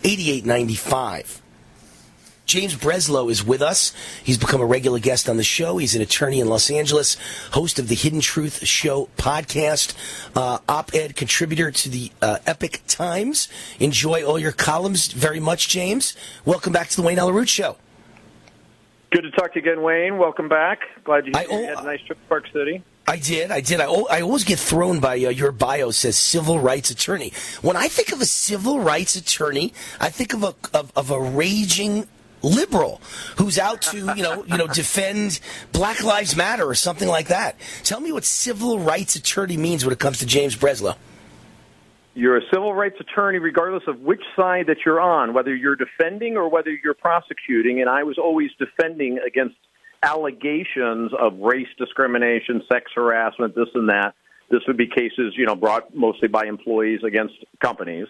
888-444-8895. 0.03 1.41
James 2.45 2.77
Breslo 2.77 3.31
is 3.31 3.43
with 3.43 3.63
us. 3.63 3.95
He's 4.23 4.37
become 4.39 4.61
a 4.61 4.67
regular 4.67 4.99
guest 5.01 5.31
on 5.31 5.39
the 5.39 5.43
show. 5.43 5.79
He's 5.79 5.97
an 5.97 6.03
attorney 6.03 6.39
in 6.41 6.49
Los 6.49 6.71
Angeles, 6.71 7.17
host 7.53 7.79
of 7.81 7.89
the 7.89 7.97
Hidden 7.97 8.21
Truth 8.21 8.65
Show 8.67 9.09
podcast, 9.17 9.95
uh, 10.37 10.59
op-ed 10.69 11.17
contributor 11.17 11.73
to 11.73 11.89
the 11.89 12.13
uh, 12.23 12.39
Epoch 12.47 12.83
Times. 12.87 13.49
Enjoy 13.81 14.25
all 14.25 14.39
your 14.39 14.53
columns 14.53 15.09
very 15.09 15.41
much, 15.41 15.69
James. 15.69 16.15
Welcome 16.45 16.73
back 16.73 16.89
to 16.91 16.97
the 16.97 17.03
Wayne 17.03 17.19
Root 17.19 17.49
Show. 17.49 17.79
Good 19.11 19.23
to 19.23 19.31
talk 19.31 19.55
to 19.55 19.61
you 19.61 19.69
again, 19.69 19.83
Wayne. 19.83 20.19
Welcome 20.19 20.49
back. 20.49 20.81
Glad 21.03 21.27
you, 21.27 21.33
I, 21.35 21.43
you 21.45 21.67
had 21.67 21.79
a 21.79 21.85
nice 21.85 22.03
trip 22.03 22.21
to 22.21 22.27
Park 22.29 22.47
City. 22.53 22.85
I 23.09 23.19
did. 23.19 23.53
I 23.53 23.61
did. 23.61 23.81
I, 23.81 23.85
I 23.85 24.21
always 24.23 24.43
get 24.43 24.59
thrown 24.59 24.99
by 24.99 25.15
uh, 25.15 25.31
your 25.31 25.53
bio 25.53 25.93
says 25.93 26.17
civil 26.17 26.59
rights 26.59 26.91
attorney. 26.91 27.33
When 27.63 27.77
I 27.77 27.87
think 27.87 28.13
of 28.13 28.21
a 28.21 28.27
civil 28.27 28.81
rights 28.81 29.15
attorney, 29.15 29.73
I 30.01 30.11
think 30.11 30.35
of 30.35 30.43
a 30.43 30.55
of, 30.75 30.93
of 30.97 31.11
a 31.11 31.21
raging 31.21 32.09
liberal 32.43 33.01
who's 33.39 33.59
out 33.59 33.83
to 33.83 33.97
you 33.97 34.23
know 34.23 34.45
you 34.45 34.57
know 34.57 34.67
defend 34.67 35.41
Black 35.73 36.03
Lives 36.03 36.37
Matter 36.37 36.69
or 36.69 36.75
something 36.75 37.09
like 37.09 37.29
that. 37.29 37.57
Tell 37.85 38.01
me 38.01 38.11
what 38.11 38.25
civil 38.25 38.81
rights 38.81 39.15
attorney 39.15 39.57
means 39.57 39.85
when 39.85 39.93
it 39.93 40.01
comes 40.01 40.19
to 40.19 40.27
James 40.27 40.57
Breslo. 40.57 40.97
You're 42.15 42.39
a 42.39 42.43
civil 42.51 42.75
rights 42.75 42.97
attorney 42.99 43.39
regardless 43.39 43.83
of 43.87 44.01
which 44.01 44.23
side 44.35 44.67
that 44.69 44.79
you're 44.87 45.01
on, 45.01 45.35
whether 45.35 45.55
you're 45.55 45.77
defending 45.77 46.37
or 46.37 46.49
whether 46.49 46.71
you're 46.71 46.95
prosecuting. 46.95 47.81
And 47.81 47.91
I 47.91 48.05
was 48.05 48.17
always 48.17 48.51
defending 48.59 49.19
against 49.19 49.57
allegations 50.03 51.13
of 51.19 51.39
race 51.39 51.69
discrimination, 51.79 52.63
sex 52.71 52.91
harassment, 52.95 53.55
this 53.55 53.69
and 53.75 53.89
that. 53.89 54.15
This 54.51 54.61
would 54.69 54.77
be 54.77 54.87
cases, 54.87 55.35
you 55.37 55.47
know, 55.47 55.57
brought 55.57 55.95
mostly 55.95 56.29
by 56.29 56.47
employees 56.47 57.01
against 57.05 57.35
companies. 57.61 58.07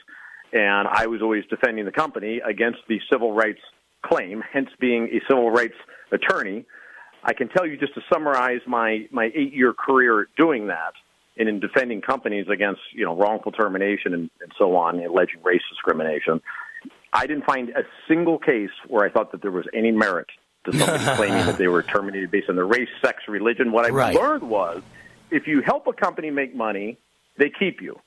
And 0.53 0.87
I 0.89 1.07
was 1.07 1.23
always 1.23 1.45
defending 1.49 1.85
the 1.85 1.93
company 1.93 2.41
against 2.47 2.81
the 2.89 3.01
civil 3.11 3.33
rights 3.33 3.61
claim, 4.05 4.43
hence 4.53 4.69
being 4.79 5.05
a 5.05 5.21
civil 5.29 5.51
rights 5.51 5.75
attorney. 6.13 6.65
I 7.25 7.33
can 7.33 7.49
tell 7.49 7.67
you 7.67 7.77
just 7.77 7.95
to 7.95 8.03
summarize 8.13 8.61
my, 8.67 9.07
my 9.11 9.31
eight 9.35 9.55
year 9.55 9.73
career 9.73 10.29
doing 10.37 10.69
that 10.69 10.93
and 11.39 11.49
in 11.49 11.61
defending 11.61 12.01
companies 12.01 12.47
against, 12.53 12.81
you 12.95 13.05
know, 13.05 13.17
wrongful 13.17 13.53
termination 13.53 14.15
and, 14.15 14.31
and 14.41 14.53
so 14.59 14.77
on, 14.77 15.01
alleging 15.05 15.43
race 15.43 15.63
discrimination. 15.71 16.41
I 17.13 17.27
didn't 17.27 17.45
find 17.45 17.71
a 17.71 17.83
single 18.09 18.39
case 18.39 18.71
where 18.89 19.05
I 19.05 19.11
thought 19.11 19.33
that 19.33 19.43
there 19.43 19.51
was 19.51 19.67
any 19.75 19.91
merit 19.91 20.29
to 20.67 20.77
somebody 20.79 21.05
claiming 21.17 21.47
that 21.47 21.59
they 21.59 21.69
were 21.69 21.83
terminated 21.83 22.31
based 22.31 22.49
on 22.49 22.57
their 22.57 22.67
race, 22.67 22.89
sex, 23.05 23.23
religion. 23.29 23.73
What 23.73 23.87
I 23.87 23.89
Right. 23.91 24.15
learned 24.15 24.43
was 24.43 24.83
if 25.31 25.47
you 25.47 25.63
help 25.63 25.87
a 25.87 25.93
company 25.93 26.31
make 26.31 26.55
money, 26.55 26.99
they 27.39 27.51
keep 27.51 27.81
you. 27.81 27.99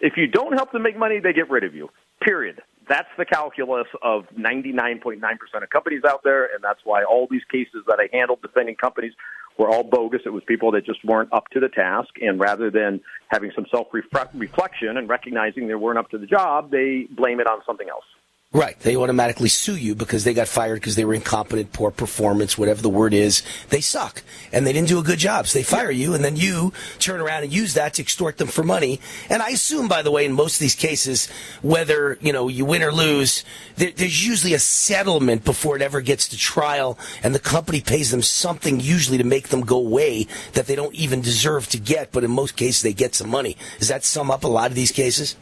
If 0.00 0.16
you 0.16 0.26
don't 0.26 0.52
help 0.54 0.72
them 0.72 0.82
make 0.82 0.96
money, 0.98 1.20
they 1.20 1.32
get 1.32 1.48
rid 1.50 1.64
of 1.64 1.74
you. 1.74 1.90
Period. 2.20 2.60
That's 2.88 3.08
the 3.18 3.24
calculus 3.24 3.88
of 4.02 4.26
99.9% 4.38 5.20
of 5.62 5.70
companies 5.70 6.02
out 6.06 6.22
there, 6.22 6.44
and 6.54 6.62
that's 6.62 6.80
why 6.84 7.02
all 7.04 7.26
these 7.30 7.42
cases 7.50 7.82
that 7.88 7.98
I 7.98 8.08
handled 8.16 8.42
defending 8.42 8.76
companies 8.76 9.12
were 9.58 9.68
all 9.68 9.82
bogus. 9.82 10.22
It 10.24 10.30
was 10.30 10.42
people 10.44 10.70
that 10.72 10.84
just 10.84 11.04
weren't 11.04 11.32
up 11.32 11.48
to 11.48 11.60
the 11.60 11.68
task, 11.68 12.10
and 12.20 12.38
rather 12.38 12.70
than 12.70 13.00
having 13.28 13.50
some 13.54 13.66
self 13.70 13.88
reflection 13.92 14.96
and 14.96 15.08
recognizing 15.08 15.66
they 15.66 15.74
weren't 15.74 15.98
up 15.98 16.10
to 16.10 16.18
the 16.18 16.26
job, 16.26 16.70
they 16.70 17.08
blame 17.10 17.40
it 17.40 17.46
on 17.46 17.60
something 17.66 17.88
else. 17.88 18.04
Right. 18.52 18.80
They 18.80 18.96
automatically 18.96 19.50
sue 19.50 19.76
you 19.76 19.94
because 19.94 20.24
they 20.24 20.32
got 20.32 20.48
fired 20.48 20.76
because 20.76 20.96
they 20.96 21.04
were 21.04 21.12
incompetent, 21.12 21.74
poor 21.74 21.90
performance, 21.90 22.56
whatever 22.56 22.80
the 22.80 22.88
word 22.88 23.12
is. 23.12 23.42
They 23.68 23.82
suck. 23.82 24.22
And 24.50 24.66
they 24.66 24.72
didn't 24.72 24.88
do 24.88 24.98
a 24.98 25.02
good 25.02 25.18
job. 25.18 25.46
So 25.46 25.58
they 25.58 25.62
fire 25.62 25.90
you 25.90 26.14
and 26.14 26.24
then 26.24 26.36
you 26.36 26.72
turn 26.98 27.20
around 27.20 27.42
and 27.42 27.52
use 27.52 27.74
that 27.74 27.94
to 27.94 28.02
extort 28.02 28.38
them 28.38 28.48
for 28.48 28.62
money. 28.62 28.98
And 29.28 29.42
I 29.42 29.50
assume, 29.50 29.88
by 29.88 30.00
the 30.00 30.10
way, 30.10 30.24
in 30.24 30.32
most 30.32 30.54
of 30.54 30.60
these 30.60 30.74
cases, 30.74 31.28
whether, 31.60 32.16
you 32.22 32.32
know, 32.32 32.48
you 32.48 32.64
win 32.64 32.82
or 32.82 32.92
lose, 32.92 33.44
there, 33.76 33.90
there's 33.90 34.26
usually 34.26 34.54
a 34.54 34.58
settlement 34.58 35.44
before 35.44 35.76
it 35.76 35.82
ever 35.82 36.00
gets 36.00 36.26
to 36.28 36.38
trial 36.38 36.98
and 37.22 37.34
the 37.34 37.40
company 37.40 37.82
pays 37.82 38.10
them 38.10 38.22
something 38.22 38.80
usually 38.80 39.18
to 39.18 39.24
make 39.24 39.48
them 39.48 39.62
go 39.62 39.76
away 39.76 40.28
that 40.54 40.66
they 40.66 40.76
don't 40.76 40.94
even 40.94 41.20
deserve 41.20 41.68
to 41.68 41.78
get. 41.78 42.10
But 42.10 42.24
in 42.24 42.30
most 42.30 42.56
cases, 42.56 42.80
they 42.80 42.94
get 42.94 43.14
some 43.14 43.28
money. 43.28 43.56
Does 43.80 43.88
that 43.88 44.04
sum 44.04 44.30
up 44.30 44.44
a 44.44 44.48
lot 44.48 44.70
of 44.70 44.76
these 44.76 44.92
cases? 44.92 45.36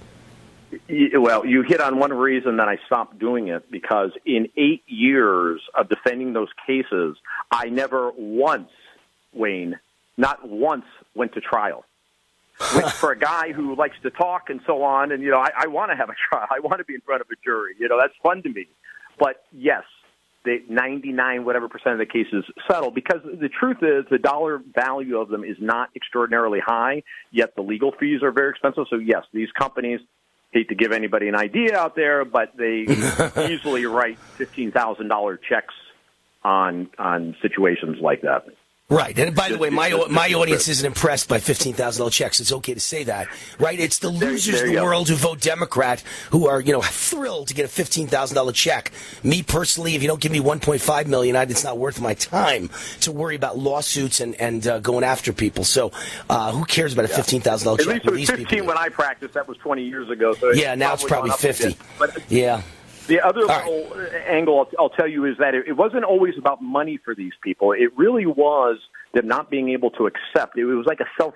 Well, 1.14 1.46
you 1.46 1.62
hit 1.62 1.80
on 1.80 1.98
one 1.98 2.12
reason 2.12 2.56
that 2.58 2.68
I 2.68 2.78
stopped 2.86 3.18
doing 3.18 3.48
it 3.48 3.70
because 3.70 4.10
in 4.24 4.48
eight 4.56 4.82
years 4.86 5.60
of 5.74 5.88
defending 5.88 6.32
those 6.32 6.48
cases, 6.66 7.16
I 7.50 7.66
never 7.66 8.12
once, 8.16 8.70
Wayne, 9.32 9.78
not 10.16 10.48
once 10.48 10.84
went 11.14 11.34
to 11.34 11.40
trial. 11.40 11.84
Which 12.76 12.86
for 12.86 13.10
a 13.10 13.18
guy 13.18 13.50
who 13.52 13.74
likes 13.74 13.96
to 14.04 14.10
talk 14.10 14.48
and 14.48 14.60
so 14.64 14.84
on, 14.84 15.10
and 15.10 15.22
you 15.24 15.30
know, 15.30 15.40
I, 15.40 15.50
I 15.56 15.66
want 15.66 15.90
to 15.90 15.96
have 15.96 16.08
a 16.08 16.14
trial. 16.28 16.46
I 16.50 16.60
want 16.60 16.78
to 16.78 16.84
be 16.84 16.94
in 16.94 17.00
front 17.00 17.20
of 17.20 17.26
a 17.28 17.34
jury. 17.44 17.74
You 17.80 17.88
know, 17.88 17.98
that's 18.00 18.14
fun 18.22 18.42
to 18.42 18.48
me. 18.48 18.68
But 19.18 19.44
yes, 19.50 19.82
the 20.44 20.62
99 20.68 21.44
whatever 21.44 21.68
percent 21.68 21.94
of 21.94 21.98
the 21.98 22.06
cases 22.06 22.44
settle 22.70 22.90
because 22.90 23.22
the 23.24 23.48
truth 23.48 23.78
is 23.82 24.04
the 24.10 24.18
dollar 24.18 24.62
value 24.72 25.18
of 25.18 25.30
them 25.30 25.42
is 25.42 25.56
not 25.58 25.90
extraordinarily 25.96 26.60
high. 26.64 27.02
Yet 27.32 27.56
the 27.56 27.62
legal 27.62 27.92
fees 27.98 28.22
are 28.22 28.30
very 28.30 28.50
expensive. 28.50 28.84
So 28.88 28.96
yes, 28.96 29.24
these 29.32 29.50
companies 29.58 30.00
hate 30.54 30.68
to 30.68 30.74
give 30.74 30.92
anybody 30.92 31.28
an 31.28 31.34
idea 31.34 31.76
out 31.76 31.96
there, 31.96 32.24
but 32.24 32.56
they 32.56 32.86
easily 33.50 33.84
write 33.84 34.18
fifteen 34.18 34.70
thousand 34.72 35.08
dollar 35.08 35.36
checks 35.36 35.74
on 36.42 36.88
on 36.98 37.36
situations 37.42 37.98
like 38.00 38.22
that. 38.22 38.46
Right, 38.90 39.18
and 39.18 39.34
by 39.34 39.48
the 39.48 39.56
way, 39.56 39.70
my 39.70 39.88
my 40.10 40.28
audience 40.34 40.68
isn't 40.68 40.84
impressed 40.86 41.26
by 41.26 41.38
fifteen 41.38 41.72
thousand 41.72 42.00
dollars 42.02 42.14
checks. 42.14 42.38
It's 42.38 42.52
okay 42.52 42.74
to 42.74 42.80
say 42.80 43.04
that, 43.04 43.28
right? 43.58 43.80
It's 43.80 43.98
the 43.98 44.10
losers 44.10 44.60
in 44.60 44.74
the 44.74 44.82
world 44.82 45.08
who 45.08 45.14
vote 45.14 45.40
Democrat 45.40 46.02
who 46.32 46.48
are, 46.48 46.60
you 46.60 46.70
know, 46.74 46.82
thrilled 46.82 47.48
to 47.48 47.54
get 47.54 47.64
a 47.64 47.68
fifteen 47.68 48.08
thousand 48.08 48.34
dollar 48.34 48.52
check. 48.52 48.92
Me 49.22 49.42
personally, 49.42 49.94
if 49.94 50.02
you 50.02 50.08
don't 50.08 50.20
give 50.20 50.32
me 50.32 50.38
one 50.38 50.60
point 50.60 50.82
five 50.82 51.08
million, 51.08 51.34
I- 51.34 51.44
it's 51.44 51.64
not 51.64 51.78
worth 51.78 51.98
my 51.98 52.12
time 52.12 52.68
to 53.00 53.10
worry 53.10 53.36
about 53.36 53.56
lawsuits 53.56 54.20
and 54.20 54.34
and 54.38 54.66
uh, 54.66 54.80
going 54.80 55.02
after 55.02 55.32
people. 55.32 55.64
So, 55.64 55.90
uh, 56.28 56.52
who 56.52 56.66
cares 56.66 56.92
about 56.92 57.06
a 57.06 57.08
fifteen 57.08 57.40
thousand 57.40 57.64
dollar 57.64 57.80
At 57.80 57.86
check? 57.86 57.94
least 57.94 58.04
it 58.04 58.10
was 58.10 58.18
these 58.18 58.30
15 58.30 58.46
people- 58.46 58.66
when 58.66 58.76
I 58.76 58.90
practiced. 58.90 59.32
That 59.32 59.48
was 59.48 59.56
20 59.58 59.82
years 59.82 60.10
ago. 60.10 60.34
So 60.34 60.52
yeah, 60.52 60.74
now 60.74 60.92
it's 60.92 61.04
probably 61.04 61.30
gone 61.30 61.34
up 61.36 61.40
a 61.40 61.46
bit. 61.46 61.56
fifty. 61.56 61.78
But 61.98 62.18
Yeah. 62.30 62.60
The 63.06 63.20
other 63.20 63.40
little 63.40 63.92
uh, 63.94 64.16
angle 64.26 64.58
I'll, 64.60 64.84
I'll 64.84 64.88
tell 64.90 65.08
you 65.08 65.24
is 65.26 65.36
that 65.38 65.54
it, 65.54 65.68
it 65.68 65.72
wasn't 65.72 66.04
always 66.04 66.34
about 66.38 66.62
money 66.62 66.98
for 67.04 67.14
these 67.14 67.32
people. 67.42 67.72
It 67.72 67.96
really 67.96 68.26
was 68.26 68.78
them 69.12 69.28
not 69.28 69.50
being 69.50 69.70
able 69.70 69.90
to 69.92 70.06
accept. 70.06 70.56
It 70.56 70.64
was 70.64 70.86
like 70.86 71.00
a 71.00 71.08
self 71.20 71.34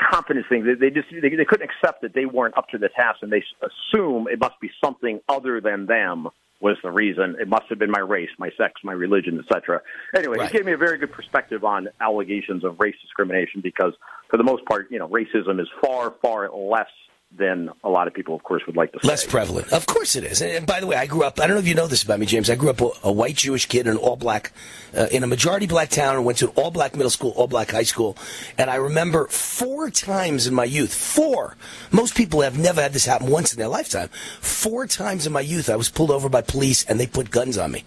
confidence 0.00 0.46
thing. 0.48 0.64
They, 0.64 0.74
they 0.74 0.90
just 0.90 1.08
they, 1.10 1.28
they 1.28 1.44
couldn't 1.44 1.68
accept 1.68 2.02
that 2.02 2.14
they 2.14 2.24
weren't 2.26 2.56
up 2.56 2.68
to 2.70 2.78
the 2.78 2.88
task, 2.88 3.18
and 3.22 3.30
they 3.32 3.42
assume 3.60 4.26
it 4.28 4.40
must 4.40 4.58
be 4.60 4.70
something 4.82 5.20
other 5.28 5.60
than 5.60 5.86
them 5.86 6.28
was 6.60 6.76
the 6.82 6.90
reason. 6.90 7.36
It 7.40 7.48
must 7.48 7.64
have 7.70 7.78
been 7.78 7.90
my 7.90 7.98
race, 8.00 8.30
my 8.38 8.50
sex, 8.56 8.80
my 8.84 8.92
religion, 8.92 9.38
etc. 9.38 9.82
Anyway, 10.16 10.38
Right. 10.38 10.48
it 10.48 10.56
gave 10.56 10.64
me 10.64 10.72
a 10.72 10.76
very 10.76 10.96
good 10.96 11.10
perspective 11.12 11.64
on 11.64 11.88
allegations 12.00 12.64
of 12.64 12.78
race 12.78 12.94
discrimination 13.02 13.60
because, 13.60 13.94
for 14.30 14.36
the 14.36 14.44
most 14.44 14.64
part, 14.66 14.86
you 14.90 14.98
know, 14.98 15.08
racism 15.08 15.60
is 15.60 15.68
far, 15.84 16.12
far 16.22 16.48
less 16.50 16.88
than 17.36 17.70
a 17.82 17.88
lot 17.88 18.06
of 18.06 18.14
people, 18.14 18.34
of 18.34 18.42
course, 18.42 18.62
would 18.66 18.76
like 18.76 18.92
to 18.92 18.98
say. 19.02 19.08
Less 19.08 19.24
prevalent. 19.24 19.72
Of 19.72 19.86
course 19.86 20.16
it 20.16 20.24
is. 20.24 20.42
And, 20.42 20.50
and 20.52 20.66
by 20.66 20.80
the 20.80 20.86
way, 20.86 20.96
I 20.96 21.06
grew 21.06 21.22
up, 21.22 21.40
I 21.40 21.46
don't 21.46 21.56
know 21.56 21.60
if 21.60 21.68
you 21.68 21.74
know 21.74 21.86
this 21.86 22.02
about 22.02 22.20
me, 22.20 22.26
James. 22.26 22.50
I 22.50 22.56
grew 22.56 22.70
up 22.70 22.80
a, 22.80 22.90
a 23.04 23.12
white 23.12 23.36
Jewish 23.36 23.66
kid 23.66 23.86
in 23.86 23.92
an 23.92 23.96
all 23.96 24.16
black, 24.16 24.52
uh, 24.96 25.06
in 25.10 25.22
a 25.24 25.26
majority 25.26 25.66
black 25.66 25.88
town 25.88 26.16
and 26.16 26.24
went 26.24 26.38
to 26.38 26.48
an 26.48 26.52
all 26.56 26.70
black 26.70 26.94
middle 26.94 27.10
school, 27.10 27.30
all 27.30 27.46
black 27.46 27.70
high 27.70 27.82
school. 27.82 28.16
And 28.58 28.70
I 28.70 28.76
remember 28.76 29.26
four 29.28 29.90
times 29.90 30.46
in 30.46 30.54
my 30.54 30.64
youth, 30.64 30.92
four. 30.94 31.56
Most 31.90 32.14
people 32.14 32.42
have 32.42 32.58
never 32.58 32.82
had 32.82 32.92
this 32.92 33.06
happen 33.06 33.28
once 33.28 33.52
in 33.52 33.58
their 33.58 33.68
lifetime. 33.68 34.08
Four 34.40 34.86
times 34.86 35.26
in 35.26 35.32
my 35.32 35.40
youth, 35.40 35.70
I 35.70 35.76
was 35.76 35.88
pulled 35.88 36.10
over 36.10 36.28
by 36.28 36.42
police 36.42 36.84
and 36.84 37.00
they 37.00 37.06
put 37.06 37.30
guns 37.30 37.56
on 37.56 37.72
me. 37.72 37.84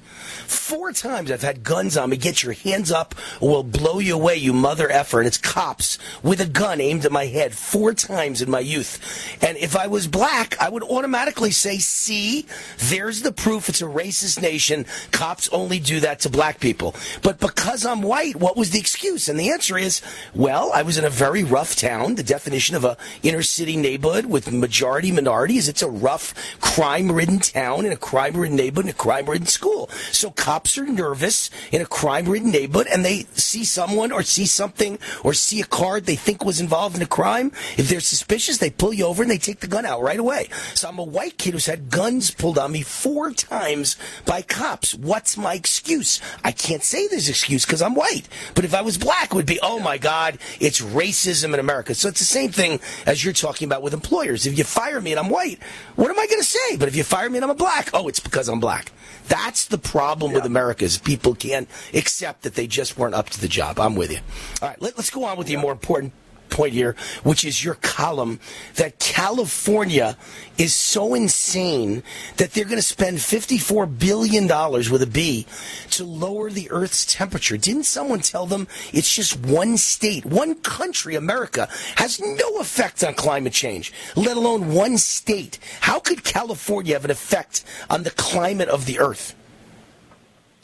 Four 0.47 0.91
times 0.91 1.31
I've 1.31 1.41
had 1.41 1.63
guns 1.63 1.97
on 1.97 2.09
me. 2.09 2.17
Get 2.17 2.43
your 2.43 2.53
hands 2.53 2.91
up 2.91 3.13
or 3.39 3.49
we'll 3.49 3.63
blow 3.63 3.99
you 3.99 4.15
away, 4.15 4.37
you 4.37 4.53
mother 4.53 4.89
effer. 4.89 5.19
And 5.19 5.27
it's 5.27 5.37
cops 5.37 5.97
with 6.23 6.41
a 6.41 6.47
gun 6.47 6.81
aimed 6.81 7.05
at 7.05 7.11
my 7.11 7.25
head 7.25 7.53
four 7.53 7.93
times 7.93 8.41
in 8.41 8.49
my 8.49 8.59
youth. 8.59 9.34
And 9.41 9.57
if 9.57 9.75
I 9.75 9.87
was 9.87 10.07
black, 10.07 10.59
I 10.59 10.69
would 10.69 10.83
automatically 10.83 11.51
say, 11.51 11.77
see, 11.77 12.45
there's 12.77 13.21
the 13.21 13.31
proof 13.31 13.69
it's 13.69 13.81
a 13.81 13.85
racist 13.85 14.41
nation. 14.41 14.85
Cops 15.11 15.49
only 15.49 15.79
do 15.79 15.99
that 15.99 16.19
to 16.21 16.29
black 16.29 16.59
people. 16.59 16.95
But 17.21 17.39
because 17.39 17.85
I'm 17.85 18.01
white, 18.01 18.35
what 18.35 18.57
was 18.57 18.71
the 18.71 18.79
excuse? 18.79 19.27
And 19.29 19.39
the 19.39 19.51
answer 19.51 19.77
is, 19.77 20.01
well, 20.33 20.71
I 20.73 20.83
was 20.83 20.97
in 20.97 21.05
a 21.05 21.09
very 21.09 21.43
rough 21.43 21.75
town. 21.75 22.15
The 22.15 22.23
definition 22.23 22.75
of 22.75 22.85
a 22.85 22.97
inner 23.23 23.43
city 23.43 23.77
neighborhood 23.77 24.25
with 24.25 24.51
majority 24.51 25.11
minorities, 25.11 25.67
it's 25.67 25.81
a 25.81 25.89
rough, 25.89 26.33
crime-ridden 26.61 27.39
town 27.39 27.85
in 27.85 27.91
a 27.91 27.97
crime-ridden 27.97 28.55
neighborhood 28.55 28.85
in 28.85 28.91
a 28.91 28.93
crime-ridden 28.93 29.47
school. 29.47 29.89
So 30.11 30.31
cops 30.31 30.77
are 30.77 30.85
nervous 30.85 31.49
in 31.71 31.81
a 31.81 31.85
crime-ridden 31.85 32.51
neighborhood 32.51 32.87
and 32.91 33.03
they 33.03 33.25
see 33.33 33.65
someone 33.65 34.11
or 34.11 34.23
see 34.23 34.45
something 34.45 34.99
or 35.23 35.33
see 35.33 35.61
a 35.61 35.65
card 35.65 36.05
they 36.05 36.15
think 36.15 36.45
was 36.45 36.59
involved 36.59 36.95
in 36.95 37.01
a 37.01 37.07
crime. 37.07 37.51
If 37.77 37.89
they're 37.89 37.99
suspicious, 37.99 38.57
they 38.57 38.69
pull 38.69 38.93
you 38.93 39.05
over 39.05 39.24
and 39.25 39.31
they 39.31 39.37
take 39.39 39.59
the 39.59 39.67
gun 39.67 39.85
out 39.85 40.01
right 40.01 40.19
away. 40.19 40.49
So 40.75 40.87
I'm 40.87 40.99
a 40.99 41.03
white 41.03 41.37
kid 41.37 41.53
who's 41.53 41.65
had 41.65 41.89
guns 41.89 42.29
pulled 42.31 42.59
on 42.59 42.71
me 42.71 42.83
four 42.83 43.31
times 43.31 43.97
by 44.25 44.43
cops. 44.43 44.93
What's 44.93 45.35
my 45.35 45.55
excuse? 45.55 46.21
I 46.43 46.51
can't 46.51 46.83
say 46.83 47.07
this 47.07 47.27
excuse 47.27 47.65
because 47.65 47.81
I'm 47.81 47.95
white. 47.95 48.29
But 48.53 48.65
if 48.65 48.75
I 48.75 48.81
was 48.81 48.97
black, 48.97 49.31
it 49.31 49.33
would 49.33 49.47
be, 49.47 49.59
oh 49.63 49.79
my 49.79 49.97
God, 49.97 50.37
it's 50.59 50.79
racism 50.79 51.53
in 51.53 51.59
America. 51.59 51.95
So 51.95 52.07
it's 52.07 52.19
the 52.19 52.25
same 52.25 52.51
thing 52.51 52.79
as 53.07 53.23
you're 53.23 53.33
talking 53.33 53.65
about 53.65 53.81
with 53.81 53.93
employers. 53.93 54.45
If 54.45 54.57
you 54.57 54.63
fire 54.63 55.01
me 55.01 55.11
and 55.11 55.19
I'm 55.19 55.29
white, 55.29 55.61
what 55.95 56.11
am 56.11 56.19
I 56.19 56.27
going 56.27 56.41
to 56.41 56.47
say? 56.47 56.77
But 56.77 56.87
if 56.87 56.95
you 56.95 57.03
fire 57.03 57.29
me 57.29 57.37
and 57.37 57.43
I'm 57.43 57.51
a 57.51 57.55
black, 57.55 57.89
oh, 57.93 58.07
it's 58.07 58.19
because 58.19 58.47
I'm 58.47 58.59
black. 58.59 58.91
That's 59.27 59.65
the 59.65 59.79
problem 59.79 60.33
with 60.33 60.45
America 60.45 60.85
is 60.85 60.99
people 60.99 61.33
can't 61.33 61.67
accept 61.95 62.43
that 62.43 62.53
they 62.53 62.67
just 62.67 62.95
weren't 62.95 63.15
up 63.15 63.31
to 63.31 63.41
the 63.41 63.47
job. 63.47 63.79
I'm 63.79 63.95
with 63.95 64.11
you. 64.11 64.19
All 64.61 64.69
right, 64.69 64.79
let, 64.79 64.97
let's 64.97 65.09
go 65.09 65.23
on 65.23 65.37
with 65.37 65.47
the 65.47 65.55
more 65.55 65.71
important 65.71 66.13
point 66.49 66.73
here, 66.73 66.95
which 67.23 67.43
is 67.43 67.63
your 67.63 67.75
column 67.75 68.39
that 68.75 68.99
California 68.99 70.17
is 70.57 70.73
so 70.73 71.13
insane 71.13 72.03
that 72.37 72.51
they're 72.51 72.65
going 72.65 72.77
to 72.77 72.81
spend 72.81 73.17
$54 73.17 73.99
billion 73.99 74.47
with 74.91 75.01
a 75.01 75.07
B 75.07 75.45
to 75.91 76.03
lower 76.03 76.49
the 76.49 76.69
Earth's 76.71 77.05
temperature. 77.05 77.57
Didn't 77.57 77.83
someone 77.83 78.19
tell 78.19 78.45
them 78.45 78.67
it's 78.93 79.13
just 79.13 79.39
one 79.39 79.77
state, 79.77 80.25
one 80.25 80.55
country, 80.55 81.15
America, 81.15 81.67
has 81.95 82.19
no 82.19 82.59
effect 82.59 83.03
on 83.03 83.13
climate 83.13 83.53
change, 83.53 83.93
let 84.15 84.37
alone 84.37 84.73
one 84.73 84.97
state? 84.97 85.59
How 85.81 85.99
could 85.99 86.23
California 86.23 86.93
have 86.93 87.05
an 87.05 87.11
effect 87.11 87.63
on 87.89 88.03
the 88.03 88.11
climate 88.11 88.69
of 88.69 88.85
the 88.85 88.99
Earth? 88.99 89.35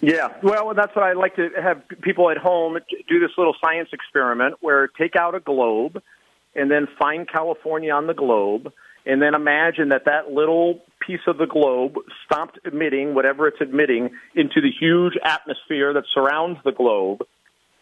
Yeah, 0.02 0.30
well, 0.42 0.74
that's 0.74 0.96
what 0.96 1.06
I 1.06 1.14
like 1.14 1.36
to 1.36 1.50
have 1.62 1.84
people 2.02 2.32
at 2.32 2.38
home 2.38 2.78
do 3.08 3.20
this 3.20 3.30
little 3.38 3.56
science 3.64 3.90
experiment 3.94 4.56
where 4.60 4.88
take 4.88 5.16
out 5.16 5.36
a 5.36 5.40
globe 5.40 6.02
and 6.56 6.72
then 6.72 6.88
find 7.00 7.30
California 7.30 7.94
on 7.94 8.08
the 8.08 8.16
globe 8.16 8.74
and 9.06 9.22
then 9.22 9.34
imagine 9.34 9.90
that 9.90 10.06
that 10.06 10.32
little 10.32 10.82
piece 11.00 11.22
of 11.28 11.38
the 11.38 11.48
globe 11.48 11.96
stopped 12.26 12.60
emitting 12.66 13.16
whatever 13.16 13.48
it's 13.48 13.62
emitting 13.62 14.12
into 14.36 14.62
the 14.62 14.70
huge 14.80 15.14
atmosphere 15.24 15.94
that 15.94 16.04
surrounds 16.14 16.60
the 16.64 16.72
globe. 16.72 17.22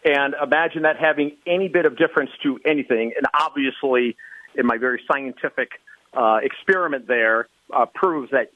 And 0.04 0.34
imagine 0.42 0.82
that 0.82 0.96
having 0.98 1.36
any 1.46 1.68
bit 1.68 1.84
of 1.84 1.98
difference 1.98 2.30
to 2.42 2.58
anything. 2.64 3.12
And 3.16 3.26
obviously 3.38 4.16
in 4.54 4.66
my 4.66 4.78
very 4.78 5.02
scientific 5.10 5.70
uh, 6.14 6.38
experiment 6.42 7.06
there 7.06 7.48
uh, 7.72 7.86
proves 7.86 8.30
that 8.30 8.50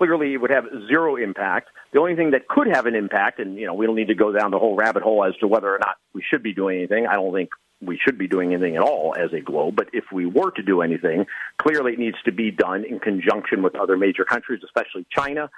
clearly 0.00 0.32
it 0.32 0.38
would 0.38 0.50
have 0.50 0.64
zero 0.88 1.16
impact. 1.16 1.68
The 1.92 2.00
only 2.00 2.16
thing 2.16 2.30
that 2.30 2.48
could 2.48 2.68
have 2.72 2.86
an 2.86 2.94
impact, 2.94 3.38
and 3.38 3.58
you 3.58 3.66
know, 3.66 3.74
we 3.74 3.84
don't 3.84 3.96
need 3.96 4.08
to 4.08 4.14
go 4.14 4.32
down 4.32 4.50
the 4.50 4.58
whole 4.58 4.74
rabbit 4.74 5.02
hole 5.02 5.24
as 5.24 5.36
to 5.40 5.46
whether 5.46 5.68
or 5.68 5.78
not 5.78 5.96
we 6.14 6.24
should 6.28 6.42
be 6.42 6.54
doing 6.54 6.78
anything. 6.78 7.06
I 7.06 7.14
don't 7.16 7.34
think 7.34 7.50
we 7.82 7.98
should 8.02 8.16
be 8.16 8.26
doing 8.26 8.54
anything 8.54 8.76
at 8.76 8.82
all 8.82 9.14
as 9.18 9.30
a 9.34 9.40
globe. 9.40 9.76
But 9.76 9.88
if 9.92 10.04
we 10.10 10.24
were 10.24 10.52
to 10.52 10.62
do 10.62 10.80
anything, 10.80 11.26
clearly 11.58 11.92
it 11.92 11.98
needs 11.98 12.16
to 12.24 12.32
be 12.32 12.50
done 12.50 12.84
in 12.84 12.98
conjunction 12.98 13.62
with 13.62 13.74
other 13.74 13.98
major 13.98 14.24
countries, 14.24 14.62
especially 14.64 15.06
China. 15.14 15.50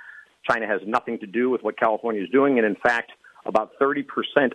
China 0.50 0.66
has 0.66 0.80
nothing 0.86 1.20
to 1.20 1.26
do 1.26 1.48
with 1.48 1.62
what 1.62 1.78
California 1.78 2.20
is 2.20 2.28
doing, 2.30 2.58
and 2.58 2.66
in 2.66 2.74
fact, 2.74 3.12
about 3.46 3.78
30% 3.80 4.04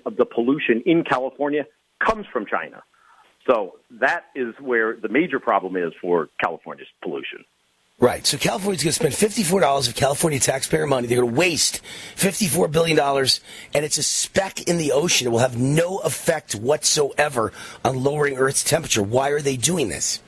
of 0.05 0.17
the 0.17 0.25
pollution 0.25 0.83
in 0.85 1.05
California 1.05 1.65
comes 2.05 2.25
from 2.33 2.45
China. 2.45 2.83
So 3.49 3.75
that 4.01 4.25
is 4.35 4.53
where 4.59 4.97
the 4.97 5.07
major 5.07 5.39
problem 5.39 5.77
is 5.77 5.93
for 6.01 6.27
California's 6.43 6.89
pollution. 7.01 7.45
Right. 7.99 8.27
So 8.27 8.37
California's 8.37 8.83
going 8.83 8.91
to 8.91 8.99
spend 8.99 9.15
fifty-four 9.15 9.59
dollars 9.59 9.87
of 9.87 9.95
California 9.95 10.39
taxpayer 10.39 10.85
money. 10.85 11.07
They're 11.07 11.21
going 11.21 11.33
to 11.33 11.39
waste 11.39 11.81
fifty-four 12.15 12.67
billion 12.67 12.95
dollars, 12.95 13.41
and 13.73 13.83
it's 13.83 13.97
a 13.97 14.03
speck 14.03 14.61
in 14.67 14.77
the 14.77 14.91
ocean. 14.91 15.25
It 15.25 15.31
will 15.31 15.39
have 15.39 15.57
no 15.57 15.97
effect 15.97 16.53
whatsoever 16.53 17.51
on 17.83 18.03
lowering 18.03 18.37
Earth's 18.37 18.63
temperature. 18.63 19.01
Why 19.01 19.29
are 19.29 19.41
they 19.41 19.57
doing 19.57 19.89
this? 19.89 20.21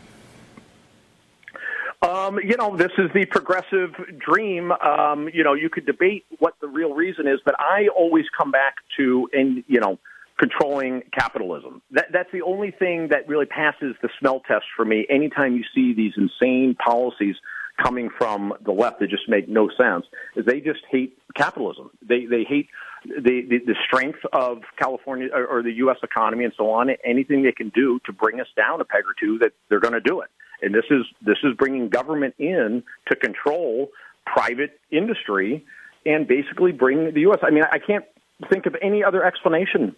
Um, 2.02 2.40
you 2.40 2.58
know, 2.58 2.76
this 2.76 2.92
is 2.98 3.12
the 3.14 3.26
progressive 3.26 3.94
dream. 4.18 4.72
Um, 4.72 5.30
you 5.32 5.44
know, 5.44 5.54
you 5.54 5.70
could 5.70 5.86
debate 5.86 6.26
what 6.40 6.56
the 6.62 6.68
real 6.68 6.96
reason 6.96 7.28
is, 7.28 7.40
but 7.46 7.54
I 7.60 7.90
always 7.96 8.26
come 8.36 8.50
back 8.50 8.78
to, 8.98 9.30
and 9.32 9.64
you 9.68 9.80
know, 9.80 10.00
controlling 10.40 11.04
capitalism. 11.14 11.84
That, 11.92 12.08
that's 12.12 12.32
the 12.32 12.42
only 12.42 12.72
thing 12.72 13.10
that 13.10 13.28
really 13.28 13.46
passes 13.46 13.96
the 14.02 14.10
smell 14.20 14.40
test 14.48 14.66
for 14.76 14.86
me. 14.86 15.06
Anytime 15.08 15.56
you 15.56 15.64
see 15.76 15.94
these 15.94 16.14
insane 16.18 16.76
policies 16.84 17.36
coming 17.82 18.10
from 18.18 18.54
the 18.66 18.72
left 18.72 19.00
that 19.00 19.10
just 19.10 19.28
make 19.28 19.48
no 19.48 19.70
sense, 19.78 20.06
is 20.36 20.46
they 20.46 20.60
just 20.60 20.82
hate 20.90 21.18
capitalism. 21.36 21.90
They 22.02 22.26
they 22.26 22.44
hate 22.44 22.68
the 23.06 23.42
the, 23.50 23.60
the 23.66 23.76
strength 23.88 24.20
of 24.34 24.62
California 24.78 25.30
or, 25.34 25.46
or 25.46 25.64
the 25.64 25.74
U.S. 25.74 25.98
economy 26.04 26.44
and 26.44 26.54
so 26.58 26.72
on. 26.72 26.90
Anything 27.04 27.44
they 27.44 27.52
can 27.52 27.70
do 27.70 28.00
to 28.06 28.14
bring 28.14 28.40
us 28.40 28.48
down 28.56 28.82
a 28.82 28.86
peg 28.86 29.04
or 29.06 29.16
two, 29.20 29.40
that 29.40 29.54
they're 29.70 29.80
going 29.80 29.94
to 29.94 30.02
do 30.02 30.22
it. 30.22 30.30
And 30.62 30.74
this 30.74 30.86
is 30.90 31.06
this 31.26 31.38
is 31.44 31.56
bringing 31.58 31.90
government 31.90 32.36
in 32.38 32.84
to 33.10 33.16
control 33.16 33.90
private 34.26 34.80
industry 34.92 35.66
and 36.06 36.28
basically 36.28 36.72
bring 36.72 37.14
the 37.14 37.22
U.S. 37.22 37.40
I 37.42 37.52
mean, 37.52 37.64
I 37.72 37.80
can't 37.80 38.06
think 38.50 38.66
of 38.66 38.76
any 38.82 39.04
other 39.04 39.24
explanation 39.24 39.96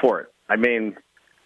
for 0.00 0.20
it. 0.20 0.32
I 0.48 0.56
mean, 0.56 0.96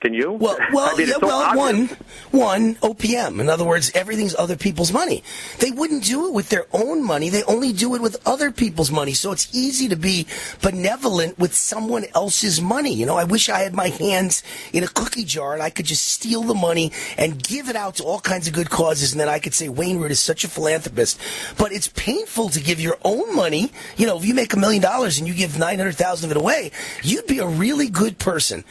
Can 0.00 0.14
you? 0.14 0.30
Well, 0.30 0.56
well, 0.72 0.94
I 0.94 0.96
mean, 0.96 1.08
yeah, 1.08 1.14
so 1.14 1.26
well, 1.26 1.42
obvious. 1.42 1.90
one, 2.30 2.40
one 2.40 2.74
OPM. 2.76 3.40
In 3.40 3.48
other 3.48 3.64
words, 3.64 3.90
everything's 3.94 4.36
other 4.36 4.56
people's 4.56 4.92
money. 4.92 5.24
They 5.58 5.72
wouldn't 5.72 6.04
do 6.04 6.28
it 6.28 6.34
with 6.34 6.50
their 6.50 6.66
own 6.72 7.04
money. 7.04 7.30
They 7.30 7.42
only 7.44 7.72
do 7.72 7.96
it 7.96 8.00
with 8.00 8.16
other 8.24 8.52
people's 8.52 8.92
money. 8.92 9.12
So 9.12 9.32
it's 9.32 9.52
easy 9.52 9.88
to 9.88 9.96
be 9.96 10.28
benevolent 10.62 11.36
with 11.36 11.52
someone 11.52 12.04
else's 12.14 12.60
money. 12.60 12.94
You 12.94 13.06
know, 13.06 13.16
I 13.16 13.24
wish 13.24 13.48
I 13.48 13.58
had 13.58 13.74
my 13.74 13.88
hands 13.88 14.44
in 14.72 14.84
a 14.84 14.88
cookie 14.88 15.24
jar 15.24 15.54
and 15.54 15.62
I 15.62 15.70
could 15.70 15.86
just 15.86 16.06
steal 16.06 16.42
the 16.44 16.54
money 16.54 16.92
and 17.16 17.42
give 17.42 17.68
it 17.68 17.74
out 17.74 17.96
to 17.96 18.04
all 18.04 18.20
kinds 18.20 18.46
of 18.46 18.54
good 18.54 18.70
causes, 18.70 19.12
and 19.12 19.20
then 19.20 19.28
I 19.28 19.40
could 19.40 19.54
say 19.54 19.68
Wayne 19.68 19.98
Root 19.98 20.12
is 20.12 20.20
such 20.20 20.44
a 20.44 20.48
philanthropist. 20.48 21.18
But 21.56 21.72
it's 21.72 21.88
painful 21.88 22.50
to 22.50 22.60
give 22.60 22.78
your 22.80 22.98
own 23.04 23.34
money. 23.34 23.72
You 23.96 24.06
know, 24.06 24.16
if 24.18 24.24
you 24.24 24.34
make 24.34 24.52
a 24.52 24.58
million 24.58 24.80
dollars 24.80 25.18
and 25.18 25.26
you 25.26 25.34
give 25.34 25.58
nine 25.58 25.78
hundred 25.78 25.96
thousand 25.96 26.30
of 26.30 26.36
it 26.36 26.40
away, 26.40 26.70
you'd 27.02 27.26
be 27.26 27.40
a 27.40 27.46
really 27.46 27.88
good 27.88 28.20
person. 28.20 28.62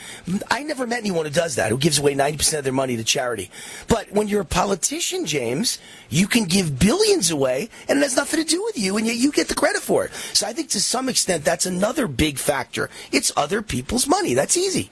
I 0.50 0.64
never 0.64 0.88
met 0.88 1.00
anyone 1.00 1.17
who 1.26 1.32
does 1.32 1.56
that, 1.56 1.70
who 1.72 1.78
gives 1.78 2.00
away 2.00 2.14
90% 2.16 2.60
of 2.60 2.64
their 2.64 2.74
money 2.74 2.96
to 2.98 3.04
charity. 3.04 3.50
But 3.88 4.12
when 4.12 4.28
you're 4.28 4.42
a 4.42 4.46
politician, 4.46 5.26
James, 5.26 5.80
you 6.10 6.28
can 6.28 6.46
give 6.46 6.78
billions 6.80 7.32
away 7.32 7.70
and 7.90 8.00
it 8.00 8.04
has 8.04 8.16
nothing 8.16 8.44
to 8.44 8.50
do 8.50 8.64
with 8.64 8.78
you, 8.78 8.98
and 8.98 9.06
yet 9.08 9.16
you 9.16 9.32
get 9.32 9.48
the 9.48 9.56
credit 9.56 9.82
for 9.82 10.06
it. 10.06 10.14
So 10.34 10.48
I 10.48 10.54
think 10.54 10.70
to 10.70 10.82
some 10.82 11.10
extent 11.10 11.44
that's 11.44 11.66
another 11.66 12.08
big 12.08 12.38
factor. 12.38 12.90
It's 13.12 13.32
other 13.36 13.62
people's 13.62 14.08
money. 14.08 14.34
That's 14.34 14.56
easy. 14.58 14.90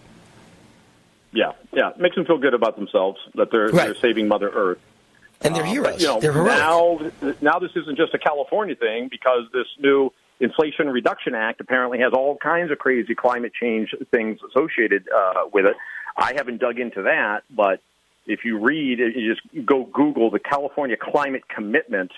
Yeah, 1.31 1.51
yeah, 1.73 1.91
makes 1.99 2.15
them 2.15 2.25
feel 2.25 2.37
good 2.37 2.53
about 2.53 2.77
themselves 2.77 3.19
that 3.35 3.51
they're 3.51 3.67
Right. 3.67 3.85
they're 3.87 3.95
saving 3.95 4.27
Mother 4.27 4.49
Earth. 4.49 4.79
And 5.41 5.53
they're 5.53 5.63
Uh, 5.63 5.67
heroes. 5.67 5.91
But, 5.93 6.01
you 6.01 6.07
know, 6.07 6.19
They're 6.21 6.31
heroic. 6.31 6.57
now 6.57 6.99
now 7.41 7.59
this 7.59 7.71
isn't 7.75 7.97
just 7.97 8.13
a 8.13 8.17
California 8.17 8.75
thing 8.75 9.09
because 9.09 9.43
this 9.51 9.67
new 9.79 10.11
Inflation 10.39 10.89
Reduction 10.89 11.35
Act 11.35 11.59
apparently 11.61 11.99
has 11.99 12.13
all 12.13 12.37
kinds 12.37 12.71
of 12.71 12.77
crazy 12.77 13.15
climate 13.15 13.53
change 13.53 13.93
things 14.11 14.39
associated 14.49 15.07
uh, 15.09 15.43
with 15.53 15.65
it. 15.65 15.75
I 16.17 16.33
haven't 16.35 16.59
dug 16.59 16.79
into 16.79 17.03
that, 17.03 17.43
but 17.49 17.81
if 18.25 18.45
you 18.45 18.59
read, 18.59 18.99
you 18.99 19.33
just 19.33 19.65
go 19.65 19.83
Google 19.83 20.29
the 20.29 20.39
California 20.39 20.97
Climate 20.99 21.43
Commitment. 21.47 22.11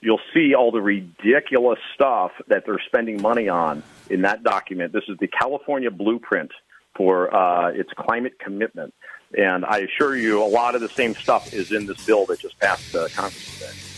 You'll 0.00 0.20
see 0.32 0.54
all 0.54 0.70
the 0.70 0.80
ridiculous 0.80 1.78
stuff 1.94 2.32
that 2.48 2.64
they're 2.64 2.80
spending 2.86 3.20
money 3.20 3.48
on 3.48 3.82
in 4.08 4.22
that 4.22 4.42
document. 4.42 4.92
This 4.92 5.04
is 5.08 5.18
the 5.18 5.26
California 5.26 5.90
Blueprint 5.90 6.52
for 6.96 7.34
uh, 7.34 7.68
its 7.70 7.90
climate 7.96 8.38
commitment. 8.38 8.94
And 9.36 9.64
I 9.64 9.78
assure 9.78 10.16
you, 10.16 10.42
a 10.42 10.46
lot 10.46 10.74
of 10.74 10.80
the 10.80 10.88
same 10.88 11.14
stuff 11.14 11.52
is 11.52 11.72
in 11.72 11.86
this 11.86 12.04
bill 12.04 12.26
that 12.26 12.40
just 12.40 12.58
passed 12.58 12.94
uh, 12.94 13.08
Congress 13.14 13.58
today. 13.58 13.89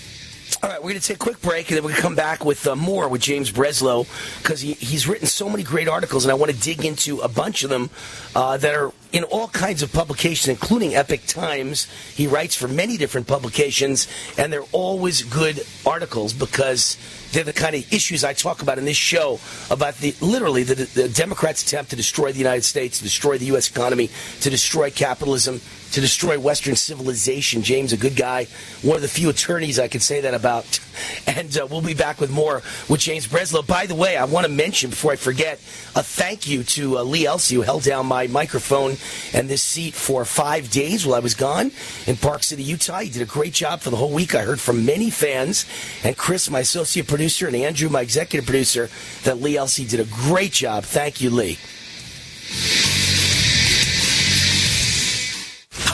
All 0.64 0.70
right, 0.70 0.78
we're 0.80 0.90
going 0.90 1.00
to 1.00 1.04
take 1.04 1.16
a 1.16 1.18
quick 1.18 1.42
break, 1.42 1.70
and 1.70 1.76
then 1.76 1.82
we're 1.82 1.90
going 1.90 1.96
to 1.96 2.02
come 2.02 2.14
back 2.14 2.44
with 2.44 2.68
uh, 2.68 2.76
more 2.76 3.08
with 3.08 3.20
James 3.20 3.50
Breslo 3.50 4.06
because 4.38 4.60
he, 4.60 4.74
he's 4.74 5.08
written 5.08 5.26
so 5.26 5.48
many 5.48 5.64
great 5.64 5.88
articles, 5.88 6.24
and 6.24 6.30
I 6.30 6.34
want 6.34 6.52
to 6.52 6.56
dig 6.56 6.84
into 6.84 7.18
a 7.18 7.26
bunch 7.26 7.64
of 7.64 7.70
them 7.70 7.90
uh, 8.36 8.58
that 8.58 8.72
are 8.72 8.92
in 9.10 9.24
all 9.24 9.48
kinds 9.48 9.82
of 9.82 9.92
publications, 9.92 10.46
including 10.46 10.94
Epoch 10.94 11.26
Times. 11.26 11.88
He 12.14 12.28
writes 12.28 12.54
for 12.54 12.68
many 12.68 12.96
different 12.96 13.26
publications, 13.26 14.06
and 14.38 14.52
they're 14.52 14.62
always 14.70 15.22
good 15.22 15.66
articles 15.84 16.32
because 16.32 16.96
they're 17.32 17.42
the 17.42 17.52
kind 17.52 17.74
of 17.74 17.92
issues 17.92 18.22
I 18.22 18.32
talk 18.32 18.62
about 18.62 18.78
in 18.78 18.84
this 18.84 18.96
show 18.96 19.40
about 19.68 19.96
the 19.96 20.14
literally 20.20 20.62
the, 20.62 20.76
the 20.76 21.08
Democrats' 21.08 21.64
attempt 21.64 21.90
to 21.90 21.96
destroy 21.96 22.30
the 22.30 22.38
United 22.38 22.62
States, 22.62 22.98
to 22.98 23.04
destroy 23.04 23.36
the 23.36 23.46
U.S. 23.46 23.68
economy, 23.68 24.10
to 24.42 24.48
destroy 24.48 24.92
capitalism, 24.92 25.60
to 25.92 26.00
destroy 26.00 26.38
Western 26.38 26.74
civilization. 26.74 27.62
James, 27.62 27.92
a 27.92 27.96
good 27.96 28.16
guy, 28.16 28.46
one 28.82 28.96
of 28.96 29.02
the 29.02 29.08
few 29.08 29.28
attorneys 29.28 29.78
I 29.78 29.88
could 29.88 30.02
say 30.02 30.20
that 30.22 30.34
about. 30.34 30.80
And 31.26 31.56
uh, 31.56 31.66
we'll 31.70 31.80
be 31.80 31.94
back 31.94 32.20
with 32.20 32.30
more 32.30 32.60
with 32.88 33.00
James 33.00 33.26
Breslo. 33.26 33.66
By 33.66 33.86
the 33.86 33.94
way, 33.94 34.18
I 34.18 34.24
want 34.26 34.46
to 34.46 34.52
mention 34.52 34.90
before 34.90 35.12
I 35.12 35.16
forget 35.16 35.54
a 35.96 36.02
thank 36.02 36.46
you 36.46 36.64
to 36.64 36.98
uh, 36.98 37.02
Lee 37.02 37.26
Elsey, 37.26 37.54
who 37.54 37.62
held 37.62 37.82
down 37.82 38.06
my 38.06 38.26
microphone 38.26 38.96
and 39.32 39.48
this 39.48 39.62
seat 39.62 39.94
for 39.94 40.26
five 40.26 40.70
days 40.70 41.06
while 41.06 41.14
I 41.14 41.20
was 41.20 41.34
gone 41.34 41.70
in 42.06 42.16
Park 42.16 42.42
City, 42.42 42.62
Utah. 42.62 43.00
He 43.00 43.08
did 43.08 43.22
a 43.22 43.26
great 43.26 43.54
job 43.54 43.80
for 43.80 43.88
the 43.88 43.96
whole 43.96 44.12
week. 44.12 44.34
I 44.34 44.42
heard 44.42 44.60
from 44.60 44.84
many 44.84 45.08
fans, 45.08 45.64
and 46.04 46.16
Chris, 46.16 46.50
my 46.50 46.60
associate 46.60 47.08
producer, 47.08 47.46
and 47.46 47.56
Andrew, 47.56 47.88
my 47.88 48.02
executive 48.02 48.44
producer, 48.44 48.90
that 49.24 49.40
Lee 49.40 49.56
Elsey 49.56 49.86
did 49.86 50.00
a 50.00 50.04
great 50.04 50.52
job. 50.52 50.84
Thank 50.84 51.22
you, 51.22 51.30
Lee. 51.30 51.58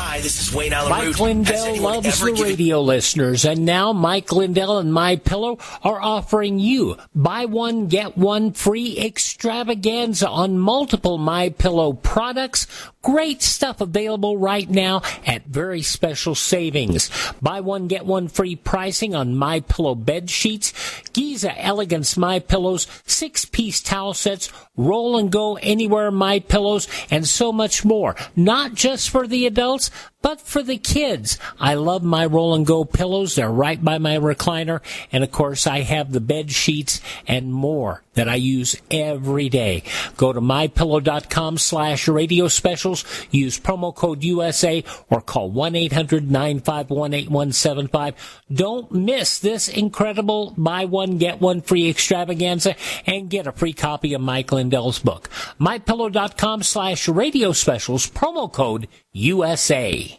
Hi, 0.08 0.20
this 0.20 0.40
is 0.40 0.54
Wayne 0.54 0.72
Allyn 0.72 0.88
Mike 0.88 1.20
Lindell 1.20 1.76
loves 1.82 2.18
the 2.18 2.32
radio 2.32 2.80
listeners, 2.80 3.44
and 3.44 3.66
now 3.66 3.92
Mike 3.92 4.32
Lindell 4.32 4.78
and 4.78 4.90
My 4.90 5.16
Pillow 5.16 5.58
are 5.82 6.00
offering 6.00 6.58
you 6.58 6.96
buy 7.14 7.44
one 7.44 7.88
get 7.88 8.16
one 8.16 8.52
free 8.52 8.96
extravaganza 8.96 10.26
on 10.26 10.58
multiple 10.58 11.18
My 11.18 11.50
Pillow 11.50 11.92
products. 11.92 12.66
Great 13.02 13.42
stuff 13.42 13.80
available 13.80 14.36
right 14.36 14.68
now 14.68 15.02
at 15.24 15.46
very 15.46 15.82
special 15.82 16.34
savings. 16.34 17.10
Buy 17.40 17.60
one 17.60 17.86
get 17.86 18.04
one 18.04 18.26
free 18.26 18.56
pricing 18.56 19.14
on 19.14 19.36
My 19.36 19.60
Pillow 19.60 19.94
bed 19.94 20.28
sheets, 20.28 20.72
Giza 21.12 21.56
Elegance 21.64 22.16
My 22.16 22.40
Pillows, 22.40 22.88
six 23.06 23.44
piece 23.44 23.80
towel 23.80 24.14
sets, 24.14 24.50
roll 24.76 25.16
and 25.16 25.30
go 25.30 25.56
anywhere 25.58 26.10
My 26.10 26.40
Pillows, 26.40 26.88
and 27.10 27.26
so 27.26 27.52
much 27.52 27.84
more. 27.84 28.16
Not 28.34 28.74
just 28.74 29.10
for 29.10 29.28
the 29.28 29.46
adults, 29.46 29.92
but 30.20 30.40
for 30.40 30.62
the 30.62 30.78
kids. 30.78 31.38
I 31.60 31.74
love 31.74 32.02
my 32.02 32.26
roll 32.26 32.54
and 32.54 32.66
go 32.66 32.84
pillows. 32.84 33.34
They're 33.36 33.50
right 33.50 33.82
by 33.82 33.98
my 33.98 34.16
recliner. 34.16 34.80
And 35.12 35.22
of 35.22 35.30
course, 35.30 35.66
I 35.66 35.80
have 35.82 36.10
the 36.10 36.20
bed 36.20 36.50
sheets 36.50 37.00
and 37.26 37.52
more 37.52 38.02
that 38.18 38.28
I 38.28 38.34
use 38.34 38.76
every 38.90 39.48
day. 39.48 39.84
Go 40.16 40.32
to 40.32 40.40
mypillow.com 40.40 41.58
slash 41.58 42.08
radio 42.08 42.48
specials. 42.48 43.04
Use 43.30 43.60
promo 43.60 43.94
code 43.94 44.24
USA 44.24 44.82
or 45.08 45.20
call 45.20 45.52
1-800-951-8175. 45.52 48.14
Don't 48.52 48.90
miss 48.92 49.38
this 49.38 49.68
incredible 49.68 50.52
buy 50.58 50.84
one, 50.84 51.18
get 51.18 51.40
one 51.40 51.60
free 51.60 51.88
extravaganza 51.88 52.74
and 53.06 53.30
get 53.30 53.46
a 53.46 53.52
free 53.52 53.72
copy 53.72 54.14
of 54.14 54.20
Mike 54.20 54.50
Lindell's 54.50 54.98
book. 54.98 55.30
mypillow.com 55.60 56.64
slash 56.64 57.06
radio 57.08 57.52
specials. 57.52 58.10
Promo 58.10 58.52
code 58.52 58.88
USA. 59.12 60.18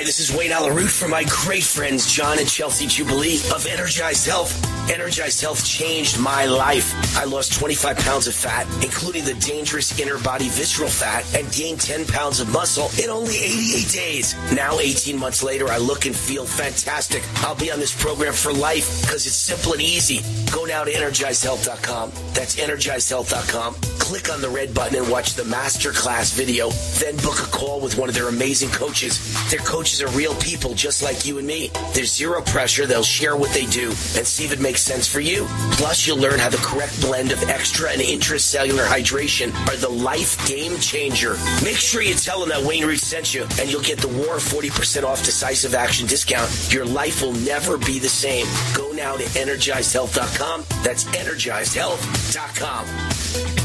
Hi, 0.00 0.04
this 0.04 0.18
is 0.18 0.34
Wayne 0.34 0.50
Allyn 0.50 0.74
Root 0.74 0.88
from 0.88 1.10
my 1.10 1.24
great 1.28 1.62
friends 1.62 2.10
John 2.10 2.38
and 2.38 2.48
Chelsea 2.48 2.86
Jubilee 2.86 3.36
of 3.54 3.66
Energized 3.66 4.26
Health. 4.26 4.50
Energized 4.90 5.42
Health 5.42 5.62
changed 5.62 6.18
my 6.18 6.46
life. 6.46 6.94
I 7.18 7.24
lost 7.24 7.52
25 7.52 7.98
pounds 7.98 8.26
of 8.26 8.34
fat, 8.34 8.66
including 8.82 9.26
the 9.26 9.34
dangerous 9.34 10.00
inner 10.00 10.18
body 10.18 10.48
visceral 10.48 10.88
fat, 10.88 11.26
and 11.36 11.52
gained 11.52 11.82
10 11.82 12.06
pounds 12.06 12.40
of 12.40 12.50
muscle 12.50 12.88
in 13.04 13.10
only 13.10 13.36
88 13.36 13.92
days. 13.92 14.34
Now, 14.54 14.78
18 14.78 15.18
months 15.18 15.42
later, 15.42 15.68
I 15.68 15.76
look 15.76 16.06
and 16.06 16.16
feel 16.16 16.46
fantastic. 16.46 17.22
I'll 17.44 17.54
be 17.54 17.70
on 17.70 17.78
this 17.78 17.94
program 18.02 18.32
for 18.32 18.54
life 18.54 19.02
because 19.02 19.26
it's 19.26 19.36
simple 19.36 19.74
and 19.74 19.82
easy. 19.82 20.22
Go 20.50 20.64
now 20.64 20.82
to 20.82 20.90
energizedhealth.com. 20.90 22.10
That's 22.32 22.56
energizedhealth.com. 22.56 23.74
Click 24.00 24.32
on 24.32 24.40
the 24.40 24.48
red 24.48 24.74
button 24.74 24.96
and 24.96 25.08
watch 25.08 25.34
the 25.34 25.44
masterclass 25.44 26.34
video. 26.34 26.70
Then 26.98 27.16
book 27.18 27.38
a 27.38 27.50
call 27.52 27.80
with 27.80 27.96
one 27.96 28.08
of 28.08 28.14
their 28.14 28.28
amazing 28.28 28.70
coaches. 28.70 29.20
Their 29.50 29.60
coaches 29.90 30.02
are 30.02 30.16
real 30.16 30.34
people 30.36 30.74
just 30.74 31.02
like 31.02 31.26
you 31.26 31.38
and 31.38 31.46
me. 31.46 31.70
There's 31.94 32.14
zero 32.14 32.42
pressure. 32.42 32.86
They'll 32.86 33.02
share 33.02 33.36
what 33.36 33.52
they 33.52 33.66
do 33.66 33.88
and 33.88 34.26
see 34.26 34.44
if 34.44 34.52
it 34.52 34.60
makes 34.60 34.82
sense 34.82 35.08
for 35.08 35.20
you. 35.20 35.46
Plus, 35.72 36.06
you'll 36.06 36.18
learn 36.18 36.38
how 36.38 36.48
the 36.48 36.58
correct 36.58 37.00
blend 37.00 37.32
of 37.32 37.42
extra 37.44 37.90
and 37.90 38.00
intracellular 38.00 38.86
hydration 38.86 39.52
are 39.68 39.76
the 39.76 39.88
life 39.88 40.46
game 40.46 40.78
changer. 40.78 41.36
Make 41.64 41.76
sure 41.76 42.02
you 42.02 42.14
tell 42.14 42.38
them 42.40 42.50
that 42.50 42.62
Wayne 42.62 42.84
Root 42.84 43.00
sent 43.00 43.34
you, 43.34 43.46
and 43.58 43.68
you'll 43.70 43.82
get 43.82 43.98
the 43.98 44.08
War 44.08 44.36
40% 44.36 45.02
off 45.02 45.24
decisive 45.24 45.74
action 45.74 46.06
discount. 46.06 46.72
Your 46.72 46.84
life 46.84 47.22
will 47.22 47.32
never 47.32 47.78
be 47.78 47.98
the 47.98 48.08
same. 48.08 48.46
Go 48.74 48.92
now 48.92 49.16
to 49.16 49.24
energizedhealth.com. 49.24 50.64
That's 50.84 51.04
energizedhealth.com. 51.04 53.59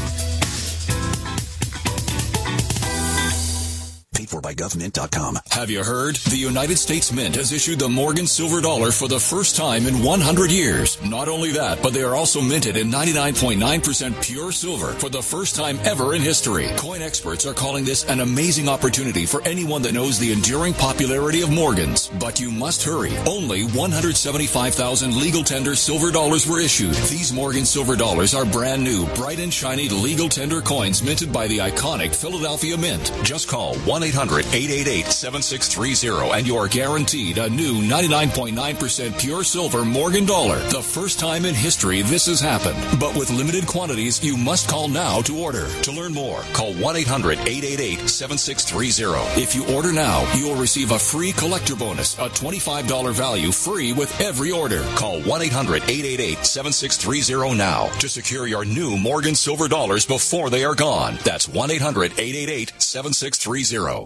Paid 4.26 4.30
for 4.30 4.40
by 4.40 4.54
GovMint.com. 4.54 5.38
Have 5.50 5.70
you 5.70 5.84
heard? 5.84 6.16
The 6.16 6.36
United 6.36 6.78
States 6.78 7.12
Mint 7.12 7.36
has 7.36 7.52
issued 7.52 7.78
the 7.78 7.88
Morgan 7.88 8.26
Silver 8.26 8.60
Dollar 8.60 8.90
for 8.90 9.06
the 9.06 9.20
first 9.20 9.54
time 9.56 9.86
in 9.86 10.02
100 10.02 10.50
years. 10.50 11.00
Not 11.04 11.28
only 11.28 11.52
that, 11.52 11.80
but 11.82 11.92
they 11.92 12.02
are 12.02 12.16
also 12.16 12.40
minted 12.40 12.76
in 12.76 12.90
99.9% 12.90 14.22
pure 14.22 14.50
silver 14.50 14.92
for 14.94 15.08
the 15.08 15.22
first 15.22 15.54
time 15.54 15.78
ever 15.84 16.14
in 16.14 16.22
history. 16.22 16.68
Coin 16.76 17.02
experts 17.02 17.46
are 17.46 17.54
calling 17.54 17.84
this 17.84 18.04
an 18.06 18.20
amazing 18.20 18.68
opportunity 18.68 19.26
for 19.26 19.42
anyone 19.42 19.82
that 19.82 19.94
knows 19.94 20.18
the 20.18 20.32
enduring 20.32 20.74
popularity 20.74 21.42
of 21.42 21.50
Morgans. 21.50 22.08
But 22.18 22.40
you 22.40 22.50
must 22.50 22.82
hurry. 22.82 23.16
Only 23.26 23.64
175,000 23.64 25.16
legal 25.16 25.44
tender 25.44 25.76
silver 25.76 26.10
dollars 26.10 26.48
were 26.48 26.60
issued. 26.60 26.94
These 26.94 27.32
Morgan 27.32 27.64
Silver 27.64 27.94
Dollars 27.94 28.34
are 28.34 28.44
brand 28.44 28.82
new, 28.82 29.06
bright 29.14 29.38
and 29.38 29.52
shiny 29.52 29.88
legal 29.88 30.28
tender 30.28 30.60
coins 30.60 31.02
minted 31.02 31.32
by 31.32 31.46
the 31.46 31.58
iconic 31.58 32.14
Philadelphia 32.14 32.76
Mint. 32.76 33.12
Just 33.22 33.48
call 33.48 33.76
1 33.78 34.02
800 34.02 34.15
1-800-888-7630 34.16 36.36
and 36.36 36.46
you're 36.46 36.68
guaranteed 36.68 37.38
a 37.38 37.48
new 37.50 37.82
99.9% 37.82 39.20
pure 39.20 39.42
silver 39.44 39.84
Morgan 39.84 40.24
dollar. 40.24 40.58
The 40.70 40.80
first 40.82 41.20
time 41.20 41.44
in 41.44 41.54
history 41.54 42.00
this 42.02 42.26
has 42.26 42.40
happened. 42.40 42.78
But 42.98 43.16
with 43.16 43.30
limited 43.30 43.66
quantities, 43.66 44.24
you 44.24 44.36
must 44.36 44.68
call 44.68 44.88
now 44.88 45.22
to 45.22 45.38
order. 45.38 45.68
To 45.82 45.92
learn 45.92 46.12
more, 46.14 46.40
call 46.52 46.72
1-800-888-7630. 46.74 49.38
If 49.38 49.54
you 49.54 49.64
order 49.74 49.92
now, 49.92 50.26
you'll 50.34 50.56
receive 50.56 50.90
a 50.92 50.98
free 50.98 51.32
collector 51.32 51.76
bonus, 51.76 52.18
a 52.18 52.30
$25 52.30 53.12
value 53.12 53.52
free 53.52 53.92
with 53.92 54.18
every 54.20 54.50
order. 54.50 54.82
Call 54.94 55.20
1-800-888-7630 55.20 57.56
now 57.56 57.88
to 57.98 58.08
secure 58.08 58.46
your 58.46 58.64
new 58.64 58.96
Morgan 58.96 59.34
silver 59.34 59.68
dollars 59.68 60.06
before 60.06 60.48
they 60.50 60.64
are 60.64 60.74
gone. 60.74 61.18
That's 61.24 61.46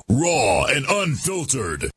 1-800-888-7630. 0.08 0.20
Raw 0.20 0.64
and 0.66 0.86
unfiltered. 0.88 1.90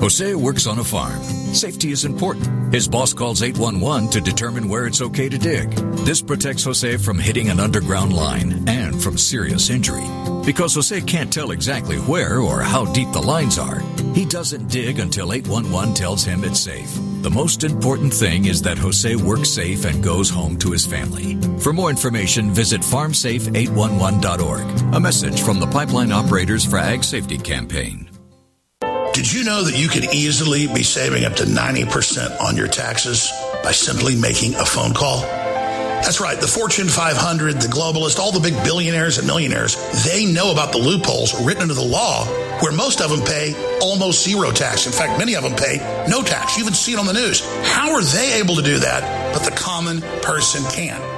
Jose 0.00 0.34
works 0.36 0.66
on 0.68 0.78
a 0.78 0.84
farm. 0.84 1.20
Safety 1.52 1.90
is 1.90 2.04
important. 2.04 2.72
His 2.72 2.86
boss 2.86 3.12
calls 3.12 3.42
811 3.42 4.10
to 4.10 4.20
determine 4.20 4.68
where 4.68 4.86
it's 4.86 5.02
okay 5.02 5.28
to 5.28 5.36
dig. 5.36 5.70
This 6.04 6.22
protects 6.22 6.62
Jose 6.62 6.98
from 6.98 7.18
hitting 7.18 7.48
an 7.48 7.58
underground 7.58 8.12
line 8.12 8.68
and 8.68 9.02
from 9.02 9.18
serious 9.18 9.70
injury. 9.70 10.06
Because 10.46 10.74
Jose 10.76 11.00
can't 11.00 11.32
tell 11.32 11.50
exactly 11.50 11.96
where 11.96 12.38
or 12.40 12.60
how 12.62 12.84
deep 12.92 13.10
the 13.12 13.20
lines 13.20 13.58
are, 13.58 13.80
he 14.14 14.24
doesn't 14.24 14.68
dig 14.70 15.00
until 15.00 15.32
811 15.32 15.94
tells 15.94 16.24
him 16.24 16.44
it's 16.44 16.60
safe. 16.60 16.96
The 17.20 17.30
most 17.30 17.64
important 17.64 18.14
thing 18.14 18.44
is 18.44 18.62
that 18.62 18.78
Jose 18.78 19.16
works 19.16 19.50
safe 19.50 19.84
and 19.84 20.04
goes 20.04 20.30
home 20.30 20.56
to 20.58 20.70
his 20.70 20.86
family. 20.86 21.36
For 21.58 21.72
more 21.72 21.90
information, 21.90 22.52
visit 22.52 22.80
farmsafe811.org. 22.80 24.94
A 24.94 25.00
message 25.00 25.42
from 25.42 25.58
the 25.58 25.66
Pipeline 25.66 26.12
Operators 26.12 26.64
for 26.64 26.78
Ag 26.78 27.02
Safety 27.02 27.36
Campaign. 27.36 28.08
Did 29.12 29.32
you 29.32 29.42
know 29.42 29.64
that 29.64 29.76
you 29.76 29.88
could 29.88 30.14
easily 30.14 30.68
be 30.68 30.84
saving 30.84 31.24
up 31.24 31.34
to 31.34 31.42
90% 31.42 32.40
on 32.40 32.56
your 32.56 32.68
taxes 32.68 33.32
by 33.64 33.72
simply 33.72 34.14
making 34.14 34.54
a 34.54 34.64
phone 34.64 34.94
call? 34.94 35.24
That's 36.02 36.20
right. 36.20 36.40
The 36.40 36.46
Fortune 36.46 36.88
500, 36.88 37.60
the 37.60 37.68
globalists, 37.68 38.18
all 38.18 38.32
the 38.32 38.40
big 38.40 38.54
billionaires 38.64 39.18
and 39.18 39.26
millionaires, 39.26 39.76
they 40.04 40.24
know 40.24 40.52
about 40.52 40.72
the 40.72 40.78
loopholes 40.78 41.44
written 41.44 41.62
into 41.62 41.74
the 41.74 41.82
law 41.82 42.24
where 42.60 42.72
most 42.72 43.00
of 43.00 43.10
them 43.10 43.20
pay 43.20 43.54
almost 43.80 44.24
zero 44.24 44.50
tax. 44.50 44.86
In 44.86 44.92
fact, 44.92 45.18
many 45.18 45.34
of 45.34 45.42
them 45.42 45.54
pay 45.54 45.78
no 46.08 46.22
tax. 46.22 46.56
You 46.56 46.64
even 46.64 46.74
see 46.74 46.92
it 46.92 46.98
on 46.98 47.06
the 47.06 47.12
news. 47.12 47.40
How 47.66 47.92
are 47.92 48.02
they 48.02 48.40
able 48.40 48.56
to 48.56 48.62
do 48.62 48.78
that, 48.78 49.34
but 49.34 49.44
the 49.44 49.54
common 49.56 50.00
person 50.22 50.62
can? 50.72 51.17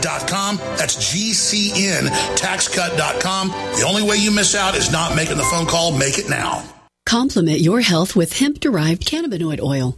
GCNTaxCut.com. 0.01 0.57
That's 0.77 0.95
GCNTaxCut.com. 0.97 3.47
The 3.49 3.85
only 3.87 4.03
way 4.03 4.17
you 4.17 4.31
miss 4.31 4.55
out 4.55 4.75
is 4.75 4.91
not 4.91 5.15
making 5.15 5.37
the 5.37 5.43
phone 5.43 5.65
call. 5.65 5.97
Make 5.97 6.17
it 6.17 6.29
now. 6.29 6.65
Complement 7.05 7.59
your 7.59 7.81
health 7.81 8.15
with 8.15 8.37
hemp 8.37 8.59
derived 8.59 9.05
cannabinoid 9.05 9.61
oil. 9.61 9.97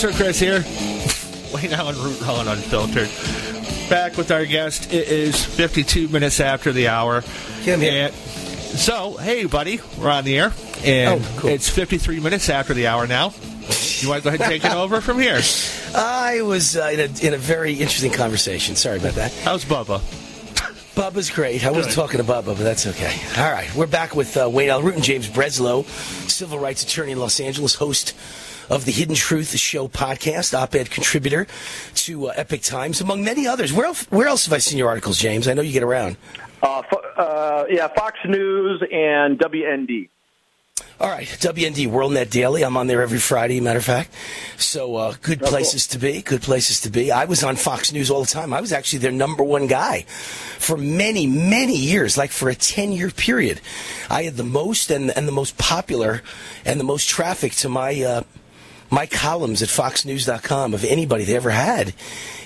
Producer 0.00 0.24
Chris 0.24 0.40
here. 0.40 0.64
Wayne 1.54 1.74
Allyn 1.74 1.94
Root 2.02 2.22
Raw 2.22 2.40
and 2.40 2.48
Unfiltered. 2.48 3.10
Back 3.90 4.16
with 4.16 4.30
our 4.30 4.46
guest. 4.46 4.94
It 4.94 5.08
is 5.08 5.44
52 5.44 6.08
minutes 6.08 6.40
after 6.40 6.72
the 6.72 6.88
hour. 6.88 7.22
And 7.66 8.14
so, 8.14 9.18
hey, 9.18 9.44
buddy, 9.44 9.78
we're 9.98 10.08
on 10.08 10.24
the 10.24 10.38
air. 10.38 10.54
And 10.84 11.22
Oh, 11.22 11.28
cool. 11.40 11.50
it's 11.50 11.68
53 11.68 12.18
minutes 12.20 12.48
after 12.48 12.72
the 12.72 12.86
hour 12.86 13.06
now. 13.06 13.34
You 13.98 14.08
want 14.08 14.22
to 14.22 14.24
go 14.24 14.28
ahead 14.34 14.40
and 14.40 14.50
take 14.50 14.64
it 14.64 14.72
over 14.74 15.02
from 15.02 15.18
here? 15.18 15.42
I 15.94 16.40
was 16.40 16.78
uh, 16.78 16.88
in, 16.94 17.00
a, 17.00 17.26
in 17.26 17.34
a 17.34 17.38
very 17.38 17.74
interesting 17.74 18.10
conversation. 18.12 18.76
Sorry 18.76 18.96
about 18.96 19.14
that. 19.16 19.32
How's 19.44 19.66
Bubba? 19.66 20.00
Bubba's 20.94 21.28
great. 21.28 21.62
I 21.66 21.72
wasn't 21.72 21.94
talking 21.94 22.16
to 22.16 22.24
Bubba, 22.24 22.46
but 22.46 22.58
that's 22.60 22.86
okay. 22.86 23.14
All 23.36 23.52
right, 23.52 23.72
we're 23.74 23.86
back 23.86 24.16
with 24.16 24.34
uh, 24.38 24.48
Wayne 24.48 24.70
Allyn 24.70 24.86
Root 24.86 24.94
and 24.94 25.04
James 25.04 25.28
Breslo, 25.28 25.84
civil 26.30 26.58
rights 26.58 26.84
attorney 26.84 27.12
in 27.12 27.18
Los 27.18 27.38
Angeles, 27.38 27.74
host 27.74 28.14
of 28.70 28.84
the 28.84 28.92
Hidden 28.92 29.16
Truth 29.16 29.58
Show 29.58 29.88
podcast, 29.88 30.54
op-ed 30.54 30.90
contributor 30.90 31.46
to 31.96 32.28
uh, 32.28 32.34
Epoch 32.36 32.62
Times, 32.62 33.00
among 33.00 33.24
many 33.24 33.46
others. 33.46 33.72
Where 33.72 33.84
else, 33.84 34.04
where 34.10 34.28
else 34.28 34.46
have 34.46 34.54
I 34.54 34.58
seen 34.58 34.78
your 34.78 34.88
articles, 34.88 35.18
James? 35.18 35.48
I 35.48 35.54
know 35.54 35.62
you 35.62 35.72
get 35.72 35.82
around. 35.82 36.16
Uh, 36.62 36.82
fo- 36.82 37.02
uh, 37.16 37.66
yeah, 37.68 37.88
Fox 37.88 38.16
News 38.26 38.82
and 38.90 39.38
WND. 39.38 40.08
All 41.00 41.08
right, 41.08 41.26
WND 41.26 41.88
WorldNet 41.88 42.30
Daily. 42.30 42.62
I'm 42.62 42.76
on 42.76 42.86
there 42.86 43.00
every 43.00 43.18
Friday, 43.18 43.58
matter 43.60 43.78
of 43.78 43.84
fact. 43.86 44.12
So 44.58 44.96
uh, 44.96 45.14
good 45.22 45.40
places 45.40 45.86
to 45.88 45.98
be. 45.98 46.20
Good 46.20 46.42
places 46.42 46.82
to 46.82 46.90
be. 46.90 47.10
I 47.10 47.24
was 47.24 47.42
on 47.42 47.56
Fox 47.56 47.90
News 47.90 48.10
all 48.10 48.20
the 48.20 48.26
time. 48.26 48.52
I 48.52 48.60
was 48.60 48.70
actually 48.70 48.98
their 48.98 49.10
number 49.10 49.42
one 49.42 49.66
guy 49.66 50.02
for 50.58 50.76
many, 50.76 51.26
many 51.26 51.74
years, 51.74 52.18
like 52.18 52.30
for 52.30 52.50
a 52.50 52.54
10 52.54 52.92
year 52.92 53.10
period. 53.10 53.62
I 54.10 54.24
had 54.24 54.36
the 54.36 54.44
most 54.44 54.90
and, 54.90 55.10
and 55.16 55.26
the 55.26 55.32
most 55.32 55.56
popular 55.56 56.22
and 56.66 56.78
the 56.78 56.84
most 56.84 57.08
traffic 57.08 57.52
to 57.52 57.70
my 57.70 58.02
uh, 58.02 58.22
my 58.90 59.06
columns 59.06 59.62
at 59.62 59.68
FoxNews.com 59.68 60.74
of 60.74 60.84
anybody 60.84 61.24
they 61.24 61.36
ever 61.36 61.50
had. 61.50 61.94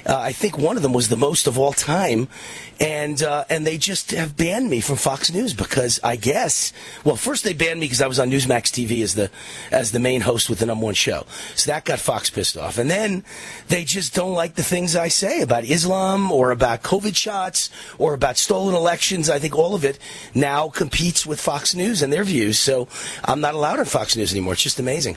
Uh, 0.07 0.19
I 0.19 0.33
think 0.33 0.59
one 0.59 0.77
of 0.77 0.83
them 0.83 0.93
was 0.93 1.09
the 1.09 1.17
most 1.17 1.47
of 1.47 1.59
all 1.59 1.73
time, 1.73 2.29
and 2.79 3.23
uh, 3.23 3.45
and 3.49 3.67
they 3.67 3.79
just 3.79 4.11
have 4.11 4.37
banned 4.37 4.69
me 4.69 4.81
from 4.81 4.97
Fox 4.97 5.33
News 5.33 5.55
because 5.55 5.99
I 6.05 6.17
guess 6.17 6.75
well 7.05 7.17
first 7.17 7.43
they 7.43 7.55
banned 7.55 7.81
me 7.81 7.87
because 7.87 8.03
I 8.03 8.07
was 8.07 8.19
on 8.19 8.31
Newsmax 8.31 8.65
TV 8.65 9.03
as 9.03 9.15
the 9.15 9.31
as 9.71 9.93
the 9.93 9.99
main 9.99 10.21
host 10.21 10.51
with 10.51 10.59
the 10.59 10.67
number 10.67 10.85
one 10.85 10.95
show, 10.95 11.25
so 11.55 11.71
that 11.71 11.87
got 11.87 12.01
Fox 12.01 12.29
pissed 12.29 12.59
off, 12.59 12.77
and 12.77 12.91
then 12.91 13.25
they 13.69 13.85
just 13.85 14.15
don't 14.15 14.35
like 14.35 14.57
the 14.57 14.63
things 14.63 14.95
I 14.95 15.09
say 15.09 15.41
about 15.41 15.65
Islam 15.65 16.31
or 16.31 16.51
about 16.51 16.83
COVID 16.83 17.17
shots 17.17 17.71
or 17.97 18.13
about 18.13 18.37
stolen 18.37 18.75
elections. 18.75 19.31
I 19.31 19.39
think 19.39 19.57
all 19.57 19.75
of 19.75 19.87
it 19.87 19.99
now 20.35 20.69
competes 20.69 21.25
with 21.25 21.41
Fox 21.41 21.75
News 21.75 22.03
and 22.03 22.13
their 22.13 22.25
views, 22.25 22.59
so 22.59 22.89
I'm 23.25 23.41
not 23.41 23.55
allowed 23.55 23.79
on 23.79 23.87
Fox 23.87 24.17
News 24.17 24.33
anymore. 24.33 24.53
It's 24.53 24.63
just 24.63 24.79
amazing. 24.79 25.17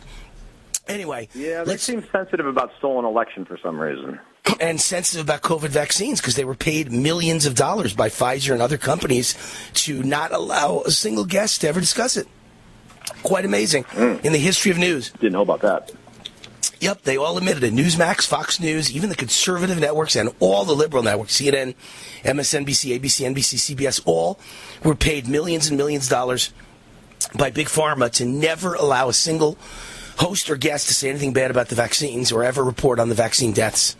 Anyway, 0.87 1.29
Yeah, 1.33 1.63
they 1.63 1.77
seem 1.77 2.05
sensitive 2.11 2.45
about 2.45 2.71
stolen 2.77 3.05
election 3.05 3.45
for 3.45 3.57
some 3.57 3.79
reason. 3.79 4.19
and 4.59 4.79
sensitive 4.79 5.25
about 5.25 5.41
COVID 5.41 5.69
vaccines 5.69 6.21
because 6.21 6.35
they 6.35 6.45
were 6.45 6.55
paid 6.55 6.91
millions 6.91 7.45
of 7.45 7.55
dollars 7.55 7.93
by 7.93 8.09
Pfizer 8.09 8.53
and 8.53 8.61
other 8.61 8.77
companies 8.77 9.35
to 9.73 10.01
not 10.03 10.31
allow 10.31 10.81
a 10.81 10.91
single 10.91 11.25
guest 11.25 11.61
to 11.61 11.67
ever 11.67 11.79
discuss 11.79 12.17
it. 12.17 12.27
Quite 13.23 13.45
amazing 13.45 13.83
hmm. 13.83 14.15
in 14.23 14.33
the 14.33 14.39
history 14.39 14.71
of 14.71 14.77
news. 14.77 15.11
Didn't 15.11 15.33
know 15.33 15.41
about 15.41 15.61
that. 15.61 15.91
Yep, 16.79 17.03
they 17.03 17.17
all 17.17 17.37
admitted 17.37 17.63
it. 17.63 17.73
Newsmax, 17.73 18.27
Fox 18.27 18.59
News, 18.59 18.95
even 18.95 19.09
the 19.09 19.15
conservative 19.15 19.79
networks, 19.79 20.15
and 20.15 20.29
all 20.39 20.63
the 20.63 20.75
liberal 20.75 21.01
networks, 21.01 21.35
CNN, 21.39 21.73
MSNBC, 22.23 22.99
ABC, 22.99 23.25
NBC, 23.33 23.75
CBS, 23.75 24.01
all 24.05 24.39
were 24.83 24.95
paid 24.95 25.27
millions 25.27 25.69
and 25.69 25.77
millions 25.77 26.05
of 26.05 26.11
dollars 26.11 26.53
by 27.35 27.49
Big 27.49 27.67
Pharma 27.67 28.11
to 28.11 28.25
never 28.25 28.75
allow 28.75 29.09
a 29.09 29.13
single 29.13 29.57
host 30.17 30.49
or 30.49 30.55
guest 30.55 30.87
to 30.87 30.93
say 30.93 31.09
anything 31.09 31.33
bad 31.33 31.51
about 31.51 31.69
the 31.69 31.75
vaccines 31.75 32.31
or 32.31 32.43
ever 32.43 32.63
report 32.63 32.99
on 32.99 33.09
the 33.09 33.15
vaccine 33.15 33.53
deaths. 33.53 33.95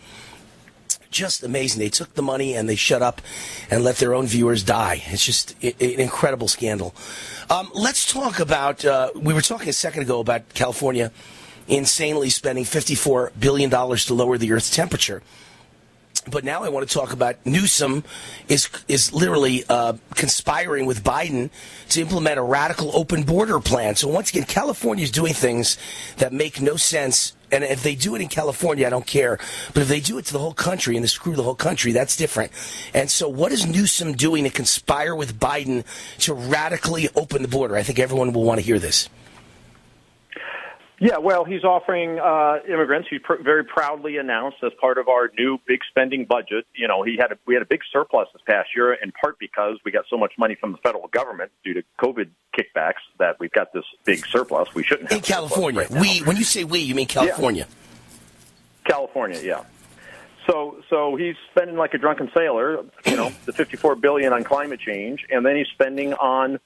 Just 1.10 1.42
amazing. 1.42 1.80
They 1.80 1.88
took 1.88 2.14
the 2.14 2.22
money 2.22 2.54
and 2.54 2.68
they 2.68 2.76
shut 2.76 3.00
up 3.00 3.22
and 3.70 3.82
let 3.82 3.96
their 3.96 4.14
own 4.14 4.26
viewers 4.26 4.62
die. 4.62 5.02
It's 5.06 5.24
just 5.24 5.54
an 5.62 5.72
incredible 5.80 6.48
scandal. 6.48 6.94
Um, 7.48 7.70
let's 7.74 8.10
talk 8.10 8.40
about. 8.40 8.84
Uh, 8.84 9.10
we 9.14 9.32
were 9.32 9.40
talking 9.40 9.70
a 9.70 9.72
second 9.72 10.02
ago 10.02 10.20
about 10.20 10.52
California 10.52 11.10
insanely 11.66 12.30
spending 12.30 12.64
$54 12.64 13.30
billion 13.38 13.70
to 13.70 14.14
lower 14.14 14.38
the 14.38 14.52
Earth's 14.52 14.74
temperature. 14.74 15.22
But 16.30 16.44
now 16.44 16.62
I 16.62 16.68
want 16.68 16.88
to 16.88 16.92
talk 16.92 17.12
about 17.12 17.36
Newsom 17.44 18.04
is 18.48 18.68
is 18.88 19.12
literally 19.12 19.64
uh, 19.68 19.94
conspiring 20.14 20.86
with 20.86 21.02
Biden 21.02 21.50
to 21.90 22.00
implement 22.00 22.38
a 22.38 22.42
radical 22.42 22.96
open 22.96 23.22
border 23.22 23.60
plan. 23.60 23.96
So 23.96 24.08
once 24.08 24.30
again, 24.30 24.44
California 24.44 25.04
is 25.04 25.10
doing 25.10 25.34
things 25.34 25.78
that 26.18 26.32
make 26.32 26.60
no 26.60 26.76
sense. 26.76 27.34
And 27.50 27.64
if 27.64 27.82
they 27.82 27.94
do 27.94 28.14
it 28.14 28.20
in 28.20 28.28
California, 28.28 28.86
I 28.86 28.90
don't 28.90 29.06
care. 29.06 29.38
But 29.72 29.82
if 29.82 29.88
they 29.88 30.00
do 30.00 30.18
it 30.18 30.26
to 30.26 30.32
the 30.34 30.38
whole 30.38 30.52
country 30.52 30.96
and 30.96 31.02
they 31.02 31.08
screw 31.08 31.34
the 31.34 31.42
whole 31.42 31.54
country, 31.54 31.92
that's 31.92 32.14
different. 32.16 32.52
And 32.92 33.10
so, 33.10 33.28
what 33.28 33.52
is 33.52 33.66
Newsom 33.66 34.12
doing 34.12 34.44
to 34.44 34.50
conspire 34.50 35.14
with 35.14 35.40
Biden 35.40 35.84
to 36.18 36.34
radically 36.34 37.08
open 37.14 37.42
the 37.42 37.48
border? 37.48 37.76
I 37.76 37.82
think 37.82 37.98
everyone 37.98 38.32
will 38.32 38.44
want 38.44 38.60
to 38.60 38.66
hear 38.66 38.78
this. 38.78 39.08
Yeah, 41.00 41.18
well, 41.18 41.44
he's 41.44 41.62
offering 41.62 42.18
uh, 42.18 42.58
immigrants. 42.68 43.08
He 43.08 43.20
pr- 43.20 43.40
very 43.42 43.64
proudly 43.64 44.16
announced 44.16 44.58
as 44.64 44.72
part 44.80 44.98
of 44.98 45.08
our 45.08 45.30
new 45.38 45.58
big 45.66 45.80
spending 45.88 46.24
budget. 46.24 46.66
You 46.74 46.88
know, 46.88 47.04
he 47.04 47.16
had 47.16 47.30
a, 47.32 47.38
we 47.46 47.54
had 47.54 47.62
a 47.62 47.66
big 47.66 47.80
surplus 47.92 48.26
this 48.32 48.42
past 48.46 48.70
year, 48.74 48.94
in 48.94 49.12
part 49.12 49.38
because 49.38 49.76
we 49.84 49.92
got 49.92 50.06
so 50.10 50.16
much 50.16 50.32
money 50.38 50.56
from 50.56 50.72
the 50.72 50.78
federal 50.78 51.06
government 51.08 51.52
due 51.64 51.74
to 51.74 51.82
COVID 52.00 52.30
kickbacks 52.58 53.00
that 53.18 53.38
we've 53.38 53.52
got 53.52 53.72
this 53.72 53.84
big 54.04 54.26
surplus. 54.26 54.74
We 54.74 54.82
shouldn't 54.82 55.12
have 55.12 55.18
In 55.18 55.22
California, 55.22 55.86
we 55.88 56.18
when 56.20 56.36
you 56.36 56.44
say 56.44 56.64
we, 56.64 56.80
you 56.80 56.96
mean 56.96 57.06
California. 57.06 57.68
California, 58.84 59.40
yeah. 59.40 59.64
So 60.48 60.82
so 60.90 61.14
he's 61.14 61.36
spending 61.52 61.76
like 61.76 61.94
a 61.94 61.98
drunken 61.98 62.30
sailor, 62.36 62.84
you 63.06 63.16
know, 63.16 63.30
the 63.44 63.52
54 63.52 63.96
billion 63.96 64.32
on 64.32 64.42
climate 64.42 64.80
change, 64.80 65.26
and 65.30 65.46
then 65.46 65.54
he's 65.56 65.68
spending 65.74 66.14
on 66.14 66.58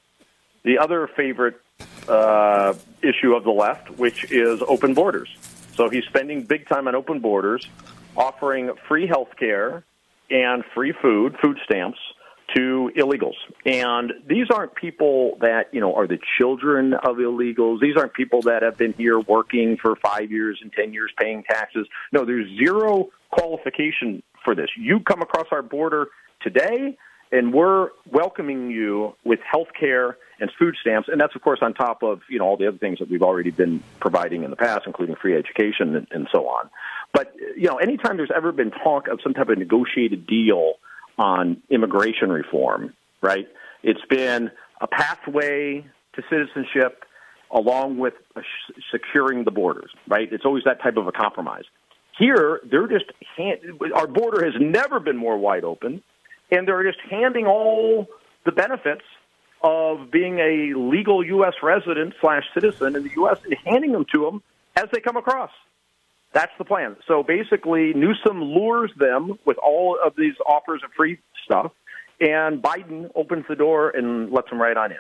the 0.65 0.79
other 0.79 1.09
favorite 1.17 1.61
uh, 2.09 2.75
issue 3.03 3.35
of 3.35 3.45
the 3.45 3.51
left, 3.51 3.91
which 3.91 4.31
is 4.31 4.63
open 4.63 4.95
borders. 4.95 5.29
So 5.77 5.89
he's 5.89 6.05
spending 6.05 6.43
big 6.43 6.69
time 6.69 6.89
on 6.89 6.95
open 6.95 7.21
borders, 7.21 7.69
offering 8.17 8.71
free 8.89 9.07
health 9.07 9.31
care 9.39 9.85
and 10.31 10.65
free 10.75 10.93
food, 11.01 11.37
food 11.43 11.59
stamps 11.65 11.99
to 12.55 12.91
illegals. 12.97 13.37
And 13.65 14.13
these 14.29 14.47
aren't 14.51 14.75
people 14.75 15.39
that, 15.41 15.73
you 15.73 15.81
know, 15.81 15.95
are 15.95 16.07
the 16.07 16.19
children 16.39 16.95
of 16.95 17.17
illegals. 17.17 17.81
These 17.81 17.97
aren't 17.97 18.13
people 18.15 18.43
that 18.43 18.63
have 18.63 18.77
been 18.77 18.93
here 18.95 19.19
working 19.21 19.77
for 19.81 19.97
five 19.97 20.31
years 20.31 20.59
and 20.63 20.73
10 20.73 20.93
years 20.93 21.11
paying 21.19 21.45
taxes. 21.45 21.87
No, 22.13 22.25
there's 22.25 22.47
zero 22.59 23.09
qualification 23.31 24.23
for 24.45 24.55
this. 24.55 24.69
You 24.77 25.01
come 25.01 25.23
across 25.23 25.47
our 25.51 25.63
border 25.63 26.09
today, 26.43 26.97
and 27.31 27.55
we're 27.55 27.91
welcoming 28.11 28.71
you 28.71 29.15
with 29.25 29.41
health 29.51 29.69
care 29.79 30.19
and 30.43 30.51
food 30.59 30.77
stamps, 30.81 31.09
and 31.09 31.21
that's 31.21 31.35
of 31.37 31.41
course 31.41 31.61
on 31.63 31.73
top 31.73 32.03
of 32.03 32.21
you 32.29 32.39
know 32.39 32.45
all 32.45 32.57
the 32.57 32.67
other 32.67 32.77
things 32.77 32.99
that 32.99 33.09
we've 33.09 33.23
already 33.23 33.53
been 33.53 33.83
providing 34.01 34.43
in 34.43 34.51
the 34.51 34.57
past, 34.57 34.83
including 34.87 35.15
free 35.15 35.37
education 35.37 35.95
and, 35.95 36.07
and 36.11 36.29
so 36.33 36.49
on. 36.49 36.69
But 37.15 37.33
you 37.57 37.69
know, 37.69 37.77
anytime 37.77 38.17
there's 38.17 38.33
ever 38.35 38.51
been 38.51 38.73
talk 38.73 39.07
of 39.07 39.21
some 39.23 39.35
type 39.35 39.49
of 39.49 39.57
negotiated 39.57 40.27
deal 40.27 40.75
on 41.17 41.63
immigration 41.71 42.31
reform, 42.31 42.93
right? 43.23 43.47
It's 43.85 44.05
been 44.11 44.51
a 44.81 44.89
pathway 44.89 45.87
to 46.15 46.23
citizenship 46.29 47.05
along 47.53 47.99
with 47.99 48.15
securing 48.91 49.45
the 49.45 49.51
borders, 49.53 49.91
right? 50.09 50.29
It's 50.33 50.45
always 50.45 50.65
that 50.65 50.83
type 50.83 50.97
of 50.97 51.07
a 51.07 51.13
compromise. 51.13 51.65
Here, 52.19 52.61
they're 52.69 52.89
just 52.89 53.05
hand, 53.37 53.61
our 53.95 54.09
border 54.09 54.45
has 54.45 54.55
never 54.61 54.99
been 54.99 55.17
more 55.17 55.39
wide 55.39 55.63
open, 55.63 56.03
and 56.51 56.67
they're 56.67 56.83
just 56.83 56.99
handing 57.09 57.47
all 57.47 58.09
the 58.45 58.53
benefits 58.53 59.03
of 59.63 60.11
being 60.11 60.39
a 60.39 60.75
legal 60.75 61.25
U.S. 61.25 61.55
resident 61.63 62.15
slash 62.21 62.45
citizen 62.55 62.97
in 62.97 63.03
the 63.05 63.11
U.S. 63.17 63.39
and 63.45 63.55
handing 63.65 63.93
them 63.93 64.07
to 64.13 64.25
them 64.25 64.43
as 64.77 64.87
they 64.93 65.01
come 65.01 65.17
across. 65.17 65.51
That's 66.33 66.53
the 66.59 66.65
plan. 66.65 66.97
So 67.07 67.23
basically, 67.23 67.93
Newsom 67.95 68.43
lures 68.43 68.91
them 68.97 69.39
with 69.45 69.59
all 69.59 69.99
of 70.03 70.15
these 70.17 70.35
offers 70.47 70.83
of 70.83 70.91
free 70.97 71.19
stuff, 71.45 71.73
and 72.21 72.63
Biden 72.63 73.11
opens 73.15 73.45
the 73.49 73.57
door 73.57 73.91
and 73.91 74.33
lets 74.33 74.49
them 74.49 74.61
right 74.61 74.77
on 74.77 74.93
in. 74.93 74.99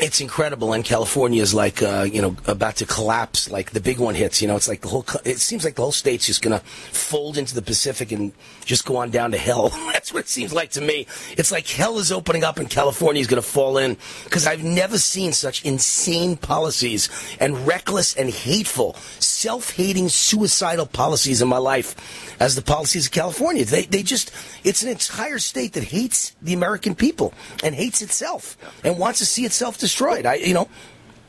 It's 0.00 0.20
incredible, 0.20 0.74
and 0.74 0.84
California 0.84 1.42
is 1.42 1.52
like 1.52 1.82
uh, 1.82 2.06
you 2.08 2.22
know 2.22 2.36
about 2.46 2.76
to 2.76 2.86
collapse. 2.86 3.50
Like 3.50 3.72
the 3.72 3.80
big 3.80 3.98
one 3.98 4.14
hits, 4.14 4.40
you 4.40 4.46
know, 4.46 4.54
it's 4.54 4.68
like 4.68 4.82
the 4.82 4.88
whole. 4.88 5.04
It 5.24 5.38
seems 5.40 5.64
like 5.64 5.74
the 5.74 5.82
whole 5.82 5.90
state's 5.90 6.24
just 6.26 6.40
gonna 6.40 6.60
fold 6.60 7.36
into 7.36 7.52
the 7.52 7.62
Pacific 7.62 8.12
and 8.12 8.32
just 8.64 8.84
go 8.84 8.98
on 8.98 9.10
down 9.10 9.32
to 9.32 9.38
hell. 9.38 9.68
That's 9.92 10.12
what 10.14 10.20
it 10.20 10.28
seems 10.28 10.52
like 10.52 10.70
to 10.70 10.80
me. 10.80 11.08
It's 11.36 11.50
like 11.50 11.66
hell 11.66 11.98
is 11.98 12.12
opening 12.12 12.44
up, 12.44 12.58
and 12.58 12.70
California 12.70 13.20
is 13.20 13.26
gonna 13.26 13.42
fall 13.42 13.76
in 13.76 13.96
because 14.22 14.46
I've 14.46 14.62
never 14.62 14.98
seen 14.98 15.32
such 15.32 15.64
insane 15.64 16.36
policies 16.36 17.08
and 17.40 17.66
reckless 17.66 18.14
and 18.14 18.30
hateful, 18.30 18.94
self-hating, 19.18 20.10
suicidal 20.10 20.86
policies 20.86 21.42
in 21.42 21.48
my 21.48 21.58
life 21.58 22.36
as 22.38 22.54
the 22.54 22.62
policies 22.62 23.06
of 23.06 23.12
California. 23.12 23.64
They 23.64 23.82
they 23.82 24.04
just 24.04 24.30
it's 24.62 24.84
an 24.84 24.90
entire 24.90 25.40
state 25.40 25.72
that 25.72 25.82
hates 25.82 26.36
the 26.40 26.54
American 26.54 26.94
people 26.94 27.34
and 27.64 27.74
hates 27.74 28.00
itself 28.00 28.56
and 28.84 28.96
wants 28.96 29.18
to 29.18 29.26
see 29.26 29.44
itself 29.44 29.76
destroyed. 29.76 29.87
I 30.26 30.34
you 30.36 30.54
know. 30.54 30.68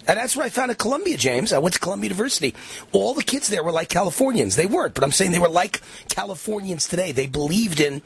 And 0.07 0.17
that's 0.17 0.35
what 0.35 0.43
I 0.43 0.49
found 0.49 0.71
at 0.71 0.79
Columbia, 0.79 1.17
James. 1.17 1.53
I 1.53 1.59
went 1.59 1.73
to 1.75 1.79
Columbia 1.79 2.09
University. 2.09 2.55
All 2.93 3.13
the 3.13 3.21
kids 3.21 3.47
there 3.47 3.63
were 3.63 3.71
like 3.71 3.89
Californians. 3.89 4.55
They 4.55 4.65
weren't, 4.65 4.95
but 4.95 5.03
I'm 5.03 5.11
saying 5.11 5.33
they 5.33 5.39
were 5.39 5.49
like 5.49 5.81
Californians 6.09 6.87
today. 6.87 7.11
They 7.11 7.27
believed 7.27 7.79
in 7.79 8.01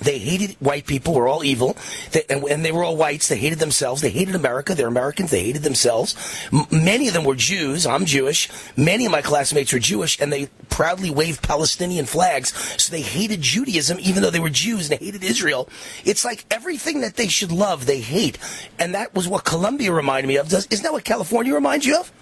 they 0.00 0.18
hated 0.18 0.56
white 0.60 0.86
people. 0.86 1.14
Were 1.14 1.28
all 1.28 1.44
evil, 1.44 1.76
they, 2.12 2.24
and, 2.28 2.42
and 2.44 2.64
they 2.64 2.72
were 2.72 2.82
all 2.82 2.96
whites. 2.96 3.28
They 3.28 3.38
hated 3.38 3.58
themselves. 3.58 4.02
They 4.02 4.10
hated 4.10 4.34
America. 4.34 4.74
They're 4.74 4.88
Americans. 4.88 5.30
They 5.30 5.44
hated 5.44 5.62
themselves. 5.62 6.16
M- 6.52 6.66
many 6.70 7.08
of 7.08 7.14
them 7.14 7.24
were 7.24 7.34
Jews. 7.34 7.86
I'm 7.86 8.04
Jewish. 8.04 8.48
Many 8.76 9.06
of 9.06 9.12
my 9.12 9.22
classmates 9.22 9.72
were 9.72 9.78
Jewish, 9.78 10.20
and 10.20 10.32
they 10.32 10.48
proudly 10.68 11.10
waved 11.10 11.42
Palestinian 11.42 12.06
flags. 12.06 12.52
So 12.82 12.90
they 12.90 13.02
hated 13.02 13.40
Judaism, 13.42 13.98
even 14.00 14.22
though 14.22 14.30
they 14.30 14.40
were 14.40 14.50
Jews, 14.50 14.90
and 14.90 14.98
they 14.98 15.04
hated 15.04 15.22
Israel. 15.22 15.68
It's 16.04 16.24
like 16.24 16.44
everything 16.50 17.02
that 17.02 17.16
they 17.16 17.28
should 17.28 17.52
love, 17.52 17.86
they 17.86 18.00
hate, 18.00 18.38
and 18.78 18.94
that 18.94 19.14
was 19.14 19.28
what 19.28 19.44
Columbia 19.44 19.92
reminded 19.92 20.28
me 20.28 20.36
of. 20.36 20.48
Does, 20.48 20.66
isn't 20.70 20.82
that 20.82 20.92
what 20.92 21.04
California 21.04 21.54
reminds 21.54 21.86
you 21.86 21.98
of? 21.98 22.12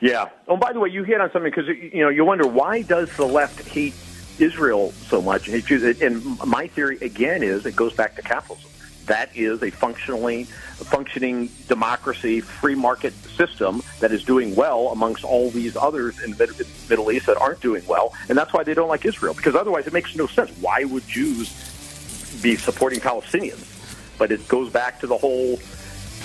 Yeah. 0.00 0.28
Oh, 0.46 0.56
by 0.56 0.72
the 0.72 0.80
way, 0.80 0.90
you 0.90 1.04
hit 1.04 1.20
on 1.20 1.32
something 1.32 1.50
because 1.50 1.68
you 1.68 2.02
know 2.02 2.10
you 2.10 2.24
wonder 2.24 2.46
why 2.46 2.82
does 2.82 3.14
the 3.16 3.26
left 3.26 3.66
hate 3.66 3.94
Israel 4.38 4.92
so 5.08 5.20
much? 5.22 5.48
And 5.48 6.38
my 6.46 6.66
theory 6.66 6.98
again 7.00 7.42
is 7.42 7.66
it 7.66 7.76
goes 7.76 7.92
back 7.92 8.16
to 8.16 8.22
capitalism. 8.22 8.70
That 9.06 9.36
is 9.36 9.62
a 9.62 9.70
functionally 9.70 10.44
functioning 10.44 11.48
democracy, 11.68 12.40
free 12.40 12.74
market 12.74 13.14
system 13.36 13.82
that 14.00 14.10
is 14.10 14.24
doing 14.24 14.56
well 14.56 14.88
amongst 14.88 15.24
all 15.24 15.50
these 15.50 15.76
others 15.76 16.20
in 16.22 16.32
the 16.32 16.46
Mid- 16.46 16.66
Middle 16.90 17.12
East 17.12 17.26
that 17.26 17.36
aren't 17.36 17.60
doing 17.60 17.86
well, 17.86 18.12
and 18.28 18.36
that's 18.36 18.52
why 18.52 18.64
they 18.64 18.74
don't 18.74 18.88
like 18.88 19.04
Israel. 19.04 19.32
Because 19.32 19.54
otherwise, 19.54 19.86
it 19.86 19.92
makes 19.92 20.16
no 20.16 20.26
sense. 20.26 20.50
Why 20.60 20.84
would 20.84 21.06
Jews 21.06 21.50
be 22.42 22.56
supporting 22.56 22.98
Palestinians? 23.00 23.64
But 24.18 24.32
it 24.32 24.46
goes 24.48 24.70
back 24.70 24.98
to 25.00 25.06
the 25.06 25.16
whole 25.16 25.60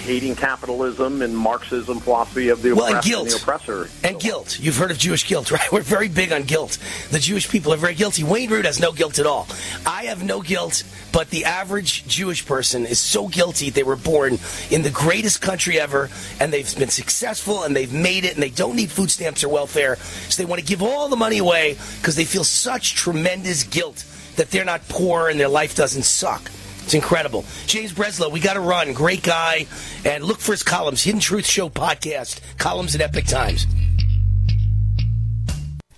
hating 0.01 0.35
capitalism 0.35 1.21
and 1.21 1.35
Marxism 1.37 1.99
philosophy 1.99 2.49
of 2.49 2.61
the 2.61 2.73
Well, 2.73 2.95
and 2.95 3.03
guilt. 3.03 3.23
and 3.27 3.31
the 3.31 3.37
oppressor. 3.37 3.89
And 4.03 4.19
guilt. 4.19 4.59
You've 4.59 4.77
heard 4.77 4.91
of 4.91 4.97
Jewish 4.97 5.27
guilt, 5.27 5.51
right? 5.51 5.71
We're 5.71 5.81
very 5.81 6.07
big 6.07 6.31
on 6.31 6.43
guilt. 6.43 6.77
The 7.11 7.19
Jewish 7.19 7.49
people 7.49 7.73
are 7.73 7.77
very 7.77 7.95
guilty. 7.95 8.23
Wayne 8.23 8.49
Root 8.49 8.65
has 8.65 8.79
no 8.79 8.91
guilt 8.91 9.19
at 9.19 9.25
all. 9.25 9.47
I 9.85 10.05
have 10.05 10.23
no 10.23 10.41
guilt, 10.41 10.83
but 11.11 11.29
the 11.29 11.45
average 11.45 12.05
Jewish 12.07 12.45
person 12.45 12.85
is 12.85 12.99
so 12.99 13.27
guilty 13.27 13.69
they 13.69 13.83
were 13.83 13.95
born 13.95 14.39
in 14.69 14.81
the 14.81 14.89
greatest 14.89 15.41
country 15.41 15.79
ever 15.79 16.09
and 16.39 16.51
they've 16.51 16.77
been 16.77 16.89
successful 16.89 17.63
and 17.63 17.75
they've 17.75 17.93
made 17.93 18.25
it 18.25 18.33
and 18.33 18.43
they 18.43 18.49
don't 18.49 18.75
need 18.75 18.91
food 18.91 19.11
stamps 19.11 19.43
or 19.43 19.49
welfare. 19.49 19.95
So 20.29 20.41
they 20.41 20.47
want 20.49 20.59
to 20.61 20.65
give 20.65 20.81
all 20.81 21.09
the 21.09 21.15
money 21.15 21.37
away 21.37 21.77
because 21.99 22.15
they 22.15 22.25
feel 22.25 22.43
such 22.43 22.95
tremendous 22.95 23.63
guilt 23.63 24.05
that 24.37 24.49
they're 24.49 24.65
not 24.65 24.87
poor 24.89 25.29
and 25.29 25.39
their 25.39 25.49
life 25.49 25.75
doesn't 25.75 26.03
suck. 26.03 26.49
It's 26.83 26.93
incredible. 26.93 27.45
James 27.67 27.93
Breslo, 27.93 28.31
we 28.31 28.39
got 28.39 28.53
to 28.53 28.59
run. 28.59 28.93
Great 28.93 29.23
guy. 29.23 29.67
And 30.05 30.23
look 30.23 30.39
for 30.39 30.51
his 30.51 30.63
columns 30.63 31.03
Hidden 31.03 31.21
Truth 31.21 31.45
Show 31.45 31.69
podcast, 31.69 32.39
columns 32.57 32.95
at 32.95 33.01
Epoch 33.01 33.25
Times. 33.25 33.65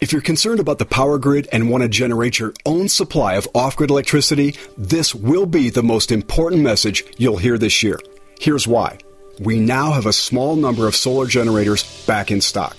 If 0.04 0.12
you're 0.12 0.22
concerned 0.22 0.60
about 0.60 0.80
the 0.80 0.86
power 0.86 1.18
grid 1.18 1.48
and 1.54 1.70
want 1.70 1.84
to 1.84 1.88
generate 1.88 2.38
your 2.38 2.54
own 2.66 2.90
supply 2.90 3.36
of 3.36 3.48
off 3.56 3.78
grid 3.78 3.90
electricity, 3.90 4.58
this 4.78 5.16
will 5.16 5.46
be 5.46 5.70
the 5.70 5.82
most 5.82 6.12
important 6.12 6.62
message 6.62 7.06
you'll 7.18 7.38
hear 7.38 7.58
this 7.58 7.82
year. 7.82 7.98
Here's 8.38 8.68
why. 8.68 8.98
We 9.40 9.60
now 9.60 9.94
have 9.94 10.06
a 10.06 10.12
small 10.12 10.58
number 10.58 10.88
of 10.88 10.96
solar 10.98 11.26
generators 11.26 12.06
back 12.06 12.32
in 12.32 12.42
stock. 12.42 12.76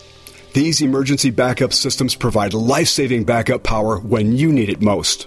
These 0.52 0.82
emergency 0.82 1.30
backup 1.30 1.72
systems 1.72 2.14
provide 2.14 2.52
life 2.52 2.88
saving 2.88 3.24
backup 3.24 3.62
power 3.62 3.98
when 3.98 4.36
you 4.36 4.52
need 4.52 4.68
it 4.68 4.82
most. 4.82 5.26